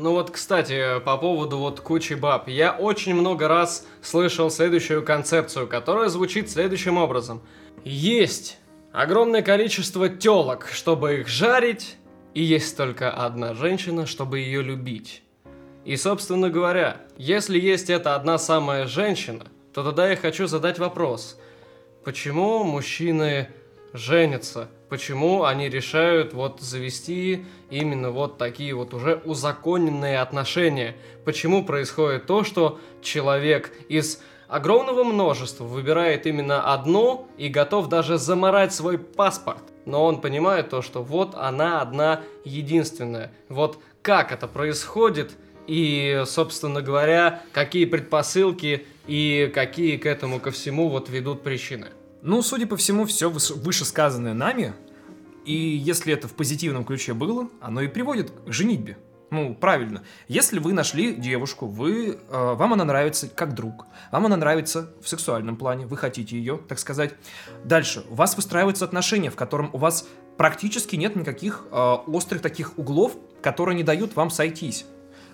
Ну 0.00 0.12
вот, 0.12 0.30
кстати, 0.30 1.00
по 1.00 1.16
поводу 1.16 1.58
вот 1.58 1.80
кучи 1.80 2.14
баб. 2.14 2.48
Я 2.48 2.70
очень 2.70 3.16
много 3.16 3.48
раз 3.48 3.84
слышал 4.00 4.48
следующую 4.48 5.04
концепцию, 5.04 5.66
которая 5.66 6.08
звучит 6.08 6.48
следующим 6.48 6.98
образом. 6.98 7.40
Есть 7.84 8.58
огромное 8.98 9.42
количество 9.42 10.08
телок, 10.08 10.68
чтобы 10.72 11.20
их 11.20 11.28
жарить, 11.28 11.96
и 12.34 12.42
есть 12.42 12.76
только 12.76 13.12
одна 13.12 13.54
женщина, 13.54 14.06
чтобы 14.06 14.40
ее 14.40 14.60
любить. 14.60 15.22
И, 15.84 15.96
собственно 15.96 16.50
говоря, 16.50 17.02
если 17.16 17.60
есть 17.60 17.90
эта 17.90 18.16
одна 18.16 18.38
самая 18.38 18.88
женщина, 18.88 19.44
то 19.72 19.84
тогда 19.84 20.10
я 20.10 20.16
хочу 20.16 20.48
задать 20.48 20.80
вопрос. 20.80 21.38
Почему 22.04 22.64
мужчины 22.64 23.48
женятся? 23.92 24.68
Почему 24.88 25.44
они 25.44 25.68
решают 25.68 26.32
вот 26.32 26.60
завести 26.60 27.46
именно 27.70 28.10
вот 28.10 28.36
такие 28.36 28.74
вот 28.74 28.94
уже 28.94 29.14
узаконенные 29.24 30.18
отношения? 30.18 30.96
Почему 31.24 31.64
происходит 31.64 32.26
то, 32.26 32.42
что 32.42 32.80
человек 33.00 33.72
из 33.88 34.20
огромного 34.48 35.04
множества 35.04 35.64
выбирает 35.64 36.26
именно 36.26 36.72
одну 36.72 37.28
и 37.36 37.48
готов 37.48 37.88
даже 37.88 38.18
заморать 38.18 38.74
свой 38.74 38.98
паспорт 38.98 39.62
но 39.88 40.04
он 40.04 40.20
понимает 40.20 40.68
то, 40.68 40.82
что 40.82 41.02
вот 41.02 41.34
она 41.34 41.80
одна 41.80 42.20
единственная. 42.44 43.32
Вот 43.48 43.78
как 44.02 44.32
это 44.32 44.46
происходит 44.46 45.32
и, 45.66 46.24
собственно 46.26 46.82
говоря, 46.82 47.42
какие 47.52 47.86
предпосылки 47.86 48.86
и 49.06 49.50
какие 49.52 49.96
к 49.96 50.04
этому 50.04 50.40
ко 50.40 50.50
всему 50.50 50.90
вот 50.90 51.08
ведут 51.08 51.42
причины. 51.42 51.86
Ну, 52.20 52.42
судя 52.42 52.66
по 52.66 52.76
всему, 52.76 53.06
все 53.06 53.30
вышесказанное 53.30 54.34
нами, 54.34 54.74
и 55.46 55.54
если 55.54 56.12
это 56.12 56.28
в 56.28 56.34
позитивном 56.34 56.84
ключе 56.84 57.14
было, 57.14 57.48
оно 57.60 57.80
и 57.80 57.88
приводит 57.88 58.30
к 58.30 58.52
женитьбе. 58.52 58.98
Ну, 59.30 59.54
правильно. 59.54 60.02
Если 60.26 60.58
вы 60.58 60.72
нашли 60.72 61.14
девушку, 61.14 61.66
вы, 61.66 62.18
э, 62.30 62.54
вам 62.54 62.72
она 62.72 62.84
нравится 62.84 63.28
как 63.28 63.54
друг, 63.54 63.86
вам 64.10 64.26
она 64.26 64.36
нравится 64.36 64.90
в 65.02 65.08
сексуальном 65.08 65.56
плане, 65.56 65.86
вы 65.86 65.96
хотите 65.98 66.36
ее, 66.38 66.58
так 66.66 66.78
сказать. 66.78 67.14
Дальше. 67.64 68.04
У 68.08 68.14
вас 68.14 68.36
выстраиваются 68.36 68.84
отношения, 68.86 69.30
в 69.30 69.36
котором 69.36 69.70
у 69.74 69.78
вас 69.78 70.06
практически 70.38 70.96
нет 70.96 71.14
никаких 71.14 71.66
э, 71.70 71.76
острых 72.06 72.40
таких 72.40 72.78
углов, 72.78 73.16
которые 73.42 73.76
не 73.76 73.82
дают 73.82 74.16
вам 74.16 74.30
сойтись. 74.30 74.86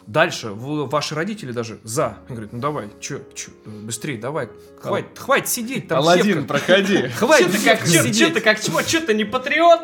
Дальше, 0.06 0.48
вы, 0.50 0.86
ваши 0.86 1.14
родители 1.14 1.52
даже 1.52 1.78
за. 1.82 2.18
Они 2.28 2.36
говорят, 2.36 2.52
ну 2.52 2.58
давай, 2.58 2.90
чё, 3.00 3.20
чё, 3.34 3.52
быстрее, 3.64 4.18
давай, 4.18 4.50
хватит, 4.78 5.18
хватит 5.18 5.48
сидеть 5.48 5.88
там. 5.88 5.98
Аладдин, 5.98 6.46
проходи. 6.46 7.08
Хватит 7.08 7.46
Чё 7.46 7.52
ты 7.52 7.64
как, 7.64 7.88
чё, 7.88 8.12
чё 8.12 8.30
ты 8.30 8.40
как, 8.40 8.60
чё, 8.60 8.82
чё 8.82 9.00
ты 9.00 9.14
не 9.14 9.24
патриот? 9.24 9.80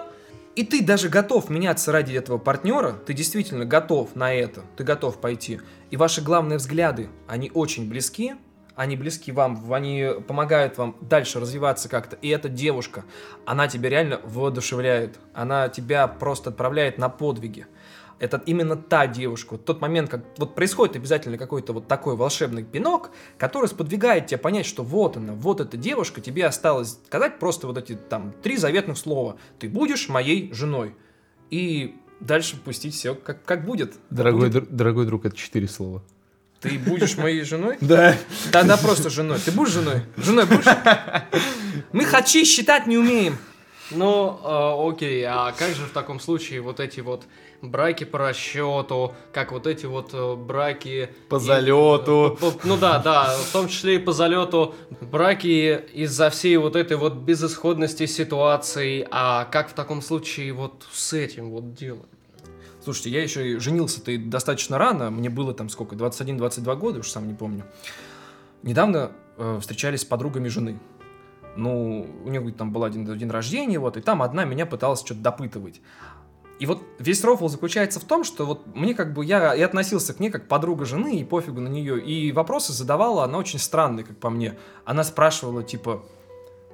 И 0.61 0.63
ты 0.63 0.83
даже 0.83 1.09
готов 1.09 1.49
меняться 1.49 1.91
ради 1.91 2.13
этого 2.13 2.37
партнера, 2.37 2.93
ты 2.93 3.15
действительно 3.15 3.65
готов 3.65 4.15
на 4.15 4.35
это, 4.35 4.61
ты 4.77 4.85
готов 4.85 5.19
пойти. 5.19 5.59
И 5.91 5.97
ваши 5.97 6.21
главные 6.21 6.59
взгляды, 6.59 7.09
они 7.27 7.51
очень 7.55 7.89
близки, 7.89 8.35
они 8.77 8.95
близки 8.95 9.33
вам, 9.33 9.73
они 9.73 10.07
помогают 10.29 10.77
вам 10.77 10.99
дальше 11.01 11.41
развиваться 11.41 11.89
как-то. 11.89 12.17
И 12.17 12.29
эта 12.29 12.51
девушка, 12.51 13.07
она 13.47 13.69
тебя 13.69 13.89
реально 13.89 14.21
воодушевляет, 14.23 15.19
она 15.33 15.71
тебя 15.71 16.07
просто 16.07 16.51
отправляет 16.51 16.99
на 16.99 17.09
подвиги 17.09 17.67
это 18.21 18.41
именно 18.45 18.77
та 18.77 19.07
девушка. 19.07 19.53
Вот 19.53 19.65
тот 19.65 19.81
момент, 19.81 20.11
как 20.11 20.23
вот 20.37 20.55
происходит 20.55 20.95
обязательно 20.95 21.39
какой-то 21.39 21.73
вот 21.73 21.89
такой 21.89 22.15
волшебный 22.15 22.63
пинок, 22.63 23.11
который 23.39 23.67
сподвигает 23.67 24.27
тебя 24.29 24.39
понять, 24.39 24.67
что 24.67 24.85
вот 24.85 25.17
она, 25.17 25.33
вот 25.33 25.61
эта 25.61 25.77
девушка, 25.77 26.21
тебе 26.21 26.47
осталось 26.47 26.99
сказать 27.07 27.39
просто 27.39 27.67
вот 27.67 27.79
эти 27.79 27.95
там 27.97 28.35
три 28.43 28.59
заветных 28.59 28.99
слова. 28.99 29.39
Ты 29.59 29.69
будешь 29.69 30.09
моей 30.09 30.53
женой. 30.53 30.95
И 31.49 31.97
дальше 32.21 32.57
пустить 32.57 32.95
все 32.95 33.15
как, 33.15 33.43
как 33.45 33.65
будет. 33.65 33.95
Дорогой, 34.11 34.51
будет... 34.51 34.65
Др- 34.65 34.69
дорогой 34.71 35.07
друг, 35.07 35.25
это 35.25 35.37
четыре 35.37 35.67
слова. 35.67 36.03
Ты 36.61 36.79
будешь 36.79 37.17
моей 37.17 37.43
женой? 37.43 37.79
Да. 37.81 38.15
Тогда 38.53 38.77
просто 38.77 39.09
женой. 39.09 39.39
Ты 39.43 39.51
будешь 39.51 39.73
женой? 39.73 40.03
Женой 40.19 40.45
будешь? 40.45 40.67
Мы 41.93 42.05
хачи 42.05 42.45
считать 42.45 42.87
не 42.87 42.99
умеем. 42.99 43.39
Ну, 43.91 44.39
э, 44.45 44.89
окей, 44.93 45.25
а 45.27 45.53
как 45.53 45.71
же 45.71 45.85
в 45.85 45.91
таком 45.91 46.21
случае 46.21 46.61
вот 46.61 46.79
эти 46.79 47.01
вот 47.01 47.25
браки 47.63 48.05
по 48.05 48.19
расчету, 48.19 49.15
как 49.33 49.53
вот 49.53 49.67
эти 49.67 49.87
вот 49.87 50.11
э, 50.13 50.35
браки... 50.37 51.11
По 51.29 51.39
залету. 51.39 52.37
И, 52.37 52.41
по, 52.41 52.53
ну 52.65 52.77
да, 52.77 52.99
да, 52.99 53.35
в 53.37 53.53
том 53.53 53.69
числе 53.69 53.97
и 53.97 53.99
по 53.99 54.13
залету. 54.13 54.75
Браки 55.01 55.81
из-за 55.93 56.31
всей 56.31 56.57
вот 56.57 56.77
этой 56.77 56.97
вот 56.97 57.15
безысходности 57.15 58.07
ситуации. 58.07 59.07
А 59.11 59.45
как 59.47 59.71
в 59.71 59.75
таком 59.75 60.03
случае 60.03 60.53
вот 60.53 60.87
с 60.93 61.13
этим 61.13 61.51
вот 61.51 61.75
делать? 61.75 62.09
Слушайте, 62.83 63.11
я 63.11 63.23
еще 63.23 63.53
и 63.53 63.57
женился-то 63.57 64.17
достаточно 64.19 64.79
рано, 64.79 65.11
мне 65.11 65.29
было 65.29 65.53
там 65.53 65.69
сколько, 65.69 65.97
21-22 65.97 66.77
года, 66.77 67.01
уж 67.01 67.11
сам 67.11 67.29
не 67.29 67.35
помню. 67.35 67.65
Недавно 68.63 69.13
э, 69.37 69.59
встречались 69.61 70.01
с 70.01 70.05
подругами 70.05 70.49
жены. 70.49 70.79
Ну, 71.57 72.07
у 72.25 72.29
нее 72.31 72.53
там 72.53 72.73
был 72.73 72.85
один 72.85 73.05
день 73.19 73.29
рождения, 73.29 73.79
вот, 73.79 73.97
и 73.97 74.01
там 74.01 74.23
одна 74.23 74.45
меня 74.45 74.65
пыталась 74.65 75.01
что-то 75.01 75.21
допытывать. 75.21 75.81
И 76.61 76.67
вот 76.67 76.83
весь 76.99 77.25
рофл 77.25 77.49
заключается 77.49 78.01
в 78.01 78.05
том, 78.05 78.23
что 78.23 78.45
вот 78.45 78.67
мне 78.77 78.95
как 78.95 79.15
бы, 79.15 79.25
я 79.25 79.55
и 79.55 79.63
относился 79.63 80.13
к 80.13 80.21
ней 80.21 80.29
как 80.29 80.47
подруга 80.47 80.85
жены, 80.85 81.19
и 81.19 81.25
пофигу 81.25 81.59
на 81.59 81.69
нее, 81.69 81.99
и 81.99 82.33
вопросы 82.33 82.75
задавала 82.75 83.25
она 83.25 83.39
очень 83.39 83.59
странные, 83.59 84.05
как 84.05 84.19
по 84.19 84.29
мне. 84.29 84.59
Она 84.85 85.03
спрашивала, 85.03 85.63
типа, 85.63 86.05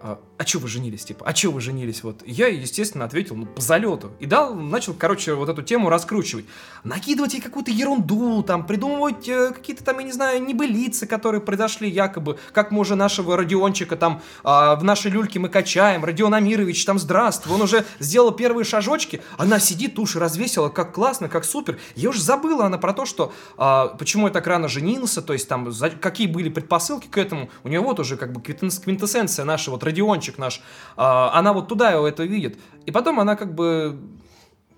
а, 0.03 0.20
а 0.36 0.47
что 0.47 0.59
вы 0.59 0.68
женились, 0.68 1.05
типа, 1.05 1.24
а 1.26 1.34
что 1.34 1.51
вы 1.51 1.62
женились, 1.62 2.03
вот. 2.03 2.22
Я, 2.26 2.49
естественно, 2.49 3.07
ответил, 3.07 3.34
ну, 3.34 3.47
по 3.47 3.62
залету. 3.62 4.12
И 4.20 4.26
дал, 4.26 4.55
начал, 4.55 4.92
короче, 4.92 5.32
вот 5.32 5.49
эту 5.49 5.62
тему 5.62 5.88
раскручивать. 5.88 6.44
Накидывать 6.84 7.32
ей 7.32 7.40
какую-то 7.40 7.70
ерунду, 7.70 8.42
там, 8.42 8.66
придумывать 8.66 9.26
э, 9.26 9.53
какие-то 9.55 9.82
там, 9.82 9.99
я 9.99 10.05
не 10.05 10.12
знаю, 10.12 10.42
небылицы, 10.42 11.07
которые 11.07 11.40
произошли 11.40 11.88
якобы, 11.88 12.38
как 12.53 12.70
мы 12.70 12.80
уже 12.80 12.94
нашего 12.94 13.38
Родиончика 13.38 13.97
там 13.97 14.20
э, 14.44 14.49
в 14.49 14.80
нашей 14.82 15.11
люльке 15.11 15.38
мы 15.38 15.49
качаем, 15.49 16.05
Родион 16.05 16.34
Амирович 16.34 16.84
там, 16.84 16.99
здравствуй, 16.99 17.55
он 17.55 17.62
уже 17.62 17.86
сделал 17.99 18.32
первые 18.32 18.66
шажочки, 18.66 19.22
она 19.38 19.59
сидит, 19.59 19.99
уши 19.99 20.18
развесила, 20.18 20.68
как 20.68 20.92
классно, 20.92 21.30
как 21.30 21.47
супер. 21.47 21.78
Я 21.94 22.11
уже 22.11 22.20
забыла 22.20 22.66
она 22.66 22.76
про 22.76 22.92
то, 22.92 23.07
что 23.07 23.32
э, 23.57 23.97
почему 23.99 24.26
я 24.26 24.32
так 24.32 24.47
рано 24.47 24.68
женился, 24.68 25.22
то 25.22 25.32
есть 25.32 25.49
там, 25.49 25.72
за, 25.72 25.88
какие 25.88 26.26
были 26.26 26.51
предпосылки 26.51 27.07
к 27.07 27.16
этому. 27.16 27.49
У 27.64 27.68
нее 27.68 27.80
вот 27.80 27.99
уже 27.99 28.18
как 28.18 28.32
бы 28.32 28.42
квинтэссенция 28.42 29.47
наша 29.47 29.70
вот 29.70 29.86
Родиончик 29.87 30.39
наш, 30.39 30.61
а, 30.97 31.30
она 31.32 31.53
вот 31.53 31.68
туда 31.68 31.91
его 31.91 32.07
это 32.07 32.24
видит. 32.24 32.59
И 32.84 32.91
потом 32.91 33.20
она 33.20 33.37
как 33.37 33.55
бы, 33.55 33.99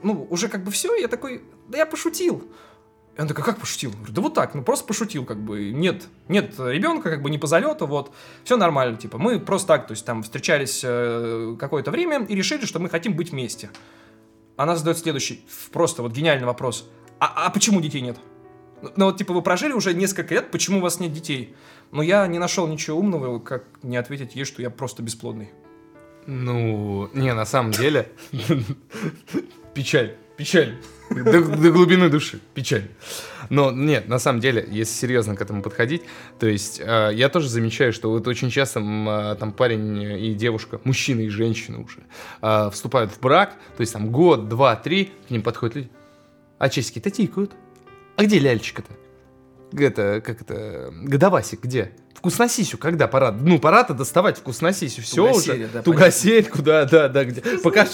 ну, 0.03 0.27
уже 0.31 0.49
как 0.49 0.65
бы 0.65 0.71
все, 0.71 0.95
я 0.95 1.09
такой, 1.09 1.43
да 1.69 1.79
я 1.79 1.87
пошутил. 1.87 2.45
И 3.17 3.21
она 3.21 3.27
такая, 3.27 3.45
как 3.45 3.59
пошутил? 3.59 3.91
говорю, 3.91 4.13
да 4.13 4.23
вот 4.23 4.35
так, 4.35 4.55
ну 4.55 4.63
просто 4.63 4.87
пошутил, 4.87 5.25
как 5.25 5.41
бы, 5.41 5.71
нет, 5.73 6.07
нет 6.29 6.55
ребенка, 6.59 7.11
как 7.11 7.23
бы 7.23 7.31
не 7.31 7.39
по 7.39 7.49
залету, 7.49 7.87
вот, 7.87 8.15
все 8.45 8.57
нормально, 8.57 8.97
типа, 8.97 9.19
мы 9.19 9.41
просто 9.41 9.67
так, 9.67 9.89
то 9.89 9.93
есть 9.93 10.07
там 10.07 10.23
встречались 10.23 10.83
э, 10.85 11.57
какое-то 11.59 11.91
время 11.91 12.25
и 12.25 12.37
решили, 12.37 12.65
что 12.65 12.79
мы 12.79 12.89
хотим 12.89 13.15
быть 13.15 13.33
вместе. 13.33 13.71
Она 14.57 14.77
задает 14.77 14.99
следующий, 14.99 15.45
просто 15.73 16.03
вот 16.03 16.13
гениальный 16.13 16.47
вопрос, 16.47 16.89
а, 17.19 17.47
а 17.47 17.51
почему 17.51 17.81
детей 17.81 18.03
нет? 18.03 18.19
Ну 18.97 19.07
вот, 19.07 19.17
типа, 19.17 19.35
вы 19.35 19.43
прожили 19.43 19.73
уже 19.73 19.95
несколько 19.95 20.35
лет, 20.35 20.51
почему 20.53 20.79
у 20.79 20.83
вас 20.83 21.01
нет 21.01 21.13
детей? 21.13 21.57
Но 21.91 22.03
я 22.03 22.27
не 22.27 22.39
нашел 22.39 22.67
ничего 22.67 22.99
умного, 22.99 23.39
как 23.39 23.65
не 23.83 23.97
ответить 23.97 24.37
ей, 24.37 24.45
что 24.45 24.63
я 24.63 24.71
просто 24.71 25.03
бесплодный. 25.03 25.51
Ну, 26.27 27.09
не, 27.15 27.33
на 27.33 27.47
самом 27.47 27.73
деле... 27.73 28.13
Печаль, 29.75 30.15
печаль. 30.37 30.77
До, 31.11 31.41
до 31.41 31.71
глубины 31.71 32.11
души, 32.11 32.41
печаль. 32.53 32.89
Но 33.49 33.71
нет, 33.71 34.09
на 34.09 34.19
самом 34.19 34.41
деле, 34.41 34.67
если 34.69 34.93
серьезно 34.93 35.37
к 35.37 35.41
этому 35.41 35.63
подходить, 35.63 36.03
то 36.39 36.47
есть 36.47 36.81
э, 36.85 37.11
я 37.15 37.29
тоже 37.29 37.49
замечаю, 37.49 37.93
что 37.93 38.11
вот 38.11 38.27
очень 38.29 38.51
часто 38.51 38.81
э, 38.81 39.37
там 39.39 39.53
парень 39.53 40.03
и 40.03 40.35
девушка, 40.35 40.81
мужчина 40.85 41.21
и 41.21 41.29
женщина 41.29 41.81
уже, 41.81 42.01
э, 42.43 42.71
вступают 42.71 43.13
в 43.13 43.21
брак, 43.21 43.55
то 43.77 43.81
есть 43.81 43.93
там 43.93 44.11
год, 44.11 44.49
два, 44.49 44.77
три, 44.77 45.13
к 45.29 45.31
ним 45.31 45.43
подходят 45.43 45.77
люди, 45.77 45.91
а 46.59 46.69
часики-то 46.69 47.11
тикают. 47.11 47.53
А 48.17 48.25
где 48.25 48.39
лялечка-то? 48.39 48.93
Это, 49.73 50.23
как 50.25 50.41
это, 50.43 50.93
годовасик 51.03 51.63
где? 51.63 51.93
Вкусносисю, 52.15 52.79
когда 52.79 53.07
пора? 53.07 53.31
Ну, 53.31 53.61
пора-то 53.61 53.95
доставать 53.95 54.39
вкусносисю. 54.39 55.03
Все 55.03 55.31
уже. 55.31 55.69
Да, 55.73 55.83
тугосельку, 55.83 56.63
да, 56.63 56.85
да, 56.85 57.09
да, 57.09 57.25
где? 57.25 57.41
Покаж, 57.63 57.91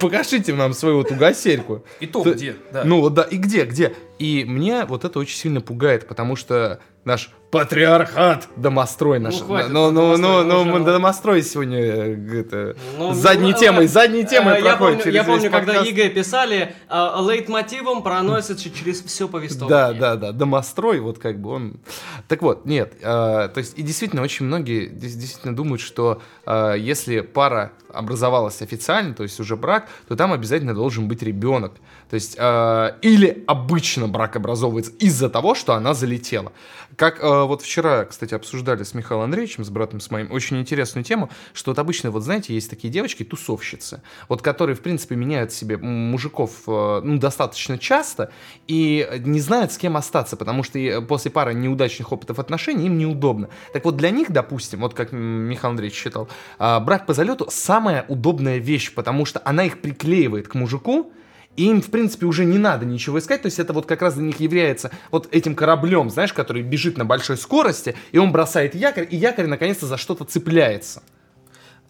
покажите 0.00 0.52
нам 0.52 0.74
свою 0.74 1.04
тугосельку. 1.04 1.84
И 2.00 2.06
то, 2.06 2.24
то 2.24 2.32
где, 2.34 2.56
да. 2.72 2.82
Ну, 2.84 3.08
да, 3.08 3.22
и 3.22 3.36
где, 3.36 3.64
где? 3.64 3.94
И 4.22 4.44
мне 4.44 4.84
вот 4.84 5.04
это 5.04 5.18
очень 5.18 5.36
сильно 5.36 5.60
пугает, 5.60 6.06
потому 6.06 6.36
что 6.36 6.78
наш 7.04 7.30
патриархат 7.50 8.48
домострой 8.54 9.18
наш. 9.18 9.40
Ну, 9.40 9.46
хватит, 9.46 9.70
ну, 9.70 9.90
ну, 9.90 10.16
ну, 10.16 10.44
ну, 10.44 10.64
мы 10.64 10.78
домострой 10.80 11.42
сегодня 11.42 11.78
э, 11.80 12.40
это, 12.40 12.76
ну, 12.96 13.12
задней 13.12 13.50
ну, 13.50 13.58
темой, 13.58 13.86
задней 13.88 14.24
темой 14.24 14.60
э, 14.60 14.62
проходит 14.62 15.06
я 15.06 15.24
помню, 15.24 15.48
Я 15.48 15.50
помню, 15.50 15.50
когда 15.50 15.80
ЕГЭ 15.80 16.10
писали, 16.10 16.76
э, 16.88 17.12
лейтмотивом 17.20 18.04
проносится 18.04 18.70
через 18.70 19.02
все 19.02 19.26
повествование. 19.26 19.98
Да, 20.00 20.14
да, 20.14 20.16
да, 20.16 20.32
домострой, 20.32 21.00
вот 21.00 21.18
как 21.18 21.40
бы 21.40 21.50
он... 21.50 21.80
Так 22.28 22.42
вот, 22.42 22.64
нет, 22.64 22.94
э, 23.00 23.02
то 23.02 23.52
есть 23.56 23.76
и 23.76 23.82
действительно 23.82 24.22
очень 24.22 24.46
многие 24.46 24.86
действительно 24.86 25.56
думают, 25.56 25.80
что 25.80 26.22
э, 26.46 26.76
если 26.78 27.20
пара 27.20 27.72
образовалась 27.92 28.62
официально, 28.62 29.14
то 29.14 29.22
есть 29.22 29.40
уже 29.40 29.56
брак, 29.56 29.88
то 30.08 30.16
там 30.16 30.32
обязательно 30.32 30.74
должен 30.74 31.08
быть 31.08 31.22
ребенок. 31.22 31.72
То 32.10 32.14
есть 32.14 32.36
э, 32.38 32.92
или 33.02 33.44
обычно 33.46 34.08
брак 34.08 34.36
образовывается 34.36 34.92
из-за 34.98 35.28
того, 35.28 35.54
что 35.54 35.74
она 35.74 35.94
залетела. 35.94 36.52
Как 36.96 37.22
э, 37.22 37.44
вот 37.44 37.62
вчера, 37.62 38.04
кстати, 38.04 38.34
обсуждали 38.34 38.82
с 38.82 38.94
Михаилом 38.94 39.24
Андреевичем, 39.24 39.64
с 39.64 39.70
братом 39.70 40.00
с 40.00 40.10
моим, 40.10 40.30
очень 40.30 40.58
интересную 40.58 41.04
тему, 41.04 41.30
что 41.54 41.70
вот 41.70 41.78
обычно, 41.78 42.10
вот 42.10 42.22
знаете, 42.22 42.54
есть 42.54 42.68
такие 42.68 42.92
девочки, 42.92 43.24
тусовщицы, 43.24 44.02
вот 44.28 44.42
которые, 44.42 44.76
в 44.76 44.80
принципе, 44.80 45.16
меняют 45.16 45.52
себе 45.52 45.76
мужиков 45.78 46.50
э, 46.66 47.00
ну, 47.02 47.18
достаточно 47.18 47.78
часто 47.78 48.30
и 48.66 49.08
не 49.20 49.40
знают, 49.40 49.72
с 49.72 49.78
кем 49.78 49.96
остаться, 49.96 50.36
потому 50.36 50.62
что 50.62 51.02
после 51.02 51.30
пары 51.30 51.54
неудачных 51.54 52.12
опытов 52.12 52.38
отношений 52.38 52.86
им 52.86 52.98
неудобно. 52.98 53.48
Так 53.72 53.84
вот, 53.84 53.96
для 53.96 54.10
них, 54.10 54.30
допустим, 54.30 54.80
вот 54.80 54.94
как 54.94 55.12
Михаил 55.12 55.70
Андреевич 55.70 55.98
считал, 55.98 56.28
э, 56.58 56.80
брак 56.80 57.06
по 57.06 57.14
залету 57.14 57.48
самая 57.50 58.04
удобная 58.08 58.58
вещь, 58.58 58.92
потому 58.94 59.24
что 59.24 59.40
она 59.44 59.64
их 59.64 59.80
приклеивает 59.80 60.48
к 60.48 60.54
мужику, 60.54 61.12
и 61.56 61.64
им, 61.66 61.82
в 61.82 61.90
принципе, 61.90 62.26
уже 62.26 62.44
не 62.44 62.58
надо 62.58 62.86
ничего 62.86 63.18
искать, 63.18 63.42
то 63.42 63.46
есть 63.46 63.58
это 63.58 63.72
вот 63.72 63.86
как 63.86 64.02
раз 64.02 64.14
для 64.14 64.24
них 64.24 64.40
является 64.40 64.90
вот 65.10 65.28
этим 65.30 65.54
кораблем, 65.54 66.10
знаешь, 66.10 66.32
который 66.32 66.62
бежит 66.62 66.96
на 66.96 67.04
большой 67.04 67.36
скорости, 67.36 67.94
и 68.12 68.18
он 68.18 68.32
бросает 68.32 68.74
якорь, 68.74 69.06
и 69.10 69.16
якорь 69.16 69.46
наконец-то 69.46 69.86
за 69.86 69.96
что-то 69.96 70.24
цепляется. 70.24 71.02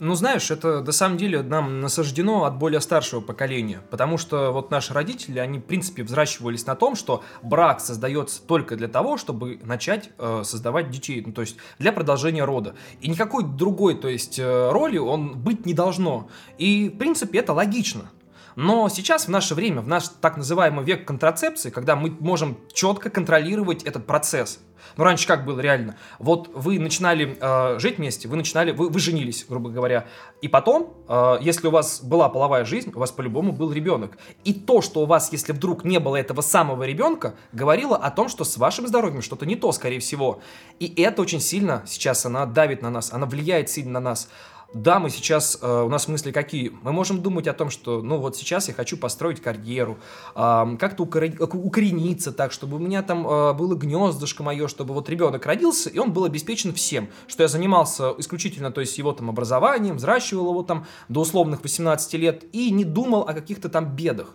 Ну, 0.05 0.17
знаешь, 0.17 0.51
это 0.51 0.83
на 0.83 0.91
самом 0.91 1.17
деле 1.17 1.43
нам 1.43 1.81
насаждено 1.81 2.43
от 2.43 2.57
более 2.57 2.81
старшего 2.81 3.21
поколения, 3.21 3.83
потому 3.89 4.19
что 4.19 4.51
вот 4.51 4.69
наши 4.73 4.93
родители, 4.93 5.39
они, 5.39 5.61
в 5.61 5.63
принципе, 5.63 6.03
взращивались 6.03 6.67
на 6.67 6.75
том, 6.75 6.97
что 6.97 7.23
брак 7.41 7.81
создается 7.81 8.43
только 8.43 8.75
для 8.75 8.89
того, 8.89 9.17
чтобы 9.17 9.61
начать 9.63 10.11
э, 10.19 10.43
создавать 10.45 10.91
детей, 10.91 11.23
ну, 11.25 11.33
то 11.33 11.43
есть 11.43 11.57
для 11.79 11.93
продолжения 11.93 12.45
рода. 12.45 12.75
И 13.01 13.09
никакой 13.09 13.45
другой, 13.45 13.95
то 13.95 14.09
есть, 14.09 14.41
э, 14.41 14.71
роли 14.73 14.99
он 14.99 15.39
быть 15.39 15.67
не 15.67 15.75
должно. 15.75 16.29
И, 16.59 16.89
в 16.89 16.99
принципе, 16.99 17.39
это 17.39 17.53
логично. 17.53 18.11
Но 18.57 18.89
сейчас, 18.89 19.27
в 19.27 19.29
наше 19.29 19.55
время, 19.55 19.81
в 19.81 19.89
наш 19.89 20.09
так 20.09 20.37
называемый 20.37 20.85
век 20.85 21.07
контрацепции, 21.07 21.71
когда 21.71 21.97
мы 21.97 22.11
можем 22.21 22.59
четко 22.73 23.11
контролировать 23.11 23.83
этот 23.83 24.07
процесс, 24.07 24.61
ну, 24.97 25.05
раньше 25.05 25.27
как 25.27 25.45
было 25.45 25.61
реально? 25.61 25.97
Вот 26.19 26.51
вы 26.55 26.79
начинали 26.79 27.37
э, 27.41 27.79
жить 27.79 27.99
вместе, 27.99 28.29
вы 28.29 28.37
начинали, 28.37 28.73
вы, 28.73 28.89
вы 28.89 29.01
женились, 29.01 29.47
грубо 29.49 29.71
говоря, 29.71 30.07
и 30.41 30.49
потом, 30.49 30.95
э, 31.09 31.39
если 31.41 31.69
у 31.69 31.71
вас 31.71 32.03
была 32.03 32.29
половая 32.29 32.65
жизнь, 32.65 32.93
у 32.95 32.99
вас 32.99 33.11
по-любому 33.11 33.53
был 33.53 33.73
ребенок. 33.73 34.19
И 34.45 34.53
то, 34.53 34.83
что 34.83 35.01
у 35.03 35.07
вас, 35.07 35.33
если 35.33 35.53
вдруг 35.53 35.85
не 35.85 35.99
было 35.99 36.17
этого 36.17 36.41
самого 36.41 36.83
ребенка, 36.83 37.35
говорило 37.53 37.97
о 37.97 38.11
том, 38.11 38.29
что 38.29 38.45
с 38.45 38.57
вашим 38.57 38.87
здоровьем 38.87 39.23
что-то 39.23 39.47
не 39.47 39.57
то, 39.57 39.73
скорее 39.73 40.01
всего. 40.01 40.41
И 40.79 40.93
это 41.03 41.23
очень 41.23 41.41
сильно 41.41 41.83
сейчас 41.87 42.27
она 42.27 42.45
давит 42.47 42.83
на 42.83 42.91
нас, 42.91 43.13
она 43.13 43.27
влияет 43.27 43.71
сильно 43.71 43.93
на 43.93 44.11
нас. 44.11 44.29
Да, 44.75 44.99
мы 44.99 45.11
сейчас, 45.11 45.59
э, 45.61 45.83
у 45.83 45.89
нас 45.91 46.09
мысли 46.09 46.33
какие? 46.33 46.73
Мы 46.83 46.93
можем 46.93 47.21
думать 47.21 47.47
о 47.47 47.53
том, 47.53 47.69
что, 47.69 48.01
ну 48.01 48.17
вот 48.17 48.37
сейчас 48.37 48.69
я 48.69 48.75
хочу 48.75 48.97
построить 48.97 49.41
карьеру, 49.41 49.99
э, 50.35 50.77
как-то 50.79 51.03
укорениться 51.03 52.33
так, 52.33 52.53
чтобы 52.53 52.77
у 52.77 52.79
меня 52.79 53.03
там 53.03 53.27
э, 53.27 53.53
было 53.53 53.75
гнездышко 53.75 54.43
мое, 54.43 54.69
чтобы 54.69 54.95
вот 54.95 55.11
ребенок 55.11 55.45
родился, 55.45 55.91
и 55.91 55.99
он 55.99 56.13
был 56.13 56.25
обеспечен 56.25 56.73
всем, 56.73 57.11
что 57.27 57.43
я 57.43 57.49
занимался 57.49 58.15
исключительно, 58.17 58.73
то 58.73 58.81
есть 58.81 58.97
его 58.97 59.13
там 59.13 59.29
образованием, 59.29 59.97
взращивал 59.97 60.49
его 60.51 60.63
там 60.63 60.87
до 61.11 61.21
условных 61.21 61.63
18 61.63 62.15
лет 62.15 62.45
и 62.53 62.71
не 62.71 62.85
думал 62.85 63.23
о 63.23 63.35
каких-то 63.35 63.69
там 63.69 63.95
бедах. 63.95 64.35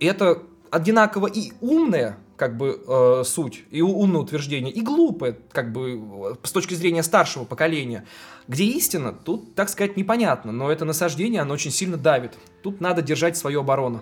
Это 0.00 0.42
одинаково 0.70 1.26
и 1.26 1.52
умное, 1.60 2.16
как 2.40 2.56
бы 2.56 2.80
э, 2.88 3.22
суть, 3.26 3.64
и 3.70 3.82
умное 3.82 4.22
утверждение, 4.22 4.72
и 4.72 4.80
глупое, 4.80 5.36
как 5.52 5.72
бы 5.72 6.38
с 6.42 6.50
точки 6.52 6.72
зрения 6.72 7.02
старшего 7.02 7.44
поколения. 7.44 8.06
Где 8.48 8.64
истина, 8.64 9.12
тут, 9.12 9.54
так 9.54 9.68
сказать, 9.68 9.98
непонятно, 9.98 10.50
но 10.50 10.72
это 10.72 10.86
насаждение, 10.86 11.42
оно 11.42 11.52
очень 11.52 11.70
сильно 11.70 11.98
давит. 11.98 12.32
Тут 12.62 12.80
надо 12.80 13.02
держать 13.02 13.36
свою 13.36 13.60
оборону. 13.60 14.00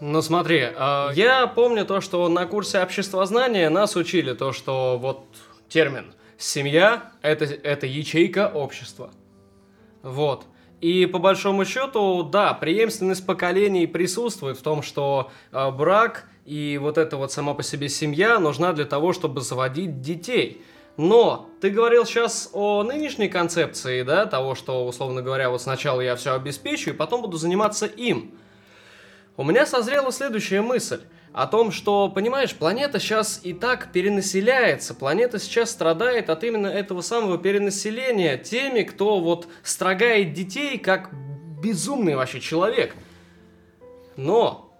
Ну 0.00 0.22
смотри, 0.22 0.60
э, 0.60 1.08
я 1.14 1.46
помню 1.46 1.84
то, 1.84 2.00
что 2.00 2.26
на 2.30 2.46
курсе 2.46 2.80
обществознания 2.82 3.68
нас 3.68 3.96
учили 3.96 4.32
то, 4.32 4.52
что 4.52 4.98
вот 4.98 5.26
термин 5.68 6.14
«семья» 6.38 7.12
это,— 7.20 7.44
это 7.64 7.86
ячейка 7.86 8.50
общества. 8.54 9.10
Вот. 10.02 10.46
И 10.80 11.04
по 11.04 11.18
большому 11.18 11.66
счету, 11.66 12.22
да, 12.22 12.54
преемственность 12.54 13.26
поколений 13.26 13.86
присутствует 13.86 14.56
в 14.56 14.62
том, 14.62 14.82
что 14.82 15.30
э, 15.52 15.70
брак 15.70 16.26
и 16.44 16.78
вот 16.80 16.98
эта 16.98 17.16
вот 17.16 17.32
сама 17.32 17.54
по 17.54 17.62
себе 17.62 17.88
семья 17.88 18.38
нужна 18.38 18.72
для 18.72 18.84
того, 18.84 19.12
чтобы 19.12 19.40
заводить 19.40 20.00
детей. 20.00 20.62
Но 20.96 21.50
ты 21.60 21.70
говорил 21.70 22.04
сейчас 22.04 22.50
о 22.52 22.82
нынешней 22.82 23.28
концепции, 23.28 24.02
да, 24.02 24.26
того, 24.26 24.54
что, 24.54 24.86
условно 24.86 25.22
говоря, 25.22 25.50
вот 25.50 25.62
сначала 25.62 26.00
я 26.00 26.14
все 26.14 26.34
обеспечу, 26.34 26.90
и 26.90 26.92
потом 26.92 27.22
буду 27.22 27.36
заниматься 27.36 27.86
им. 27.86 28.34
У 29.36 29.42
меня 29.42 29.66
созрела 29.66 30.12
следующая 30.12 30.60
мысль 30.60 31.00
о 31.32 31.48
том, 31.48 31.72
что, 31.72 32.08
понимаешь, 32.08 32.54
планета 32.54 33.00
сейчас 33.00 33.40
и 33.42 33.52
так 33.52 33.90
перенаселяется, 33.90 34.94
планета 34.94 35.40
сейчас 35.40 35.72
страдает 35.72 36.30
от 36.30 36.44
именно 36.44 36.68
этого 36.68 37.00
самого 37.00 37.38
перенаселения 37.38 38.36
теми, 38.36 38.82
кто 38.82 39.18
вот 39.18 39.48
строгает 39.64 40.32
детей 40.32 40.78
как 40.78 41.10
безумный 41.60 42.14
вообще 42.14 42.40
человек. 42.40 42.94
Но 44.16 44.72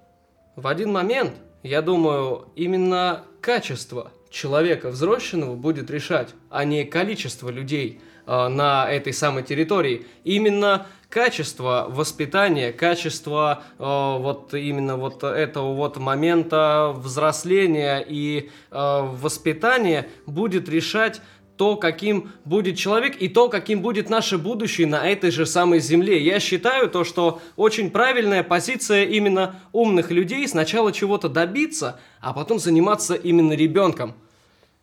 в 0.54 0.68
один 0.68 0.92
момент, 0.92 1.32
я 1.64 1.80
думаю, 1.80 2.48
именно 2.56 3.24
качество 3.40 4.12
человека 4.28 4.90
взросленного 4.90 5.56
будет 5.56 5.90
решать, 5.90 6.34
а 6.50 6.64
не 6.64 6.84
количество 6.84 7.48
людей 7.48 8.02
э, 8.26 8.48
на 8.48 8.88
этой 8.90 9.14
самой 9.14 9.44
территории. 9.44 10.06
Именно 10.24 10.86
качество 11.08 11.86
воспитания, 11.88 12.70
качество 12.70 13.62
э, 13.78 13.82
вот 13.82 14.52
именно 14.52 14.98
вот 14.98 15.24
этого 15.24 15.72
вот 15.72 15.96
момента 15.96 16.92
взросления 16.94 18.04
и 18.06 18.50
э, 18.70 19.00
воспитания 19.12 20.06
будет 20.26 20.68
решать 20.68 21.22
то, 21.56 21.76
каким 21.76 22.32
будет 22.44 22.76
человек 22.76 23.16
и 23.20 23.28
то, 23.28 23.48
каким 23.48 23.80
будет 23.80 24.10
наше 24.10 24.38
будущее 24.38 24.86
на 24.86 25.08
этой 25.08 25.30
же 25.30 25.46
самой 25.46 25.80
земле. 25.80 26.20
Я 26.22 26.40
считаю 26.40 26.90
то, 26.90 27.04
что 27.04 27.40
очень 27.56 27.90
правильная 27.90 28.42
позиция 28.42 29.04
именно 29.04 29.60
умных 29.72 30.10
людей 30.10 30.46
сначала 30.48 30.92
чего-то 30.92 31.28
добиться, 31.28 32.00
а 32.20 32.32
потом 32.32 32.58
заниматься 32.58 33.14
именно 33.14 33.52
ребенком. 33.52 34.14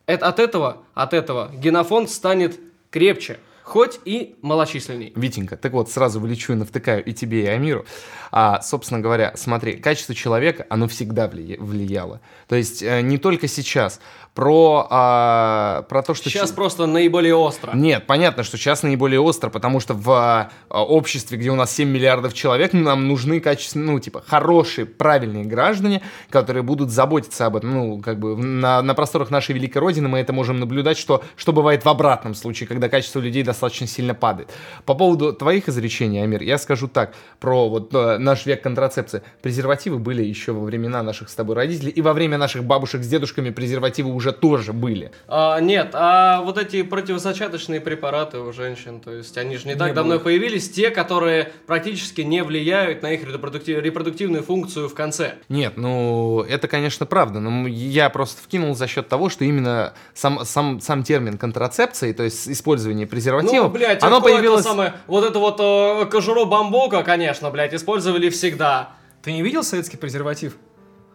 Это, 0.05 0.27
от 0.27 0.39
этого, 0.39 0.77
от 0.93 1.13
этого 1.13 1.51
генофонд 1.53 2.09
станет 2.09 2.59
крепче 2.89 3.39
хоть 3.71 4.01
и 4.03 4.35
малочисленней. 4.41 5.13
Витенька, 5.15 5.55
так 5.55 5.71
вот, 5.71 5.89
сразу 5.89 6.19
вылечу 6.19 6.51
и 6.51 6.57
навтыкаю 6.57 7.05
и 7.05 7.13
тебе, 7.13 7.43
и 7.43 7.47
Амиру. 7.47 7.85
А, 8.29 8.61
собственно 8.61 8.99
говоря, 8.99 9.31
смотри, 9.35 9.77
качество 9.77 10.13
человека, 10.13 10.65
оно 10.69 10.89
всегда 10.89 11.29
влияло. 11.29 12.19
То 12.49 12.55
есть 12.57 12.83
э, 12.83 12.99
не 12.99 13.17
только 13.17 13.47
сейчас 13.47 14.01
про, 14.33 14.87
а, 14.89 15.81
про 15.83 16.03
то, 16.03 16.13
что... 16.13 16.29
Сейчас 16.29 16.49
ч... 16.49 16.55
просто 16.55 16.85
наиболее 16.85 17.35
остро. 17.35 17.71
Нет, 17.73 18.07
понятно, 18.07 18.43
что 18.43 18.57
сейчас 18.57 18.83
наиболее 18.83 19.21
остро, 19.21 19.49
потому 19.49 19.79
что 19.79 19.93
в 19.93 20.11
а, 20.11 20.49
обществе, 20.69 21.37
где 21.37 21.49
у 21.49 21.55
нас 21.55 21.73
7 21.73 21.87
миллиардов 21.89 22.33
человек, 22.33 22.73
нам 22.73 23.07
нужны 23.07 23.39
качественные, 23.39 23.91
ну, 23.91 23.99
типа, 23.99 24.21
хорошие, 24.25 24.85
правильные 24.85 25.45
граждане, 25.45 26.01
которые 26.29 26.63
будут 26.63 26.89
заботиться 26.89 27.45
об 27.45 27.55
этом. 27.55 27.71
Ну, 27.71 28.01
как 28.01 28.19
бы 28.19 28.35
на, 28.35 28.81
на 28.81 28.93
просторах 28.95 29.31
нашей 29.31 29.55
великой 29.55 29.77
родины 29.77 30.09
мы 30.09 30.19
это 30.19 30.33
можем 30.33 30.59
наблюдать, 30.59 30.97
что, 30.97 31.23
что 31.37 31.53
бывает 31.53 31.85
в 31.85 31.89
обратном 31.89 32.35
случае, 32.35 32.67
когда 32.67 32.89
качество 32.89 33.19
людей 33.19 33.43
достаточно 33.43 33.60
сильно 33.69 34.13
падает. 34.13 34.49
По 34.85 34.95
поводу 34.95 35.33
твоих 35.33 35.69
изречений, 35.69 36.23
Амир, 36.23 36.41
я 36.41 36.57
скажу 36.57 36.87
так, 36.87 37.13
про 37.39 37.69
вот 37.69 37.93
э, 37.93 38.17
наш 38.17 38.45
век 38.45 38.61
контрацепции. 38.61 39.23
Презервативы 39.41 39.99
были 39.99 40.23
еще 40.23 40.51
во 40.51 40.63
времена 40.63 41.03
наших 41.03 41.29
с 41.29 41.35
тобой 41.35 41.55
родителей, 41.55 41.91
и 41.91 42.01
во 42.01 42.13
время 42.13 42.37
наших 42.37 42.63
бабушек 42.63 43.03
с 43.03 43.07
дедушками 43.07 43.49
презервативы 43.49 44.13
уже 44.13 44.31
тоже 44.31 44.73
были. 44.73 45.11
А, 45.27 45.59
нет, 45.59 45.91
а 45.93 46.41
вот 46.41 46.57
эти 46.57 46.83
противозачаточные 46.83 47.81
препараты 47.81 48.39
у 48.39 48.51
женщин, 48.53 48.99
то 48.99 49.11
есть 49.13 49.37
они 49.37 49.57
же 49.57 49.67
не 49.67 49.75
так 49.75 49.89
не 49.89 49.93
давно 49.93 50.15
было. 50.15 50.23
появились, 50.23 50.69
те, 50.69 50.89
которые 50.89 51.51
практически 51.67 52.21
не 52.21 52.43
влияют 52.43 53.01
на 53.01 53.11
их 53.11 53.23
репродуктив, 53.23 53.81
репродуктивную 53.81 54.43
функцию 54.43 54.89
в 54.89 54.93
конце. 54.93 55.35
Нет, 55.49 55.73
ну 55.77 56.45
это, 56.47 56.67
конечно, 56.67 57.05
правда, 57.05 57.39
но 57.39 57.67
я 57.67 58.09
просто 58.09 58.41
вкинул 58.41 58.75
за 58.75 58.87
счет 58.87 59.07
того, 59.07 59.29
что 59.29 59.45
именно 59.45 59.93
сам, 60.13 60.45
сам, 60.45 60.79
сам 60.81 61.03
термин 61.03 61.37
контрацепции, 61.37 62.13
то 62.13 62.23
есть 62.23 62.47
использование 62.47 63.07
презерватива, 63.41 63.63
ну, 63.63 63.69
блядь, 63.69 64.03
оно 64.03 64.21
появилось... 64.21 64.63
самое, 64.63 64.93
вот 65.07 65.23
это 65.23 65.39
вот 65.39 65.59
э, 65.59 66.05
кожуру 66.05 66.45
бамбука, 66.45 67.03
конечно, 67.03 67.49
блядь, 67.49 67.73
использовали 67.73 68.29
всегда. 68.29 68.89
Ты 69.21 69.33
не 69.33 69.41
видел 69.41 69.63
советский 69.63 69.97
презерватив? 69.97 70.57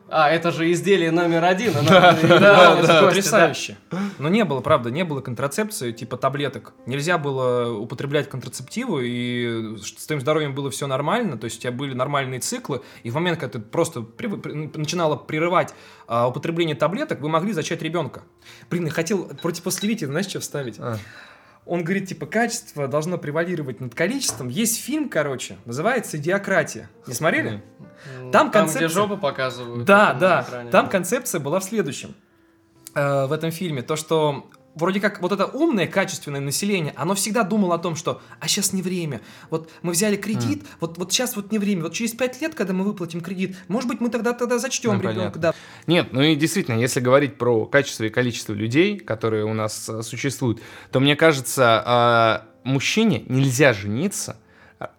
А, 0.08 0.30
это 0.30 0.52
же 0.52 0.70
изделие 0.70 1.10
номер 1.10 1.44
один. 1.44 1.72
Да, 1.86 3.02
потрясающе. 3.02 3.76
Но 4.18 4.28
не 4.28 4.44
было, 4.44 4.60
правда, 4.60 4.90
не 4.90 5.04
было 5.04 5.20
контрацепции, 5.20 5.92
типа 5.92 6.16
таблеток. 6.16 6.74
Нельзя 6.86 7.18
было 7.18 7.72
употреблять 7.72 8.28
контрацептивы, 8.28 9.08
и 9.08 9.76
с 9.78 10.06
твоим 10.06 10.20
здоровьем 10.20 10.54
было 10.54 10.70
все 10.70 10.86
нормально, 10.86 11.36
то 11.36 11.46
есть 11.46 11.58
у 11.58 11.60
тебя 11.60 11.72
были 11.72 11.94
нормальные 11.94 12.40
циклы, 12.40 12.82
и 13.02 13.10
в 13.10 13.14
момент, 13.14 13.40
когда 13.40 13.58
ты 13.58 13.64
просто 13.64 14.02
при, 14.02 14.28
начинала 14.28 15.16
прерывать 15.16 15.74
а, 16.06 16.28
употребление 16.28 16.76
таблеток, 16.76 17.20
вы 17.20 17.28
могли 17.28 17.52
зачать 17.52 17.82
ребенка. 17.82 18.22
Блин, 18.70 18.86
я 18.86 18.90
хотел 18.90 19.24
против 19.42 19.62
после 19.64 19.96
знаешь, 19.96 20.26
что 20.26 20.40
вставить? 20.40 20.78
Он 21.66 21.82
говорит, 21.82 22.08
типа, 22.08 22.26
качество 22.26 22.86
должно 22.86 23.18
превалировать 23.18 23.80
над 23.80 23.94
количеством. 23.94 24.48
Есть 24.48 24.80
фильм, 24.80 25.08
короче, 25.08 25.56
называется 25.64 26.16
«Идиократия». 26.16 26.88
Не 27.08 27.14
смотрели? 27.14 27.62
Там, 28.32 28.52
концепция... 28.52 28.86
где 28.86 28.94
жопы 28.94 29.16
показывают. 29.16 29.84
Да, 29.84 30.14
да. 30.14 30.44
Экране, 30.46 30.70
там 30.70 30.88
концепция 30.88 31.40
была 31.40 31.58
в 31.58 31.64
следующем. 31.64 32.14
Э, 32.94 33.26
в 33.26 33.32
этом 33.32 33.50
фильме. 33.50 33.82
То, 33.82 33.96
что 33.96 34.48
вроде 34.76 35.00
как 35.00 35.20
вот 35.20 35.32
это 35.32 35.46
умное, 35.46 35.86
качественное 35.86 36.40
население, 36.40 36.92
оно 36.96 37.14
всегда 37.14 37.42
думало 37.42 37.74
о 37.74 37.78
том, 37.78 37.96
что 37.96 38.22
а 38.38 38.46
сейчас 38.46 38.72
не 38.72 38.82
время. 38.82 39.20
Вот 39.50 39.70
мы 39.82 39.92
взяли 39.92 40.16
кредит, 40.16 40.62
mm. 40.62 40.66
вот, 40.80 40.98
вот 40.98 41.12
сейчас 41.12 41.34
вот 41.34 41.50
не 41.50 41.58
время. 41.58 41.82
Вот 41.82 41.94
через 41.94 42.12
пять 42.12 42.40
лет, 42.40 42.54
когда 42.54 42.72
мы 42.72 42.84
выплатим 42.84 43.20
кредит, 43.20 43.56
может 43.68 43.88
быть, 43.88 44.00
мы 44.00 44.10
тогда 44.10 44.32
тогда 44.32 44.58
зачтем 44.58 44.98
ну, 44.98 45.10
ребенка. 45.10 45.38
Да. 45.38 45.54
Нет, 45.86 46.12
ну 46.12 46.22
и 46.22 46.36
действительно, 46.36 46.78
если 46.78 47.00
говорить 47.00 47.38
про 47.38 47.66
качество 47.66 48.04
и 48.04 48.10
количество 48.10 48.52
людей, 48.52 48.98
которые 48.98 49.44
у 49.44 49.54
нас 49.54 49.88
а, 49.88 50.02
существуют, 50.02 50.60
то 50.92 51.00
мне 51.00 51.16
кажется, 51.16 51.82
а, 51.84 52.46
мужчине 52.62 53.24
нельзя 53.26 53.72
жениться 53.72 54.36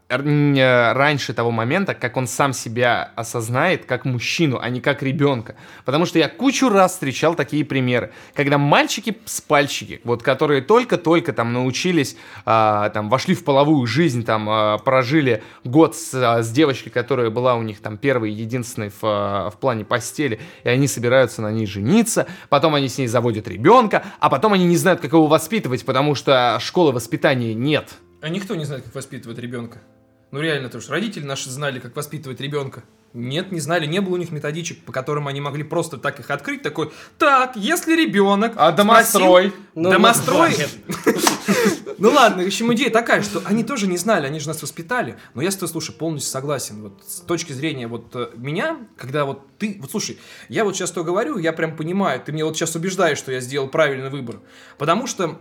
раньше 0.09 1.33
того 1.33 1.51
момента, 1.51 1.93
как 1.93 2.15
он 2.15 2.27
сам 2.27 2.53
себя 2.53 3.11
осознает 3.15 3.85
как 3.85 4.05
мужчину, 4.05 4.57
а 4.61 4.69
не 4.69 4.79
как 4.79 5.03
ребенка. 5.03 5.55
Потому 5.83 6.05
что 6.05 6.17
я 6.17 6.29
кучу 6.29 6.69
раз 6.69 6.93
встречал 6.93 7.35
такие 7.35 7.65
примеры, 7.65 8.11
когда 8.33 8.57
мальчики 8.57 9.17
с 9.25 9.41
пальчики, 9.41 9.99
вот 10.05 10.23
которые 10.23 10.61
только-только 10.61 11.33
там 11.33 11.51
научились, 11.51 12.15
а, 12.45 12.89
там 12.89 13.09
вошли 13.09 13.35
в 13.35 13.43
половую 13.43 13.85
жизнь, 13.85 14.23
там 14.23 14.47
а, 14.49 14.77
прожили 14.77 15.43
год 15.65 15.95
с, 15.95 16.13
а, 16.13 16.41
с 16.41 16.51
девочкой, 16.51 16.91
которая 16.91 17.29
была 17.29 17.55
у 17.55 17.61
них 17.61 17.81
там 17.81 17.97
первой 17.97 18.31
единственной 18.31 18.89
в, 18.89 18.99
а, 19.03 19.49
в 19.49 19.57
плане 19.57 19.83
постели, 19.83 20.39
и 20.63 20.69
они 20.69 20.87
собираются 20.87 21.41
на 21.41 21.51
ней 21.51 21.65
жениться, 21.65 22.27
потом 22.47 22.75
они 22.75 22.87
с 22.87 22.97
ней 22.97 23.07
заводят 23.07 23.47
ребенка, 23.47 24.05
а 24.19 24.29
потом 24.29 24.53
они 24.53 24.65
не 24.65 24.77
знают, 24.77 25.01
как 25.01 25.11
его 25.11 25.27
воспитывать, 25.27 25.85
потому 25.85 26.15
что 26.15 26.57
школы 26.61 26.93
воспитания 26.93 27.53
нет. 27.53 27.89
А 28.21 28.29
никто 28.29 28.55
не 28.55 28.65
знает, 28.65 28.83
как 28.83 28.95
воспитывать 28.95 29.37
ребенка. 29.37 29.79
Ну 30.31 30.41
реально, 30.41 30.69
то 30.69 30.81
что 30.81 30.91
родители 30.91 31.23
наши 31.23 31.49
знали, 31.49 31.79
как 31.79 31.95
воспитывать 31.95 32.41
ребенка. 32.41 32.83
Нет, 33.13 33.51
не 33.51 33.61
знали, 33.61 33.85
не 33.85 34.01
было 34.01 34.15
у 34.15 34.17
них 34.17 34.31
методичек, 34.31 34.83
по 34.83 34.91
которым 34.91 35.27
они 35.27 35.39
могли 35.39 35.63
просто 35.63 35.97
так 35.97 36.19
их 36.19 36.29
открыть, 36.29 36.61
такой, 36.61 36.91
так, 37.17 37.55
если 37.55 37.95
ребенок... 37.95 38.53
А 38.57 38.71
домострой? 38.71 39.53
Ну, 39.73 39.89
домострой? 39.89 40.53
ну, 41.05 41.13
Ну 41.99 42.11
ладно, 42.11 42.43
в 42.43 42.47
общем, 42.47 42.71
идея 42.73 42.91
такая, 42.91 43.23
что 43.23 43.41
они 43.45 43.63
тоже 43.63 43.87
не 43.87 43.97
знали, 43.97 44.27
они 44.27 44.39
же 44.39 44.47
нас 44.47 44.61
воспитали. 44.61 45.17
Но 45.33 45.41
я 45.41 45.49
с 45.49 45.55
тобой, 45.55 45.69
слушай, 45.69 45.93
полностью 45.93 46.31
согласен. 46.31 46.83
Вот 46.83 47.03
с 47.07 47.21
точки 47.21 47.53
зрения 47.53 47.87
вот 47.87 48.11
э, 48.13 48.29
меня, 48.35 48.77
когда 48.97 49.25
вот 49.25 49.47
ты... 49.57 49.77
Вот 49.81 49.89
слушай, 49.89 50.19
я 50.47 50.63
вот 50.63 50.75
сейчас 50.75 50.91
то 50.91 51.03
говорю, 51.03 51.39
я 51.39 51.53
прям 51.53 51.75
понимаю, 51.75 52.21
ты 52.23 52.31
мне 52.31 52.45
вот 52.45 52.55
сейчас 52.55 52.75
убеждаешь, 52.75 53.17
что 53.17 53.31
я 53.31 53.39
сделал 53.39 53.67
правильный 53.67 54.11
выбор. 54.11 54.41
Потому 54.77 55.07
что 55.07 55.39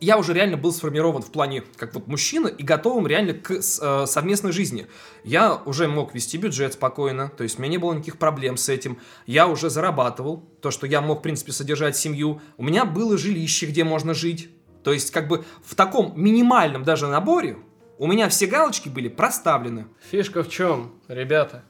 я 0.00 0.18
уже 0.18 0.32
реально 0.32 0.56
был 0.56 0.72
сформирован 0.72 1.22
в 1.22 1.30
плане 1.30 1.62
как 1.76 1.94
вот 1.94 2.06
мужчина 2.06 2.48
и 2.48 2.62
готовым 2.62 3.06
реально 3.06 3.34
к 3.34 3.50
э, 3.50 4.06
совместной 4.06 4.52
жизни. 4.52 4.86
Я 5.24 5.56
уже 5.64 5.88
мог 5.88 6.14
вести 6.14 6.36
бюджет 6.38 6.74
спокойно, 6.74 7.30
то 7.36 7.42
есть 7.44 7.58
у 7.58 7.62
меня 7.62 7.72
не 7.72 7.78
было 7.78 7.92
никаких 7.92 8.18
проблем 8.18 8.56
с 8.56 8.68
этим. 8.68 8.98
Я 9.26 9.46
уже 9.46 9.70
зарабатывал, 9.70 10.44
то, 10.60 10.70
что 10.70 10.86
я 10.86 11.00
мог, 11.00 11.20
в 11.20 11.22
принципе, 11.22 11.52
содержать 11.52 11.96
семью. 11.96 12.40
У 12.56 12.62
меня 12.62 12.84
было 12.84 13.18
жилище, 13.18 13.66
где 13.66 13.84
можно 13.84 14.14
жить. 14.14 14.50
То 14.82 14.92
есть 14.92 15.10
как 15.10 15.28
бы 15.28 15.44
в 15.64 15.74
таком 15.74 16.12
минимальном 16.16 16.84
даже 16.84 17.06
наборе 17.06 17.56
у 17.98 18.06
меня 18.06 18.28
все 18.28 18.46
галочки 18.46 18.88
были 18.88 19.08
проставлены. 19.08 19.86
Фишка 20.10 20.42
в 20.42 20.48
чем, 20.48 20.94
ребята? 21.08 21.62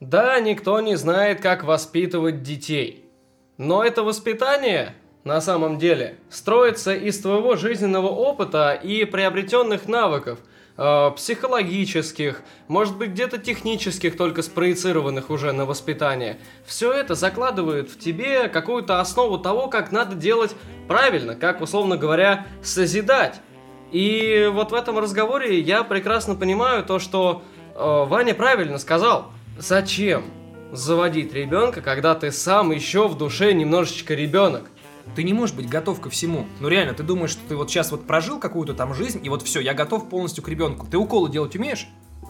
Да, 0.00 0.38
никто 0.40 0.80
не 0.80 0.96
знает, 0.96 1.40
как 1.40 1.64
воспитывать 1.64 2.42
детей. 2.42 3.08
Но 3.56 3.84
это 3.84 4.02
воспитание, 4.02 4.94
на 5.24 5.40
самом 5.40 5.78
деле, 5.78 6.16
строится 6.30 6.94
из 6.94 7.20
твоего 7.20 7.54
жизненного 7.54 8.08
опыта 8.08 8.72
и 8.72 9.04
приобретенных 9.04 9.86
навыков, 9.86 10.40
э, 10.76 11.10
психологических, 11.14 12.42
может 12.66 12.96
быть 12.96 13.10
где-то 13.10 13.38
технических, 13.38 14.16
только 14.16 14.42
спроецированных 14.42 15.30
уже 15.30 15.52
на 15.52 15.64
воспитание. 15.64 16.38
Все 16.66 16.92
это 16.92 17.14
закладывает 17.14 17.88
в 17.88 17.98
тебе 18.00 18.48
какую-то 18.48 19.00
основу 19.00 19.38
того, 19.38 19.68
как 19.68 19.92
надо 19.92 20.16
делать 20.16 20.56
правильно, 20.88 21.36
как, 21.36 21.60
условно 21.60 21.96
говоря, 21.96 22.46
созидать. 22.62 23.40
И 23.92 24.50
вот 24.52 24.72
в 24.72 24.74
этом 24.74 24.98
разговоре 24.98 25.60
я 25.60 25.84
прекрасно 25.84 26.34
понимаю 26.34 26.82
то, 26.82 26.98
что 26.98 27.42
э, 27.74 27.78
Ваня 27.78 28.34
правильно 28.34 28.78
сказал. 28.78 29.30
Зачем 29.56 30.24
заводить 30.72 31.32
ребенка, 31.32 31.80
когда 31.80 32.14
ты 32.16 32.32
сам 32.32 32.72
еще 32.72 33.06
в 33.06 33.16
душе 33.16 33.52
немножечко 33.52 34.14
ребенок? 34.14 34.64
Ты 35.14 35.22
не 35.24 35.32
можешь 35.32 35.54
быть 35.54 35.68
готов 35.68 36.00
ко 36.00 36.10
всему. 36.10 36.46
Ну 36.60 36.68
реально, 36.68 36.94
ты 36.94 37.02
думаешь, 37.02 37.30
что 37.30 37.40
ты 37.48 37.56
вот 37.56 37.70
сейчас 37.70 37.90
вот 37.90 38.06
прожил 38.06 38.38
какую-то 38.38 38.74
там 38.74 38.94
жизнь, 38.94 39.20
и 39.22 39.28
вот 39.28 39.42
все, 39.42 39.60
я 39.60 39.74
готов 39.74 40.08
полностью 40.08 40.42
к 40.42 40.48
ребенку. 40.48 40.86
Ты 40.90 40.96
уколы 40.98 41.30
делать 41.30 41.54
умеешь? 41.56 41.88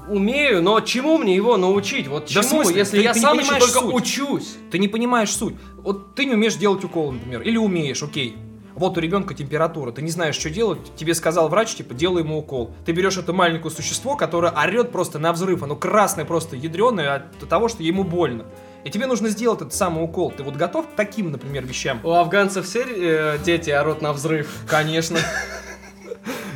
Умею, 0.08 0.62
но 0.62 0.80
чему 0.80 1.16
мне 1.18 1.36
его 1.36 1.56
научить? 1.56 2.08
Вот 2.08 2.24
Да 2.24 2.28
чему, 2.42 2.42
смысле? 2.64 2.76
если 2.78 2.96
Ты- 2.98 3.02
я 3.04 3.12
ты 3.12 3.20
сам 3.20 3.38
еще 3.38 3.50
только 3.58 3.80
суть. 3.80 3.94
учусь? 3.94 4.56
Ты 4.70 4.78
не 4.78 4.88
понимаешь 4.88 5.30
суть. 5.30 5.54
Вот 5.76 6.14
ты 6.16 6.24
не 6.24 6.34
умеешь 6.34 6.56
делать 6.56 6.82
уколы, 6.82 7.12
например, 7.12 7.42
или 7.42 7.56
умеешь, 7.56 8.02
окей. 8.02 8.36
Вот 8.74 8.96
у 8.96 9.00
ребенка 9.00 9.34
температура, 9.34 9.92
ты 9.92 10.00
не 10.02 10.10
знаешь, 10.10 10.34
что 10.34 10.48
делать, 10.48 10.78
тебе 10.96 11.14
сказал 11.14 11.48
врач, 11.50 11.74
типа, 11.74 11.92
делай 11.94 12.22
ему 12.22 12.38
укол. 12.38 12.74
Ты 12.86 12.92
берешь 12.92 13.18
это 13.18 13.32
маленькое 13.34 13.70
существо, 13.70 14.16
которое 14.16 14.50
орет 14.50 14.90
просто 14.90 15.18
на 15.18 15.32
взрыв, 15.34 15.62
оно 15.62 15.76
красное 15.76 16.24
просто 16.24 16.56
ядреное 16.56 17.16
от 17.16 17.48
того, 17.48 17.68
что 17.68 17.82
ему 17.82 18.02
больно. 18.02 18.46
И 18.84 18.90
тебе 18.90 19.06
нужно 19.06 19.28
сделать 19.28 19.60
этот 19.60 19.74
самый 19.74 20.04
укол. 20.04 20.32
Ты 20.32 20.42
вот 20.42 20.56
готов 20.56 20.88
к 20.88 20.94
таким, 20.96 21.30
например, 21.30 21.64
вещам? 21.64 22.00
У 22.02 22.12
афганцев 22.12 22.66
все 22.66 22.84
э, 22.84 23.38
дети 23.44 23.70
орут 23.70 24.02
на 24.02 24.12
взрыв. 24.12 24.50
Конечно. 24.66 25.18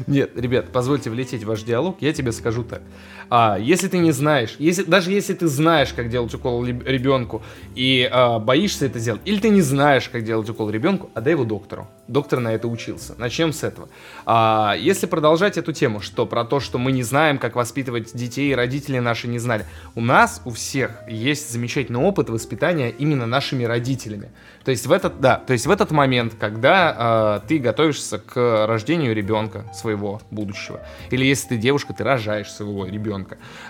Нет, 0.07 0.37
ребят, 0.37 0.73
позвольте 0.73 1.11
влететь 1.11 1.43
в 1.43 1.47
ваш 1.47 1.63
диалог, 1.63 1.97
я 2.01 2.13
тебе 2.13 2.31
скажу 2.33 2.63
так. 2.63 2.83
А, 3.31 3.59
если 3.59 3.89
ты 3.89 3.99
не 3.99 4.13
знаешь, 4.13 4.57
если, 4.59 4.83
даже 4.85 5.11
если 5.11 5.35
ты 5.35 5.47
знаешь, 5.47 5.93
как 5.93 6.09
делать 6.09 6.33
укол 6.35 6.65
ребенку 6.65 7.43
и 7.75 8.09
а, 8.11 8.39
боишься 8.39 8.87
это 8.87 8.99
сделать, 8.99 9.23
или 9.25 9.39
ты 9.39 9.49
не 9.49 9.63
знаешь, 9.63 10.09
как 10.09 10.25
делать 10.25 10.49
укол 10.49 10.71
ребенку, 10.71 11.11
отдай 11.15 11.33
его 11.33 11.45
доктору. 11.45 11.89
Доктор 12.09 12.39
на 12.39 12.55
это 12.55 12.69
учился. 12.69 13.15
Начнем 13.19 13.53
с 13.53 13.65
этого. 13.65 13.89
А, 14.25 14.77
если 14.79 15.07
продолжать 15.07 15.59
эту 15.59 15.73
тему, 15.73 16.01
что 16.01 16.25
про 16.27 16.45
то, 16.45 16.61
что 16.61 16.79
мы 16.79 16.93
не 16.93 17.03
знаем, 17.03 17.39
как 17.39 17.57
воспитывать 17.57 18.15
детей, 18.15 18.55
родители 18.55 18.99
наши 19.01 19.27
не 19.27 19.39
знали. 19.39 19.67
У 19.95 20.01
нас, 20.01 20.41
у 20.45 20.51
всех, 20.51 21.03
есть 21.09 21.51
замечательный 21.51 22.01
опыт 22.01 22.31
воспитания 22.31 22.91
именно 22.91 23.27
нашими 23.27 23.65
родителями. 23.65 24.31
То 24.65 24.71
есть 24.71 24.87
в 24.87 24.93
этот, 24.93 25.21
да, 25.21 25.37
то 25.37 25.53
есть 25.53 25.67
в 25.67 25.71
этот 25.71 25.91
момент, 25.91 26.35
когда 26.39 26.95
а, 26.97 27.41
ты 27.41 27.59
готовишься 27.59 28.19
к 28.19 28.67
рождению 28.67 29.15
ребенка 29.15 29.65
своего 29.75 30.21
будущего, 30.31 30.81
или 31.11 31.25
если 31.25 31.49
ты 31.49 31.57
девушка, 31.57 31.93
ты 31.93 32.05
рожаешь 32.05 32.53
своего 32.53 32.87
ребенка, 32.87 33.16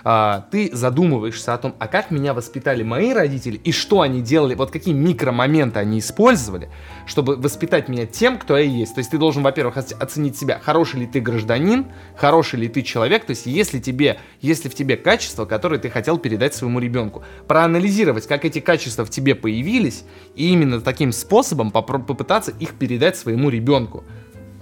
а, 0.03 0.47
ты 0.51 0.69
задумываешься 0.73 1.53
о 1.53 1.57
том, 1.57 1.75
а 1.79 1.87
как 1.87 2.11
меня 2.11 2.33
воспитали 2.33 2.83
мои 2.83 3.13
родители 3.13 3.57
и 3.57 3.71
что 3.71 4.01
они 4.01 4.21
делали, 4.21 4.55
вот 4.55 4.71
какие 4.71 4.93
микромоменты 4.93 5.79
они 5.79 5.99
использовали, 5.99 6.69
чтобы 7.05 7.35
воспитать 7.35 7.87
меня 7.87 8.05
тем, 8.05 8.37
кто 8.37 8.57
я 8.57 8.63
есть. 8.63 8.95
То 8.95 8.99
есть 8.99 9.11
ты 9.11 9.17
должен, 9.17 9.43
во-первых, 9.43 9.77
оц- 9.77 9.93
оценить 9.93 10.37
себя, 10.37 10.59
хороший 10.61 11.01
ли 11.01 11.07
ты 11.07 11.19
гражданин, 11.21 11.87
хороший 12.15 12.59
ли 12.59 12.67
ты 12.67 12.81
человек, 12.81 13.25
то 13.25 13.31
есть 13.31 13.45
если 13.45 13.79
тебе, 13.79 14.19
если 14.41 14.69
в 14.69 14.75
тебе 14.75 14.97
качества, 14.97 15.45
которые 15.45 15.79
ты 15.79 15.89
хотел 15.89 16.17
передать 16.17 16.53
своему 16.53 16.79
ребенку, 16.79 17.23
проанализировать, 17.47 18.27
как 18.27 18.45
эти 18.45 18.59
качества 18.59 19.05
в 19.05 19.09
тебе 19.09 19.35
появились, 19.35 20.03
и 20.35 20.51
именно 20.51 20.81
таким 20.81 21.11
способом 21.11 21.71
попытаться 21.71 22.51
их 22.51 22.73
передать 22.73 23.17
своему 23.17 23.49
ребенку. 23.49 24.03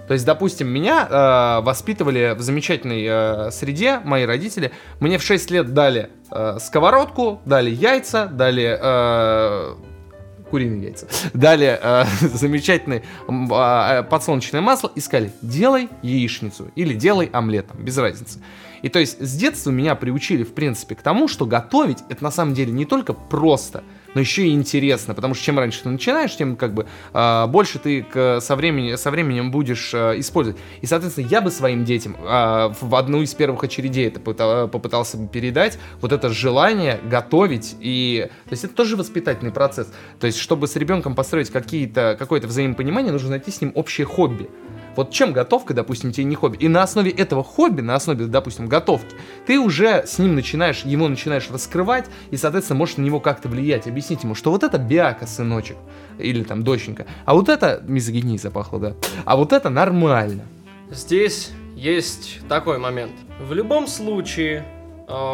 То 0.08 0.14
есть, 0.14 0.26
допустим, 0.26 0.68
меня 0.68 1.08
э, 1.10 1.66
воспитывали 1.66 2.36
в 2.38 2.42
замечательной 2.42 3.06
э, 3.08 3.52
среде, 3.52 4.00
мои 4.04 4.26
родители. 4.26 4.72
Мне 5.00 5.18
в 5.18 5.24
6 5.24 5.52
лет 5.52 5.74
дали 5.74 6.10
э, 6.32 6.58
сковородку, 6.60 7.42
дали 7.46 7.72
яйца, 7.72 8.28
дали 8.28 8.78
э, 8.80 9.76
куриные 10.50 10.84
яйца, 10.84 11.08
дали 11.34 11.80
э, 11.82 12.06
замечательное 12.22 13.04
а, 13.28 14.04
подсолнечное 14.04 14.62
масло 14.62 14.92
и 14.94 15.00
сказали, 15.00 15.32
делай 15.42 15.90
яичницу 16.04 16.72
или 16.76 16.94
делай 16.94 17.30
омлет, 17.34 17.68
там, 17.68 17.84
без 17.84 17.98
разницы. 17.98 18.40
И 18.82 18.90
то 18.90 19.00
есть 19.00 19.20
с 19.20 19.36
детства 19.36 19.72
меня 19.72 19.96
приучили, 19.96 20.44
в 20.44 20.54
принципе, 20.54 20.94
к 20.94 21.02
тому, 21.02 21.28
что 21.28 21.48
готовить 21.48 22.00
это 22.10 22.24
на 22.24 22.30
самом 22.30 22.54
деле 22.54 22.72
не 22.72 22.86
только 22.86 23.14
просто, 23.14 23.84
но 24.16 24.22
еще 24.22 24.48
и 24.48 24.52
интересно, 24.52 25.14
потому 25.14 25.36
что 25.36 25.44
чем 25.44 25.60
раньше 25.60 25.84
ты 25.84 25.90
начинаешь, 25.90 26.36
тем 26.36 26.56
как 26.56 26.74
бы 26.74 26.88
а, 27.14 27.46
больше 27.46 27.78
ты 27.78 28.02
к- 28.02 28.40
со, 28.42 28.56
времени, 28.56 28.96
со 28.96 29.12
временем 29.12 29.52
будешь 29.52 29.92
а, 29.94 30.20
использовать. 30.20 30.60
И, 30.82 30.88
соответственно, 30.88 31.28
я 31.28 31.42
бы 31.42 31.52
своим 31.52 31.86
детям 31.86 32.16
а, 32.22 32.74
в 32.82 32.96
одну 32.96 33.22
из 33.22 33.34
первых 33.36 33.64
очередей 33.64 34.08
это 34.08 34.20
пыта- 34.20 34.68
попытался 34.68 35.18
бы 35.18 35.28
передать, 35.28 35.78
вот 36.02 36.12
это 36.12 36.30
желание 36.30 37.00
готовить, 37.04 37.76
и, 37.80 38.28
то 38.46 38.52
есть 38.54 38.64
это 38.64 38.74
тоже 38.74 38.96
воспитательный 38.96 39.52
процесс. 39.52 39.94
То 40.20 40.26
есть, 40.28 40.40
чтобы 40.40 40.68
с 40.68 40.76
ребенком 40.76 41.14
построить 41.14 41.50
какие-то, 41.50 42.16
какое-то 42.18 42.48
взаимопонимание, 42.48 43.12
нужно 43.12 43.32
найти 43.32 43.52
с 43.52 43.62
ним 43.62 43.72
общее 43.76 44.08
хобби. 44.08 44.50
Вот 44.96 45.12
чем 45.12 45.34
готовка, 45.34 45.74
допустим, 45.74 46.12
тебе 46.12 46.26
не 46.26 46.36
хобби. 46.36 46.58
И 46.58 46.68
на 46.68 46.84
основе 46.84 47.12
этого 47.12 47.44
хобби, 47.44 47.82
на 47.82 47.96
основе, 47.96 48.26
допустим, 48.26 48.68
готовки, 48.68 49.16
ты 49.46 49.60
уже 49.60 50.04
с 50.06 50.20
ним 50.20 50.36
начинаешь, 50.36 50.84
его 50.84 51.08
начинаешь 51.08 51.50
раскрывать, 51.50 52.06
и, 52.32 52.38
соответственно, 52.38 52.80
можешь 52.80 52.98
на 52.98 53.02
него 53.02 53.20
как-то 53.20 53.50
влиять, 53.50 53.88
объяснить 53.88 54.24
ему, 54.24 54.36
что 54.36 54.52
вот 54.52 54.64
это 54.64 54.78
бяка, 54.78 55.28
сыночек, 55.28 55.78
или 56.18 56.44
там 56.44 56.64
доченька, 56.64 57.06
а 57.26 57.34
вот 57.34 57.50
это, 57.50 57.84
мизогинией 57.88 58.38
запахло, 58.38 58.80
да, 58.80 58.96
а 59.26 59.36
вот 59.36 59.54
это 59.54 59.70
нормально. 59.70 60.44
Здесь 60.90 61.52
есть 61.76 62.40
такой 62.48 62.78
момент. 62.78 63.14
В 63.40 63.54
любом 63.54 63.88
случае, 63.88 64.66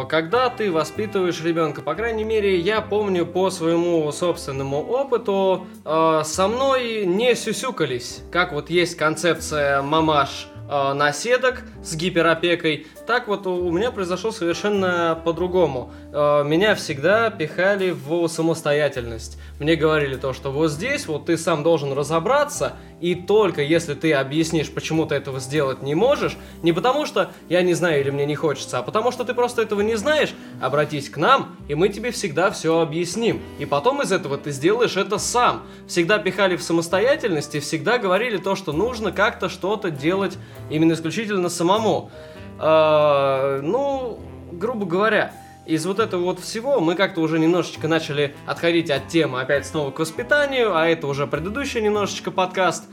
когда 0.08 0.50
ты 0.50 0.70
воспитываешь 0.70 1.42
ребенка, 1.42 1.82
по 1.82 1.94
крайней 1.94 2.24
мере, 2.24 2.58
я 2.58 2.80
помню 2.80 3.24
по 3.26 3.50
своему 3.50 4.10
собственному 4.12 4.80
опыту, 4.80 5.66
э, 5.84 6.22
со 6.24 6.48
мной 6.48 7.06
не 7.06 7.34
сюсюкались, 7.34 8.22
как 8.30 8.52
вот 8.52 8.70
есть 8.70 8.96
концепция 8.96 9.82
мамаш, 9.82 10.48
э, 10.72 10.92
наседок 10.94 11.62
с 11.82 11.94
гиперопекой, 11.94 12.86
так 13.06 13.28
вот 13.28 13.46
у 13.46 13.70
меня 13.70 13.90
произошло 13.90 14.30
совершенно 14.30 15.20
по-другому. 15.24 15.92
Э, 16.12 16.42
меня 16.44 16.74
всегда 16.74 17.30
пихали 17.30 17.90
в 17.90 18.26
самостоятельность. 18.28 19.38
Мне 19.58 19.76
говорили 19.76 20.16
то, 20.16 20.32
что 20.32 20.50
вот 20.50 20.70
здесь 20.70 21.06
вот 21.06 21.26
ты 21.26 21.36
сам 21.36 21.62
должен 21.62 21.92
разобраться, 21.92 22.72
и 23.00 23.14
только 23.14 23.62
если 23.62 23.94
ты 23.94 24.12
объяснишь, 24.12 24.70
почему 24.70 25.06
ты 25.06 25.16
этого 25.16 25.40
сделать 25.40 25.82
не 25.82 25.94
можешь, 25.94 26.36
не 26.62 26.72
потому 26.72 27.04
что 27.04 27.32
я 27.48 27.62
не 27.62 27.74
знаю 27.74 28.00
или 28.00 28.10
мне 28.10 28.26
не 28.26 28.36
хочется, 28.36 28.78
а 28.78 28.82
потому 28.82 29.10
что 29.10 29.24
ты 29.24 29.34
просто 29.34 29.62
этого 29.62 29.80
не 29.80 29.96
знаешь, 29.96 30.34
обратись 30.60 31.10
к 31.10 31.16
нам, 31.16 31.56
и 31.68 31.74
мы 31.74 31.88
тебе 31.88 32.12
всегда 32.12 32.50
все 32.50 32.80
объясним. 32.80 33.40
И 33.58 33.66
потом 33.66 34.02
из 34.02 34.12
этого 34.12 34.38
ты 34.38 34.52
сделаешь 34.52 34.96
это 34.96 35.18
сам. 35.18 35.62
Всегда 35.88 36.18
пихали 36.18 36.56
в 36.56 36.62
самостоятельность 36.62 37.54
и 37.56 37.60
всегда 37.60 37.98
говорили 37.98 38.36
то, 38.36 38.54
что 38.54 38.72
нужно 38.72 39.10
как-то 39.10 39.48
что-то 39.48 39.90
делать 39.90 40.38
именно 40.72 40.94
исключительно 40.94 41.48
самому. 41.48 42.10
Э, 42.58 43.60
ну, 43.62 44.18
грубо 44.50 44.86
говоря, 44.86 45.32
из 45.66 45.86
вот 45.86 46.00
этого 46.00 46.24
вот 46.24 46.40
всего 46.40 46.80
мы 46.80 46.94
как-то 46.94 47.20
уже 47.20 47.38
немножечко 47.38 47.86
начали 47.86 48.34
отходить 48.46 48.90
от 48.90 49.08
темы 49.08 49.40
опять 49.40 49.66
снова 49.66 49.90
к 49.90 49.98
воспитанию, 50.00 50.76
а 50.76 50.86
это 50.86 51.06
уже 51.06 51.26
предыдущий 51.26 51.80
немножечко 51.80 52.30
подкаст. 52.30 52.84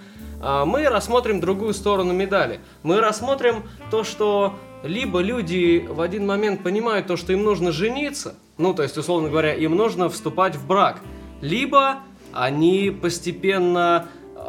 Э, 0.41 0.63
мы 0.65 0.87
рассмотрим 0.87 1.39
другую 1.39 1.73
сторону 1.73 2.13
медали. 2.13 2.59
Мы 2.83 2.99
рассмотрим 3.01 3.63
то, 3.89 4.03
что 4.03 4.53
либо 4.83 5.19
люди 5.19 5.85
в 5.89 6.01
один 6.01 6.25
момент 6.25 6.63
понимают 6.63 7.07
то, 7.07 7.17
что 7.17 7.33
им 7.33 7.43
нужно 7.43 7.71
жениться, 7.71 8.35
ну, 8.57 8.73
то 8.73 8.83
есть, 8.83 8.97
условно 8.97 9.29
говоря, 9.29 9.53
им 9.53 9.75
нужно 9.75 10.09
вступать 10.09 10.55
в 10.55 10.65
брак, 10.67 11.01
либо 11.41 11.99
они 12.33 12.91
постепенно 12.91 14.07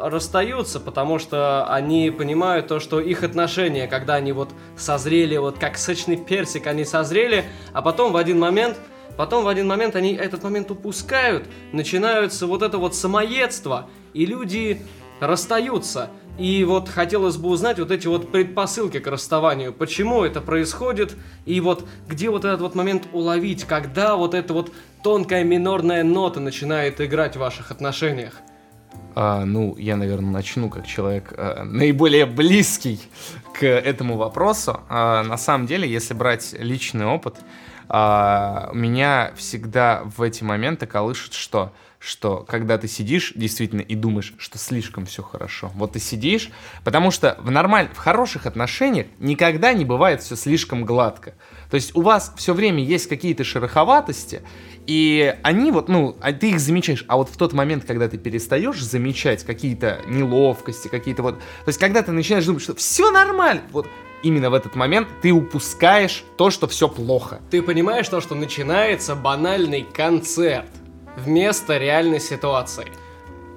расстаются, 0.09 0.79
потому 0.79 1.19
что 1.19 1.65
они 1.65 2.11
понимают 2.11 2.67
то, 2.67 2.79
что 2.79 2.99
их 2.99 3.23
отношения, 3.23 3.87
когда 3.87 4.15
они 4.15 4.31
вот 4.31 4.49
созрели, 4.77 5.37
вот 5.37 5.57
как 5.57 5.77
сочный 5.77 6.17
персик, 6.17 6.67
они 6.67 6.85
созрели, 6.85 7.45
а 7.73 7.81
потом 7.81 8.11
в 8.13 8.17
один 8.17 8.39
момент, 8.39 8.77
потом 9.17 9.43
в 9.43 9.47
один 9.47 9.67
момент 9.67 9.95
они 9.95 10.13
этот 10.13 10.43
момент 10.43 10.71
упускают, 10.71 11.45
начинаются 11.71 12.47
вот 12.47 12.61
это 12.61 12.77
вот 12.77 12.95
самоедство, 12.95 13.89
и 14.13 14.25
люди 14.25 14.81
расстаются. 15.19 16.09
И 16.37 16.63
вот 16.63 16.89
хотелось 16.89 17.37
бы 17.37 17.49
узнать 17.49 17.77
вот 17.77 17.91
эти 17.91 18.07
вот 18.07 18.31
предпосылки 18.31 18.99
к 18.99 19.07
расставанию, 19.07 19.73
почему 19.73 20.23
это 20.23 20.41
происходит, 20.41 21.13
и 21.45 21.59
вот 21.59 21.85
где 22.07 22.29
вот 22.29 22.45
этот 22.45 22.61
вот 22.61 22.73
момент 22.73 23.07
уловить, 23.11 23.65
когда 23.65 24.15
вот 24.15 24.33
эта 24.33 24.53
вот 24.53 24.71
тонкая 25.03 25.43
минорная 25.43 26.03
нота 26.03 26.39
начинает 26.39 27.01
играть 27.01 27.35
в 27.35 27.39
ваших 27.39 27.69
отношениях. 27.69 28.41
А, 29.15 29.45
ну, 29.45 29.75
я, 29.77 29.95
наверное, 29.95 30.31
начну 30.31 30.69
как 30.69 30.87
человек 30.87 31.33
а, 31.37 31.63
наиболее 31.63 32.25
близкий 32.25 32.99
к 33.53 33.65
этому 33.65 34.17
вопросу. 34.17 34.79
А, 34.89 35.23
на 35.23 35.37
самом 35.37 35.67
деле, 35.67 35.89
если 35.89 36.13
брать 36.13 36.53
личный 36.57 37.05
опыт, 37.05 37.35
а, 37.89 38.69
меня 38.73 39.31
всегда 39.35 40.03
в 40.05 40.21
эти 40.21 40.43
моменты 40.43 40.85
колышет 40.85 41.33
что? 41.33 41.73
Что 42.03 42.43
когда 42.49 42.79
ты 42.79 42.87
сидишь 42.87 43.31
действительно 43.35 43.81
и 43.81 43.93
думаешь, 43.93 44.33
что 44.39 44.57
слишком 44.57 45.05
все 45.05 45.21
хорошо. 45.21 45.71
Вот 45.75 45.91
ты 45.91 45.99
сидишь, 45.99 46.49
потому 46.83 47.11
что 47.11 47.37
в 47.39 47.51
нормаль... 47.51 47.89
в 47.93 47.97
хороших 47.97 48.47
отношениях 48.47 49.05
никогда 49.19 49.71
не 49.73 49.85
бывает 49.85 50.23
все 50.23 50.35
слишком 50.35 50.83
гладко. 50.83 51.35
То 51.69 51.75
есть 51.75 51.95
у 51.95 52.01
вас 52.01 52.33
все 52.37 52.55
время 52.55 52.83
есть 52.83 53.07
какие-то 53.07 53.43
шероховатости, 53.43 54.41
и 54.87 55.35
они 55.43 55.71
вот, 55.71 55.89
ну, 55.89 56.17
а 56.21 56.33
ты 56.33 56.49
их 56.49 56.59
замечаешь, 56.59 57.05
а 57.07 57.17
вот 57.17 57.29
в 57.29 57.37
тот 57.37 57.53
момент, 57.53 57.85
когда 57.85 58.09
ты 58.09 58.17
перестаешь 58.17 58.81
замечать 58.81 59.43
какие-то 59.43 60.01
неловкости, 60.07 60.87
какие-то 60.87 61.21
вот... 61.21 61.37
То 61.37 61.67
есть 61.67 61.79
когда 61.79 62.01
ты 62.01 62.11
начинаешь 62.11 62.45
думать, 62.45 62.63
что 62.63 62.73
все 62.73 63.11
нормально, 63.11 63.61
вот 63.71 63.87
именно 64.23 64.49
в 64.49 64.55
этот 64.55 64.73
момент 64.73 65.07
ты 65.21 65.31
упускаешь 65.31 66.23
то, 66.35 66.49
что 66.49 66.67
все 66.67 66.89
плохо. 66.89 67.41
Ты 67.51 67.61
понимаешь 67.61 68.09
то, 68.09 68.21
что 68.21 68.33
начинается 68.33 69.15
банальный 69.15 69.83
концерт 69.83 70.65
вместо 71.17 71.77
реальной 71.77 72.19
ситуации. 72.19 72.87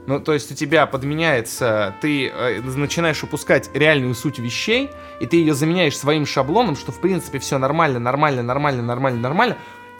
Ну, 0.07 0.21
то 0.21 0.35
есть 0.35 0.53
у 0.53 0.55
тебя 0.55 0.87
подменяется, 0.87 1.95
ты 2.03 2.29
э, 2.29 2.61
начинаешь 2.61 3.23
упускать 3.23 3.71
реальную 3.73 4.15
суть 4.15 4.39
вещей, 4.39 4.91
и 5.19 5.27
ты 5.27 5.39
ее 5.39 5.55
заменяешь 5.55 5.97
своим 5.97 6.27
шаблоном, 6.27 6.77
что 6.77 6.93
в 6.93 7.01
принципе 7.01 7.39
все 7.39 7.57
нормально, 7.57 7.99
нормально, 7.99 8.43
нормально, 8.43 8.83
нормально, 8.83 9.21
нормально. 9.21 9.57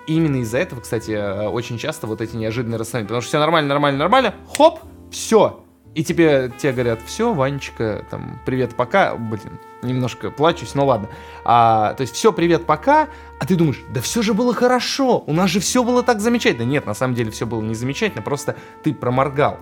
И 0.07 0.15
именно 0.15 0.37
из-за 0.43 0.59
этого, 0.59 0.81
кстати, 0.81 1.13
э, 1.13 1.49
очень 1.49 1.79
часто 1.79 2.07
вот 2.07 2.21
эти 2.21 2.37
неожиданные 2.37 2.79
расставания. 2.79 3.07
Потому 3.07 3.23
что 3.23 3.29
все 3.29 3.39
нормально, 3.39 3.69
нормально, 3.69 3.99
нормально, 3.99 4.35
хоп, 4.47 4.81
все. 5.11 5.64
И 5.95 6.03
тебе, 6.03 6.51
тебе 6.59 6.73
говорят, 6.73 7.01
все, 7.07 7.33
Ванечка, 7.33 8.05
там, 8.11 8.41
привет, 8.45 8.75
пока. 8.75 9.15
Блин, 9.15 9.61
немножко 9.83 10.31
плачусь, 10.31 10.75
но 10.75 10.87
ладно. 10.87 11.09
А, 11.45 11.95
то 11.95 12.01
есть 12.01 12.15
все, 12.15 12.33
привет, 12.33 12.67
пока. 12.67 13.09
А 13.39 13.47
ты 13.47 13.55
думаешь, 13.55 13.81
да 13.93 14.01
все 14.01 14.23
же 14.23 14.35
было 14.35 14.53
хорошо, 14.53 15.23
у 15.27 15.33
нас 15.33 15.51
же 15.51 15.61
все 15.61 15.85
было 15.85 16.03
так 16.03 16.21
замечательно. 16.21 16.65
Нет, 16.65 16.87
на 16.87 16.95
самом 16.95 17.15
деле 17.15 17.31
все 17.31 17.47
было 17.47 17.63
не 17.63 17.75
замечательно, 17.75 18.23
просто 18.23 18.57
ты 18.83 18.93
проморгал 18.93 19.59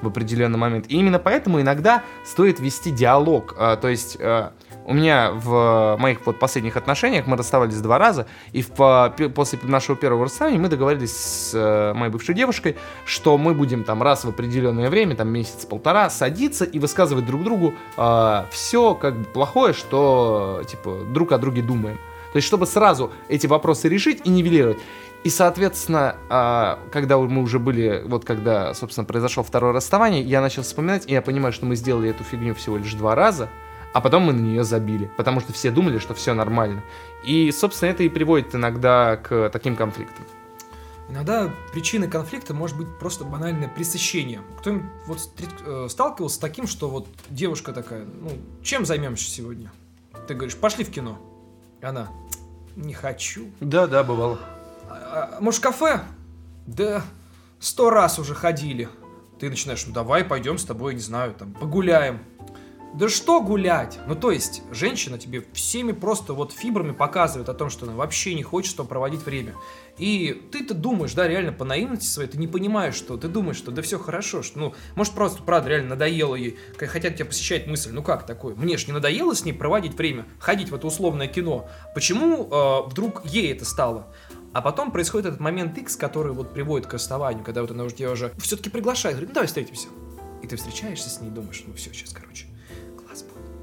в 0.00 0.06
определенный 0.08 0.58
момент. 0.58 0.86
И 0.88 0.96
именно 0.96 1.18
поэтому 1.18 1.60
иногда 1.60 2.02
стоит 2.24 2.60
вести 2.60 2.90
диалог. 2.90 3.54
А, 3.58 3.76
то 3.76 3.88
есть 3.88 4.16
а, 4.20 4.52
у 4.84 4.94
меня 4.94 5.30
в 5.32 5.96
моих 5.98 6.26
вот 6.26 6.38
последних 6.38 6.76
отношениях 6.76 7.26
мы 7.26 7.36
расставались 7.36 7.80
два 7.80 7.98
раза, 7.98 8.26
и 8.52 8.62
в, 8.62 9.14
после 9.34 9.58
нашего 9.62 9.96
первого 9.96 10.24
расставания 10.24 10.58
мы 10.58 10.68
договорились 10.68 11.16
с 11.16 11.54
э, 11.54 11.94
моей 11.94 12.12
бывшей 12.12 12.34
девушкой, 12.34 12.76
что 13.04 13.38
мы 13.38 13.54
будем 13.54 13.84
там 13.84 14.02
раз 14.02 14.24
в 14.24 14.28
определенное 14.28 14.90
время, 14.90 15.16
там 15.16 15.28
месяц-полтора, 15.28 16.10
садиться 16.10 16.64
и 16.64 16.78
высказывать 16.78 17.26
друг 17.26 17.44
другу 17.44 17.74
э, 17.96 18.44
все 18.50 18.94
как 18.94 19.18
бы 19.18 19.24
плохое, 19.24 19.72
что 19.72 20.62
типа 20.66 20.98
друг 21.08 21.32
о 21.32 21.38
друге 21.38 21.62
думаем. 21.62 21.98
То 22.32 22.38
есть, 22.38 22.48
чтобы 22.48 22.66
сразу 22.66 23.12
эти 23.28 23.46
вопросы 23.46 23.88
решить 23.88 24.22
и 24.24 24.28
нивелировать. 24.28 24.78
И, 25.22 25.30
соответственно, 25.30 26.16
а, 26.28 26.80
когда 26.92 27.16
мы 27.16 27.42
уже 27.42 27.58
были, 27.58 28.02
вот 28.04 28.24
когда, 28.26 28.74
собственно, 28.74 29.06
произошло 29.06 29.42
второе 29.42 29.72
расставание, 29.72 30.20
я 30.20 30.42
начал 30.42 30.62
вспоминать, 30.62 31.04
и 31.06 31.12
я 31.12 31.22
понимаю, 31.22 31.52
что 31.52 31.64
мы 31.64 31.76
сделали 31.76 32.10
эту 32.10 32.24
фигню 32.24 32.54
всего 32.54 32.76
лишь 32.76 32.92
два 32.92 33.14
раза, 33.14 33.48
а 33.94 34.00
потом 34.00 34.24
мы 34.24 34.32
на 34.32 34.40
нее 34.40 34.64
забили, 34.64 35.08
потому 35.16 35.38
что 35.38 35.52
все 35.52 35.70
думали, 35.70 35.98
что 35.98 36.14
все 36.14 36.34
нормально. 36.34 36.82
И, 37.24 37.52
собственно, 37.52 37.90
это 37.90 38.02
и 38.02 38.08
приводит 38.08 38.52
иногда 38.52 39.16
к 39.16 39.48
таким 39.50 39.76
конфликтам. 39.76 40.24
Иногда 41.08 41.48
причиной 41.72 42.08
конфликта 42.08 42.54
может 42.54 42.76
быть 42.76 42.88
просто 42.98 43.24
банальное 43.24 43.68
пресыщение. 43.68 44.40
Кто-нибудь 44.58 44.86
вот 45.06 45.18
э, 45.64 45.86
сталкивался 45.88 46.36
с 46.36 46.38
таким, 46.38 46.66
что 46.66 46.90
вот 46.90 47.06
девушка 47.30 47.72
такая, 47.72 48.04
ну, 48.04 48.32
чем 48.64 48.84
займемся 48.84 49.30
сегодня? 49.30 49.70
Ты 50.26 50.34
говоришь, 50.34 50.56
пошли 50.56 50.82
в 50.82 50.90
кино. 50.90 51.20
И 51.80 51.86
она, 51.86 52.08
не 52.74 52.94
хочу. 52.94 53.46
Да, 53.60 53.86
да, 53.86 54.02
бывало. 54.02 54.40
А, 54.88 55.36
а, 55.36 55.40
может, 55.40 55.62
кафе? 55.62 56.00
Да, 56.66 57.04
сто 57.60 57.90
раз 57.90 58.18
уже 58.18 58.34
ходили. 58.34 58.88
Ты 59.38 59.50
начинаешь, 59.50 59.86
ну 59.86 59.92
давай 59.92 60.24
пойдем 60.24 60.58
с 60.58 60.64
тобой, 60.64 60.94
не 60.94 61.00
знаю, 61.00 61.34
там, 61.34 61.52
погуляем. 61.52 62.18
Да 62.94 63.08
что 63.08 63.40
гулять? 63.40 63.98
Ну, 64.06 64.14
то 64.14 64.30
есть, 64.30 64.62
женщина 64.70 65.18
тебе 65.18 65.44
всеми 65.52 65.90
просто 65.90 66.32
вот 66.32 66.52
фибрами 66.52 66.92
показывает 66.92 67.48
о 67.48 67.54
том, 67.54 67.68
что 67.68 67.86
она 67.86 67.96
вообще 67.96 68.34
не 68.34 68.44
хочет 68.44 68.76
тобой 68.76 68.88
проводить 68.88 69.26
время. 69.26 69.56
И 69.98 70.48
ты-то 70.52 70.74
думаешь, 70.74 71.12
да, 71.12 71.26
реально 71.26 71.52
по 71.52 71.64
наивности 71.64 72.06
своей, 72.06 72.28
ты 72.28 72.38
не 72.38 72.46
понимаешь, 72.46 72.94
что 72.94 73.16
ты 73.16 73.26
думаешь, 73.26 73.56
что 73.56 73.72
да 73.72 73.82
все 73.82 73.98
хорошо, 73.98 74.44
что, 74.44 74.60
ну, 74.60 74.74
может, 74.94 75.12
просто, 75.12 75.42
правда, 75.42 75.70
реально 75.70 75.90
надоело 75.90 76.36
ей, 76.36 76.56
хотя 76.78 77.10
тебя 77.10 77.24
посещает 77.24 77.66
мысль, 77.66 77.90
ну 77.90 78.02
как 78.04 78.26
такое, 78.26 78.54
мне 78.54 78.76
ж 78.76 78.86
не 78.86 78.92
надоело 78.92 79.34
с 79.34 79.44
ней 79.44 79.52
проводить 79.52 79.94
время, 79.94 80.26
ходить 80.38 80.70
в 80.70 80.74
это 80.74 80.86
условное 80.86 81.26
кино, 81.26 81.68
почему 81.96 82.48
э, 82.48 82.88
вдруг 82.88 83.24
ей 83.24 83.52
это 83.52 83.64
стало? 83.64 84.06
А 84.52 84.62
потом 84.62 84.92
происходит 84.92 85.26
этот 85.26 85.40
момент 85.40 85.76
X, 85.76 85.96
который 85.96 86.32
вот 86.32 86.54
приводит 86.54 86.86
к 86.86 86.92
расставанию, 86.92 87.42
когда 87.44 87.60
вот 87.60 87.72
она 87.72 87.82
уже 87.82 87.96
тебя 87.96 88.12
уже 88.12 88.32
все-таки 88.38 88.70
приглашает, 88.70 89.16
говорит, 89.16 89.30
ну 89.30 89.34
давай 89.34 89.48
встретимся. 89.48 89.88
И 90.42 90.46
ты 90.46 90.54
встречаешься 90.54 91.10
с 91.10 91.20
ней 91.20 91.30
думаешь, 91.30 91.64
ну 91.66 91.74
все, 91.74 91.92
сейчас, 91.92 92.12
короче. 92.12 92.46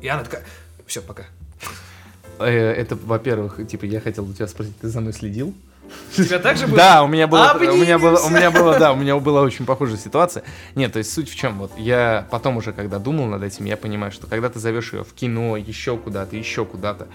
И 0.01 0.07
она 0.07 0.23
такая, 0.23 0.43
все, 0.85 1.01
пока. 1.01 1.23
Э, 2.39 2.49
это, 2.49 2.95
во-первых, 2.95 3.65
типа, 3.67 3.85
я 3.85 4.01
хотел 4.01 4.25
у 4.25 4.33
тебя 4.33 4.47
спросить, 4.47 4.77
ты 4.79 4.87
за 4.89 5.01
мной 5.01 5.13
следил? 5.13 5.53
У 6.17 6.23
тебя 6.23 6.39
также 6.39 6.67
было? 6.67 6.77
Да, 6.77 7.03
у 7.03 7.07
меня 7.07 7.27
было, 7.27 7.53
у 7.53 7.59
меня 7.59 7.99
было, 7.99 8.19
у 8.19 8.29
меня 8.29 8.49
было, 8.49 8.79
да, 8.79 8.93
у 8.93 8.95
меня 8.95 9.17
была 9.17 9.41
очень 9.41 9.65
похожая 9.65 9.97
ситуация. 9.97 10.43
Нет, 10.75 10.93
то 10.93 10.99
есть 10.99 11.13
суть 11.13 11.29
в 11.29 11.35
чем, 11.35 11.59
вот 11.59 11.71
я 11.77 12.27
потом 12.31 12.57
уже, 12.57 12.73
когда 12.73 12.97
думал 12.97 13.27
над 13.27 13.43
этим, 13.43 13.65
я 13.65 13.77
понимаю, 13.77 14.11
что 14.11 14.27
когда 14.27 14.49
ты 14.49 14.59
зовешь 14.59 14.93
ее 14.93 15.03
в 15.03 15.13
кино, 15.13 15.57
еще 15.57 15.97
куда-то, 15.97 16.35
еще 16.35 16.65
куда-то, 16.65 17.07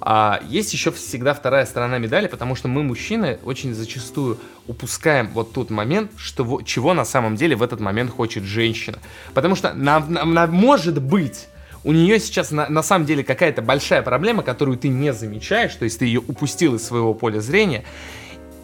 а 0.00 0.40
есть 0.48 0.72
еще 0.72 0.92
всегда 0.92 1.34
вторая 1.34 1.66
сторона 1.66 1.98
медали, 1.98 2.28
потому 2.28 2.54
что 2.54 2.68
мы, 2.68 2.82
мужчины, 2.82 3.38
очень 3.44 3.74
зачастую 3.74 4.38
упускаем 4.66 5.28
вот 5.28 5.52
тот 5.52 5.70
момент, 5.70 6.12
что, 6.16 6.62
чего 6.62 6.94
на 6.94 7.04
самом 7.04 7.36
деле 7.36 7.56
в 7.56 7.62
этот 7.62 7.80
момент 7.80 8.10
хочет 8.10 8.44
женщина. 8.44 8.98
Потому 9.34 9.56
что, 9.56 9.74
на, 9.74 10.00
на, 10.00 10.24
на, 10.24 10.46
может 10.46 11.02
быть, 11.02 11.48
у 11.88 11.92
нее 11.92 12.20
сейчас 12.20 12.50
на, 12.50 12.68
на 12.68 12.82
самом 12.82 13.06
деле 13.06 13.24
какая-то 13.24 13.62
большая 13.62 14.02
проблема, 14.02 14.42
которую 14.42 14.76
ты 14.76 14.88
не 14.88 15.10
замечаешь, 15.14 15.74
то 15.74 15.84
есть 15.84 15.98
ты 15.98 16.04
ее 16.04 16.20
упустил 16.20 16.74
из 16.74 16.84
своего 16.84 17.14
поля 17.14 17.40
зрения, 17.40 17.82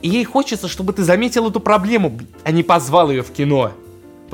и 0.02 0.10
ей 0.10 0.24
хочется, 0.24 0.68
чтобы 0.68 0.92
ты 0.92 1.05
заметил 1.05 1.48
эту 1.48 1.59
проблему, 1.59 2.18
а 2.42 2.51
не 2.51 2.62
позвал 2.62 3.10
ее 3.10 3.22
в 3.22 3.30
кино. 3.30 3.72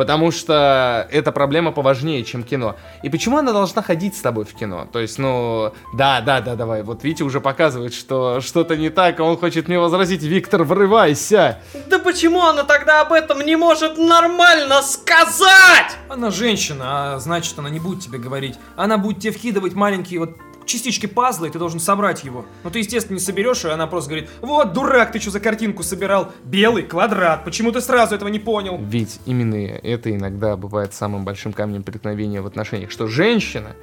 Потому 0.01 0.31
что 0.31 1.07
эта 1.11 1.31
проблема 1.31 1.73
поважнее, 1.73 2.25
чем 2.25 2.43
кино. 2.43 2.77
И 3.03 3.11
почему 3.11 3.37
она 3.37 3.53
должна 3.53 3.83
ходить 3.83 4.17
с 4.17 4.23
тобой 4.23 4.47
в 4.47 4.55
кино? 4.55 4.89
То 4.91 4.99
есть, 4.99 5.19
ну, 5.19 5.75
да, 5.93 6.23
да, 6.23 6.41
да, 6.41 6.55
давай. 6.55 6.83
Вот 6.83 7.05
Витя 7.05 7.23
уже 7.23 7.43
показывает, 7.43 7.93
что 7.93 8.41
что-то 8.41 8.79
не 8.79 8.89
так, 8.89 9.21
а 9.21 9.25
он 9.25 9.37
хочет 9.37 9.69
мне 9.69 9.79
возразить. 9.79 10.23
Виктор, 10.23 10.65
врывайся! 10.65 11.59
Да 11.87 11.99
почему 11.99 12.41
она 12.41 12.65
тогда 12.65 13.03
об 13.03 13.13
этом 13.13 13.43
не 13.43 13.57
может 13.57 13.99
нормально 13.99 14.81
сказать? 14.81 15.99
Она 16.09 16.31
женщина, 16.31 16.85
а 17.17 17.19
значит, 17.19 17.59
она 17.59 17.69
не 17.69 17.79
будет 17.79 18.01
тебе 18.03 18.19
говорить. 18.19 18.55
Она 18.77 18.97
будет 18.97 19.19
тебе 19.19 19.33
вкидывать 19.33 19.75
маленькие 19.75 20.21
вот 20.21 20.31
частички 20.71 21.07
пазла, 21.07 21.47
и 21.47 21.51
ты 21.51 21.59
должен 21.59 21.81
собрать 21.81 22.25
его. 22.25 22.47
Но 22.65 22.71
ты, 22.71 22.79
естественно, 22.79 23.17
не 23.17 23.21
соберешь, 23.21 23.65
и 23.65 23.69
она 23.69 23.87
просто 23.87 24.11
говорит, 24.11 24.31
вот, 24.41 24.73
дурак, 24.73 25.13
ты 25.13 25.21
что 25.21 25.31
за 25.31 25.41
картинку 25.41 25.83
собирал? 25.83 26.33
Белый 26.45 26.83
квадрат, 26.83 27.45
почему 27.45 27.73
ты 27.73 27.81
сразу 27.81 28.15
этого 28.15 28.29
не 28.29 28.39
понял? 28.39 28.79
Ведь 28.81 29.21
именно 29.27 29.57
это 29.57 30.15
иногда 30.15 30.57
бывает 30.57 30.95
самым 30.95 31.25
большим 31.25 31.53
камнем 31.53 31.83
преткновения 31.83 32.41
в 32.41 32.47
отношениях, 32.47 32.91
что 32.91 33.07
женщина, 33.07 33.77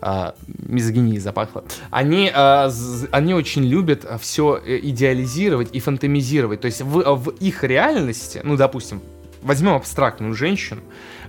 а, 0.00 0.34
мизогинии 0.46 1.18
запахло. 1.18 1.64
Они, 1.90 2.30
а, 2.34 2.68
з- 2.68 3.08
они 3.10 3.32
очень 3.34 3.64
любят 3.64 4.04
все 4.20 4.60
идеализировать 4.66 5.70
и 5.72 5.80
фантомизировать. 5.80 6.60
То 6.60 6.66
есть 6.66 6.82
в, 6.82 7.14
в 7.16 7.30
их 7.30 7.64
реальности, 7.64 8.40
ну, 8.44 8.56
допустим, 8.56 9.00
возьмем 9.42 9.74
абстрактную 9.74 10.34
женщину, 10.34 10.82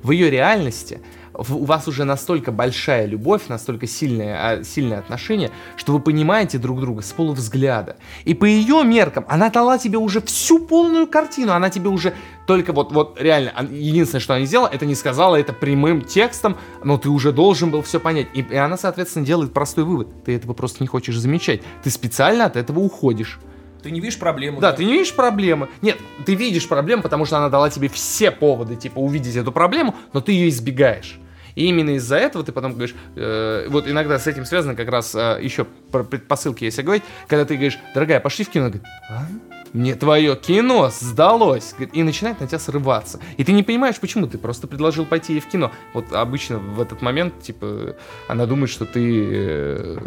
в 0.03 0.11
ее 0.11 0.29
реальности 0.29 0.99
у 1.37 1.65
вас 1.65 1.87
уже 1.87 2.03
настолько 2.03 2.51
большая 2.51 3.05
любовь, 3.05 3.43
настолько 3.47 3.87
сильное, 3.87 4.59
а, 4.59 4.63
сильное 4.63 4.99
отношение, 4.99 5.51
что 5.75 5.93
вы 5.93 5.99
понимаете 5.99 6.57
друг 6.57 6.79
друга 6.79 7.01
с 7.01 7.11
полувзгляда. 7.11 7.97
И 8.23 8.33
по 8.33 8.45
ее 8.45 8.83
меркам 8.83 9.25
она 9.27 9.49
дала 9.49 9.77
тебе 9.77 9.97
уже 9.97 10.21
всю 10.21 10.59
полную 10.59 11.07
картину, 11.07 11.53
она 11.53 11.69
тебе 11.69 11.89
уже 11.89 12.13
только 12.47 12.73
вот, 12.73 12.91
вот 12.91 13.19
реально, 13.19 13.53
единственное, 13.71 14.21
что 14.21 14.35
она 14.35 14.45
сделала, 14.45 14.69
это 14.71 14.85
не 14.85 14.95
сказала 14.95 15.35
это 15.35 15.53
прямым 15.53 16.01
текстом, 16.01 16.57
но 16.83 16.97
ты 16.97 17.09
уже 17.09 17.31
должен 17.31 17.71
был 17.71 17.81
все 17.81 17.99
понять. 17.99 18.27
И, 18.33 18.41
и 18.41 18.55
она, 18.55 18.77
соответственно, 18.77 19.25
делает 19.25 19.53
простой 19.53 19.83
вывод. 19.83 20.23
Ты 20.23 20.35
этого 20.35 20.53
просто 20.53 20.83
не 20.83 20.87
хочешь 20.87 21.17
замечать. 21.17 21.61
Ты 21.83 21.89
специально 21.89 22.45
от 22.45 22.55
этого 22.55 22.79
уходишь. 22.79 23.39
Ты 23.81 23.91
не 23.91 23.99
видишь 23.99 24.17
проблему. 24.17 24.59
Да, 24.59 24.73
ты 24.73 24.83
не 24.83 24.93
видишь 24.93 25.13
проблемы. 25.13 25.69
Нет, 25.83 25.99
ты 26.25 26.33
видишь 26.33 26.67
проблему, 26.67 27.03
потому 27.03 27.25
что 27.25 27.37
она 27.37 27.49
дала 27.49 27.69
тебе 27.69 27.87
все 27.87 28.31
поводы, 28.31 28.75
типа, 28.75 28.97
увидеть 28.97 29.35
эту 29.35 29.51
проблему, 29.51 29.93
но 30.11 30.21
ты 30.21 30.31
ее 30.31 30.49
избегаешь. 30.49 31.19
И 31.55 31.65
именно 31.65 31.91
из-за 31.91 32.17
этого 32.17 32.43
ты 32.43 32.51
потом 32.51 32.73
говоришь, 32.73 32.95
э, 33.15 33.67
вот 33.69 33.87
иногда 33.87 34.19
с 34.19 34.27
этим 34.27 34.45
связано 34.45 34.75
как 34.75 34.89
раз 34.89 35.15
э, 35.15 35.39
еще 35.41 35.65
про 35.91 36.03
предпосылки, 36.03 36.63
если 36.63 36.81
говорить, 36.81 37.03
когда 37.27 37.45
ты 37.45 37.55
говоришь, 37.55 37.79
дорогая, 37.93 38.19
пошли 38.19 38.45
в 38.45 38.49
кино, 38.49 38.65
говорит, 38.65 38.83
«А? 39.09 39.25
мне 39.75 39.93
твое 39.95 40.37
кино 40.37 40.89
сдалось, 40.89 41.75
и 41.91 42.01
начинает 42.01 42.39
на 42.39 42.47
тебя 42.47 42.59
срываться. 42.59 43.19
И 43.35 43.43
ты 43.43 43.51
не 43.51 43.61
понимаешь, 43.61 43.99
почему, 43.99 44.25
ты 44.25 44.37
просто 44.37 44.67
предложил 44.67 45.05
пойти 45.05 45.33
ей 45.33 45.41
в 45.41 45.47
кино. 45.47 45.71
Вот 45.93 46.13
обычно 46.13 46.59
в 46.59 46.79
этот 46.79 47.01
момент, 47.01 47.41
типа, 47.41 47.97
она 48.29 48.45
думает, 48.45 48.69
что 48.69 48.85
ты 48.85 49.25
э, 49.29 49.97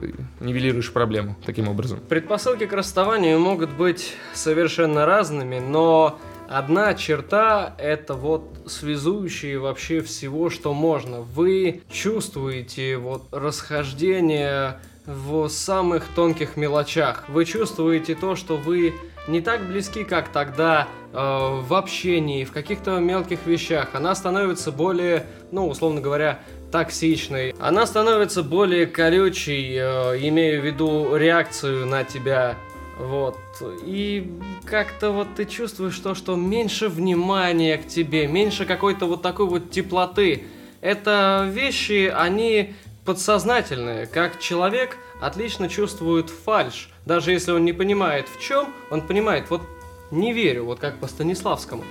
нивелируешь 0.40 0.90
проблему 0.90 1.36
таким 1.44 1.68
образом. 1.68 2.00
Предпосылки 2.08 2.64
к 2.64 2.72
расставанию 2.72 3.38
могут 3.38 3.70
быть 3.70 4.14
совершенно 4.32 5.04
разными, 5.04 5.58
но 5.58 6.18
одна 6.48 6.94
черта— 6.94 7.74
это 7.78 8.14
вот 8.14 8.42
связующие 8.66 9.58
вообще 9.58 10.00
всего, 10.00 10.50
что 10.50 10.74
можно. 10.74 11.20
Вы 11.20 11.82
чувствуете 11.90 12.96
вот 12.96 13.26
расхождение 13.32 14.80
в 15.06 15.48
самых 15.48 16.04
тонких 16.14 16.56
мелочах. 16.56 17.24
Вы 17.28 17.44
чувствуете 17.44 18.14
то, 18.14 18.36
что 18.36 18.56
вы 18.56 18.94
не 19.26 19.40
так 19.40 19.66
близки, 19.66 20.04
как 20.04 20.28
тогда 20.30 20.88
э, 21.12 21.16
в 21.16 21.74
общении, 21.74 22.44
в 22.44 22.52
каких-то 22.52 22.98
мелких 22.98 23.46
вещах. 23.46 23.90
Она 23.94 24.14
становится 24.14 24.72
более, 24.72 25.26
ну, 25.50 25.68
условно 25.68 26.00
говоря, 26.00 26.40
токсичной. 26.70 27.54
Она 27.58 27.86
становится 27.86 28.42
более 28.42 28.86
колючей, 28.86 29.76
э, 29.78 30.18
имея 30.28 30.60
в 30.60 30.64
виду 30.64 31.16
реакцию 31.16 31.86
на 31.86 32.04
тебя. 32.04 32.56
Вот. 32.98 33.38
И 33.84 34.32
как-то 34.64 35.12
вот 35.12 35.28
ты 35.36 35.44
чувствуешь 35.44 35.98
то, 35.98 36.14
что 36.14 36.34
меньше 36.34 36.88
внимания 36.88 37.78
к 37.78 37.86
тебе, 37.86 38.26
меньше 38.26 38.66
какой-то 38.66 39.06
вот 39.06 39.22
такой 39.22 39.46
вот 39.46 39.70
теплоты. 39.70 40.44
Это 40.80 41.48
вещи, 41.50 42.12
они 42.14 42.74
подсознательные. 43.04 44.06
Как 44.06 44.40
человек 44.40 44.98
отлично 45.20 45.68
чувствует 45.68 46.28
фальш. 46.28 46.90
Даже 47.06 47.32
если 47.32 47.52
он 47.52 47.64
не 47.64 47.72
понимает 47.72 48.28
в 48.28 48.40
чем, 48.40 48.74
он 48.90 49.00
понимает, 49.02 49.48
вот 49.50 49.62
не 50.10 50.32
верю, 50.32 50.64
вот 50.64 50.78
как 50.80 50.98
по 50.98 51.06
Станиславскому. 51.06 51.84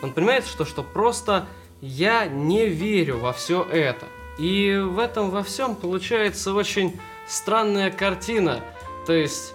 Он 0.00 0.12
понимает, 0.12 0.46
что, 0.46 0.64
что 0.64 0.82
просто 0.82 1.46
я 1.80 2.26
не 2.26 2.68
верю 2.68 3.18
во 3.18 3.32
все 3.32 3.62
это. 3.64 4.06
И 4.38 4.76
в 4.76 4.98
этом 4.98 5.30
во 5.30 5.42
всем 5.42 5.74
получается 5.74 6.54
очень 6.54 6.98
странная 7.28 7.90
картина. 7.90 8.60
То 9.06 9.12
есть, 9.12 9.54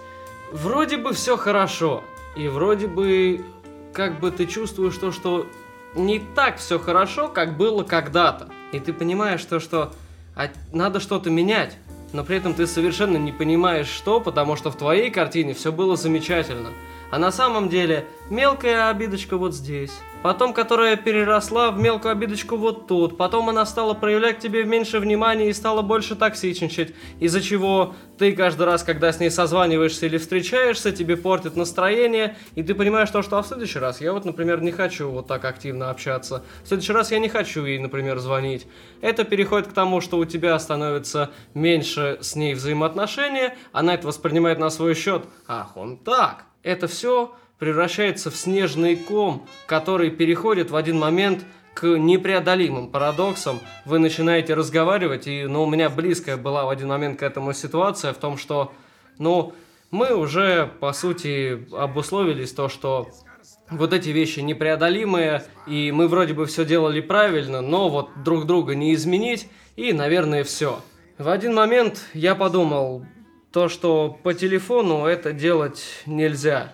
вроде 0.52 0.96
бы 0.96 1.12
все 1.12 1.36
хорошо, 1.36 2.04
и 2.36 2.48
вроде 2.48 2.86
бы 2.86 3.44
как 3.92 4.20
бы 4.20 4.30
ты 4.30 4.46
чувствуешь 4.46 4.96
то, 4.96 5.12
что 5.12 5.46
не 5.94 6.20
так 6.20 6.58
все 6.58 6.78
хорошо, 6.78 7.28
как 7.28 7.56
было 7.56 7.82
когда-то. 7.82 8.48
И 8.72 8.80
ты 8.80 8.92
понимаешь 8.92 9.44
то, 9.44 9.60
что 9.60 9.92
а, 10.36 10.48
надо 10.72 11.00
что-то 11.00 11.30
менять, 11.30 11.76
но 12.12 12.24
при 12.24 12.36
этом 12.36 12.54
ты 12.54 12.66
совершенно 12.66 13.16
не 13.16 13.32
понимаешь, 13.32 13.88
что, 13.88 14.20
потому 14.20 14.56
что 14.56 14.70
в 14.70 14.76
твоей 14.76 15.10
картине 15.10 15.54
все 15.54 15.72
было 15.72 15.96
замечательно. 15.96 16.70
А 17.10 17.18
на 17.18 17.32
самом 17.32 17.70
деле 17.70 18.06
мелкая 18.28 18.90
обидочка 18.90 19.38
вот 19.38 19.54
здесь, 19.54 19.92
потом 20.22 20.52
которая 20.52 20.94
переросла 20.96 21.70
в 21.70 21.78
мелкую 21.78 22.12
обидочку 22.12 22.56
вот 22.56 22.86
тут, 22.86 23.16
потом 23.16 23.48
она 23.48 23.64
стала 23.64 23.94
проявлять 23.94 24.36
к 24.36 24.40
тебе 24.40 24.64
меньше 24.64 24.98
внимания 24.98 25.48
и 25.48 25.54
стала 25.54 25.80
больше 25.80 26.16
токсичничать, 26.16 26.92
из-за 27.18 27.40
чего 27.40 27.94
ты 28.18 28.36
каждый 28.36 28.66
раз, 28.66 28.82
когда 28.82 29.10
с 29.10 29.20
ней 29.20 29.30
созваниваешься 29.30 30.04
или 30.04 30.18
встречаешься, 30.18 30.92
тебе 30.92 31.16
портит 31.16 31.56
настроение, 31.56 32.36
и 32.54 32.62
ты 32.62 32.74
понимаешь 32.74 33.08
то, 33.08 33.22
что 33.22 33.38
а 33.38 33.42
в 33.42 33.46
следующий 33.46 33.78
раз 33.78 34.02
я 34.02 34.12
вот, 34.12 34.26
например, 34.26 34.60
не 34.60 34.72
хочу 34.72 35.08
вот 35.08 35.28
так 35.28 35.46
активно 35.46 35.88
общаться, 35.88 36.42
в 36.62 36.68
следующий 36.68 36.92
раз 36.92 37.10
я 37.10 37.20
не 37.20 37.30
хочу 37.30 37.64
ей, 37.64 37.78
например, 37.78 38.18
звонить. 38.18 38.66
Это 39.00 39.24
переходит 39.24 39.68
к 39.68 39.72
тому, 39.72 40.02
что 40.02 40.18
у 40.18 40.26
тебя 40.26 40.58
становится 40.58 41.30
меньше 41.54 42.18
с 42.20 42.36
ней 42.36 42.52
взаимоотношения, 42.52 43.56
она 43.72 43.94
это 43.94 44.06
воспринимает 44.06 44.58
на 44.58 44.68
свой 44.68 44.94
счет. 44.94 45.24
Ах, 45.46 45.74
он 45.78 45.96
так. 45.96 46.44
Это 46.68 46.86
все 46.86 47.34
превращается 47.58 48.30
в 48.30 48.36
снежный 48.36 48.94
ком, 48.94 49.46
который 49.64 50.10
переходит 50.10 50.70
в 50.70 50.76
один 50.76 50.98
момент 50.98 51.46
к 51.72 51.86
непреодолимым 51.86 52.90
парадоксам. 52.90 53.60
Вы 53.86 53.98
начинаете 53.98 54.52
разговаривать, 54.52 55.26
и 55.26 55.44
ну, 55.44 55.62
у 55.62 55.66
меня 55.66 55.88
близкая 55.88 56.36
была 56.36 56.66
в 56.66 56.68
один 56.68 56.88
момент 56.88 57.20
к 57.20 57.22
этому 57.22 57.54
ситуация 57.54 58.12
в 58.12 58.18
том, 58.18 58.36
что 58.36 58.74
ну, 59.16 59.54
мы 59.90 60.14
уже, 60.14 60.70
по 60.78 60.92
сути, 60.92 61.66
обусловились 61.74 62.52
то, 62.52 62.68
что 62.68 63.08
вот 63.70 63.94
эти 63.94 64.10
вещи 64.10 64.40
непреодолимые, 64.40 65.44
и 65.66 65.90
мы 65.90 66.06
вроде 66.06 66.34
бы 66.34 66.44
все 66.44 66.66
делали 66.66 67.00
правильно, 67.00 67.62
но 67.62 67.88
вот 67.88 68.10
друг 68.22 68.44
друга 68.44 68.74
не 68.74 68.92
изменить, 68.92 69.48
и, 69.76 69.94
наверное, 69.94 70.44
все. 70.44 70.82
В 71.16 71.30
один 71.30 71.54
момент 71.54 72.04
я 72.12 72.34
подумал, 72.34 73.06
то, 73.52 73.68
что 73.68 74.18
по 74.22 74.34
телефону 74.34 75.06
это 75.06 75.32
делать 75.32 76.02
нельзя. 76.06 76.72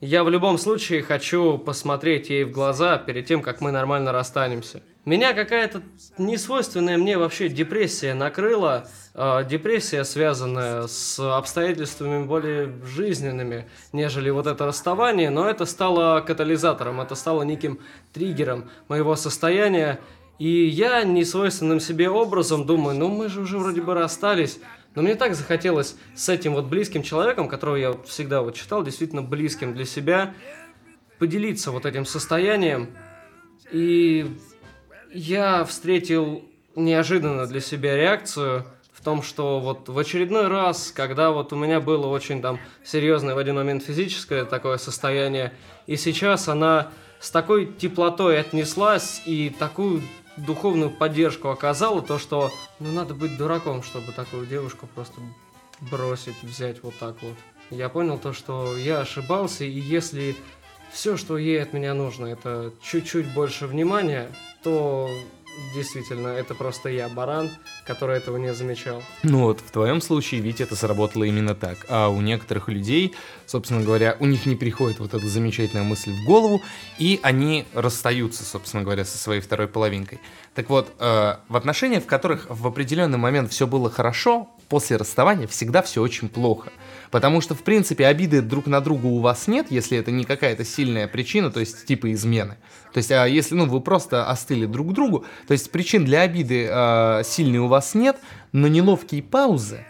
Я 0.00 0.22
в 0.22 0.28
любом 0.28 0.58
случае 0.58 1.02
хочу 1.02 1.56
посмотреть 1.56 2.28
ей 2.28 2.44
в 2.44 2.50
глаза 2.50 2.98
перед 2.98 3.26
тем, 3.26 3.40
как 3.40 3.60
мы 3.60 3.72
нормально 3.72 4.12
расстанемся. 4.12 4.82
Меня 5.04 5.34
какая-то 5.34 5.82
несвойственная 6.16 6.96
мне 6.96 7.18
вообще 7.18 7.48
депрессия 7.48 8.14
накрыла. 8.14 8.88
Э, 9.14 9.44
депрессия, 9.48 10.02
связанная 10.04 10.86
с 10.86 11.18
обстоятельствами 11.18 12.24
более 12.24 12.72
жизненными, 12.84 13.68
нежели 13.92 14.30
вот 14.30 14.46
это 14.46 14.64
расставание, 14.66 15.28
но 15.30 15.48
это 15.48 15.66
стало 15.66 16.20
катализатором, 16.20 17.00
это 17.00 17.14
стало 17.14 17.42
неким 17.42 17.80
триггером 18.12 18.70
моего 18.88 19.14
состояния. 19.14 20.00
И 20.38 20.66
я 20.66 21.04
несвойственным 21.04 21.80
себе 21.80 22.10
образом 22.10 22.66
думаю, 22.66 22.96
ну 22.96 23.08
мы 23.08 23.28
же 23.28 23.40
уже 23.40 23.58
вроде 23.58 23.82
бы 23.82 23.94
расстались, 23.94 24.58
но 24.94 25.02
мне 25.02 25.14
так 25.16 25.34
захотелось 25.34 25.96
с 26.14 26.28
этим 26.28 26.54
вот 26.54 26.66
близким 26.66 27.02
человеком, 27.02 27.48
которого 27.48 27.76
я 27.76 27.92
всегда 28.06 28.42
вот 28.42 28.56
считал 28.56 28.82
действительно 28.82 29.22
близким 29.22 29.74
для 29.74 29.84
себя, 29.84 30.34
поделиться 31.18 31.70
вот 31.70 31.86
этим 31.86 32.04
состоянием. 32.04 32.90
И 33.72 34.36
я 35.12 35.64
встретил 35.64 36.44
неожиданно 36.76 37.46
для 37.46 37.60
себя 37.60 37.96
реакцию 37.96 38.66
в 38.92 39.02
том, 39.02 39.22
что 39.22 39.60
вот 39.60 39.88
в 39.88 39.98
очередной 39.98 40.48
раз, 40.48 40.92
когда 40.94 41.30
вот 41.30 41.52
у 41.52 41.56
меня 41.56 41.80
было 41.80 42.06
очень 42.06 42.40
там 42.40 42.60
серьезное 42.84 43.34
в 43.34 43.38
один 43.38 43.56
момент 43.56 43.82
физическое 43.82 44.44
такое 44.44 44.78
состояние, 44.78 45.52
и 45.86 45.96
сейчас 45.96 46.48
она 46.48 46.90
с 47.20 47.30
такой 47.30 47.66
теплотой 47.66 48.38
отнеслась 48.40 49.22
и 49.24 49.50
такую 49.50 50.02
духовную 50.36 50.90
поддержку 50.90 51.48
оказала, 51.48 52.02
то 52.02 52.18
что 52.18 52.50
ну 52.80 52.92
надо 52.92 53.14
быть 53.14 53.36
дураком, 53.36 53.82
чтобы 53.82 54.12
такую 54.12 54.46
девушку 54.46 54.88
просто 54.94 55.20
бросить, 55.80 56.42
взять 56.42 56.82
вот 56.82 56.94
так 56.98 57.16
вот. 57.22 57.36
Я 57.70 57.88
понял 57.88 58.18
то, 58.18 58.32
что 58.32 58.76
я 58.76 59.00
ошибался, 59.00 59.64
и 59.64 59.70
если 59.70 60.36
все, 60.92 61.16
что 61.16 61.38
ей 61.38 61.62
от 61.62 61.72
меня 61.72 61.94
нужно, 61.94 62.26
это 62.26 62.72
чуть-чуть 62.82 63.32
больше 63.32 63.66
внимания, 63.66 64.30
то 64.62 65.10
действительно, 65.74 66.28
это 66.28 66.54
просто 66.54 66.88
я, 66.88 67.08
баран, 67.08 67.50
который 67.86 68.16
этого 68.16 68.36
не 68.36 68.54
замечал. 68.54 69.02
Ну 69.22 69.42
вот, 69.42 69.60
в 69.60 69.70
твоем 69.70 70.00
случае, 70.00 70.40
ведь 70.40 70.60
это 70.60 70.76
сработало 70.76 71.24
именно 71.24 71.54
так. 71.54 71.86
А 71.88 72.08
у 72.08 72.20
некоторых 72.20 72.68
людей, 72.68 73.14
собственно 73.46 73.82
говоря, 73.82 74.16
у 74.20 74.26
них 74.26 74.46
не 74.46 74.56
приходит 74.56 74.98
вот 74.98 75.14
эта 75.14 75.26
замечательная 75.26 75.84
мысль 75.84 76.12
в 76.12 76.24
голову, 76.24 76.62
и 76.98 77.20
они 77.22 77.66
расстаются, 77.74 78.44
собственно 78.44 78.82
говоря, 78.82 79.04
со 79.04 79.18
своей 79.18 79.40
второй 79.40 79.68
половинкой. 79.68 80.20
Так 80.54 80.70
вот, 80.70 80.92
э, 80.98 81.36
в 81.48 81.56
отношениях, 81.56 82.04
в 82.04 82.06
которых 82.06 82.46
в 82.48 82.66
определенный 82.66 83.18
момент 83.18 83.50
все 83.50 83.66
было 83.66 83.90
хорошо, 83.90 84.48
после 84.68 84.96
расставания 84.96 85.46
всегда 85.46 85.82
все 85.82 86.02
очень 86.02 86.28
плохо. 86.28 86.72
Потому 87.14 87.40
что, 87.40 87.54
в 87.54 87.62
принципе, 87.62 88.06
обиды 88.06 88.42
друг 88.42 88.66
на 88.66 88.80
друга 88.80 89.06
у 89.06 89.20
вас 89.20 89.46
нет, 89.46 89.68
если 89.70 89.96
это 89.96 90.10
не 90.10 90.24
какая-то 90.24 90.64
сильная 90.64 91.06
причина, 91.06 91.52
то 91.52 91.60
есть 91.60 91.86
типа 91.86 92.12
измены. 92.12 92.56
То 92.92 92.98
есть, 92.98 93.12
а 93.12 93.24
если 93.26 93.54
ну, 93.54 93.66
вы 93.66 93.80
просто 93.80 94.28
остыли 94.28 94.66
друг 94.66 94.90
к 94.90 94.92
другу, 94.94 95.24
то 95.46 95.52
есть 95.52 95.70
причин 95.70 96.04
для 96.04 96.22
обиды 96.22 96.68
э, 96.68 97.22
сильной 97.24 97.60
у 97.60 97.68
вас 97.68 97.94
нет, 97.94 98.16
но 98.50 98.66
неловкие 98.66 99.22
паузы 99.22 99.84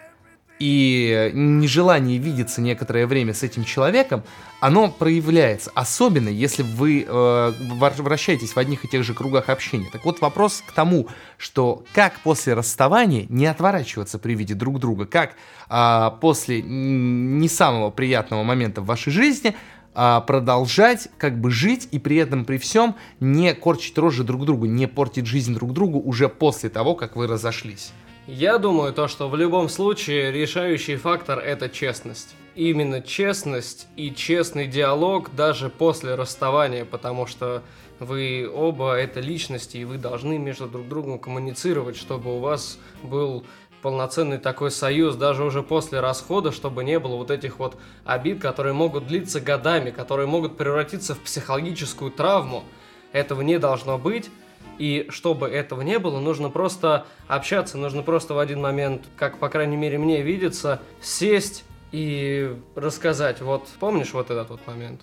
и 0.64 1.30
нежелание 1.34 2.16
видеться 2.16 2.62
некоторое 2.62 3.06
время 3.06 3.34
с 3.34 3.42
этим 3.42 3.64
человеком, 3.64 4.22
оно 4.60 4.88
проявляется, 4.88 5.70
особенно 5.74 6.30
если 6.30 6.62
вы 6.62 7.04
э, 7.06 7.52
вращаетесь 7.98 8.52
в 8.52 8.56
одних 8.56 8.82
и 8.82 8.88
тех 8.88 9.04
же 9.04 9.12
кругах 9.12 9.50
общения. 9.50 9.90
Так 9.92 10.06
вот 10.06 10.22
вопрос 10.22 10.62
к 10.66 10.72
тому, 10.72 11.08
что 11.36 11.84
как 11.92 12.18
после 12.20 12.54
расставания 12.54 13.26
не 13.28 13.44
отворачиваться 13.44 14.18
при 14.18 14.34
виде 14.34 14.54
друг 14.54 14.78
друга, 14.78 15.04
как 15.04 15.34
э, 15.68 16.10
после 16.22 16.62
не 16.62 17.48
самого 17.50 17.90
приятного 17.90 18.42
момента 18.42 18.80
в 18.80 18.86
вашей 18.86 19.12
жизни 19.12 19.54
э, 19.94 20.20
продолжать 20.26 21.08
как 21.18 21.38
бы 21.38 21.50
жить 21.50 21.88
и 21.90 21.98
при 21.98 22.16
этом 22.16 22.46
при 22.46 22.56
всем 22.56 22.94
не 23.20 23.52
корчить 23.52 23.98
рожи 23.98 24.24
друг 24.24 24.46
другу, 24.46 24.64
не 24.64 24.88
портить 24.88 25.26
жизнь 25.26 25.52
друг 25.52 25.74
другу 25.74 26.00
уже 26.00 26.30
после 26.30 26.70
того, 26.70 26.94
как 26.94 27.16
вы 27.16 27.26
разошлись. 27.26 27.92
Я 28.26 28.56
думаю, 28.56 28.94
то, 28.94 29.06
что 29.06 29.28
в 29.28 29.36
любом 29.36 29.68
случае 29.68 30.32
решающий 30.32 30.96
фактор 30.96 31.38
это 31.38 31.68
честность. 31.68 32.34
Именно 32.54 33.02
честность 33.02 33.86
и 33.96 34.14
честный 34.14 34.66
диалог 34.66 35.34
даже 35.34 35.68
после 35.68 36.14
расставания, 36.14 36.86
потому 36.86 37.26
что 37.26 37.62
вы 38.00 38.50
оба 38.50 38.94
это 38.94 39.20
личности, 39.20 39.76
и 39.76 39.84
вы 39.84 39.98
должны 39.98 40.38
между 40.38 40.66
друг 40.66 40.88
другом 40.88 41.18
коммуницировать, 41.18 41.96
чтобы 41.96 42.34
у 42.34 42.38
вас 42.38 42.78
был 43.02 43.44
полноценный 43.82 44.38
такой 44.38 44.70
союз 44.70 45.16
даже 45.16 45.44
уже 45.44 45.62
после 45.62 46.00
расхода, 46.00 46.50
чтобы 46.50 46.82
не 46.82 46.98
было 46.98 47.16
вот 47.16 47.30
этих 47.30 47.58
вот 47.58 47.76
обид, 48.06 48.40
которые 48.40 48.72
могут 48.72 49.06
длиться 49.06 49.38
годами, 49.38 49.90
которые 49.90 50.26
могут 50.26 50.56
превратиться 50.56 51.14
в 51.14 51.18
психологическую 51.18 52.10
травму. 52.10 52.64
Этого 53.12 53.42
не 53.42 53.58
должно 53.58 53.98
быть. 53.98 54.30
И 54.78 55.06
чтобы 55.08 55.48
этого 55.48 55.82
не 55.82 55.98
было, 55.98 56.20
нужно 56.20 56.50
просто 56.50 57.06
общаться, 57.28 57.78
нужно 57.78 58.02
просто 58.02 58.34
в 58.34 58.38
один 58.38 58.60
момент, 58.60 59.04
как, 59.16 59.38
по 59.38 59.48
крайней 59.48 59.76
мере, 59.76 59.98
мне 59.98 60.22
видится, 60.22 60.80
сесть 61.00 61.64
и 61.92 62.56
рассказать. 62.74 63.40
Вот 63.40 63.68
помнишь 63.78 64.12
вот 64.12 64.30
этот 64.30 64.50
вот 64.50 64.66
момент? 64.66 65.02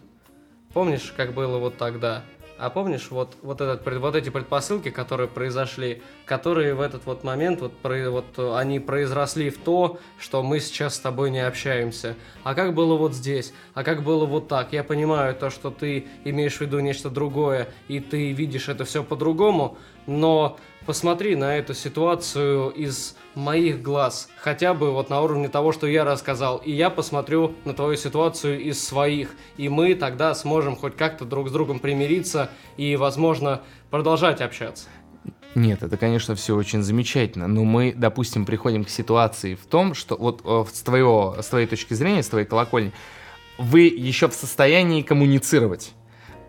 Помнишь, 0.74 1.14
как 1.16 1.34
было 1.34 1.58
вот 1.58 1.78
тогда? 1.78 2.24
А 2.62 2.70
помнишь 2.70 3.10
вот, 3.10 3.38
вот, 3.42 3.60
этот, 3.60 3.84
вот 4.00 4.16
эти 4.16 4.30
предпосылки, 4.30 4.92
которые 4.92 5.28
произошли, 5.28 6.04
которые 6.26 6.76
в 6.76 6.82
этот 6.82 7.08
вот 7.08 7.24
момент, 7.24 7.60
вот, 7.60 7.76
про, 7.76 8.12
вот 8.12 8.38
они 8.38 8.80
произросли 8.80 9.50
в 9.50 9.58
то, 9.58 9.98
что 10.20 10.44
мы 10.44 10.60
сейчас 10.60 10.94
с 10.94 11.00
тобой 11.00 11.32
не 11.32 11.40
общаемся. 11.40 12.16
А 12.44 12.54
как 12.54 12.76
было 12.76 12.96
вот 12.98 13.16
здесь? 13.16 13.52
А 13.74 13.84
как 13.84 14.04
было 14.04 14.28
вот 14.28 14.48
так? 14.48 14.74
Я 14.74 14.84
понимаю 14.84 15.34
то, 15.34 15.50
что 15.50 15.72
ты 15.72 16.06
имеешь 16.24 16.58
в 16.58 16.62
виду 16.62 16.80
нечто 16.82 17.10
другое, 17.10 17.68
и 17.88 18.00
ты 18.00 18.32
видишь 18.32 18.70
это 18.70 18.86
все 18.86 19.04
по-другому, 19.04 19.80
но 20.06 20.60
посмотри 20.86 21.36
на 21.36 21.58
эту 21.58 21.74
ситуацию 21.74 22.70
из 22.70 23.16
моих 23.36 23.82
глаз, 23.82 24.30
хотя 24.38 24.74
бы 24.74 24.92
вот 24.92 25.10
на 25.10 25.22
уровне 25.22 25.48
того, 25.48 25.72
что 25.72 25.88
я 25.88 26.04
рассказал, 26.04 26.58
и 26.58 26.72
я 26.72 26.90
посмотрю 26.90 27.56
на 27.66 27.74
твою 27.74 27.96
ситуацию 27.96 28.60
из 28.60 28.84
своих, 28.84 29.32
и 29.58 29.70
мы 29.70 29.96
тогда 29.96 30.36
сможем 30.36 30.76
хоть 30.76 30.96
как-то 30.96 31.26
друг 31.26 31.50
с 31.50 31.52
другом 31.52 31.80
примириться 31.80 32.50
и, 32.78 32.96
возможно, 32.96 33.62
продолжать 33.90 34.42
общаться. 34.42 34.88
Нет, 35.54 35.84
это, 35.84 35.98
конечно, 35.98 36.34
все 36.36 36.56
очень 36.56 36.82
замечательно, 36.82 37.48
но 37.48 37.66
мы, 37.66 37.94
допустим, 37.96 38.46
приходим 38.46 38.86
к 38.86 38.90
ситуации 38.90 39.56
в 39.56 39.66
том, 39.66 39.94
что 39.94 40.16
вот 40.16 40.42
э, 40.46 40.64
с, 40.72 40.82
твоего, 40.82 41.36
с 41.42 41.48
твоей 41.48 41.68
точки 41.68 41.94
зрения, 41.94 42.24
с 42.24 42.30
твоей 42.30 42.46
колокольни, 42.46 42.94
вы 43.58 43.82
еще 43.82 44.30
в 44.30 44.34
состоянии 44.34 45.02
коммуницировать. 45.02 45.94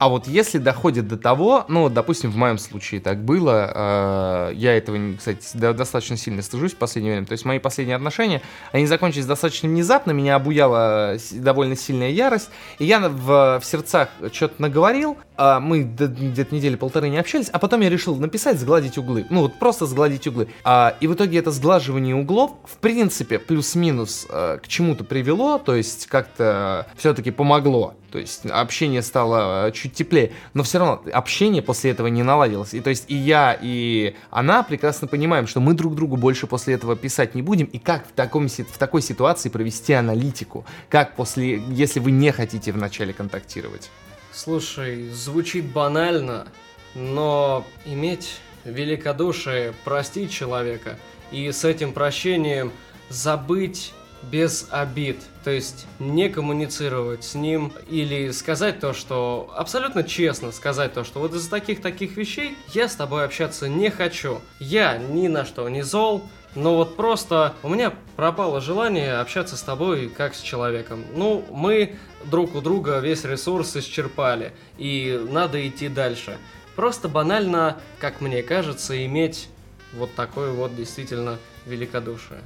А 0.03 0.09
вот 0.09 0.27
если 0.27 0.59
доходит 0.59 1.07
до 1.07 1.17
того, 1.17 1.65
ну, 1.69 1.89
допустим, 1.89 2.33
в 2.33 2.37
моем 2.37 2.59
случае 2.59 3.01
так 3.01 3.23
было, 3.23 4.51
э, 4.51 4.55
я 4.57 4.77
этого, 4.77 4.99
кстати, 5.17 5.57
достаточно 5.57 6.17
сильно 6.17 6.43
стыжусь 6.43 6.73
в 6.73 6.77
последнее 6.77 7.13
время, 7.13 7.27
то 7.29 7.35
есть 7.35 7.45
мои 7.45 7.61
последние 7.61 7.95
отношения, 7.95 8.43
они 8.73 8.87
закончились 8.87 9.27
достаточно 9.27 9.69
внезапно, 9.69 10.11
меня 10.11 10.35
обуяла 10.35 11.19
довольно 11.31 11.77
сильная 11.77 12.11
ярость, 12.11 12.51
и 12.81 12.85
я 12.85 12.99
в, 12.99 13.61
в 13.61 13.65
сердцах 13.65 14.09
что-то 14.33 14.61
наговорил, 14.61 15.19
а 15.37 15.61
мы 15.61 15.85
где-то 15.85 16.53
недели 16.53 16.75
полторы 16.75 17.09
не 17.09 17.19
общались, 17.19 17.49
а 17.51 17.61
потом 17.61 17.81
я 17.83 17.89
решил 17.89 18.17
написать, 18.17 18.59
сгладить 18.59 18.99
углы, 18.99 19.27
ну, 19.31 19.43
вот 19.43 19.61
просто 19.61 19.87
сгладить 19.87 20.27
углы. 20.27 20.49
А, 20.65 20.97
и 21.01 21.07
в 21.07 21.15
итоге 21.15 21.39
это 21.39 21.53
сглаживание 21.53 22.17
углов, 22.17 22.51
в 22.65 22.79
принципе, 22.79 23.39
плюс-минус 23.39 24.27
э, 24.29 24.59
к 24.61 24.67
чему-то 24.67 25.05
привело, 25.05 25.59
то 25.59 25.77
есть 25.77 26.09
как-то 26.09 26.89
все-таки 26.97 27.31
помогло. 27.31 27.95
То 28.13 28.19
есть 28.19 28.45
общение 28.45 29.01
стало 29.01 29.69
э, 29.69 29.73
чуть 29.73 29.95
теплее, 29.95 30.33
но 30.53 30.63
все 30.63 30.79
равно 30.79 31.03
общение 31.15 31.63
после 31.63 31.93
этого 31.93 32.09
не 32.09 32.23
наладилось. 32.23 32.75
И 32.75 32.81
то 32.81 32.91
есть 32.91 33.07
и 33.09 33.15
я, 33.17 33.59
и 33.59 34.15
она 34.31 34.63
прекрасно 34.63 35.09
понимаем, 35.09 35.47
что 35.47 35.61
мы 35.61 35.73
друг 35.73 35.95
другу 35.95 36.19
больше 36.19 36.47
после 36.47 36.75
этого 36.75 36.95
писать 36.95 37.35
не 37.35 37.41
будем, 37.41 37.65
и 37.67 37.79
как 37.79 38.07
в, 38.07 38.13
таком, 38.13 38.49
в 38.49 38.79
такой 38.79 39.01
ситуации 39.01 39.49
провести 39.49 39.95
аналитику, 39.95 40.67
как 40.91 41.17
после, 41.17 41.63
если 41.71 42.01
вы 42.01 42.11
не 42.11 42.33
хотите 42.33 42.71
вначале 42.73 43.15
контактировать. 43.15 43.91
Слушай, 44.31 45.09
звучит 45.09 45.65
банально, 45.65 46.49
но 46.95 47.65
иметь 47.87 48.41
великодушие, 48.67 49.73
простить 49.85 50.31
человека 50.31 50.99
и 51.31 51.51
с 51.51 51.65
этим 51.65 51.95
прощением 51.95 52.73
забыть 53.09 53.95
без 54.31 54.69
обид, 54.71 55.19
то 55.45 55.51
есть 55.51 55.87
не 55.99 56.29
коммуницировать 56.29 57.25
с 57.25 57.35
ним 57.35 57.73
или 57.89 58.31
сказать 58.31 58.81
то, 58.81 58.93
что 58.93 59.53
абсолютно 59.57 60.05
честно 60.05 60.53
сказать 60.53 60.95
то, 60.95 61.05
что 61.05 61.21
вот 61.21 61.35
из-за 61.35 61.51
таких-таких 61.51 62.17
вещей 62.17 62.57
я 62.73 62.89
с 62.89 62.95
тобой 62.95 63.25
общаться 63.25 63.69
не 63.69 63.91
хочу. 63.91 64.41
Я 64.61 64.97
ни 64.97 65.29
на 65.29 65.45
что 65.45 65.69
не 65.69 65.83
зол, 65.83 66.23
но 66.55 66.77
вот 66.77 66.97
просто 66.97 67.55
у 67.63 67.69
меня 67.69 67.95
пропало 68.17 68.61
желание 68.61 69.15
общаться 69.15 69.57
с 69.57 69.63
тобой 69.63 70.09
как 70.09 70.35
с 70.35 70.41
человеком. 70.41 71.05
Ну, 71.15 71.45
мы 71.51 71.97
друг 72.25 72.55
у 72.55 72.61
друга 72.61 72.99
весь 72.99 73.25
ресурс 73.25 73.75
исчерпали, 73.77 74.53
и 74.77 75.21
надо 75.31 75.67
идти 75.67 75.89
дальше. 75.89 76.37
Просто 76.77 77.09
банально, 77.09 77.79
как 77.99 78.21
мне 78.21 78.43
кажется, 78.43 79.05
иметь 79.05 79.49
вот 79.95 80.15
такое 80.15 80.53
вот 80.53 80.75
действительно 80.77 81.39
великодушие. 81.67 82.41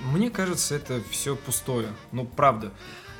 Мне 0.00 0.30
кажется, 0.30 0.74
это 0.74 1.00
все 1.10 1.36
пустое. 1.36 1.88
Ну, 2.12 2.24
правда. 2.24 2.72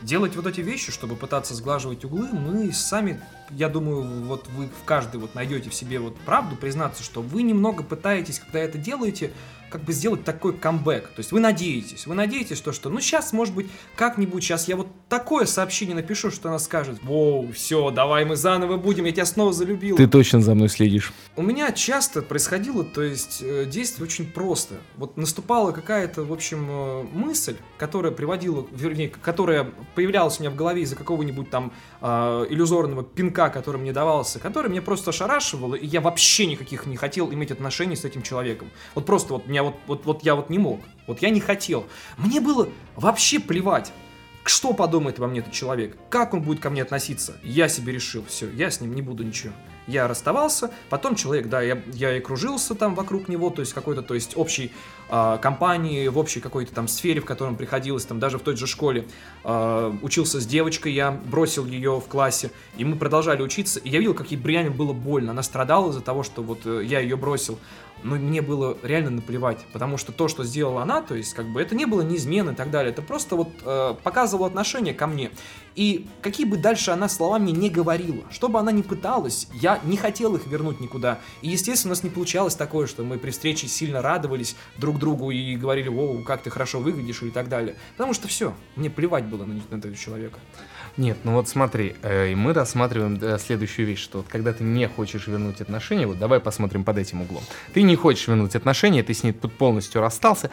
Делать 0.03 0.37
вот 0.37 0.47
эти 0.47 0.61
вещи, 0.61 0.93
чтобы 0.93 1.17
пытаться 1.17 1.55
сглаживать 1.55 2.05
углы, 2.05 2.29
мы 2.29 2.71
сами, 2.73 3.21
я 3.51 3.69
думаю, 3.69 4.25
вот 4.25 4.47
вы 4.49 4.67
в 4.67 4.85
каждый 4.85 5.19
вот 5.19 5.35
найдете 5.35 5.71
в 5.71 5.75
себе 5.75 5.99
вот 5.99 6.17
правду, 6.19 6.55
признаться, 6.55 7.03
что 7.03 7.23
вы 7.23 7.43
немного 7.43 7.83
пытаетесь, 7.83 8.39
когда 8.39 8.59
это 8.59 8.77
делаете, 8.77 9.33
как 9.71 9.83
бы 9.83 9.93
сделать 9.93 10.25
такой 10.25 10.53
камбэк. 10.53 11.09
То 11.09 11.19
есть 11.19 11.33
вы 11.33 11.41
надеетесь, 11.41 12.07
вы 12.07 12.15
надеетесь, 12.15 12.57
что, 12.57 12.73
что 12.73 12.91
ну 12.91 13.01
сейчас, 13.01 13.33
может 13.33 13.55
быть, 13.55 13.67
как-нибудь 13.97 14.43
сейчас 14.43 14.69
я 14.69 14.77
вот 14.77 14.89
такое 15.09 15.47
сообщение 15.47 15.95
напишу, 15.95 16.31
что 16.31 16.49
она 16.49 16.59
скажет, 16.59 17.03
воу, 17.03 17.51
все, 17.53 17.91
давай 17.91 18.25
мы 18.25 18.37
заново 18.37 18.77
будем, 18.77 19.05
я 19.05 19.13
тебя 19.13 19.27
снова 19.27 19.53
залюбил. 19.53 19.97
Ты 19.97 20.07
точно 20.07 20.41
за 20.41 20.55
мной 20.55 20.69
следишь. 20.69 21.13
У 21.37 21.43
меня 21.43 21.73
часто 21.73 22.23
происходило, 22.23 22.85
то 22.85 23.03
есть 23.03 23.41
э, 23.43 23.65
действие 23.67 24.05
очень 24.05 24.27
просто. 24.27 24.77
Вот 24.97 25.17
наступала 25.17 25.73
какая-то, 25.73 26.25
в 26.25 26.33
общем, 26.33 26.67
э, 26.69 27.03
мысль, 27.13 27.57
которая 27.79 28.13
приводила, 28.13 28.67
вернее, 28.73 29.09
которая 29.09 29.71
появлялась 29.95 30.39
у 30.39 30.43
меня 30.43 30.51
в 30.51 30.57
голове 30.57 30.83
из-за 30.83 30.97
какого-нибудь 30.97 31.51
там 31.51 31.73
э, 32.01 32.47
иллюзорного 32.51 33.03
пинка, 33.05 33.49
который 33.51 33.81
мне 33.81 33.93
давался, 33.93 34.39
который 34.39 34.71
мне 34.71 34.83
просто 34.83 35.11
ошарашивало, 35.11 35.75
и 35.75 35.87
я 35.87 36.01
вообще 36.01 36.47
никаких 36.47 36.87
не 36.87 36.97
хотел 36.97 37.33
иметь 37.33 37.51
отношений 37.51 37.97
с 37.97 38.05
этим 38.05 38.23
человеком. 38.23 38.71
Вот 38.95 39.07
просто 39.07 39.35
вот 39.35 39.47
меня 39.57 39.63
вот, 39.63 39.77
вот, 39.87 40.05
вот 40.05 40.23
я 40.23 40.35
вот 40.35 40.51
не 40.51 40.59
мог. 40.59 40.81
Вот 41.07 41.23
я 41.23 41.31
не 41.31 41.41
хотел. 41.41 41.87
Мне 42.19 42.41
было 42.41 42.69
вообще 42.95 43.41
плевать. 43.41 43.93
Что 44.45 44.75
подумает 44.75 45.19
обо 45.19 45.27
мне 45.27 45.41
этот 45.41 45.53
человек? 45.53 45.97
Как 46.09 46.35
он 46.35 46.43
будет 46.43 46.61
ко 46.61 46.71
мне 46.71 46.83
относиться? 46.83 47.37
Я 47.43 47.69
себе 47.69 47.93
решил, 47.93 48.25
все, 48.29 48.49
я 48.51 48.71
с 48.71 48.81
ним 48.81 48.95
не 48.95 49.03
буду 49.03 49.25
ничего. 49.25 49.53
я 49.89 50.07
расставался, 50.09 50.71
потом 50.89 51.15
человек, 51.15 51.49
да, 51.49 51.63
я, 51.63 51.83
я 51.93 52.17
и 52.17 52.21
кружился 52.21 52.75
там 52.75 52.95
вокруг 52.95 53.29
него, 53.29 53.51
то 53.51 53.61
есть 53.61 53.73
какой-то, 53.73 54.03
то 54.03 54.15
есть 54.15 54.37
общей 54.37 54.73
э, 55.09 55.39
компании, 55.41 56.07
в 56.09 56.19
общей 56.19 56.41
какой-то 56.41 56.73
там 56.73 56.89
сфере, 56.89 57.21
в 57.21 57.25
котором 57.25 57.57
приходилось, 57.57 58.05
там 58.05 58.19
даже 58.21 58.39
в 58.39 58.43
той 58.43 58.57
же 58.57 58.67
школе, 58.67 59.07
э, 59.45 59.93
учился 60.03 60.41
с 60.41 60.47
девочкой, 60.47 60.93
я 60.93 61.11
бросил 61.11 61.67
ее 61.67 62.01
в 62.01 62.07
классе, 62.09 62.51
и 62.77 62.85
мы 62.85 62.97
продолжали 62.97 63.43
учиться, 63.43 63.81
и 63.81 63.91
я 63.91 63.99
видел, 63.99 64.15
как 64.15 64.31
ей 64.31 64.41
реально 64.43 64.71
было 64.71 64.93
больно, 64.93 65.33
она 65.33 65.43
страдала 65.43 65.91
из-за 65.91 66.03
того, 66.03 66.23
что 66.23 66.43
вот 66.43 66.67
э, 66.67 66.83
я 66.85 67.01
ее 67.01 67.17
бросил, 67.17 67.59
но 68.03 68.17
мне 68.17 68.43
было 68.43 68.77
реально 68.83 69.11
наплевать, 69.11 69.65
потому 69.73 69.97
что 69.97 70.13
то, 70.13 70.29
что 70.29 70.45
сделала 70.45 70.83
она, 70.83 71.03
то 71.03 71.15
есть 71.15 71.35
как 71.35 71.47
бы 71.47 71.61
это 71.61 71.75
не 71.75 71.87
было 71.87 72.03
ни 72.03 72.17
измены 72.17 72.53
и 72.53 72.55
так 72.55 72.71
далее, 72.71 72.93
это 72.93 73.03
просто 73.03 73.37
вот 73.37 73.49
э, 73.63 73.95
показывало 74.03 74.47
отношение 74.47 74.95
ко 74.95 75.07
мне. 75.07 75.31
И 75.75 76.07
какие 76.23 76.47
бы 76.47 76.57
дальше 76.57 76.91
она 76.91 77.09
слова 77.09 77.39
мне 77.39 77.53
не 77.53 77.69
говорила, 77.69 78.25
что 78.31 78.49
бы 78.49 78.59
она 78.59 78.73
ни 78.73 78.83
пыталась, 78.83 79.49
я 79.53 79.81
не 79.85 79.97
хотел 79.97 80.35
их 80.35 80.47
вернуть 80.47 80.81
никуда. 80.81 81.21
И, 81.43 81.49
естественно, 81.49 81.93
у 81.93 81.95
нас 81.95 82.03
не 82.03 82.11
получалось 82.11 82.55
такое, 82.55 82.87
что 82.87 83.05
мы 83.05 83.19
при 83.19 83.31
встрече 83.31 83.69
сильно 83.69 84.01
радовались 84.01 84.57
друг 84.79 84.99
другу 84.99 85.31
и 85.31 85.57
говорили, 85.57 85.89
о, 85.89 86.23
как 86.23 86.43
ты 86.43 86.51
хорошо 86.51 86.81
выглядишь 86.81 87.23
и 87.23 87.31
так 87.31 87.49
далее. 87.49 87.77
Потому 87.93 88.15
что 88.15 88.27
все, 88.29 88.55
мне 88.75 88.89
плевать 88.89 89.27
было 89.27 89.45
на, 89.45 89.61
на 89.71 89.77
этого 89.77 89.95
человека. 89.95 90.39
Нет, 90.97 91.19
ну 91.25 91.33
вот 91.33 91.47
смотри, 91.49 91.95
э, 92.03 92.35
мы 92.35 92.55
рассматриваем 92.55 93.19
э, 93.21 93.39
следующую 93.39 93.87
вещь, 93.87 94.03
что 94.03 94.19
вот 94.19 94.29
когда 94.29 94.55
ты 94.55 94.65
не 94.65 94.89
хочешь 94.89 95.27
вернуть 95.27 95.61
отношения, 95.61 96.07
вот 96.07 96.19
давай 96.19 96.41
посмотрим 96.41 96.85
под 96.85 96.97
этим 96.97 97.21
углом. 97.21 97.43
Ты 97.75 97.83
не 97.83 97.97
хочешь 97.97 98.29
вернуть 98.29 98.57
отношения, 98.57 99.03
ты 99.03 99.13
с 99.13 99.23
ней 99.23 99.33
тут 99.33 99.53
полностью 99.53 100.01
расстался, 100.01 100.51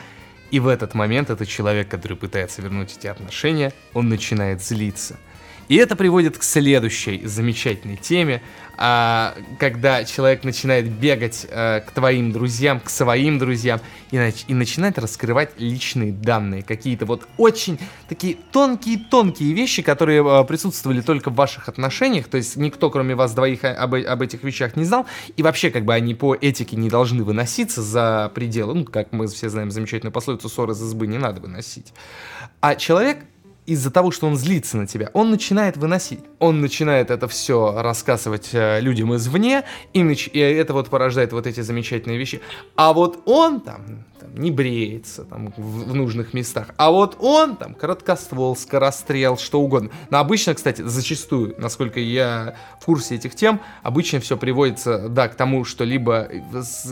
и 0.52 0.60
в 0.60 0.68
этот 0.68 0.96
момент 0.96 1.30
этот 1.30 1.48
человек, 1.48 1.88
который 1.88 2.18
пытается 2.18 2.62
вернуть 2.62 2.96
эти 2.98 3.08
отношения, 3.08 3.74
он 3.94 4.10
начинает 4.10 4.62
злиться– 4.62 5.18
и 5.70 5.78
это 5.78 5.96
приводит 5.96 6.38
к 6.38 6.44
следующей 6.44 7.26
замечательной 7.26 7.96
теме, 7.96 8.42
а, 8.78 9.36
когда 9.60 10.04
человек 10.04 10.44
начинает 10.44 10.90
бегать 10.90 11.46
а, 11.50 11.82
к 11.82 11.92
твоим 11.92 12.32
друзьям, 12.32 12.80
к 12.80 12.90
своим 12.90 13.38
друзьям 13.38 13.80
и, 14.12 14.16
нач- 14.16 14.46
и 14.48 14.54
начинает 14.54 14.98
раскрывать 14.98 15.60
личные 15.60 16.12
данные, 16.12 16.64
какие-то 16.64 17.06
вот 17.06 17.28
очень 17.38 17.80
такие 18.10 18.38
тонкие-тонкие 18.52 19.54
вещи, 19.54 19.82
которые 19.82 20.24
а, 20.26 20.44
присутствовали 20.44 21.02
только 21.02 21.30
в 21.30 21.36
ваших 21.36 21.70
отношениях, 21.70 22.28
то 22.28 22.38
есть 22.38 22.56
никто, 22.56 22.90
кроме 22.90 23.16
вас 23.16 23.34
двоих, 23.34 23.64
об, 23.64 23.96
об 23.96 24.22
этих 24.22 24.44
вещах 24.44 24.76
не 24.76 24.86
знал, 24.86 25.06
и 25.36 25.44
вообще 25.44 25.70
как 25.70 25.86
бы 25.86 25.94
они 25.94 26.16
по 26.16 26.36
этике 26.36 26.76
не 26.76 26.90
должны 26.90 27.24
выноситься 27.24 27.82
за 27.82 28.32
пределы, 28.34 28.74
ну, 28.74 28.86
как 28.86 29.12
мы 29.12 29.28
все 29.28 29.50
знаем 29.50 29.72
замечательную 29.72 30.12
пословицу 30.14 30.50
«ссоры 30.50 30.74
из 30.74 30.82
избы 30.82 31.08
не 31.08 31.18
надо 31.18 31.42
выносить». 31.42 31.94
А 32.60 32.76
человек 32.76 33.20
из-за 33.66 33.92
того, 33.92 34.12
что 34.12 34.28
он 34.28 34.36
злится 34.36 34.78
на 34.78 34.88
тебя, 34.88 35.10
он 35.14 35.32
начинает 35.32 35.78
выносить. 35.78 36.20
Он 36.40 36.62
начинает 36.62 37.12
это 37.12 37.28
все 37.28 37.82
рассказывать 37.82 38.50
э, 38.52 38.80
людям 38.82 39.16
извне, 39.16 39.64
и, 39.94 40.02
нач- 40.02 40.30
и 40.32 40.40
это 40.40 40.74
вот 40.74 40.90
порождает 40.90 41.32
вот 41.32 41.48
эти 41.48 41.62
замечательные 41.62 42.18
вещи. 42.18 42.42
А 42.76 42.94
вот 42.94 43.22
он 43.26 43.62
там, 43.62 44.06
там 44.20 44.36
не 44.36 44.52
бреется 44.52 45.24
там, 45.24 45.54
в, 45.56 45.90
в 45.90 45.96
нужных 45.96 46.34
местах. 46.34 46.70
А 46.78 46.92
вот 46.92 47.16
он 47.20 47.56
там 47.56 47.74
короткоствол, 47.74 48.56
скорострел, 48.56 49.38
что 49.38 49.62
угодно. 49.62 49.90
Но 50.10 50.20
обычно, 50.20 50.54
кстати, 50.54 50.82
зачастую, 50.82 51.56
насколько 51.58 52.00
я 52.00 52.56
в 52.82 52.86
курсе 52.86 53.16
этих 53.16 53.36
тем, 53.36 53.62
обычно 53.82 54.20
все 54.20 54.36
приводится, 54.36 55.08
да, 55.08 55.30
к 55.30 55.36
тому, 55.36 55.64
что 55.64 55.86
либо, 55.86 56.30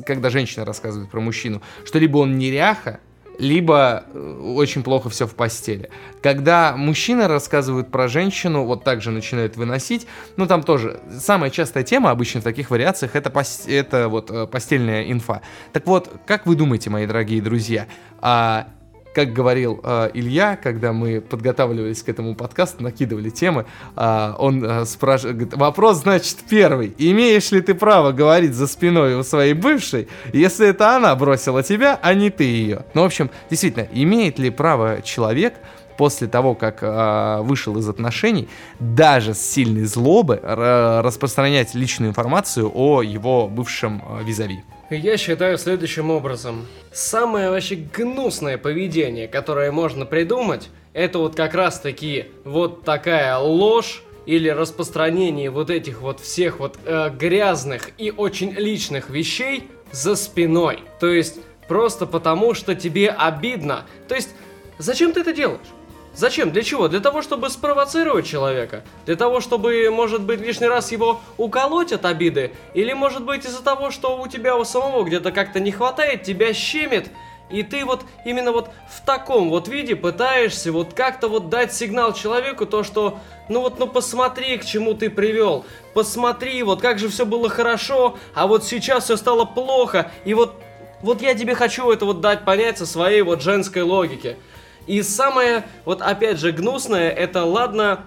когда 0.06 0.30
женщина 0.30 0.64
рассказывает 0.64 1.11
про 1.11 1.19
мужчину, 1.19 1.61
что 1.85 1.99
либо 1.99 2.18
он 2.19 2.38
неряха, 2.38 2.99
либо 3.39 4.03
э, 4.13 4.53
очень 4.55 4.83
плохо 4.83 5.09
все 5.09 5.27
в 5.27 5.35
постели. 5.35 5.89
Когда 6.21 6.75
мужчина 6.77 7.27
рассказывает 7.27 7.89
про 7.89 8.07
женщину, 8.07 8.65
вот 8.65 8.83
так 8.83 9.01
же 9.01 9.11
начинает 9.11 9.57
выносить, 9.57 10.07
ну 10.37 10.45
там 10.45 10.63
тоже 10.63 10.99
самая 11.19 11.49
частая 11.49 11.83
тема 11.83 12.11
обычно 12.11 12.41
в 12.41 12.43
таких 12.43 12.69
вариациях 12.69 13.15
это, 13.15 13.29
пост... 13.29 13.67
это 13.67 14.07
вот 14.09 14.29
э, 14.31 14.47
постельная 14.47 15.11
инфа. 15.11 15.41
Так 15.73 15.87
вот, 15.87 16.11
как 16.25 16.45
вы 16.45 16.55
думаете, 16.55 16.89
мои 16.89 17.05
дорогие 17.05 17.41
друзья, 17.41 17.87
а 18.21 18.67
как 19.13 19.33
говорил 19.33 19.79
э, 19.83 20.11
Илья, 20.13 20.55
когда 20.55 20.93
мы 20.93 21.21
подготавливались 21.21 22.01
к 22.03 22.09
этому 22.09 22.35
подкасту, 22.35 22.83
накидывали 22.83 23.29
темы, 23.29 23.65
э, 23.95 24.33
он 24.38 24.63
э, 24.63 24.85
спрашивает, 24.85 25.53
вопрос, 25.53 25.97
значит, 25.97 26.38
первый. 26.49 26.93
Имеешь 26.97 27.51
ли 27.51 27.61
ты 27.61 27.73
право 27.73 28.11
говорить 28.11 28.53
за 28.53 28.67
спиной 28.67 29.15
у 29.15 29.23
своей 29.23 29.53
бывшей, 29.53 30.07
если 30.33 30.67
это 30.67 30.95
она 30.95 31.15
бросила 31.15 31.63
тебя, 31.63 31.99
а 32.01 32.13
не 32.13 32.29
ты 32.29 32.43
ее? 32.43 32.85
Ну, 32.93 33.01
в 33.01 33.05
общем, 33.05 33.29
действительно, 33.49 33.88
имеет 33.91 34.39
ли 34.39 34.49
право 34.49 35.01
человек 35.01 35.55
после 35.97 36.27
того, 36.27 36.55
как 36.55 36.79
э, 36.81 37.41
вышел 37.41 37.77
из 37.77 37.88
отношений, 37.88 38.47
даже 38.79 39.33
с 39.33 39.41
сильной 39.41 39.83
злобы 39.83 40.39
распространять 40.41 41.75
личную 41.75 42.09
информацию 42.11 42.71
о 42.73 43.01
его 43.01 43.47
бывшем 43.47 44.01
э, 44.07 44.23
визави? 44.23 44.63
Я 44.97 45.15
считаю 45.15 45.57
следующим 45.57 46.09
образом. 46.09 46.68
Самое 46.91 47.49
вообще 47.49 47.76
гнусное 47.76 48.57
поведение, 48.57 49.30
которое 49.30 49.72
можно 49.72 50.05
придумать, 50.05 50.69
это 50.91 51.19
вот 51.19 51.34
как 51.34 51.53
раз 51.53 51.80
таки 51.80 52.26
вот 52.43 52.84
такая 52.84 53.38
ложь 53.38 54.03
или 54.26 54.49
распространение 54.49 55.49
вот 55.49 55.69
этих 55.69 56.01
вот 56.01 56.19
всех 56.19 56.59
вот 56.59 56.77
э, 56.84 57.09
грязных 57.09 57.91
и 57.97 58.11
очень 58.11 58.51
личных 58.51 59.09
вещей 59.09 59.69
за 59.93 60.18
спиной. 60.18 60.80
То 60.99 61.07
есть 61.07 61.39
просто 61.69 62.05
потому, 62.05 62.53
что 62.53 62.76
тебе 62.76 63.11
обидно. 63.11 63.85
То 64.09 64.15
есть 64.15 64.31
зачем 64.77 65.13
ты 65.13 65.22
это 65.22 65.31
делаешь? 65.31 65.68
Зачем? 66.13 66.51
Для 66.51 66.61
чего? 66.61 66.88
Для 66.88 66.99
того, 66.99 67.21
чтобы 67.21 67.49
спровоцировать 67.49 68.27
человека? 68.27 68.83
Для 69.05 69.15
того, 69.15 69.39
чтобы, 69.39 69.89
может 69.91 70.21
быть, 70.21 70.41
лишний 70.41 70.67
раз 70.67 70.91
его 70.91 71.21
уколоть 71.38 71.93
от 71.93 72.05
обиды? 72.05 72.51
Или, 72.73 72.93
может 72.93 73.23
быть, 73.23 73.45
из-за 73.45 73.63
того, 73.63 73.91
что 73.91 74.19
у 74.19 74.27
тебя 74.27 74.57
у 74.57 74.65
самого 74.65 75.03
где-то 75.03 75.31
как-то 75.31 75.59
не 75.59 75.71
хватает, 75.71 76.23
тебя 76.23 76.53
щемит, 76.53 77.09
и 77.51 77.63
ты 77.63 77.85
вот 77.85 78.03
именно 78.25 78.51
вот 78.51 78.69
в 78.89 79.05
таком 79.05 79.49
вот 79.49 79.67
виде 79.67 79.95
пытаешься 79.95 80.71
вот 80.71 80.93
как-то 80.93 81.27
вот 81.27 81.49
дать 81.49 81.73
сигнал 81.73 82.13
человеку, 82.13 82.65
то 82.65 82.83
что, 82.83 83.19
ну 83.49 83.61
вот, 83.61 83.79
ну 83.79 83.88
посмотри, 83.88 84.57
к 84.57 84.65
чему 84.65 84.93
ты 84.93 85.09
привел, 85.09 85.65
посмотри, 85.93 86.63
вот 86.63 86.81
как 86.81 86.97
же 86.97 87.09
все 87.09 87.25
было 87.25 87.49
хорошо, 87.49 88.17
а 88.33 88.47
вот 88.47 88.63
сейчас 88.63 89.05
все 89.05 89.17
стало 89.17 89.45
плохо, 89.45 90.11
и 90.23 90.33
вот, 90.33 90.55
вот 91.01 91.21
я 91.21 91.35
тебе 91.35 91.55
хочу 91.55 91.91
это 91.91 92.05
вот 92.05 92.21
дать 92.21 92.45
понять 92.45 92.77
со 92.77 92.85
своей 92.85 93.21
вот 93.21 93.41
женской 93.41 93.81
логики. 93.81 94.38
И 94.87 95.01
самое, 95.03 95.63
вот 95.85 96.01
опять 96.01 96.39
же, 96.39 96.51
гнусное, 96.51 97.09
это 97.09 97.45
ладно, 97.45 98.05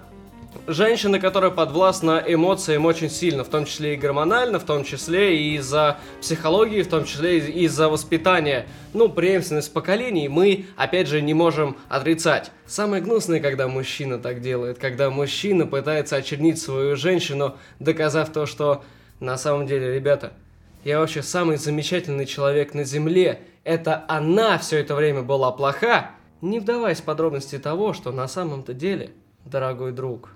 женщина, 0.67 1.19
которая 1.19 1.51
подвластна 1.51 2.23
эмоциям 2.25 2.85
очень 2.85 3.09
сильно, 3.09 3.43
в 3.43 3.49
том 3.49 3.65
числе 3.65 3.93
и 3.93 3.97
гормонально, 3.97 4.59
в 4.59 4.63
том 4.63 4.83
числе 4.83 5.37
и 5.37 5.55
из-за 5.55 5.97
психологии, 6.21 6.81
в 6.81 6.87
том 6.87 7.05
числе 7.05 7.39
и 7.39 7.63
из-за 7.65 7.89
воспитания. 7.89 8.67
Ну, 8.93 9.09
преемственность 9.09 9.71
поколений 9.73 10.27
мы, 10.27 10.65
опять 10.75 11.07
же, 11.07 11.21
не 11.21 11.33
можем 11.33 11.77
отрицать. 11.89 12.51
Самое 12.65 13.01
гнусное, 13.01 13.39
когда 13.39 13.67
мужчина 13.67 14.17
так 14.19 14.41
делает, 14.41 14.77
когда 14.77 15.09
мужчина 15.09 15.65
пытается 15.65 16.15
очернить 16.15 16.61
свою 16.61 16.95
женщину, 16.95 17.55
доказав 17.79 18.31
то, 18.31 18.45
что 18.45 18.83
на 19.19 19.37
самом 19.37 19.67
деле, 19.67 19.93
ребята, 19.93 20.33
я 20.83 20.99
вообще 20.99 21.23
самый 21.23 21.57
замечательный 21.57 22.25
человек 22.25 22.73
на 22.73 22.83
земле, 22.83 23.41
это 23.63 24.05
она 24.07 24.57
все 24.57 24.79
это 24.79 24.93
время 24.93 25.23
была 25.23 25.51
плоха, 25.51 26.11
не 26.45 26.59
вдаваясь 26.59 26.99
в 26.99 27.03
подробности 27.03 27.57
того, 27.57 27.93
что 27.93 28.11
на 28.11 28.27
самом-то 28.27 28.73
деле, 28.73 29.11
дорогой 29.45 29.91
друг, 29.91 30.29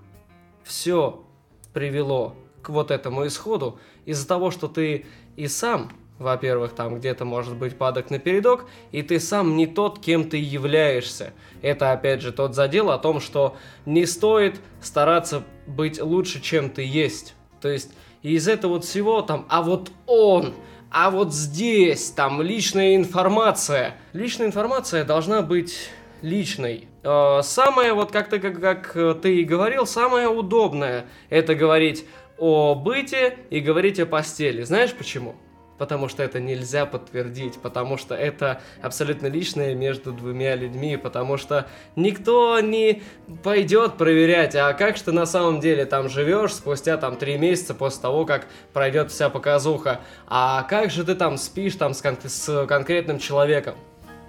все 0.64 1.24
привело 1.72 2.34
к 2.62 2.68
вот 2.70 2.90
этому 2.90 3.26
исходу 3.26 3.78
из-за 4.04 4.26
того, 4.26 4.50
что 4.50 4.68
ты 4.68 5.06
и 5.36 5.46
сам, 5.46 5.90
во-первых, 6.18 6.72
там 6.72 6.98
где-то 6.98 7.24
может 7.24 7.56
быть 7.56 7.78
падок 7.78 8.10
на 8.10 8.18
передок, 8.18 8.66
и 8.92 9.02
ты 9.02 9.20
сам 9.20 9.56
не 9.56 9.66
тот, 9.66 10.00
кем 10.00 10.28
ты 10.28 10.36
являешься. 10.36 11.32
Это 11.62 11.92
опять 11.92 12.20
же 12.20 12.32
тот 12.32 12.54
задел 12.54 12.90
о 12.90 12.98
том, 12.98 13.20
что 13.20 13.56
не 13.86 14.04
стоит 14.04 14.60
стараться 14.82 15.44
быть 15.66 16.00
лучше, 16.00 16.40
чем 16.42 16.70
ты 16.70 16.82
есть. 16.82 17.34
То 17.60 17.68
есть 17.68 17.92
из 18.22 18.48
этого 18.48 18.72
вот 18.72 18.84
всего 18.84 19.22
там, 19.22 19.46
а 19.48 19.62
вот 19.62 19.90
он, 20.06 20.54
а 20.90 21.10
вот 21.10 21.32
здесь, 21.32 22.10
там, 22.10 22.42
личная 22.42 22.96
информация. 22.96 23.96
Личная 24.12 24.48
информация 24.48 25.04
должна 25.04 25.40
быть 25.40 25.88
личной. 26.22 26.88
Э, 27.02 27.40
самое, 27.42 27.92
вот 27.92 28.12
как 28.12 28.28
ты, 28.28 28.38
как, 28.38 28.60
как 28.60 29.20
ты 29.20 29.40
и 29.40 29.44
говорил, 29.44 29.86
самое 29.86 30.28
удобное 30.28 31.06
это 31.28 31.54
говорить 31.54 32.04
о 32.38 32.74
быте 32.74 33.36
и 33.50 33.60
говорить 33.60 34.00
о 34.00 34.06
постели. 34.06 34.62
Знаешь 34.62 34.92
почему? 34.94 35.36
потому 35.80 36.08
что 36.08 36.22
это 36.22 36.40
нельзя 36.40 36.84
подтвердить, 36.84 37.54
потому 37.54 37.96
что 37.96 38.14
это 38.14 38.60
абсолютно 38.82 39.28
личное 39.28 39.74
между 39.74 40.12
двумя 40.12 40.54
людьми, 40.54 40.98
потому 40.98 41.38
что 41.38 41.68
никто 41.96 42.60
не 42.60 43.02
пойдет 43.42 43.94
проверять, 43.94 44.54
а 44.54 44.74
как 44.74 44.98
же 44.98 45.04
ты 45.04 45.12
на 45.12 45.24
самом 45.24 45.58
деле 45.58 45.86
там 45.86 46.10
живешь 46.10 46.52
спустя 46.52 46.98
там 46.98 47.16
три 47.16 47.38
месяца 47.38 47.72
после 47.72 48.02
того, 48.02 48.26
как 48.26 48.46
пройдет 48.74 49.10
вся 49.10 49.30
показуха, 49.30 50.02
а 50.26 50.64
как 50.64 50.90
же 50.90 51.02
ты 51.02 51.14
там 51.14 51.38
спишь 51.38 51.76
там 51.76 51.94
с, 51.94 52.02
кон- 52.02 52.18
с 52.22 52.66
конкретным 52.66 53.18
человеком. 53.18 53.74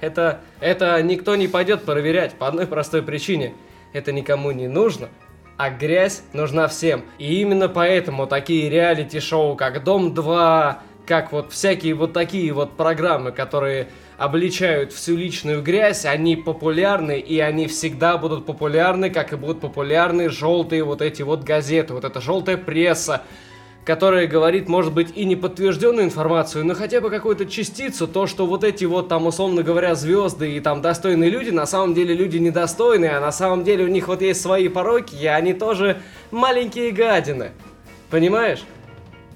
Это, 0.01 0.41
это 0.59 1.01
никто 1.01 1.35
не 1.35 1.47
пойдет 1.47 1.83
проверять 1.83 2.33
по 2.33 2.47
одной 2.47 2.67
простой 2.67 3.03
причине. 3.03 3.53
Это 3.93 4.11
никому 4.11 4.51
не 4.51 4.67
нужно, 4.67 5.09
а 5.57 5.69
грязь 5.69 6.23
нужна 6.33 6.67
всем. 6.67 7.03
И 7.19 7.41
именно 7.41 7.69
поэтому 7.69 8.25
такие 8.27 8.69
реалити-шоу, 8.69 9.55
как 9.55 9.83
«Дом-2», 9.83 10.75
как 11.05 11.31
вот 11.31 11.51
всякие 11.51 11.93
вот 11.93 12.13
такие 12.13 12.53
вот 12.53 12.77
программы, 12.77 13.31
которые 13.31 13.89
обличают 14.17 14.93
всю 14.93 15.17
личную 15.17 15.61
грязь, 15.61 16.05
они 16.05 16.35
популярны, 16.35 17.19
и 17.19 17.39
они 17.39 17.67
всегда 17.67 18.17
будут 18.17 18.45
популярны, 18.45 19.09
как 19.09 19.33
и 19.33 19.35
будут 19.35 19.61
популярны 19.61 20.29
желтые 20.29 20.83
вот 20.83 21.01
эти 21.01 21.21
вот 21.23 21.43
газеты, 21.43 21.93
вот 21.93 22.05
эта 22.05 22.21
желтая 22.21 22.57
пресса, 22.57 23.23
которая 23.85 24.27
говорит, 24.27 24.69
может 24.69 24.93
быть, 24.93 25.11
и 25.15 25.25
неподтвержденную 25.25 26.05
информацию, 26.05 26.65
но 26.65 26.75
хотя 26.75 27.01
бы 27.01 27.09
какую-то 27.09 27.45
частицу, 27.45 28.07
то, 28.07 28.27
что 28.27 28.45
вот 28.45 28.63
эти 28.63 28.85
вот 28.85 29.07
там, 29.07 29.25
условно 29.25 29.63
говоря, 29.63 29.95
звезды 29.95 30.51
и 30.55 30.59
там 30.59 30.81
достойные 30.81 31.29
люди, 31.29 31.49
на 31.49 31.65
самом 31.65 31.93
деле 31.93 32.13
люди 32.13 32.37
недостойные, 32.37 33.17
а 33.17 33.21
на 33.21 33.31
самом 33.31 33.63
деле 33.63 33.85
у 33.85 33.87
них 33.87 34.07
вот 34.07 34.21
есть 34.21 34.41
свои 34.41 34.67
пороки, 34.67 35.15
и 35.15 35.25
они 35.25 35.53
тоже 35.53 35.97
маленькие 36.29 36.91
гадины. 36.91 37.51
Понимаешь? 38.09 38.63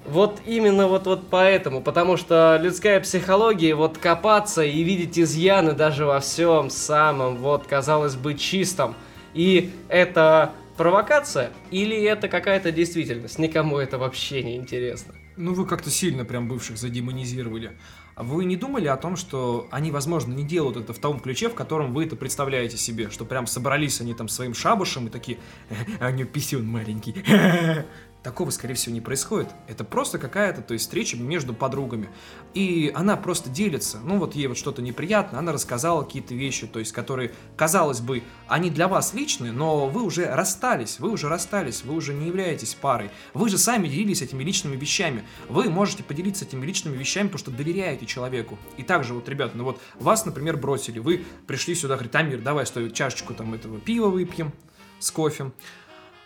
Вот 0.06 0.38
именно 0.46 0.86
вот, 0.86 1.06
вот 1.06 1.22
поэтому, 1.28 1.80
потому 1.80 2.16
что 2.16 2.60
людская 2.62 3.00
психология, 3.00 3.74
вот 3.74 3.98
копаться 3.98 4.62
и 4.62 4.84
видеть 4.84 5.18
изъяны 5.18 5.72
даже 5.72 6.06
во 6.06 6.20
всем 6.20 6.70
самом, 6.70 7.38
вот, 7.38 7.66
казалось 7.66 8.14
бы, 8.14 8.34
чистом. 8.34 8.94
И 9.34 9.72
это 9.88 10.52
провокация 10.76 11.52
или 11.70 12.00
это 12.02 12.28
какая-то 12.28 12.72
действительность? 12.72 13.38
Никому 13.38 13.78
это 13.78 13.98
вообще 13.98 14.42
не 14.42 14.56
интересно. 14.56 15.14
Ну, 15.36 15.52
вы 15.52 15.66
как-то 15.66 15.90
сильно 15.90 16.24
прям 16.24 16.48
бывших 16.48 16.78
задемонизировали. 16.78 17.72
А 18.14 18.22
вы 18.22 18.46
не 18.46 18.56
думали 18.56 18.86
о 18.86 18.96
том, 18.96 19.16
что 19.16 19.68
они, 19.70 19.90
возможно, 19.90 20.32
не 20.32 20.42
делают 20.42 20.78
это 20.78 20.94
в 20.94 20.98
том 20.98 21.20
ключе, 21.20 21.50
в 21.50 21.54
котором 21.54 21.92
вы 21.92 22.06
это 22.06 22.16
представляете 22.16 22.78
себе? 22.78 23.10
Что 23.10 23.26
прям 23.26 23.46
собрались 23.46 24.00
они 24.00 24.14
там 24.14 24.28
своим 24.28 24.54
шабушем 24.54 25.08
и 25.08 25.10
такие, 25.10 25.38
а 26.00 26.08
у 26.08 26.10
него 26.12 26.26
писюн 26.26 26.66
маленький. 26.66 27.14
Такого, 28.26 28.50
скорее 28.50 28.74
всего, 28.74 28.92
не 28.92 29.00
происходит. 29.00 29.50
Это 29.68 29.84
просто 29.84 30.18
какая-то, 30.18 30.60
то 30.60 30.72
есть, 30.72 30.86
встреча 30.86 31.16
между 31.16 31.54
подругами. 31.54 32.08
И 32.54 32.90
она 32.92 33.16
просто 33.16 33.48
делится. 33.48 34.00
Ну, 34.02 34.18
вот 34.18 34.34
ей 34.34 34.48
вот 34.48 34.58
что-то 34.58 34.82
неприятно, 34.82 35.38
она 35.38 35.52
рассказала 35.52 36.02
какие-то 36.02 36.34
вещи, 36.34 36.66
то 36.66 36.80
есть, 36.80 36.90
которые, 36.90 37.32
казалось 37.56 38.00
бы, 38.00 38.24
они 38.48 38.70
для 38.70 38.88
вас 38.88 39.14
личные, 39.14 39.52
но 39.52 39.86
вы 39.86 40.02
уже 40.02 40.26
расстались, 40.26 40.98
вы 40.98 41.12
уже 41.12 41.28
расстались, 41.28 41.84
вы 41.84 41.94
уже 41.94 42.14
не 42.14 42.26
являетесь 42.26 42.74
парой. 42.74 43.12
Вы 43.32 43.48
же 43.48 43.58
сами 43.58 43.86
делились 43.86 44.22
этими 44.22 44.42
личными 44.42 44.74
вещами. 44.74 45.22
Вы 45.48 45.70
можете 45.70 46.02
поделиться 46.02 46.46
этими 46.46 46.66
личными 46.66 46.96
вещами, 46.96 47.28
потому 47.28 47.38
что 47.38 47.52
доверяете 47.52 48.06
человеку. 48.06 48.58
И 48.76 48.82
также 48.82 49.14
вот, 49.14 49.28
ребята, 49.28 49.56
ну 49.56 49.62
вот, 49.62 49.80
вас, 50.00 50.26
например, 50.26 50.56
бросили, 50.56 50.98
вы 50.98 51.24
пришли 51.46 51.76
сюда, 51.76 51.94
говорит, 51.94 52.16
Амир, 52.16 52.40
давай, 52.40 52.66
стой, 52.66 52.90
чашечку 52.90 53.34
там 53.34 53.54
этого 53.54 53.78
пива 53.78 54.08
выпьем 54.08 54.52
с 54.98 55.12
кофе 55.12 55.52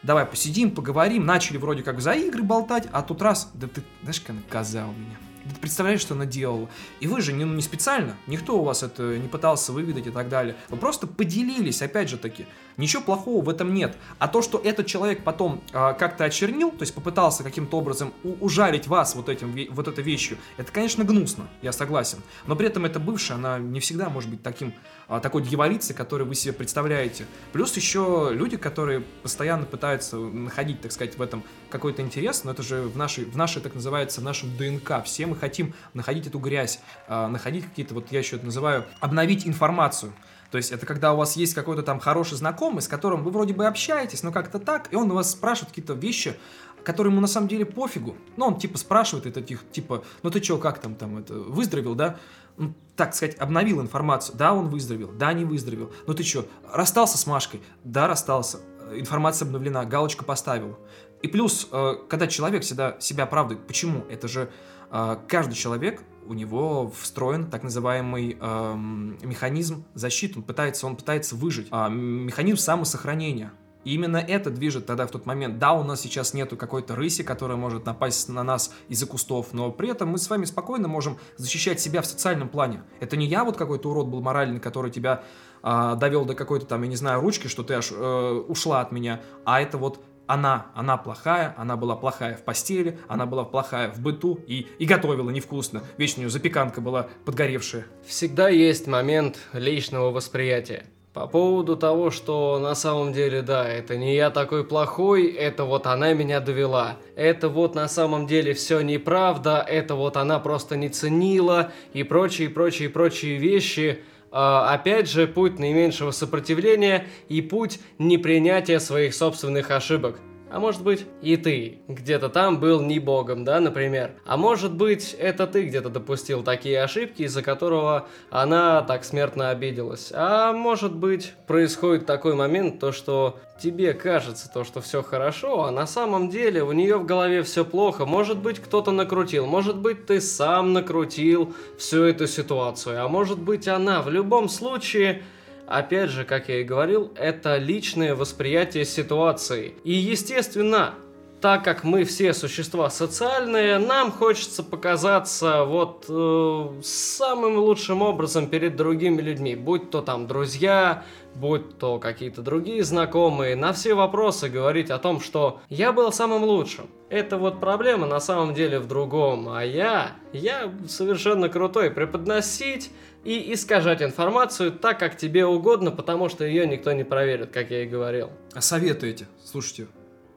давай 0.03 0.27
посидим, 0.27 0.71
поговорим, 0.71 1.27
начали 1.27 1.57
вроде 1.57 1.83
как 1.83 2.01
за 2.01 2.13
игры 2.13 2.43
болтать, 2.43 2.89
а 2.93 3.03
тут 3.03 3.23
раз, 3.23 3.51
да 3.55 3.69
ты, 3.69 3.83
знаешь, 4.03 4.21
как 4.21 4.37
наказал 4.37 4.93
меня. 4.93 5.17
Ты 5.45 5.61
представляешь, 5.61 6.01
что 6.01 6.15
она 6.15 6.27
делала? 6.27 6.69
И 7.01 7.07
вы 7.07 7.23
же 7.23 7.33
не, 7.33 7.45
не 7.45 7.63
специально, 7.63 8.15
никто 8.27 8.59
у 8.59 8.63
вас 8.63 8.83
это 8.83 9.19
не 9.19 9.27
пытался 9.27 9.73
выведать 9.73 10.07
и 10.07 10.11
так 10.11 10.29
далее. 10.29 10.55
Вы 10.69 10.77
просто 10.77 11.07
поделились, 11.07 11.83
опять 11.83 12.09
же 12.09 12.19
таки. 12.19 12.47
Ничего 12.81 13.03
плохого 13.03 13.45
в 13.45 13.49
этом 13.51 13.75
нет. 13.75 13.97
А 14.19 14.27
то, 14.27 14.41
что 14.41 14.59
этот 14.59 14.87
человек 14.87 15.23
потом 15.23 15.63
э, 15.73 15.95
как-то 15.99 16.25
очернил, 16.25 16.71
то 16.71 16.81
есть 16.81 16.95
попытался 16.95 17.43
каким-то 17.43 17.77
образом 17.77 18.15
ужарить 18.41 18.87
вас 18.89 19.15
вот, 19.15 19.29
этим, 19.29 19.55
вот 19.71 19.87
этой 19.87 20.03
вещью, 20.03 20.39
это, 20.57 20.73
конечно, 20.73 21.05
гнусно, 21.05 21.47
я 21.61 21.73
согласен. 21.73 22.21
Но 22.47 22.57
при 22.57 22.67
этом 22.69 22.87
эта 22.87 22.99
бывшая, 22.99 23.35
она 23.35 23.59
не 23.59 23.81
всегда 23.81 24.09
может 24.09 24.31
быть 24.31 24.43
таким, 24.43 24.73
э, 25.09 25.21
такой 25.23 25.43
дьяволицей, 25.43 25.95
которую 25.95 26.27
вы 26.27 26.35
себе 26.35 26.55
представляете. 26.55 27.27
Плюс 27.53 27.77
еще 27.77 28.31
люди, 28.33 28.57
которые 28.57 29.01
постоянно 29.23 29.67
пытаются 29.67 30.17
находить, 30.17 30.81
так 30.81 30.93
сказать, 30.93 31.19
в 31.19 31.23
этом 31.23 31.45
какой-то 31.69 32.01
интерес, 32.01 32.45
но 32.45 32.53
это 32.53 32.63
же 32.63 32.81
в 32.81 32.97
нашей, 32.97 33.27
в 33.27 33.37
нашей 33.37 33.61
так 33.61 33.75
называется, 33.75 34.23
в 34.23 34.25
нашем 34.25 34.57
ДНК. 34.57 35.05
Все 35.05 35.27
мы 35.27 35.37
хотим 35.37 35.75
находить 35.93 36.29
эту 36.29 36.39
грязь, 36.39 36.81
э, 37.09 37.27
находить 37.27 37.67
какие-то, 37.67 37.93
вот 37.93 38.11
я 38.11 38.21
еще 38.21 38.37
это 38.37 38.47
называю, 38.47 38.87
обновить 39.01 39.47
информацию. 39.47 40.15
То 40.51 40.57
есть 40.57 40.73
это 40.73 40.85
когда 40.85 41.13
у 41.13 41.17
вас 41.17 41.37
есть 41.37 41.55
какой-то 41.55 41.83
там 41.83 42.01
хороший 42.01 42.37
знакомый, 42.37 42.83
с 42.83 42.89
которым 42.89 43.23
вы 43.23 43.31
вроде 43.31 43.55
бы 43.55 43.67
общаетесь, 43.67 44.23
но 44.23 44.33
как-то 44.33 44.59
так, 44.59 44.93
и 44.93 44.97
он 44.97 45.11
у 45.11 45.15
вас 45.15 45.31
спрашивает 45.31 45.71
какие-то 45.71 45.95
вещи, 45.95 46.37
которые 46.83 47.13
ему 47.13 47.21
на 47.21 47.29
самом 47.29 47.49
деле 47.49 47.65
пофигу. 47.65 48.17
Ну, 48.37 48.47
он 48.47 48.59
типа 48.59 48.79
спрашивает 48.79 49.27
это, 49.27 49.43
типа, 49.43 50.03
ну 50.23 50.31
ты 50.31 50.41
чё, 50.41 50.59
как 50.59 50.79
там, 50.79 50.95
там, 50.95 51.19
это, 51.19 51.35
выздоровел, 51.35 51.95
да? 51.95 52.17
Ну, 52.57 52.75
так 52.97 53.15
сказать, 53.15 53.37
обновил 53.39 53.81
информацию. 53.81 54.37
Да, 54.37 54.53
он 54.53 54.69
выздоровел, 54.69 55.13
да, 55.13 55.33
не 55.33 55.45
выздоровел. 55.45 55.93
Ну 56.07 56.15
ты 56.15 56.23
чё, 56.25 56.47
расстался 56.73 57.17
с 57.17 57.27
Машкой? 57.27 57.63
Да, 57.85 58.09
расстался. 58.09 58.59
Информация 58.93 59.47
обновлена, 59.47 59.85
галочка 59.85 60.25
поставил. 60.25 60.79
И 61.23 61.29
плюс, 61.29 61.69
э, 61.71 61.95
когда 62.09 62.27
человек 62.27 62.65
себя, 62.65 62.97
себя 62.99 63.25
оправдывает, 63.25 63.67
почему? 63.67 64.05
Это 64.09 64.27
же 64.27 64.51
э, 64.91 65.17
каждый 65.29 65.55
человек 65.55 66.03
у 66.31 66.35
него 66.35 66.93
встроен 66.97 67.51
так 67.51 67.65
называемый 67.65 68.37
эм, 68.41 69.19
механизм 69.21 69.85
защиты. 69.95 70.39
Он 70.39 70.45
пытается, 70.45 70.87
он 70.87 70.95
пытается 70.95 71.35
выжить. 71.35 71.67
А, 71.73 71.89
механизм 71.89 72.59
самосохранения. 72.59 73.53
И 73.83 73.95
именно 73.95 74.19
это 74.19 74.51
движет 74.51 74.87
тогда 74.87 75.09
в 75.09 75.11
тот 75.11 75.27
момент. 75.27 75.59
Да, 75.59 75.73
у 75.73 75.83
нас 75.83 76.01
сейчас 76.03 76.33
нету 76.33 76.57
какой-то 76.57 76.95
рыси, 76.95 77.25
которая 77.25 77.57
может 77.57 77.85
напасть 77.85 78.29
на 78.29 78.45
нас 78.45 78.73
из-за 78.89 79.07
кустов, 79.07 79.49
но 79.53 79.73
при 79.73 79.91
этом 79.91 80.11
мы 80.11 80.19
с 80.19 80.31
вами 80.31 80.45
спокойно 80.45 80.87
можем 80.87 81.19
защищать 81.37 81.81
себя 81.81 82.01
в 82.01 82.07
социальном 82.07 82.49
плане. 82.49 82.85
Это 83.01 83.17
не 83.17 83.27
я 83.27 83.43
вот 83.43 83.57
какой-то 83.57 83.91
урод 83.91 84.07
был 84.07 84.21
моральный, 84.21 84.61
который 84.61 84.93
тебя 84.93 85.25
э, 85.65 85.97
довел 85.99 86.27
до 86.27 86.35
какой-то 86.35 86.67
там, 86.67 86.83
я 86.83 86.89
не 86.89 86.97
знаю, 86.97 87.23
ручки, 87.23 87.49
что 87.49 87.65
ты 87.65 87.75
аж 87.75 87.91
э, 87.91 88.45
ушла 88.47 88.83
от 88.83 88.93
меня, 88.93 89.21
а 89.45 89.61
это 89.61 89.79
вот 89.79 90.01
она, 90.33 90.67
она 90.75 90.97
плохая, 90.97 91.55
она 91.59 91.77
была 91.77 91.97
плохая 91.97 92.37
в 92.37 92.43
постели, 92.43 92.99
она 93.09 93.27
была 93.27 93.45
плохая 93.45 93.91
в 93.91 93.99
быту 94.01 94.39
и, 94.47 94.69
и 94.79 94.85
готовила 94.85 95.29
невкусно. 95.31 95.83
Вечно 95.99 96.19
у 96.19 96.21
нее 96.21 96.31
запеканка 96.31 96.81
была 96.81 97.09
подгоревшая. 97.25 97.87
Всегда 98.07 98.49
есть 98.49 98.87
момент 98.87 99.41
личного 99.53 100.13
восприятия. 100.13 100.85
По 101.13 101.27
поводу 101.27 101.77
того, 101.77 102.13
что 102.13 102.61
на 102.61 102.77
самом 102.77 103.13
деле, 103.13 103.43
да, 103.43 103.69
это 103.69 103.97
не 103.97 104.15
я 104.15 104.31
такой 104.31 104.63
плохой, 104.63 105.27
это 105.27 105.65
вот 105.65 105.87
она 105.89 106.13
меня 106.13 106.39
довела. 106.39 106.99
Это 107.17 107.49
вот 107.49 107.75
на 107.75 107.89
самом 107.89 108.29
деле 108.29 108.55
все 108.55 108.81
неправда, 108.83 109.65
это 109.69 109.97
вот 109.97 110.17
она 110.17 110.39
просто 110.39 110.77
не 110.77 110.89
ценила 110.89 111.73
и 111.93 112.05
прочие, 112.05 112.49
прочие, 112.49 112.89
прочие 112.89 113.39
вещи. 113.39 114.05
А, 114.33 114.73
опять 114.73 115.09
же, 115.11 115.27
путь 115.27 115.59
наименьшего 115.59 116.13
сопротивления 116.13 117.07
и 117.29 117.43
путь 117.43 117.81
непринятия 117.99 118.79
своих 118.79 119.15
собственных 119.15 119.71
ошибок. 119.71 120.21
А 120.51 120.59
может 120.59 120.83
быть, 120.83 121.07
и 121.23 121.37
ты 121.37 121.79
где-то 121.87 122.29
там 122.29 122.59
был 122.59 122.81
не 122.81 122.99
богом, 122.99 123.45
да, 123.45 123.61
например. 123.61 124.13
А 124.27 124.37
может 124.37 124.73
быть, 124.73 125.15
это 125.19 125.47
ты 125.47 125.63
где-то 125.63 125.91
допустил 125.91 126.43
такие 126.43 126.83
ошибки, 126.83 127.23
из-за 127.23 127.43
которого 127.43 128.09
она 128.31 128.83
так 128.83 129.05
смертно 129.05 129.51
обиделась. 129.51 130.11
А 130.13 130.53
может 130.53 130.93
быть, 130.93 131.35
происходит 131.47 132.07
такой 132.07 132.35
момент, 132.35 132.81
то 132.81 132.91
что 132.91 133.39
тебе 133.63 133.93
кажется 133.93 134.51
то, 134.53 134.65
что 134.65 134.81
все 134.81 135.03
хорошо, 135.03 135.65
а 135.65 135.71
на 135.71 135.87
самом 135.87 136.31
деле 136.31 136.65
у 136.65 136.73
нее 136.73 136.97
в 136.97 137.07
голове 137.07 137.45
все 137.45 137.65
плохо. 137.65 138.05
Может 138.05 138.39
быть, 138.39 138.59
кто-то 138.59 138.91
накрутил, 138.91 139.47
может 139.47 139.77
быть, 139.79 140.07
ты 140.07 140.21
сам 140.21 140.73
накрутил 140.73 141.55
всю 141.79 142.03
эту 142.03 142.27
ситуацию, 142.27 143.05
а 143.05 143.09
может 143.09 143.39
быть, 143.39 143.69
она. 143.69 144.03
В 144.03 144.09
любом 144.09 144.49
случае, 144.49 145.23
опять 145.71 146.11
же, 146.11 146.25
как 146.25 146.49
я 146.49 146.61
и 146.61 146.65
говорил, 146.65 147.13
это 147.15 147.57
личное 147.57 148.15
восприятие 148.15 148.85
ситуации. 148.85 149.75
И, 149.85 149.93
естественно, 149.93 150.95
так 151.41 151.65
как 151.65 151.85
мы 151.85 152.05
все 152.05 152.35
существа 152.35 152.91
социальные, 152.91 153.79
нам 153.79 154.11
хочется 154.13 154.63
показаться 154.63 155.65
вот 155.65 156.05
э, 156.09 156.69
самым 156.83 157.59
лучшим 157.59 158.03
образом 158.03 158.49
перед 158.49 158.77
другими 158.77 159.23
людьми, 159.23 159.55
будь 159.55 159.91
то 159.91 160.03
там 160.03 160.27
друзья, 160.27 161.05
будь 161.35 161.79
то 161.79 161.99
какие-то 161.99 162.43
другие 162.43 162.83
знакомые, 162.85 163.57
на 163.57 163.73
все 163.73 163.95
вопросы 163.95 164.49
говорить 164.49 164.91
о 164.91 164.99
том, 164.99 165.21
что 165.21 165.61
я 165.69 165.93
был 165.93 166.13
самым 166.13 166.45
лучшим. 166.45 166.89
Это 167.09 167.39
вот 167.39 167.61
проблема 167.61 168.07
на 168.07 168.21
самом 168.21 168.55
деле 168.55 168.79
в 168.79 168.87
другом, 168.87 169.49
а 169.49 169.65
я, 169.65 170.13
я 170.33 170.73
совершенно 170.87 171.49
крутой, 171.49 171.91
преподносить 171.91 172.91
и 173.25 173.53
искажать 173.53 174.03
информацию 174.03 174.73
так, 174.73 174.99
как 174.99 175.17
тебе 175.17 175.45
угодно, 175.45 175.91
потому 175.91 176.29
что 176.29 176.45
ее 176.45 176.67
никто 176.67 176.93
не 176.93 177.05
проверит, 177.05 177.51
как 177.51 177.71
я 177.71 177.83
и 177.83 177.87
говорил. 177.87 178.31
А 178.55 178.61
советуете? 178.61 179.27
Слушайте, 179.45 179.89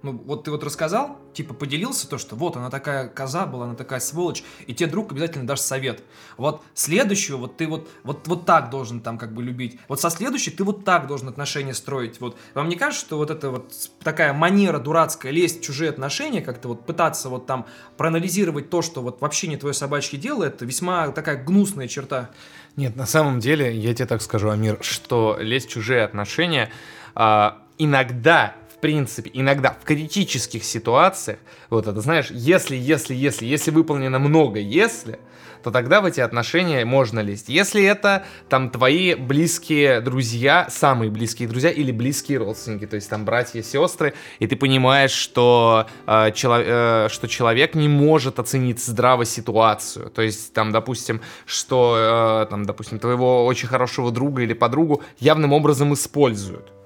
ну, 0.04 0.22
вот 0.26 0.44
ты 0.44 0.52
вот 0.52 0.64
рассказал, 0.66 1.18
типа 1.34 1.54
поделился 1.54 2.10
то, 2.10 2.18
что 2.18 2.36
вот 2.36 2.58
она 2.58 2.70
такая 2.70 3.08
коза 3.08 3.46
была, 3.46 3.66
она 3.66 3.76
такая 3.76 4.02
сволочь, 4.02 4.44
и 4.68 4.74
тебе 4.74 4.90
друг 4.90 5.14
обязательно 5.14 5.48
дашь 5.48 5.62
совет. 5.62 6.04
Вот 6.36 6.62
следующую, 6.74 7.38
вот 7.38 7.56
ты 7.56 7.68
вот, 7.68 7.90
вот, 8.04 8.28
вот 8.28 8.46
так 8.46 8.70
должен 8.70 9.00
там 9.00 9.18
как 9.18 9.34
бы 9.34 9.42
любить. 9.42 9.80
Вот 9.88 10.02
со 10.02 10.10
следующей 10.10 10.52
ты 10.52 10.66
вот 10.66 10.84
так 10.84 11.08
должен 11.08 11.30
отношения 11.30 11.74
строить. 11.74 12.20
Вот 12.20 12.38
вам 12.54 12.68
не 12.68 12.76
кажется, 12.76 13.06
что 13.06 13.18
вот 13.18 13.32
это 13.32 13.50
вот 13.50 13.74
такая 14.04 14.34
манера 14.34 14.78
дурацкая 14.78 15.32
лезть 15.32 15.62
в 15.62 15.64
чужие 15.64 15.90
отношения, 15.90 16.42
как-то 16.42 16.68
вот 16.68 16.86
пытаться 16.86 17.30
вот 17.30 17.46
там 17.46 17.66
проанализировать 17.96 18.70
то, 18.70 18.82
что 18.82 19.02
вот 19.02 19.22
вообще 19.22 19.48
не 19.48 19.56
твое 19.56 19.74
собачье 19.74 20.20
дело, 20.20 20.44
это 20.44 20.66
весьма 20.66 21.08
такая 21.10 21.42
гнусная 21.42 21.88
черта. 21.88 22.30
Нет, 22.76 22.98
на 22.98 23.06
самом 23.06 23.40
деле, 23.40 23.74
я 23.74 23.94
тебе 23.94 24.08
так 24.08 24.22
скажу, 24.22 24.50
Амир, 24.50 24.80
что 24.82 25.38
лезть 25.40 25.70
в 25.70 25.72
чужие 25.72 26.04
отношения 26.04 26.72
а, 27.16 27.64
иногда 27.78 28.56
принципе, 28.84 29.32
иногда 29.34 29.78
в 29.82 29.86
критических 29.86 30.62
ситуациях, 30.66 31.40
вот 31.70 31.88
это 31.88 32.02
знаешь, 32.02 32.28
если, 32.32 32.76
если, 32.76 33.16
если, 33.16 33.46
если 33.46 33.72
выполнено 33.72 34.20
много 34.20 34.60
если, 34.60 35.20
то 35.64 35.72
тогда 35.72 36.02
в 36.02 36.06
эти 36.06 36.20
отношения 36.20 36.84
можно 36.84 37.22
лезть. 37.22 37.48
Если 37.48 37.82
это 37.82 38.26
там 38.50 38.70
твои 38.70 39.16
близкие 39.16 40.02
друзья, 40.02 40.68
самые 40.70 41.10
близкие 41.10 41.48
друзья 41.48 41.70
или 41.70 41.94
близкие 41.94 42.40
родственники, 42.40 42.86
то 42.86 42.98
есть 42.98 43.10
там 43.10 43.24
братья, 43.24 43.62
сестры, 43.62 44.16
и 44.40 44.48
ты 44.48 44.58
понимаешь, 44.58 45.12
что, 45.12 45.88
э, 46.06 46.32
чело, 46.34 46.58
э, 46.60 47.08
что 47.10 47.30
человек 47.30 47.76
не 47.76 47.88
может 47.88 48.38
оценить 48.38 48.84
здраво 48.84 49.24
ситуацию. 49.24 50.10
То 50.10 50.22
есть 50.22 50.52
там, 50.52 50.74
допустим, 50.74 51.22
что 51.46 52.44
э, 52.44 52.50
там, 52.50 52.66
допустим, 52.66 53.00
твоего 53.00 53.46
очень 53.46 53.70
хорошего 53.70 54.12
друга 54.12 54.42
или 54.42 54.52
подругу 54.52 55.02
явным 55.20 55.54
образом 55.54 55.94
используют. 55.94 56.83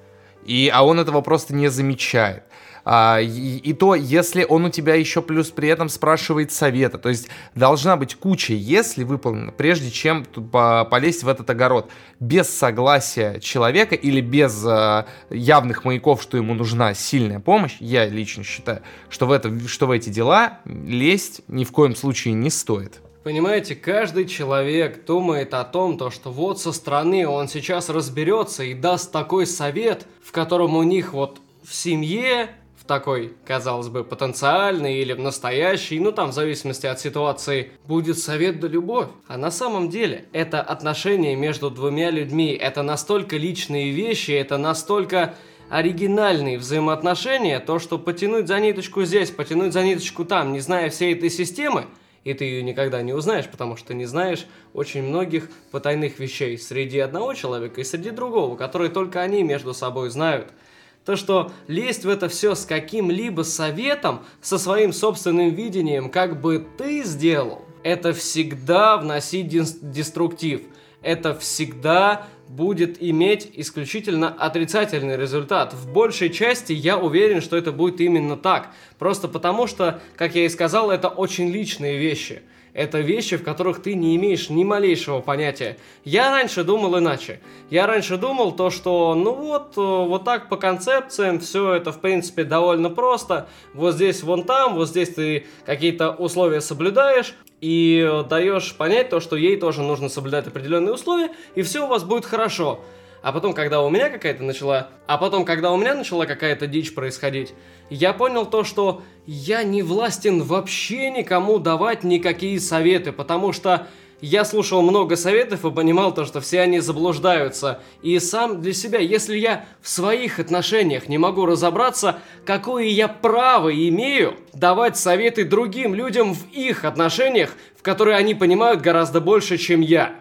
И, 0.47 0.71
а 0.73 0.83
он 0.83 0.99
этого 0.99 1.21
просто 1.21 1.53
не 1.53 1.67
замечает. 1.67 2.43
А, 2.89 3.19
и, 3.19 3.57
и 3.57 3.73
то, 3.73 3.95
если 3.95 4.45
он 4.45 4.63
у 4.63 4.69
тебя 4.69 4.95
еще 4.95 5.21
плюс 5.21 5.51
при 5.51 5.67
этом 5.67 5.89
спрашивает 5.89 6.53
совета. 6.53 6.97
То 6.97 7.09
есть 7.09 7.27
должна 7.53 7.97
быть 7.97 8.15
куча 8.15 8.53
«если» 8.53 9.03
выполнена, 9.03 9.51
прежде 9.51 9.91
чем 9.91 10.23
по 10.23 10.87
полезть 10.89 11.23
в 11.23 11.27
этот 11.27 11.49
огород. 11.49 11.91
Без 12.21 12.47
согласия 12.47 13.41
человека 13.41 13.93
или 13.93 14.21
без 14.21 14.65
а, 14.65 15.05
явных 15.29 15.83
маяков, 15.83 16.21
что 16.21 16.37
ему 16.37 16.53
нужна 16.53 16.93
сильная 16.93 17.41
помощь, 17.41 17.75
я 17.81 18.07
лично 18.07 18.45
считаю, 18.45 18.81
что 19.09 19.25
в, 19.25 19.33
это, 19.33 19.67
что 19.67 19.87
в 19.87 19.91
эти 19.91 20.09
дела 20.09 20.59
лезть 20.63 21.41
ни 21.49 21.65
в 21.65 21.73
коем 21.73 21.93
случае 21.93 22.35
не 22.35 22.49
стоит. 22.49 23.01
Понимаете, 23.27 23.75
каждый 23.75 24.25
человек 24.25 25.03
думает 25.03 25.53
о 25.53 25.65
том, 25.65 25.97
то, 25.97 26.09
что 26.11 26.31
вот 26.31 26.61
со 26.61 26.71
стороны 26.71 27.27
он 27.27 27.49
сейчас 27.49 27.89
разберется 27.89 28.63
и 28.63 28.73
даст 28.73 29.11
такой 29.11 29.45
совет, 29.45 30.07
в 30.23 30.31
котором 30.31 30.77
у 30.77 30.83
них 30.83 31.11
вот 31.11 31.41
в 31.61 31.75
семье 31.75 32.51
такой, 32.87 33.33
казалось 33.43 33.89
бы, 33.89 34.05
потенциальный 34.05 34.99
или 34.99 35.11
настоящий, 35.11 35.99
ну 35.99 36.13
там 36.13 36.29
в 36.29 36.33
зависимости 36.33 36.85
от 36.85 37.01
ситуации, 37.01 37.71
будет 37.85 38.17
совет 38.17 38.61
да 38.61 38.69
любовь. 38.69 39.09
А 39.27 39.37
на 39.37 39.51
самом 39.51 39.89
деле 39.89 40.29
это 40.31 40.61
отношения 40.61 41.35
между 41.35 41.69
двумя 41.69 42.11
людьми, 42.11 42.51
это 42.53 42.81
настолько 42.81 43.35
личные 43.35 43.91
вещи, 43.91 44.31
это 44.31 44.57
настолько 44.57 45.35
оригинальные 45.69 46.59
взаимоотношения, 46.59 47.59
то, 47.59 47.77
что 47.77 47.99
потянуть 47.99 48.47
за 48.47 48.61
ниточку 48.61 49.03
здесь, 49.03 49.31
потянуть 49.31 49.73
за 49.73 49.83
ниточку 49.83 50.23
там, 50.23 50.53
не 50.53 50.61
зная 50.61 50.89
всей 50.89 51.13
этой 51.13 51.29
системы, 51.29 51.87
и 52.27 52.33
ты 52.33 52.45
ее 52.45 52.63
никогда 52.63 53.01
не 53.01 53.13
узнаешь, 53.13 53.47
потому 53.47 53.77
что 53.77 53.93
не 53.93 54.05
знаешь 54.05 54.45
очень 54.73 55.03
многих 55.03 55.49
потайных 55.71 56.19
вещей 56.19 56.57
среди 56.57 56.99
одного 56.99 57.33
человека 57.33 57.81
и 57.81 57.83
среди 57.83 58.11
другого, 58.11 58.55
которые 58.57 58.89
только 58.89 59.21
они 59.21 59.43
между 59.43 59.73
собой 59.73 60.09
знают– 60.09 60.49
то, 61.07 61.15
что 61.15 61.53
лезть 61.67 62.03
в 62.03 62.09
это 62.09 62.27
все 62.27 62.53
с 62.53 62.65
каким-либо 62.65 63.43
советом, 63.43 64.25
со 64.41 64.57
своим 64.57 64.91
собственным 64.91 65.51
видением, 65.55 66.09
как 66.09 66.41
бы 66.41 66.67
ты 66.77 67.01
сделал, 67.05 67.63
это 67.81 68.11
всегда 68.11 68.97
вносить 68.97 69.47
деструктив. 69.47 70.63
Это 71.01 71.33
всегда 71.33 72.27
будет 72.49 73.01
иметь 73.01 73.49
исключительно 73.53 74.29
отрицательный 74.29 75.17
результат. 75.17 75.73
В 75.73 75.91
большей 75.91 76.29
части 76.29 76.73
я 76.73 76.97
уверен, 76.97 77.41
что 77.41 77.57
это 77.57 77.71
будет 77.71 78.01
именно 78.01 78.37
так. 78.37 78.71
Просто 78.99 79.27
потому 79.27 79.67
что, 79.67 80.01
как 80.15 80.35
я 80.35 80.45
и 80.45 80.49
сказал, 80.49 80.91
это 80.91 81.07
очень 81.07 81.49
личные 81.51 81.97
вещи– 81.97 82.41
это 82.77 82.99
вещи, 82.99 83.37
в 83.37 83.43
которых 83.43 83.81
ты 83.81 83.95
не 83.95 84.15
имеешь 84.17 84.51
ни 84.51 84.63
малейшего 84.63 85.19
понятия. 85.19 85.77
Я 86.05 86.29
раньше 86.29 86.63
думал 86.63 86.99
иначе. 86.99 87.39
Я 87.71 87.87
раньше 87.87 88.17
думал 88.17 88.51
то, 88.51 88.69
что 88.69 89.15
ну 89.15 89.33
вот, 89.33 89.73
э, 89.77 89.81
вот 89.81 90.23
так 90.23 90.47
по 90.47 90.57
концепциям 90.57 91.39
все 91.39 91.73
это 91.73 91.91
в 91.91 91.99
принципе 91.99 92.43
довольно 92.43 92.91
просто. 92.91 93.49
Вот 93.73 93.95
здесь, 93.95 94.21
вон 94.21 94.43
там, 94.43 94.75
вот 94.75 94.89
здесь 94.89 95.09
ты 95.09 95.47
какие-то 95.65 96.11
условия 96.11 96.61
соблюдаешь, 96.61 97.33
и 97.61 98.23
даешь 98.29 98.75
понять 98.75 99.09
то, 99.09 99.19
что 99.19 99.35
ей 99.35 99.57
тоже 99.57 99.81
нужно 99.81 100.09
соблюдать 100.09 100.47
определенные 100.47 100.93
условия, 100.93 101.31
и 101.55 101.61
все 101.61 101.85
у 101.85 101.87
вас 101.87 102.03
будет 102.03 102.25
хорошо. 102.25 102.81
А 103.21 103.31
потом, 103.31 103.53
когда 103.53 103.81
у 103.81 103.89
меня 103.89 104.09
какая-то 104.09 104.43
начала... 104.43 104.89
А 105.07 105.17
потом, 105.17 105.43
когда 105.43 105.71
у 105.71 105.77
меня 105.77 105.95
начала 105.95 106.25
какая-то 106.25 106.67
дичь 106.67 106.93
происходить, 106.93 107.53
я 107.89 108.13
понял 108.13 108.45
то, 108.45 108.63
что 108.63 109.01
я 109.25 109.63
не 109.63 109.81
властен 109.81 110.43
вообще 110.43 111.09
никому 111.09 111.57
давать 111.57 112.03
никакие 112.03 112.59
советы, 112.59 113.11
потому 113.11 113.53
что 113.53 113.87
я 114.21 114.45
слушал 114.45 114.81
много 114.81 115.15
советов 115.15 115.65
и 115.65 115.71
понимал 115.71 116.13
то, 116.13 116.25
что 116.25 116.41
все 116.41 116.61
они 116.61 116.79
заблуждаются. 116.79 117.81
И 118.01 118.17
сам 118.19 118.61
для 118.61 118.73
себя, 118.73 118.99
если 118.99 119.37
я 119.37 119.65
в 119.81 119.89
своих 119.89 120.39
отношениях 120.39 121.07
не 121.07 121.17
могу 121.17 121.45
разобраться, 121.45 122.19
какое 122.45 122.85
я 122.85 123.07
право 123.07 123.73
имею 123.73 124.35
давать 124.53 124.97
советы 124.97 125.45
другим 125.45 125.93
людям 125.93 126.33
в 126.33 126.51
их 126.51 126.83
отношениях, 126.83 127.51
в 127.77 127.83
которые 127.83 128.17
они 128.17 128.33
понимают 128.33 128.81
гораздо 128.81 129.21
больше, 129.21 129.57
чем 129.57 129.81
я. 129.81 130.15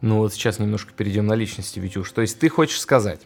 Ну 0.00 0.18
вот 0.18 0.32
сейчас 0.32 0.58
немножко 0.58 0.92
перейдем 0.96 1.26
на 1.26 1.34
личности, 1.34 1.80
Витюш. 1.80 2.12
То 2.12 2.20
есть 2.20 2.38
ты 2.38 2.48
хочешь 2.48 2.80
сказать, 2.80 3.20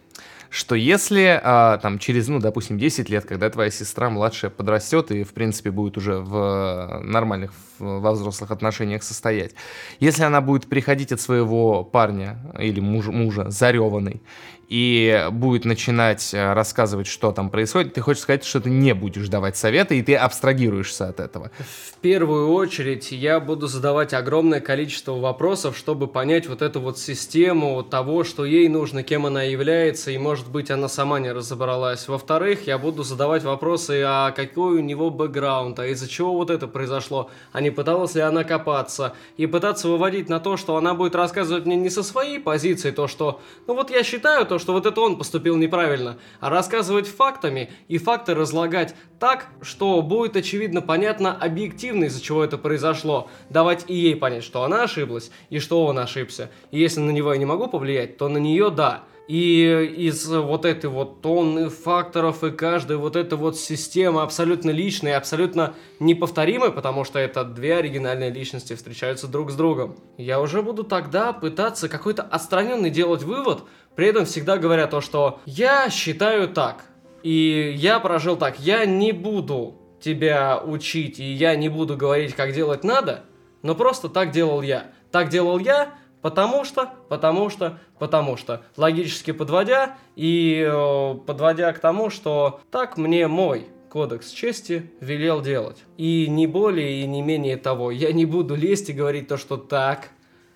что 0.52 0.74
если 0.74 1.40
а, 1.42 1.78
там 1.78 1.98
через, 1.98 2.28
ну, 2.28 2.38
допустим, 2.38 2.76
10 2.76 3.08
лет, 3.08 3.24
когда 3.24 3.48
твоя 3.48 3.70
сестра 3.70 4.10
младшая 4.10 4.50
подрастет 4.50 5.10
и, 5.10 5.24
в 5.24 5.32
принципе, 5.32 5.70
будет 5.70 5.96
уже 5.96 6.18
в 6.18 7.00
нормальных, 7.02 7.52
во 7.78 8.12
взрослых 8.12 8.50
отношениях 8.50 9.02
состоять, 9.02 9.54
если 9.98 10.24
она 10.24 10.42
будет 10.42 10.68
приходить 10.68 11.10
от 11.10 11.22
своего 11.22 11.84
парня 11.84 12.38
или 12.58 12.80
мужа, 12.80 13.12
мужа 13.12 13.48
зареванный 13.48 14.20
и 14.68 15.28
будет 15.30 15.64
начинать 15.64 16.32
э, 16.32 16.52
рассказывать, 16.52 17.06
что 17.06 17.32
там 17.32 17.50
происходит, 17.50 17.94
ты 17.94 18.00
хочешь 18.00 18.22
сказать, 18.22 18.44
что 18.44 18.60
ты 18.60 18.70
не 18.70 18.94
будешь 18.94 19.28
давать 19.28 19.56
советы, 19.56 19.98
и 19.98 20.02
ты 20.02 20.14
абстрагируешься 20.14 21.08
от 21.08 21.20
этого. 21.20 21.50
В 21.58 21.98
первую 22.00 22.52
очередь 22.52 23.12
я 23.12 23.38
буду 23.40 23.66
задавать 23.66 24.14
огромное 24.14 24.60
количество 24.60 25.12
вопросов, 25.12 25.76
чтобы 25.76 26.08
понять 26.08 26.48
вот 26.48 26.62
эту 26.62 26.80
вот 26.80 26.98
систему 26.98 27.82
того, 27.82 28.24
что 28.24 28.44
ей 28.44 28.68
нужно, 28.68 29.02
кем 29.02 29.26
она 29.26 29.42
является, 29.42 30.10
и 30.10 30.18
может 30.18 30.48
быть 30.48 30.70
она 30.70 30.88
сама 30.88 31.20
не 31.20 31.32
разобралась. 31.32 32.08
Во-вторых, 32.08 32.66
я 32.66 32.78
буду 32.78 33.02
задавать 33.02 33.42
вопросы, 33.42 34.02
а 34.06 34.30
какой 34.30 34.78
у 34.78 34.80
него 34.80 35.10
бэкграунд, 35.10 35.78
а 35.78 35.86
из-за 35.88 36.08
чего 36.08 36.32
вот 36.34 36.50
это 36.50 36.66
произошло, 36.66 37.30
а 37.52 37.60
не 37.60 37.70
пыталась 37.70 38.14
ли 38.14 38.22
она 38.22 38.44
копаться, 38.44 39.14
и 39.36 39.46
пытаться 39.46 39.88
выводить 39.88 40.28
на 40.28 40.40
то, 40.40 40.56
что 40.56 40.76
она 40.76 40.94
будет 40.94 41.14
рассказывать 41.14 41.66
мне 41.66 41.76
не 41.76 41.90
со 41.90 42.02
своей 42.02 42.38
позиции, 42.38 42.90
то, 42.90 43.06
что, 43.06 43.40
ну 43.66 43.74
вот 43.74 43.90
я 43.90 44.02
считаю 44.02 44.46
то, 44.52 44.58
что 44.58 44.74
вот 44.74 44.84
это 44.84 45.00
он 45.00 45.16
поступил 45.16 45.56
неправильно, 45.56 46.18
а 46.38 46.50
рассказывать 46.50 47.06
фактами 47.06 47.70
и 47.88 47.96
факты 47.96 48.34
разлагать 48.34 48.94
так, 49.18 49.46
что 49.62 50.02
будет 50.02 50.36
очевидно 50.36 50.82
понятно 50.82 51.34
объективно, 51.34 52.04
из-за 52.04 52.20
чего 52.20 52.44
это 52.44 52.58
произошло, 52.58 53.30
давать 53.48 53.86
и 53.88 53.94
ей 53.94 54.14
понять, 54.14 54.44
что 54.44 54.62
она 54.62 54.82
ошиблась 54.82 55.30
и 55.48 55.58
что 55.58 55.86
он 55.86 55.98
ошибся. 55.98 56.50
И 56.70 56.78
если 56.78 57.00
на 57.00 57.12
него 57.12 57.32
я 57.32 57.38
не 57.38 57.46
могу 57.46 57.66
повлиять, 57.66 58.18
то 58.18 58.28
на 58.28 58.36
нее 58.36 58.68
да. 58.68 59.04
И 59.28 59.94
из 59.96 60.28
вот 60.28 60.64
этой 60.64 60.90
вот 60.90 61.22
тонны 61.22 61.70
факторов 61.70 62.42
и 62.42 62.50
каждой 62.50 62.96
вот 62.96 63.14
эта 63.14 63.36
вот 63.36 63.56
система 63.56 64.24
абсолютно 64.24 64.70
личная, 64.70 65.16
абсолютно 65.16 65.74
неповторимая, 66.00 66.70
потому 66.70 67.04
что 67.04 67.18
это 67.20 67.44
две 67.44 67.76
оригинальные 67.76 68.30
личности 68.30 68.74
встречаются 68.74 69.28
друг 69.28 69.52
с 69.52 69.54
другом. 69.54 69.96
Я 70.18 70.40
уже 70.40 70.60
буду 70.60 70.82
тогда 70.82 71.32
пытаться 71.32 71.88
какой-то 71.88 72.22
отстраненный 72.22 72.90
делать 72.90 73.22
вывод, 73.22 73.62
при 73.96 74.06
этом 74.06 74.24
всегда 74.24 74.58
говоря 74.58 74.86
то, 74.86 75.00
что 75.00 75.40
я 75.46 75.90
считаю 75.90 76.48
так, 76.48 76.84
и 77.22 77.72
я 77.76 78.00
прожил 78.00 78.36
так, 78.36 78.58
я 78.58 78.84
не 78.84 79.12
буду 79.12 79.76
тебя 80.00 80.60
учить, 80.64 81.20
и 81.20 81.24
я 81.24 81.54
не 81.56 81.68
буду 81.68 81.96
говорить, 81.96 82.34
как 82.34 82.52
делать 82.52 82.84
надо, 82.84 83.24
но 83.62 83.74
просто 83.74 84.08
так 84.08 84.30
делал 84.30 84.62
я. 84.62 84.86
Так 85.10 85.28
делал 85.28 85.58
я, 85.58 85.94
потому 86.20 86.64
что, 86.64 86.90
потому 87.08 87.50
что, 87.50 87.78
потому 87.98 88.36
что. 88.36 88.62
Логически 88.76 89.30
подводя 89.30 89.96
и 90.16 90.66
э, 90.66 91.14
подводя 91.26 91.72
к 91.72 91.78
тому, 91.78 92.10
что 92.10 92.60
так 92.70 92.96
мне 92.96 93.28
мой 93.28 93.66
кодекс 93.90 94.30
чести 94.30 94.90
велел 95.00 95.42
делать. 95.42 95.84
И 95.98 96.26
не 96.28 96.46
более 96.46 97.02
и 97.02 97.06
не 97.06 97.20
менее 97.20 97.58
того, 97.58 97.90
я 97.90 98.12
не 98.12 98.24
буду 98.24 98.54
лезть 98.54 98.88
и 98.88 98.94
говорить 98.94 99.28
то, 99.28 99.36
что 99.36 99.58
так, 99.58 100.08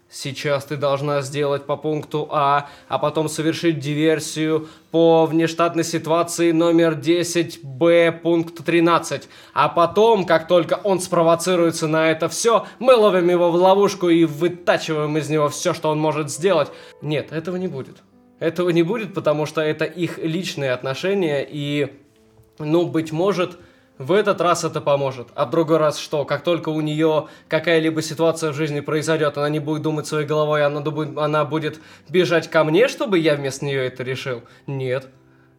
Сейчас 0.09 0.65
ты 0.65 0.77
должна 0.77 1.21
сделать 1.21 1.67
по 1.67 1.77
пункту 1.77 2.29
А, 2.31 2.69
а 2.89 2.99
потом 2.99 3.29
совершить 3.29 3.81
диверсию 3.81 4.69
по 4.93 5.27
внештатной 5.27 5.83
ситуации 5.83 6.53
номер 6.53 6.93
10Б, 6.93 8.13
пункт 8.13 8.65
13. 8.65 9.29
А 9.53 9.69
потом, 9.69 10.25
как 10.25 10.47
только 10.47 10.75
он 10.75 11.01
спровоцируется 11.01 11.89
на 11.89 12.11
это 12.13 12.29
все, 12.29 12.67
мы 12.79 12.95
ловим 12.95 13.29
его 13.29 13.51
в 13.51 13.57
ловушку 13.57 14.09
и 14.09 14.25
вытачиваем 14.25 15.19
из 15.19 15.29
него 15.29 15.49
все, 15.49 15.75
что 15.75 15.91
он 15.91 15.99
может 15.99 16.31
сделать. 16.31 16.69
Нет, 17.03 17.33
этого 17.33 17.57
не 17.57 17.67
будет. 17.67 17.97
Этого 18.39 18.71
не 18.71 18.85
будет, 18.85 19.13
потому 19.13 19.45
что 19.45 19.61
это 19.61 19.85
их 19.85 20.19
личные 20.19 20.73
отношения 20.73 21.45
и, 21.51 21.93
ну, 22.61 22.87
быть 22.87 23.11
может, 23.11 23.59
в 23.99 24.13
этот 24.13 24.41
раз 24.41 24.65
это 24.65 24.81
поможет. 24.81 25.29
А 25.35 25.47
в 25.47 25.51
другой 25.51 25.79
раз 25.79 25.99
что? 25.99 26.25
Как 26.25 26.43
только 26.43 26.69
у 26.69 26.81
нее 26.81 27.29
какая-либо 27.49 28.03
ситуация 28.03 28.53
в 28.53 28.55
жизни 28.55 28.81
произойдет, 28.81 29.39
она 29.39 29.49
не 29.49 29.59
будет 29.59 29.83
думать 29.83 30.07
своей 30.07 30.27
головой, 30.27 30.65
она, 30.65 30.83
она 31.17 31.45
будет 31.45 31.81
бежать 32.09 32.51
ко 32.51 32.65
мне, 32.65 32.89
чтобы 32.89 33.19
я 33.19 33.37
вместо 33.37 33.65
нее 33.65 33.87
это 33.87 34.03
решил? 34.03 34.43
Нет. 34.67 35.09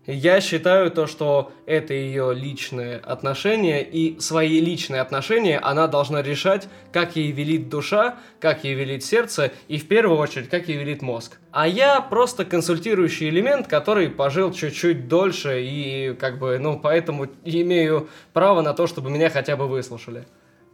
Я 0.08 0.40
считаю 0.40 0.90
то, 0.90 1.06
что 1.06 1.52
это 1.66 1.94
ее 1.94 2.34
личные 2.34 2.96
отношения, 2.96 3.84
и 3.84 4.18
свои 4.22 4.62
личные 4.62 5.02
отношения 5.02 5.60
она 5.60 5.88
должна 5.88 6.22
решать, 6.22 6.70
как 6.94 7.18
ей 7.18 7.34
велит 7.34 7.68
душа, 7.68 8.18
как 8.40 8.64
ей 8.64 8.74
велит 8.74 9.04
сердце, 9.04 9.52
и 9.68 9.78
в 9.78 9.86
первую 9.90 10.18
очередь, 10.18 10.50
как 10.50 10.70
ей 10.70 10.78
велит 10.78 11.02
мозг. 11.02 11.40
А 11.52 11.68
я 11.68 12.00
просто 12.00 12.46
консультирующий 12.46 13.28
элемент, 13.28 13.68
который 13.68 14.10
пожил 14.10 14.54
чуть-чуть 14.54 15.10
дольше, 15.10 15.62
и 15.62 16.14
как 16.14 16.40
бы, 16.40 16.58
ну, 16.58 16.80
поэтому 16.80 17.28
имею 17.44 18.08
право 18.32 18.62
на 18.62 18.74
то, 18.74 18.88
чтобы 18.88 19.10
меня 19.10 19.30
хотя 19.30 19.58
бы 19.58 19.68
выслушали. 19.68 20.26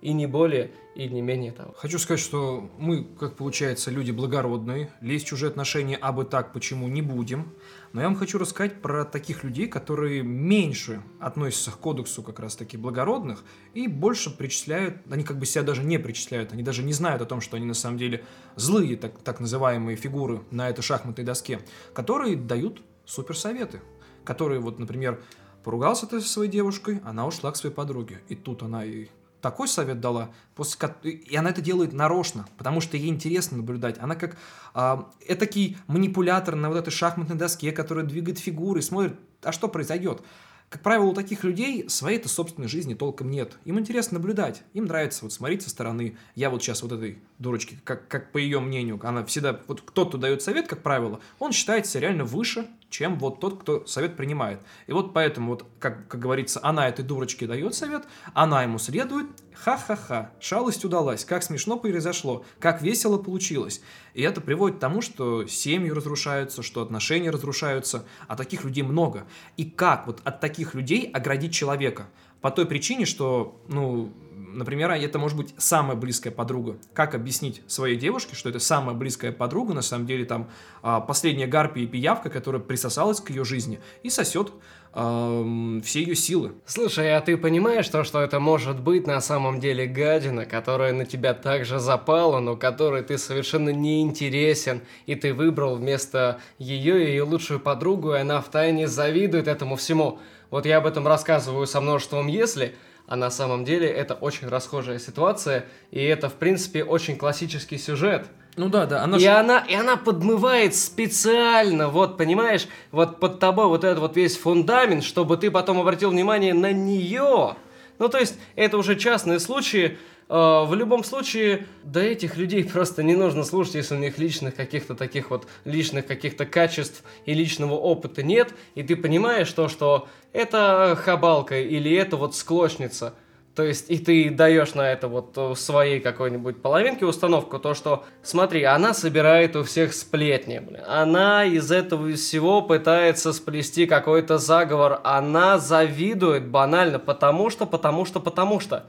И 0.03 0.11
не 0.11 0.27
более, 0.27 0.69
и 0.95 1.07
не 1.07 1.21
менее 1.21 1.53
того. 1.53 1.73
Хочу 1.77 1.97
сказать, 1.97 2.19
что 2.19 2.69
мы, 2.77 3.05
как 3.17 3.37
получается, 3.37 3.89
люди 3.89 4.11
благородные, 4.11 4.91
лезть 4.99 5.25
в 5.25 5.29
чужие 5.29 5.47
отношения, 5.47 5.97
а 5.99 6.11
бы 6.11 6.25
так 6.25 6.51
почему 6.51 6.89
не 6.89 7.01
будем. 7.01 7.53
Но 7.93 8.01
я 8.01 8.07
вам 8.07 8.15
хочу 8.15 8.39
рассказать 8.39 8.81
про 8.81 9.05
таких 9.05 9.43
людей, 9.43 9.67
которые 9.67 10.23
меньше 10.23 11.03
относятся 11.19 11.71
к 11.71 11.77
кодексу 11.77 12.23
как 12.23 12.39
раз-таки 12.39 12.75
благородных 12.75 13.43
и 13.75 13.87
больше 13.87 14.35
причисляют, 14.35 14.97
они 15.11 15.23
как 15.23 15.37
бы 15.37 15.45
себя 15.45 15.63
даже 15.63 15.83
не 15.83 15.99
причисляют, 15.99 16.53
они 16.53 16.63
даже 16.63 16.81
не 16.81 16.91
знают 16.91 17.21
о 17.21 17.25
том, 17.25 17.39
что 17.39 17.55
они 17.55 17.67
на 17.67 17.75
самом 17.75 17.99
деле 17.99 18.25
злые, 18.55 18.97
так, 18.97 19.19
так 19.19 19.39
называемые 19.39 19.95
фигуры 19.95 20.41
на 20.49 20.69
этой 20.69 20.81
шахматной 20.81 21.23
доске, 21.23 21.59
которые 21.93 22.35
дают 22.35 22.81
суперсоветы, 23.05 23.79
которые 24.25 24.59
вот, 24.59 24.79
например, 24.79 25.21
поругался 25.63 26.07
ты 26.07 26.19
со 26.19 26.27
своей 26.27 26.49
девушкой, 26.49 26.99
она 27.05 27.27
ушла 27.27 27.51
к 27.51 27.57
своей 27.57 27.75
подруге, 27.75 28.21
и 28.27 28.35
тут 28.35 28.63
она 28.63 28.83
и 28.83 29.07
такой 29.43 29.67
совет 29.67 29.99
дала, 29.99 30.31
после, 30.55 30.89
и 31.03 31.35
она 31.35 31.49
это 31.49 31.61
делает 31.61 31.91
нарочно, 31.93 32.47
потому 32.57 32.79
что 32.79 32.95
ей 32.97 33.09
интересно 33.09 33.57
наблюдать. 33.57 33.99
Она 33.99 34.15
как 34.15 34.37
э, 34.73 34.97
этакий 35.27 35.77
манипулятор 35.87 36.55
на 36.55 36.69
вот 36.69 36.77
этой 36.77 36.91
шахматной 36.91 37.35
доске, 37.35 37.73
который 37.73 38.05
двигает 38.05 38.39
фигуры, 38.39 38.81
смотрит, 38.81 39.19
а 39.43 39.51
что 39.51 39.67
произойдет. 39.67 40.23
Как 40.69 40.81
правило, 40.81 41.05
у 41.05 41.13
таких 41.13 41.43
людей 41.43 41.87
своей-то 41.87 42.29
собственной 42.29 42.69
жизни 42.69 42.95
толком 42.95 43.29
нет. 43.29 43.57
Им 43.65 43.77
интересно 43.77 44.17
наблюдать, 44.17 44.63
им 44.73 44.85
нравится 44.85 45.25
вот 45.25 45.33
смотреть 45.33 45.61
со 45.61 45.69
стороны. 45.69 46.17
Я 46.35 46.49
вот 46.49 46.63
сейчас 46.63 46.81
вот 46.81 46.93
этой 46.93 47.19
дурочке, 47.37 47.77
как, 47.83 48.07
как 48.07 48.31
по 48.31 48.37
ее 48.37 48.61
мнению, 48.61 48.99
она 49.03 49.25
всегда, 49.25 49.59
вот 49.67 49.81
кто-то 49.81 50.17
дает 50.17 50.41
совет, 50.41 50.67
как 50.67 50.81
правило, 50.81 51.19
он 51.37 51.51
считается 51.51 51.99
реально 51.99 52.23
выше, 52.23 52.65
чем 52.93 53.17
вот 53.17 53.39
тот, 53.39 53.59
кто 53.59 53.85
совет 53.87 54.15
принимает. 54.15 54.61
И 54.85 54.91
вот 54.93 55.13
поэтому, 55.13 55.53
вот, 55.53 55.65
как, 55.79 56.07
как 56.07 56.19
говорится, 56.19 56.59
она 56.61 56.87
этой 56.87 57.03
дурочке 57.03 57.47
дает 57.47 57.73
совет, 57.73 58.03
она 58.35 58.61
ему 58.61 58.77
следует, 58.77 59.25
ха-ха-ха, 59.55 60.29
шалость 60.39 60.85
удалась, 60.85 61.25
как 61.25 61.41
смешно 61.41 61.77
произошло, 61.77 62.45
как 62.59 62.83
весело 62.83 63.17
получилось. 63.17 63.81
И 64.13 64.21
это 64.21 64.41
приводит 64.41 64.77
к 64.77 64.79
тому, 64.79 65.01
что 65.01 65.47
семьи 65.47 65.89
разрушаются, 65.89 66.61
что 66.61 66.83
отношения 66.83 67.31
разрушаются, 67.31 68.05
а 68.27 68.35
таких 68.35 68.63
людей 68.63 68.83
много. 68.83 69.25
И 69.57 69.65
как 69.65 70.05
вот 70.05 70.21
от 70.23 70.39
таких 70.39 70.75
людей 70.75 71.09
оградить 71.11 71.53
человека? 71.53 72.09
По 72.41 72.51
той 72.51 72.67
причине, 72.67 73.05
что, 73.05 73.59
ну, 73.69 74.13
например, 74.53 74.91
это 74.91 75.19
может 75.19 75.37
быть 75.37 75.53
самая 75.57 75.95
близкая 75.95 76.33
подруга. 76.33 76.77
Как 76.93 77.15
объяснить 77.15 77.61
своей 77.67 77.97
девушке, 77.97 78.35
что 78.35 78.49
это 78.49 78.59
самая 78.59 78.95
близкая 78.95 79.31
подруга, 79.31 79.73
на 79.73 79.81
самом 79.81 80.05
деле 80.05 80.25
там 80.25 80.49
а, 80.81 81.01
последняя 81.01 81.47
гарпия 81.47 81.83
и 81.83 81.87
пиявка, 81.87 82.29
которая 82.29 82.61
присосалась 82.61 83.19
к 83.19 83.29
ее 83.29 83.43
жизни 83.43 83.79
и 84.03 84.09
сосет 84.09 84.51
все 84.93 85.81
ее 86.03 86.15
силы. 86.15 86.51
Слушай, 86.67 87.15
а 87.15 87.21
ты 87.21 87.35
понимаешь 87.35 87.89
то, 87.89 88.03
что 88.03 88.21
это 88.21 88.39
может 88.39 88.79
быть 88.79 89.07
на 89.07 89.21
самом 89.21 89.59
деле 89.59 89.87
гадина, 89.87 90.45
которая 90.45 90.93
на 90.93 91.05
тебя 91.05 91.33
также 91.33 91.79
запала, 91.79 92.39
но 92.39 92.55
которой 92.55 93.01
ты 93.01 93.17
совершенно 93.17 93.69
не 93.69 94.01
интересен, 94.01 94.81
и 95.07 95.15
ты 95.15 95.33
выбрал 95.33 95.77
вместо 95.77 96.39
ее 96.59 97.07
ее 97.07 97.23
лучшую 97.23 97.59
подругу, 97.59 98.13
и 98.13 98.19
она 98.19 98.39
втайне 98.39 98.87
завидует 98.87 99.47
этому 99.47 99.77
всему. 99.77 100.19
Вот 100.51 100.67
я 100.67 100.77
об 100.77 100.85
этом 100.85 101.07
рассказываю 101.07 101.65
со 101.65 101.81
множеством 101.81 102.27
«если», 102.27 102.75
а 103.13 103.15
на 103.15 103.29
самом 103.29 103.63
деле 103.63 103.87
это 103.87 104.15
очень 104.15 104.47
расхожая 104.47 104.97
ситуация, 104.97 105.65
и 105.91 106.03
это, 106.03 106.29
в 106.29 106.33
принципе, 106.33 106.83
очень 106.83 107.15
классический 107.15 107.77
сюжет– 107.77 108.25
ну 108.55 108.69
да, 108.69 108.85
да. 108.85 109.03
Она 109.03 109.17
и, 109.17 109.19
ж... 109.19 109.25
она, 109.27 109.59
и 109.67 109.73
она 109.73 109.97
подмывает 109.97 110.75
специально, 110.75 111.89
вот, 111.89 112.17
понимаешь, 112.17 112.67
вот 112.91 113.19
под 113.19 113.39
тобой 113.39 113.65
вот 113.65 113.83
этот 113.83 113.97
вот 113.97 114.15
весь 114.15 114.37
фундамент, 114.37 115.03
чтобы 115.03 115.37
ты 115.37 115.49
потом 115.49 115.79
обратил 115.79 116.11
внимание 116.11 116.53
на 116.53 116.71
нее. 116.71 117.55
Ну, 117.97 118.09
то 118.09 118.19
есть, 118.19 118.37
это 118.55 118.77
уже 118.77 118.95
частные 118.95 119.39
случаи. 119.39 119.97
Э, 120.29 120.65
в 120.65 120.73
любом 120.75 121.03
случае, 121.03 121.67
до 121.83 122.01
этих 122.01 122.37
людей 122.37 122.63
просто 122.73 123.03
не 123.03 123.15
нужно 123.15 123.43
слушать, 123.43 123.75
если 123.75 123.95
у 123.95 123.99
них 123.99 124.17
личных 124.17 124.55
каких-то 124.55 124.95
таких 124.95 125.29
вот 125.29 125.47
личных 125.65 126.05
каких-то 126.05 126.45
качеств 126.45 127.03
и 127.25 127.33
личного 127.33 127.73
опыта 127.73 128.23
нет, 128.23 128.53
и 128.75 128.83
ты 128.83 128.95
понимаешь 128.95 129.51
то, 129.51 129.67
что 129.67 130.07
это 130.31 130.97
хабалка 131.01 131.59
или 131.59 131.93
это 131.95 132.17
вот 132.17 132.35
склочница– 132.35 133.13
то 133.55 133.61
есть, 133.61 133.91
и 133.91 133.99
ты 133.99 134.31
даешь 134.31 134.73
на 134.73 134.91
это 134.91 135.07
вот 135.07 135.33
э, 135.37 135.53
своей 135.55 135.99
какой-нибудь 135.99 136.59
половинке 136.63 137.05
установку, 137.05 137.59
то, 137.59 137.75
что, 137.75 138.03
смотри, 138.23 138.63
она 138.63 138.95
собирает 138.95 139.55
у 139.55 139.63
всех 139.63 139.93
сплетни, 139.93 140.57
блин. 140.57 140.81
Она 140.87 141.45
из 141.45 141.71
этого 141.71 142.11
всего 142.13 142.63
пытается 142.63 143.31
сплести 143.31 143.85
какой-то 143.85 144.39
заговор. 144.39 145.01
Она 145.03 145.59
завидует 145.59 146.47
банально, 146.47 146.97
потому 146.97 147.51
что, 147.51 147.67
потому 147.67 148.05
что, 148.05 148.19
потому 148.19 148.59
что. 148.59 148.87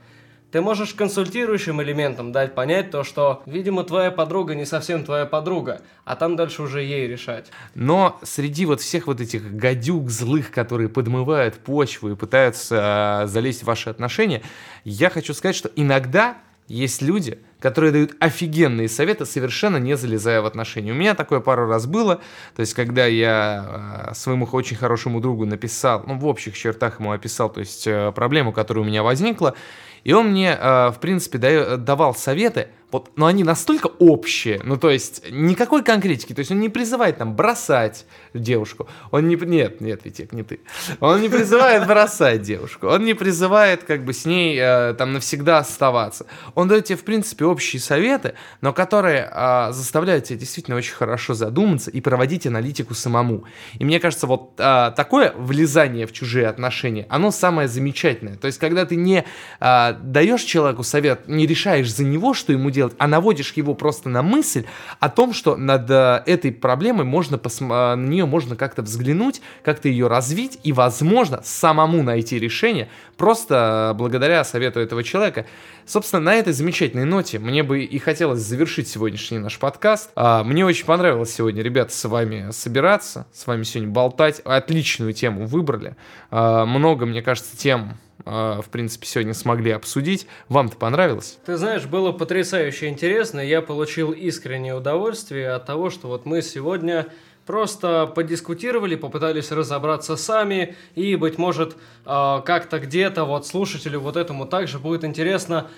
Ты 0.55 0.61
можешь 0.61 0.95
консультирующим 0.95 1.83
элементом 1.83 2.31
дать 2.31 2.55
понять 2.55 2.93
то, 2.93 3.03
что, 3.03 3.43
видимо, 3.45 3.83
твоя 3.83 4.13
подруга 4.13 4.55
не 4.55 4.65
совсем 4.65 5.05
твоя 5.05 5.27
подруга, 5.27 5.81
а 6.05 6.15
там 6.15 6.37
дальше 6.37 6.63
уже 6.63 6.81
ей 6.81 7.09
решать. 7.09 7.51
Но 7.75 8.21
среди 8.23 8.65
вот 8.65 8.81
всех 8.81 9.09
вот 9.09 9.21
этих 9.21 9.57
гадюк 9.57 10.09
злых, 10.11 10.53
которые 10.53 10.89
подмывают 10.89 11.57
почву 11.57 12.13
и 12.13 12.15
пытаются 12.15 13.25
э, 13.25 13.27
залезть 13.27 13.63
в 13.63 13.67
ваши 13.67 13.91
отношения, 13.91 14.43
я 14.85 15.11
хочу 15.11 15.35
сказать, 15.35 15.57
что 15.57 15.73
иногда 15.75 16.37
есть 16.69 17.03
люди, 17.03 17.41
которые 17.59 17.91
дают 17.91 18.15
офигенные 18.21 18.89
советы, 18.89 19.27
совершенно 19.27 19.79
не 19.79 19.97
залезая 19.97 20.41
в 20.41 20.47
отношения. 20.47 20.93
У 20.93 20.95
меня 20.95 21.15
такое 21.15 21.41
пару 21.41 21.67
раз 21.67 21.87
было, 21.87 22.21
то 22.55 22.61
есть 22.61 22.75
когда 22.75 23.07
я 23.07 24.11
э, 24.11 24.15
своему 24.15 24.49
очень 24.53 24.77
хорошему 24.77 25.21
другу 25.21 25.47
написал, 25.47 26.05
ну 26.07 26.17
в 26.17 26.25
общих 26.27 26.57
чертах 26.57 27.01
ему 27.01 27.11
описал, 27.11 27.51
то 27.51 27.59
есть 27.59 27.89
э, 27.89 28.13
проблему, 28.13 28.53
которая 28.53 28.85
у 28.85 28.87
меня 28.87 29.03
возникла, 29.03 29.57
и 30.05 30.13
он 30.13 30.29
мне, 30.29 30.57
э, 30.59 30.91
в 30.91 30.99
принципе, 31.01 31.39
давал 31.79 32.15
советы, 32.15 32.69
вот, 32.91 33.11
но 33.17 33.27
они 33.27 33.45
настолько 33.45 33.89
общие, 33.99 34.61
ну, 34.63 34.77
то 34.77 34.91
есть, 34.91 35.25
никакой 35.31 35.83
конкретики, 35.83 36.33
то 36.33 36.41
есть, 36.41 36.51
он 36.51 36.61
не 36.61 36.69
призывает 36.69 37.19
там 37.19 37.35
бросать 37.35 38.07
девушку, 38.35 38.89
он 39.11 39.29
не, 39.29 39.37
нет, 39.37 39.81
нет, 39.81 40.03
Витек, 40.05 40.33
не 40.33 40.43
ты, 40.43 40.61
он 41.01 41.21
не 41.21 41.29
призывает 41.29 41.87
бросать 41.87 42.43
девушку, 42.43 42.87
он 42.89 43.05
не 43.05 43.15
призывает, 43.15 43.85
как 43.85 44.05
бы, 44.05 44.13
с 44.13 44.25
ней 44.25 44.57
э, 44.61 44.95
там 44.95 45.13
навсегда 45.13 45.59
оставаться, 45.59 46.27
он 46.55 46.69
дает 46.69 46.85
тебе, 46.85 46.99
в 46.99 47.05
принципе, 47.05 47.45
общие 47.45 47.81
советы, 47.81 48.35
но 48.61 48.73
которые 48.73 49.31
э, 49.33 49.73
заставляют 49.73 50.25
тебя 50.25 50.39
действительно 50.39 50.77
очень 50.77 50.95
хорошо 50.95 51.35
задуматься 51.35 51.91
и 51.91 52.01
проводить 52.01 52.47
аналитику 52.47 52.95
самому, 52.95 53.45
и 53.79 53.85
мне 53.85 53.99
кажется, 53.99 54.27
вот 54.27 54.53
э, 54.59 54.93
такое 54.97 55.33
влезание 55.37 56.07
в 56.07 56.13
чужие 56.13 56.47
отношения, 56.47 57.07
оно 57.09 57.31
самое 57.31 57.67
замечательное, 57.69 58.37
то 58.37 58.47
есть, 58.47 58.59
когда 58.59 58.85
ты 58.87 58.97
не 58.97 59.25
э, 59.61 59.93
даешь 60.01 60.43
человеку 60.43 60.83
совет, 60.83 61.29
не 61.29 61.47
решаешь 61.47 61.93
за 61.93 62.05
него, 62.05 62.35
что 62.35 62.53
ему 62.53 62.71
делать, 62.75 62.95
а 62.99 63.07
наводишь 63.07 63.53
его 63.55 63.75
просто 63.75 64.09
на 64.09 64.23
мысль 64.23 64.65
о 65.01 65.09
том, 65.09 65.33
что 65.33 65.57
над 65.57 65.91
э, 65.91 66.23
этой 66.27 66.53
проблемой 66.53 67.05
можно. 67.05 67.37
Э, 67.37 67.95
на 67.95 67.97
нее 67.97 68.27
можно 68.27 68.57
как-то 68.57 68.83
взглянуть, 68.83 69.41
как-то 69.63 69.89
ее 69.89 70.09
развить 70.09 70.59
и, 70.63 70.73
возможно, 70.73 71.41
самому 71.45 72.03
найти 72.03 72.39
решение 72.39 72.89
просто 73.17 73.91
э, 73.93 73.95
благодаря 73.97 74.45
совету 74.45 74.81
этого 74.81 75.03
человека. 75.03 75.47
Собственно, 75.87 76.23
на 76.23 76.35
этой 76.35 76.53
замечательной 76.53 77.05
ноте 77.05 77.39
мне 77.39 77.63
бы 77.63 77.85
и 77.85 77.99
хотелось 77.99 78.41
завершить 78.41 78.89
сегодняшний 78.89 79.39
наш 79.39 79.59
подкаст. 79.59 80.11
А, 80.17 80.43
мне 80.43 80.65
очень 80.65 80.87
понравилось 80.87 81.35
сегодня, 81.35 81.63
ребята, 81.63 81.95
с 81.95 82.05
вами 82.09 82.51
собираться, 82.51 83.27
с 83.33 83.47
вами 83.47 83.65
сегодня 83.65 83.93
болтать. 83.93 84.41
Отличную 84.41 85.13
тему 85.13 85.47
выбрали. 85.47 85.97
А, 86.31 86.65
много, 86.65 87.07
мне 87.07 87.23
кажется, 87.23 87.57
тем 87.57 87.99
в 88.25 88.67
принципе, 88.71 89.07
сегодня 89.07 89.35
смогли 89.35 89.73
обсудить. 89.73 90.27
Вам-то 90.49 90.77
понравилось? 90.77 91.39
Ты 91.45 91.57
знаешь, 91.57 91.85
было 91.87 92.13
потрясающе 92.13 92.89
интересно. 92.89 93.41
Я 93.41 93.61
получил 93.61 94.13
искреннее 94.13 94.75
удовольствие 94.75 95.51
от 95.51 95.67
того, 95.67 95.91
что 95.91 96.09
вот 96.09 96.25
мы 96.25 96.41
сегодня 96.41 97.09
просто 97.47 98.07
подискутировали, 98.07 98.97
попытались 98.97 99.51
разобраться 99.51 100.17
сами, 100.17 100.77
и, 100.95 101.17
быть 101.17 101.39
может, 101.39 101.77
а, 102.05 102.41
как-то 102.41 102.79
где-то 102.79 103.25
вот 103.25 103.47
слушателю 103.47 104.01
вот 104.01 104.17
этому 104.17 104.47
также 104.47 104.79
будет 104.79 105.05
интересно, 105.05 105.69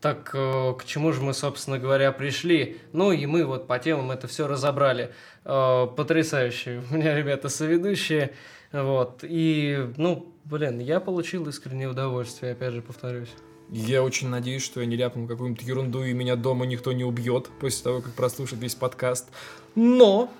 так 0.00 0.32
э, 0.34 0.74
к 0.76 0.84
чему 0.84 1.12
же 1.12 1.22
мы, 1.22 1.32
собственно 1.32 1.78
говоря, 1.78 2.10
пришли. 2.10 2.78
Ну 2.92 3.12
и 3.12 3.24
мы 3.26 3.44
вот 3.44 3.68
по 3.68 3.78
темам 3.78 4.10
это 4.10 4.26
все 4.26 4.48
разобрали. 4.48 5.12
Э, 5.44 5.86
потрясающие 5.96 6.82
у 6.90 6.94
меня 6.94 7.16
ребята 7.16 7.48
соведущие. 7.48 8.32
Вот. 8.72 9.20
И, 9.22 9.92
ну, 9.96 10.31
Блин, 10.44 10.80
я 10.80 11.00
получил 11.00 11.48
искреннее 11.48 11.88
удовольствие, 11.88 12.52
опять 12.52 12.72
же 12.72 12.82
повторюсь. 12.82 13.30
Я 13.70 14.02
очень 14.02 14.28
надеюсь, 14.28 14.62
что 14.62 14.80
я 14.80 14.86
не 14.86 14.96
ляпнул 14.96 15.26
какую-нибудь 15.26 15.62
ерунду, 15.62 16.04
и 16.04 16.12
меня 16.12 16.36
дома 16.36 16.66
никто 16.66 16.92
не 16.92 17.04
убьет 17.04 17.48
после 17.60 17.84
того, 17.84 18.00
как 18.02 18.12
прослушает 18.12 18.60
весь 18.62 18.74
подкаст. 18.74 19.28
Но 19.74 20.30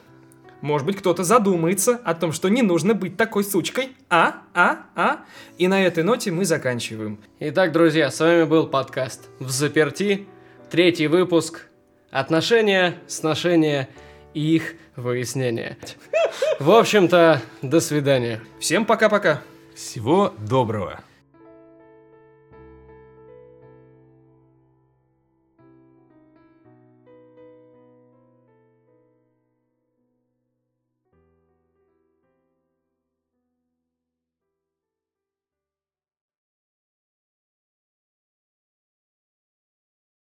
Может 0.62 0.86
быть, 0.86 0.96
кто-то 0.96 1.24
задумается 1.24 2.00
о 2.04 2.14
том, 2.14 2.30
что 2.30 2.48
не 2.48 2.62
нужно 2.62 2.94
быть 2.94 3.16
такой 3.16 3.42
сучкой. 3.42 3.88
А? 4.08 4.42
А? 4.54 4.86
А? 4.94 5.24
И 5.58 5.66
на 5.66 5.84
этой 5.84 6.04
ноте 6.04 6.30
мы 6.30 6.44
заканчиваем. 6.44 7.18
Итак, 7.40 7.72
друзья, 7.72 8.10
с 8.12 8.20
вами 8.20 8.44
был 8.44 8.68
подкаст 8.68 9.28
«В 9.40 9.50
заперти», 9.50 10.28
третий 10.70 11.08
выпуск 11.08 11.66
«Отношения, 12.12 12.94
сношения 13.08 13.88
и 14.34 14.54
их 14.54 14.74
выяснение». 14.94 15.78
В 16.60 16.70
общем-то, 16.70 17.42
до 17.60 17.80
свидания. 17.80 18.40
Всем 18.60 18.84
пока-пока. 18.86 19.42
Всего 19.82 20.32
доброго. 20.38 21.00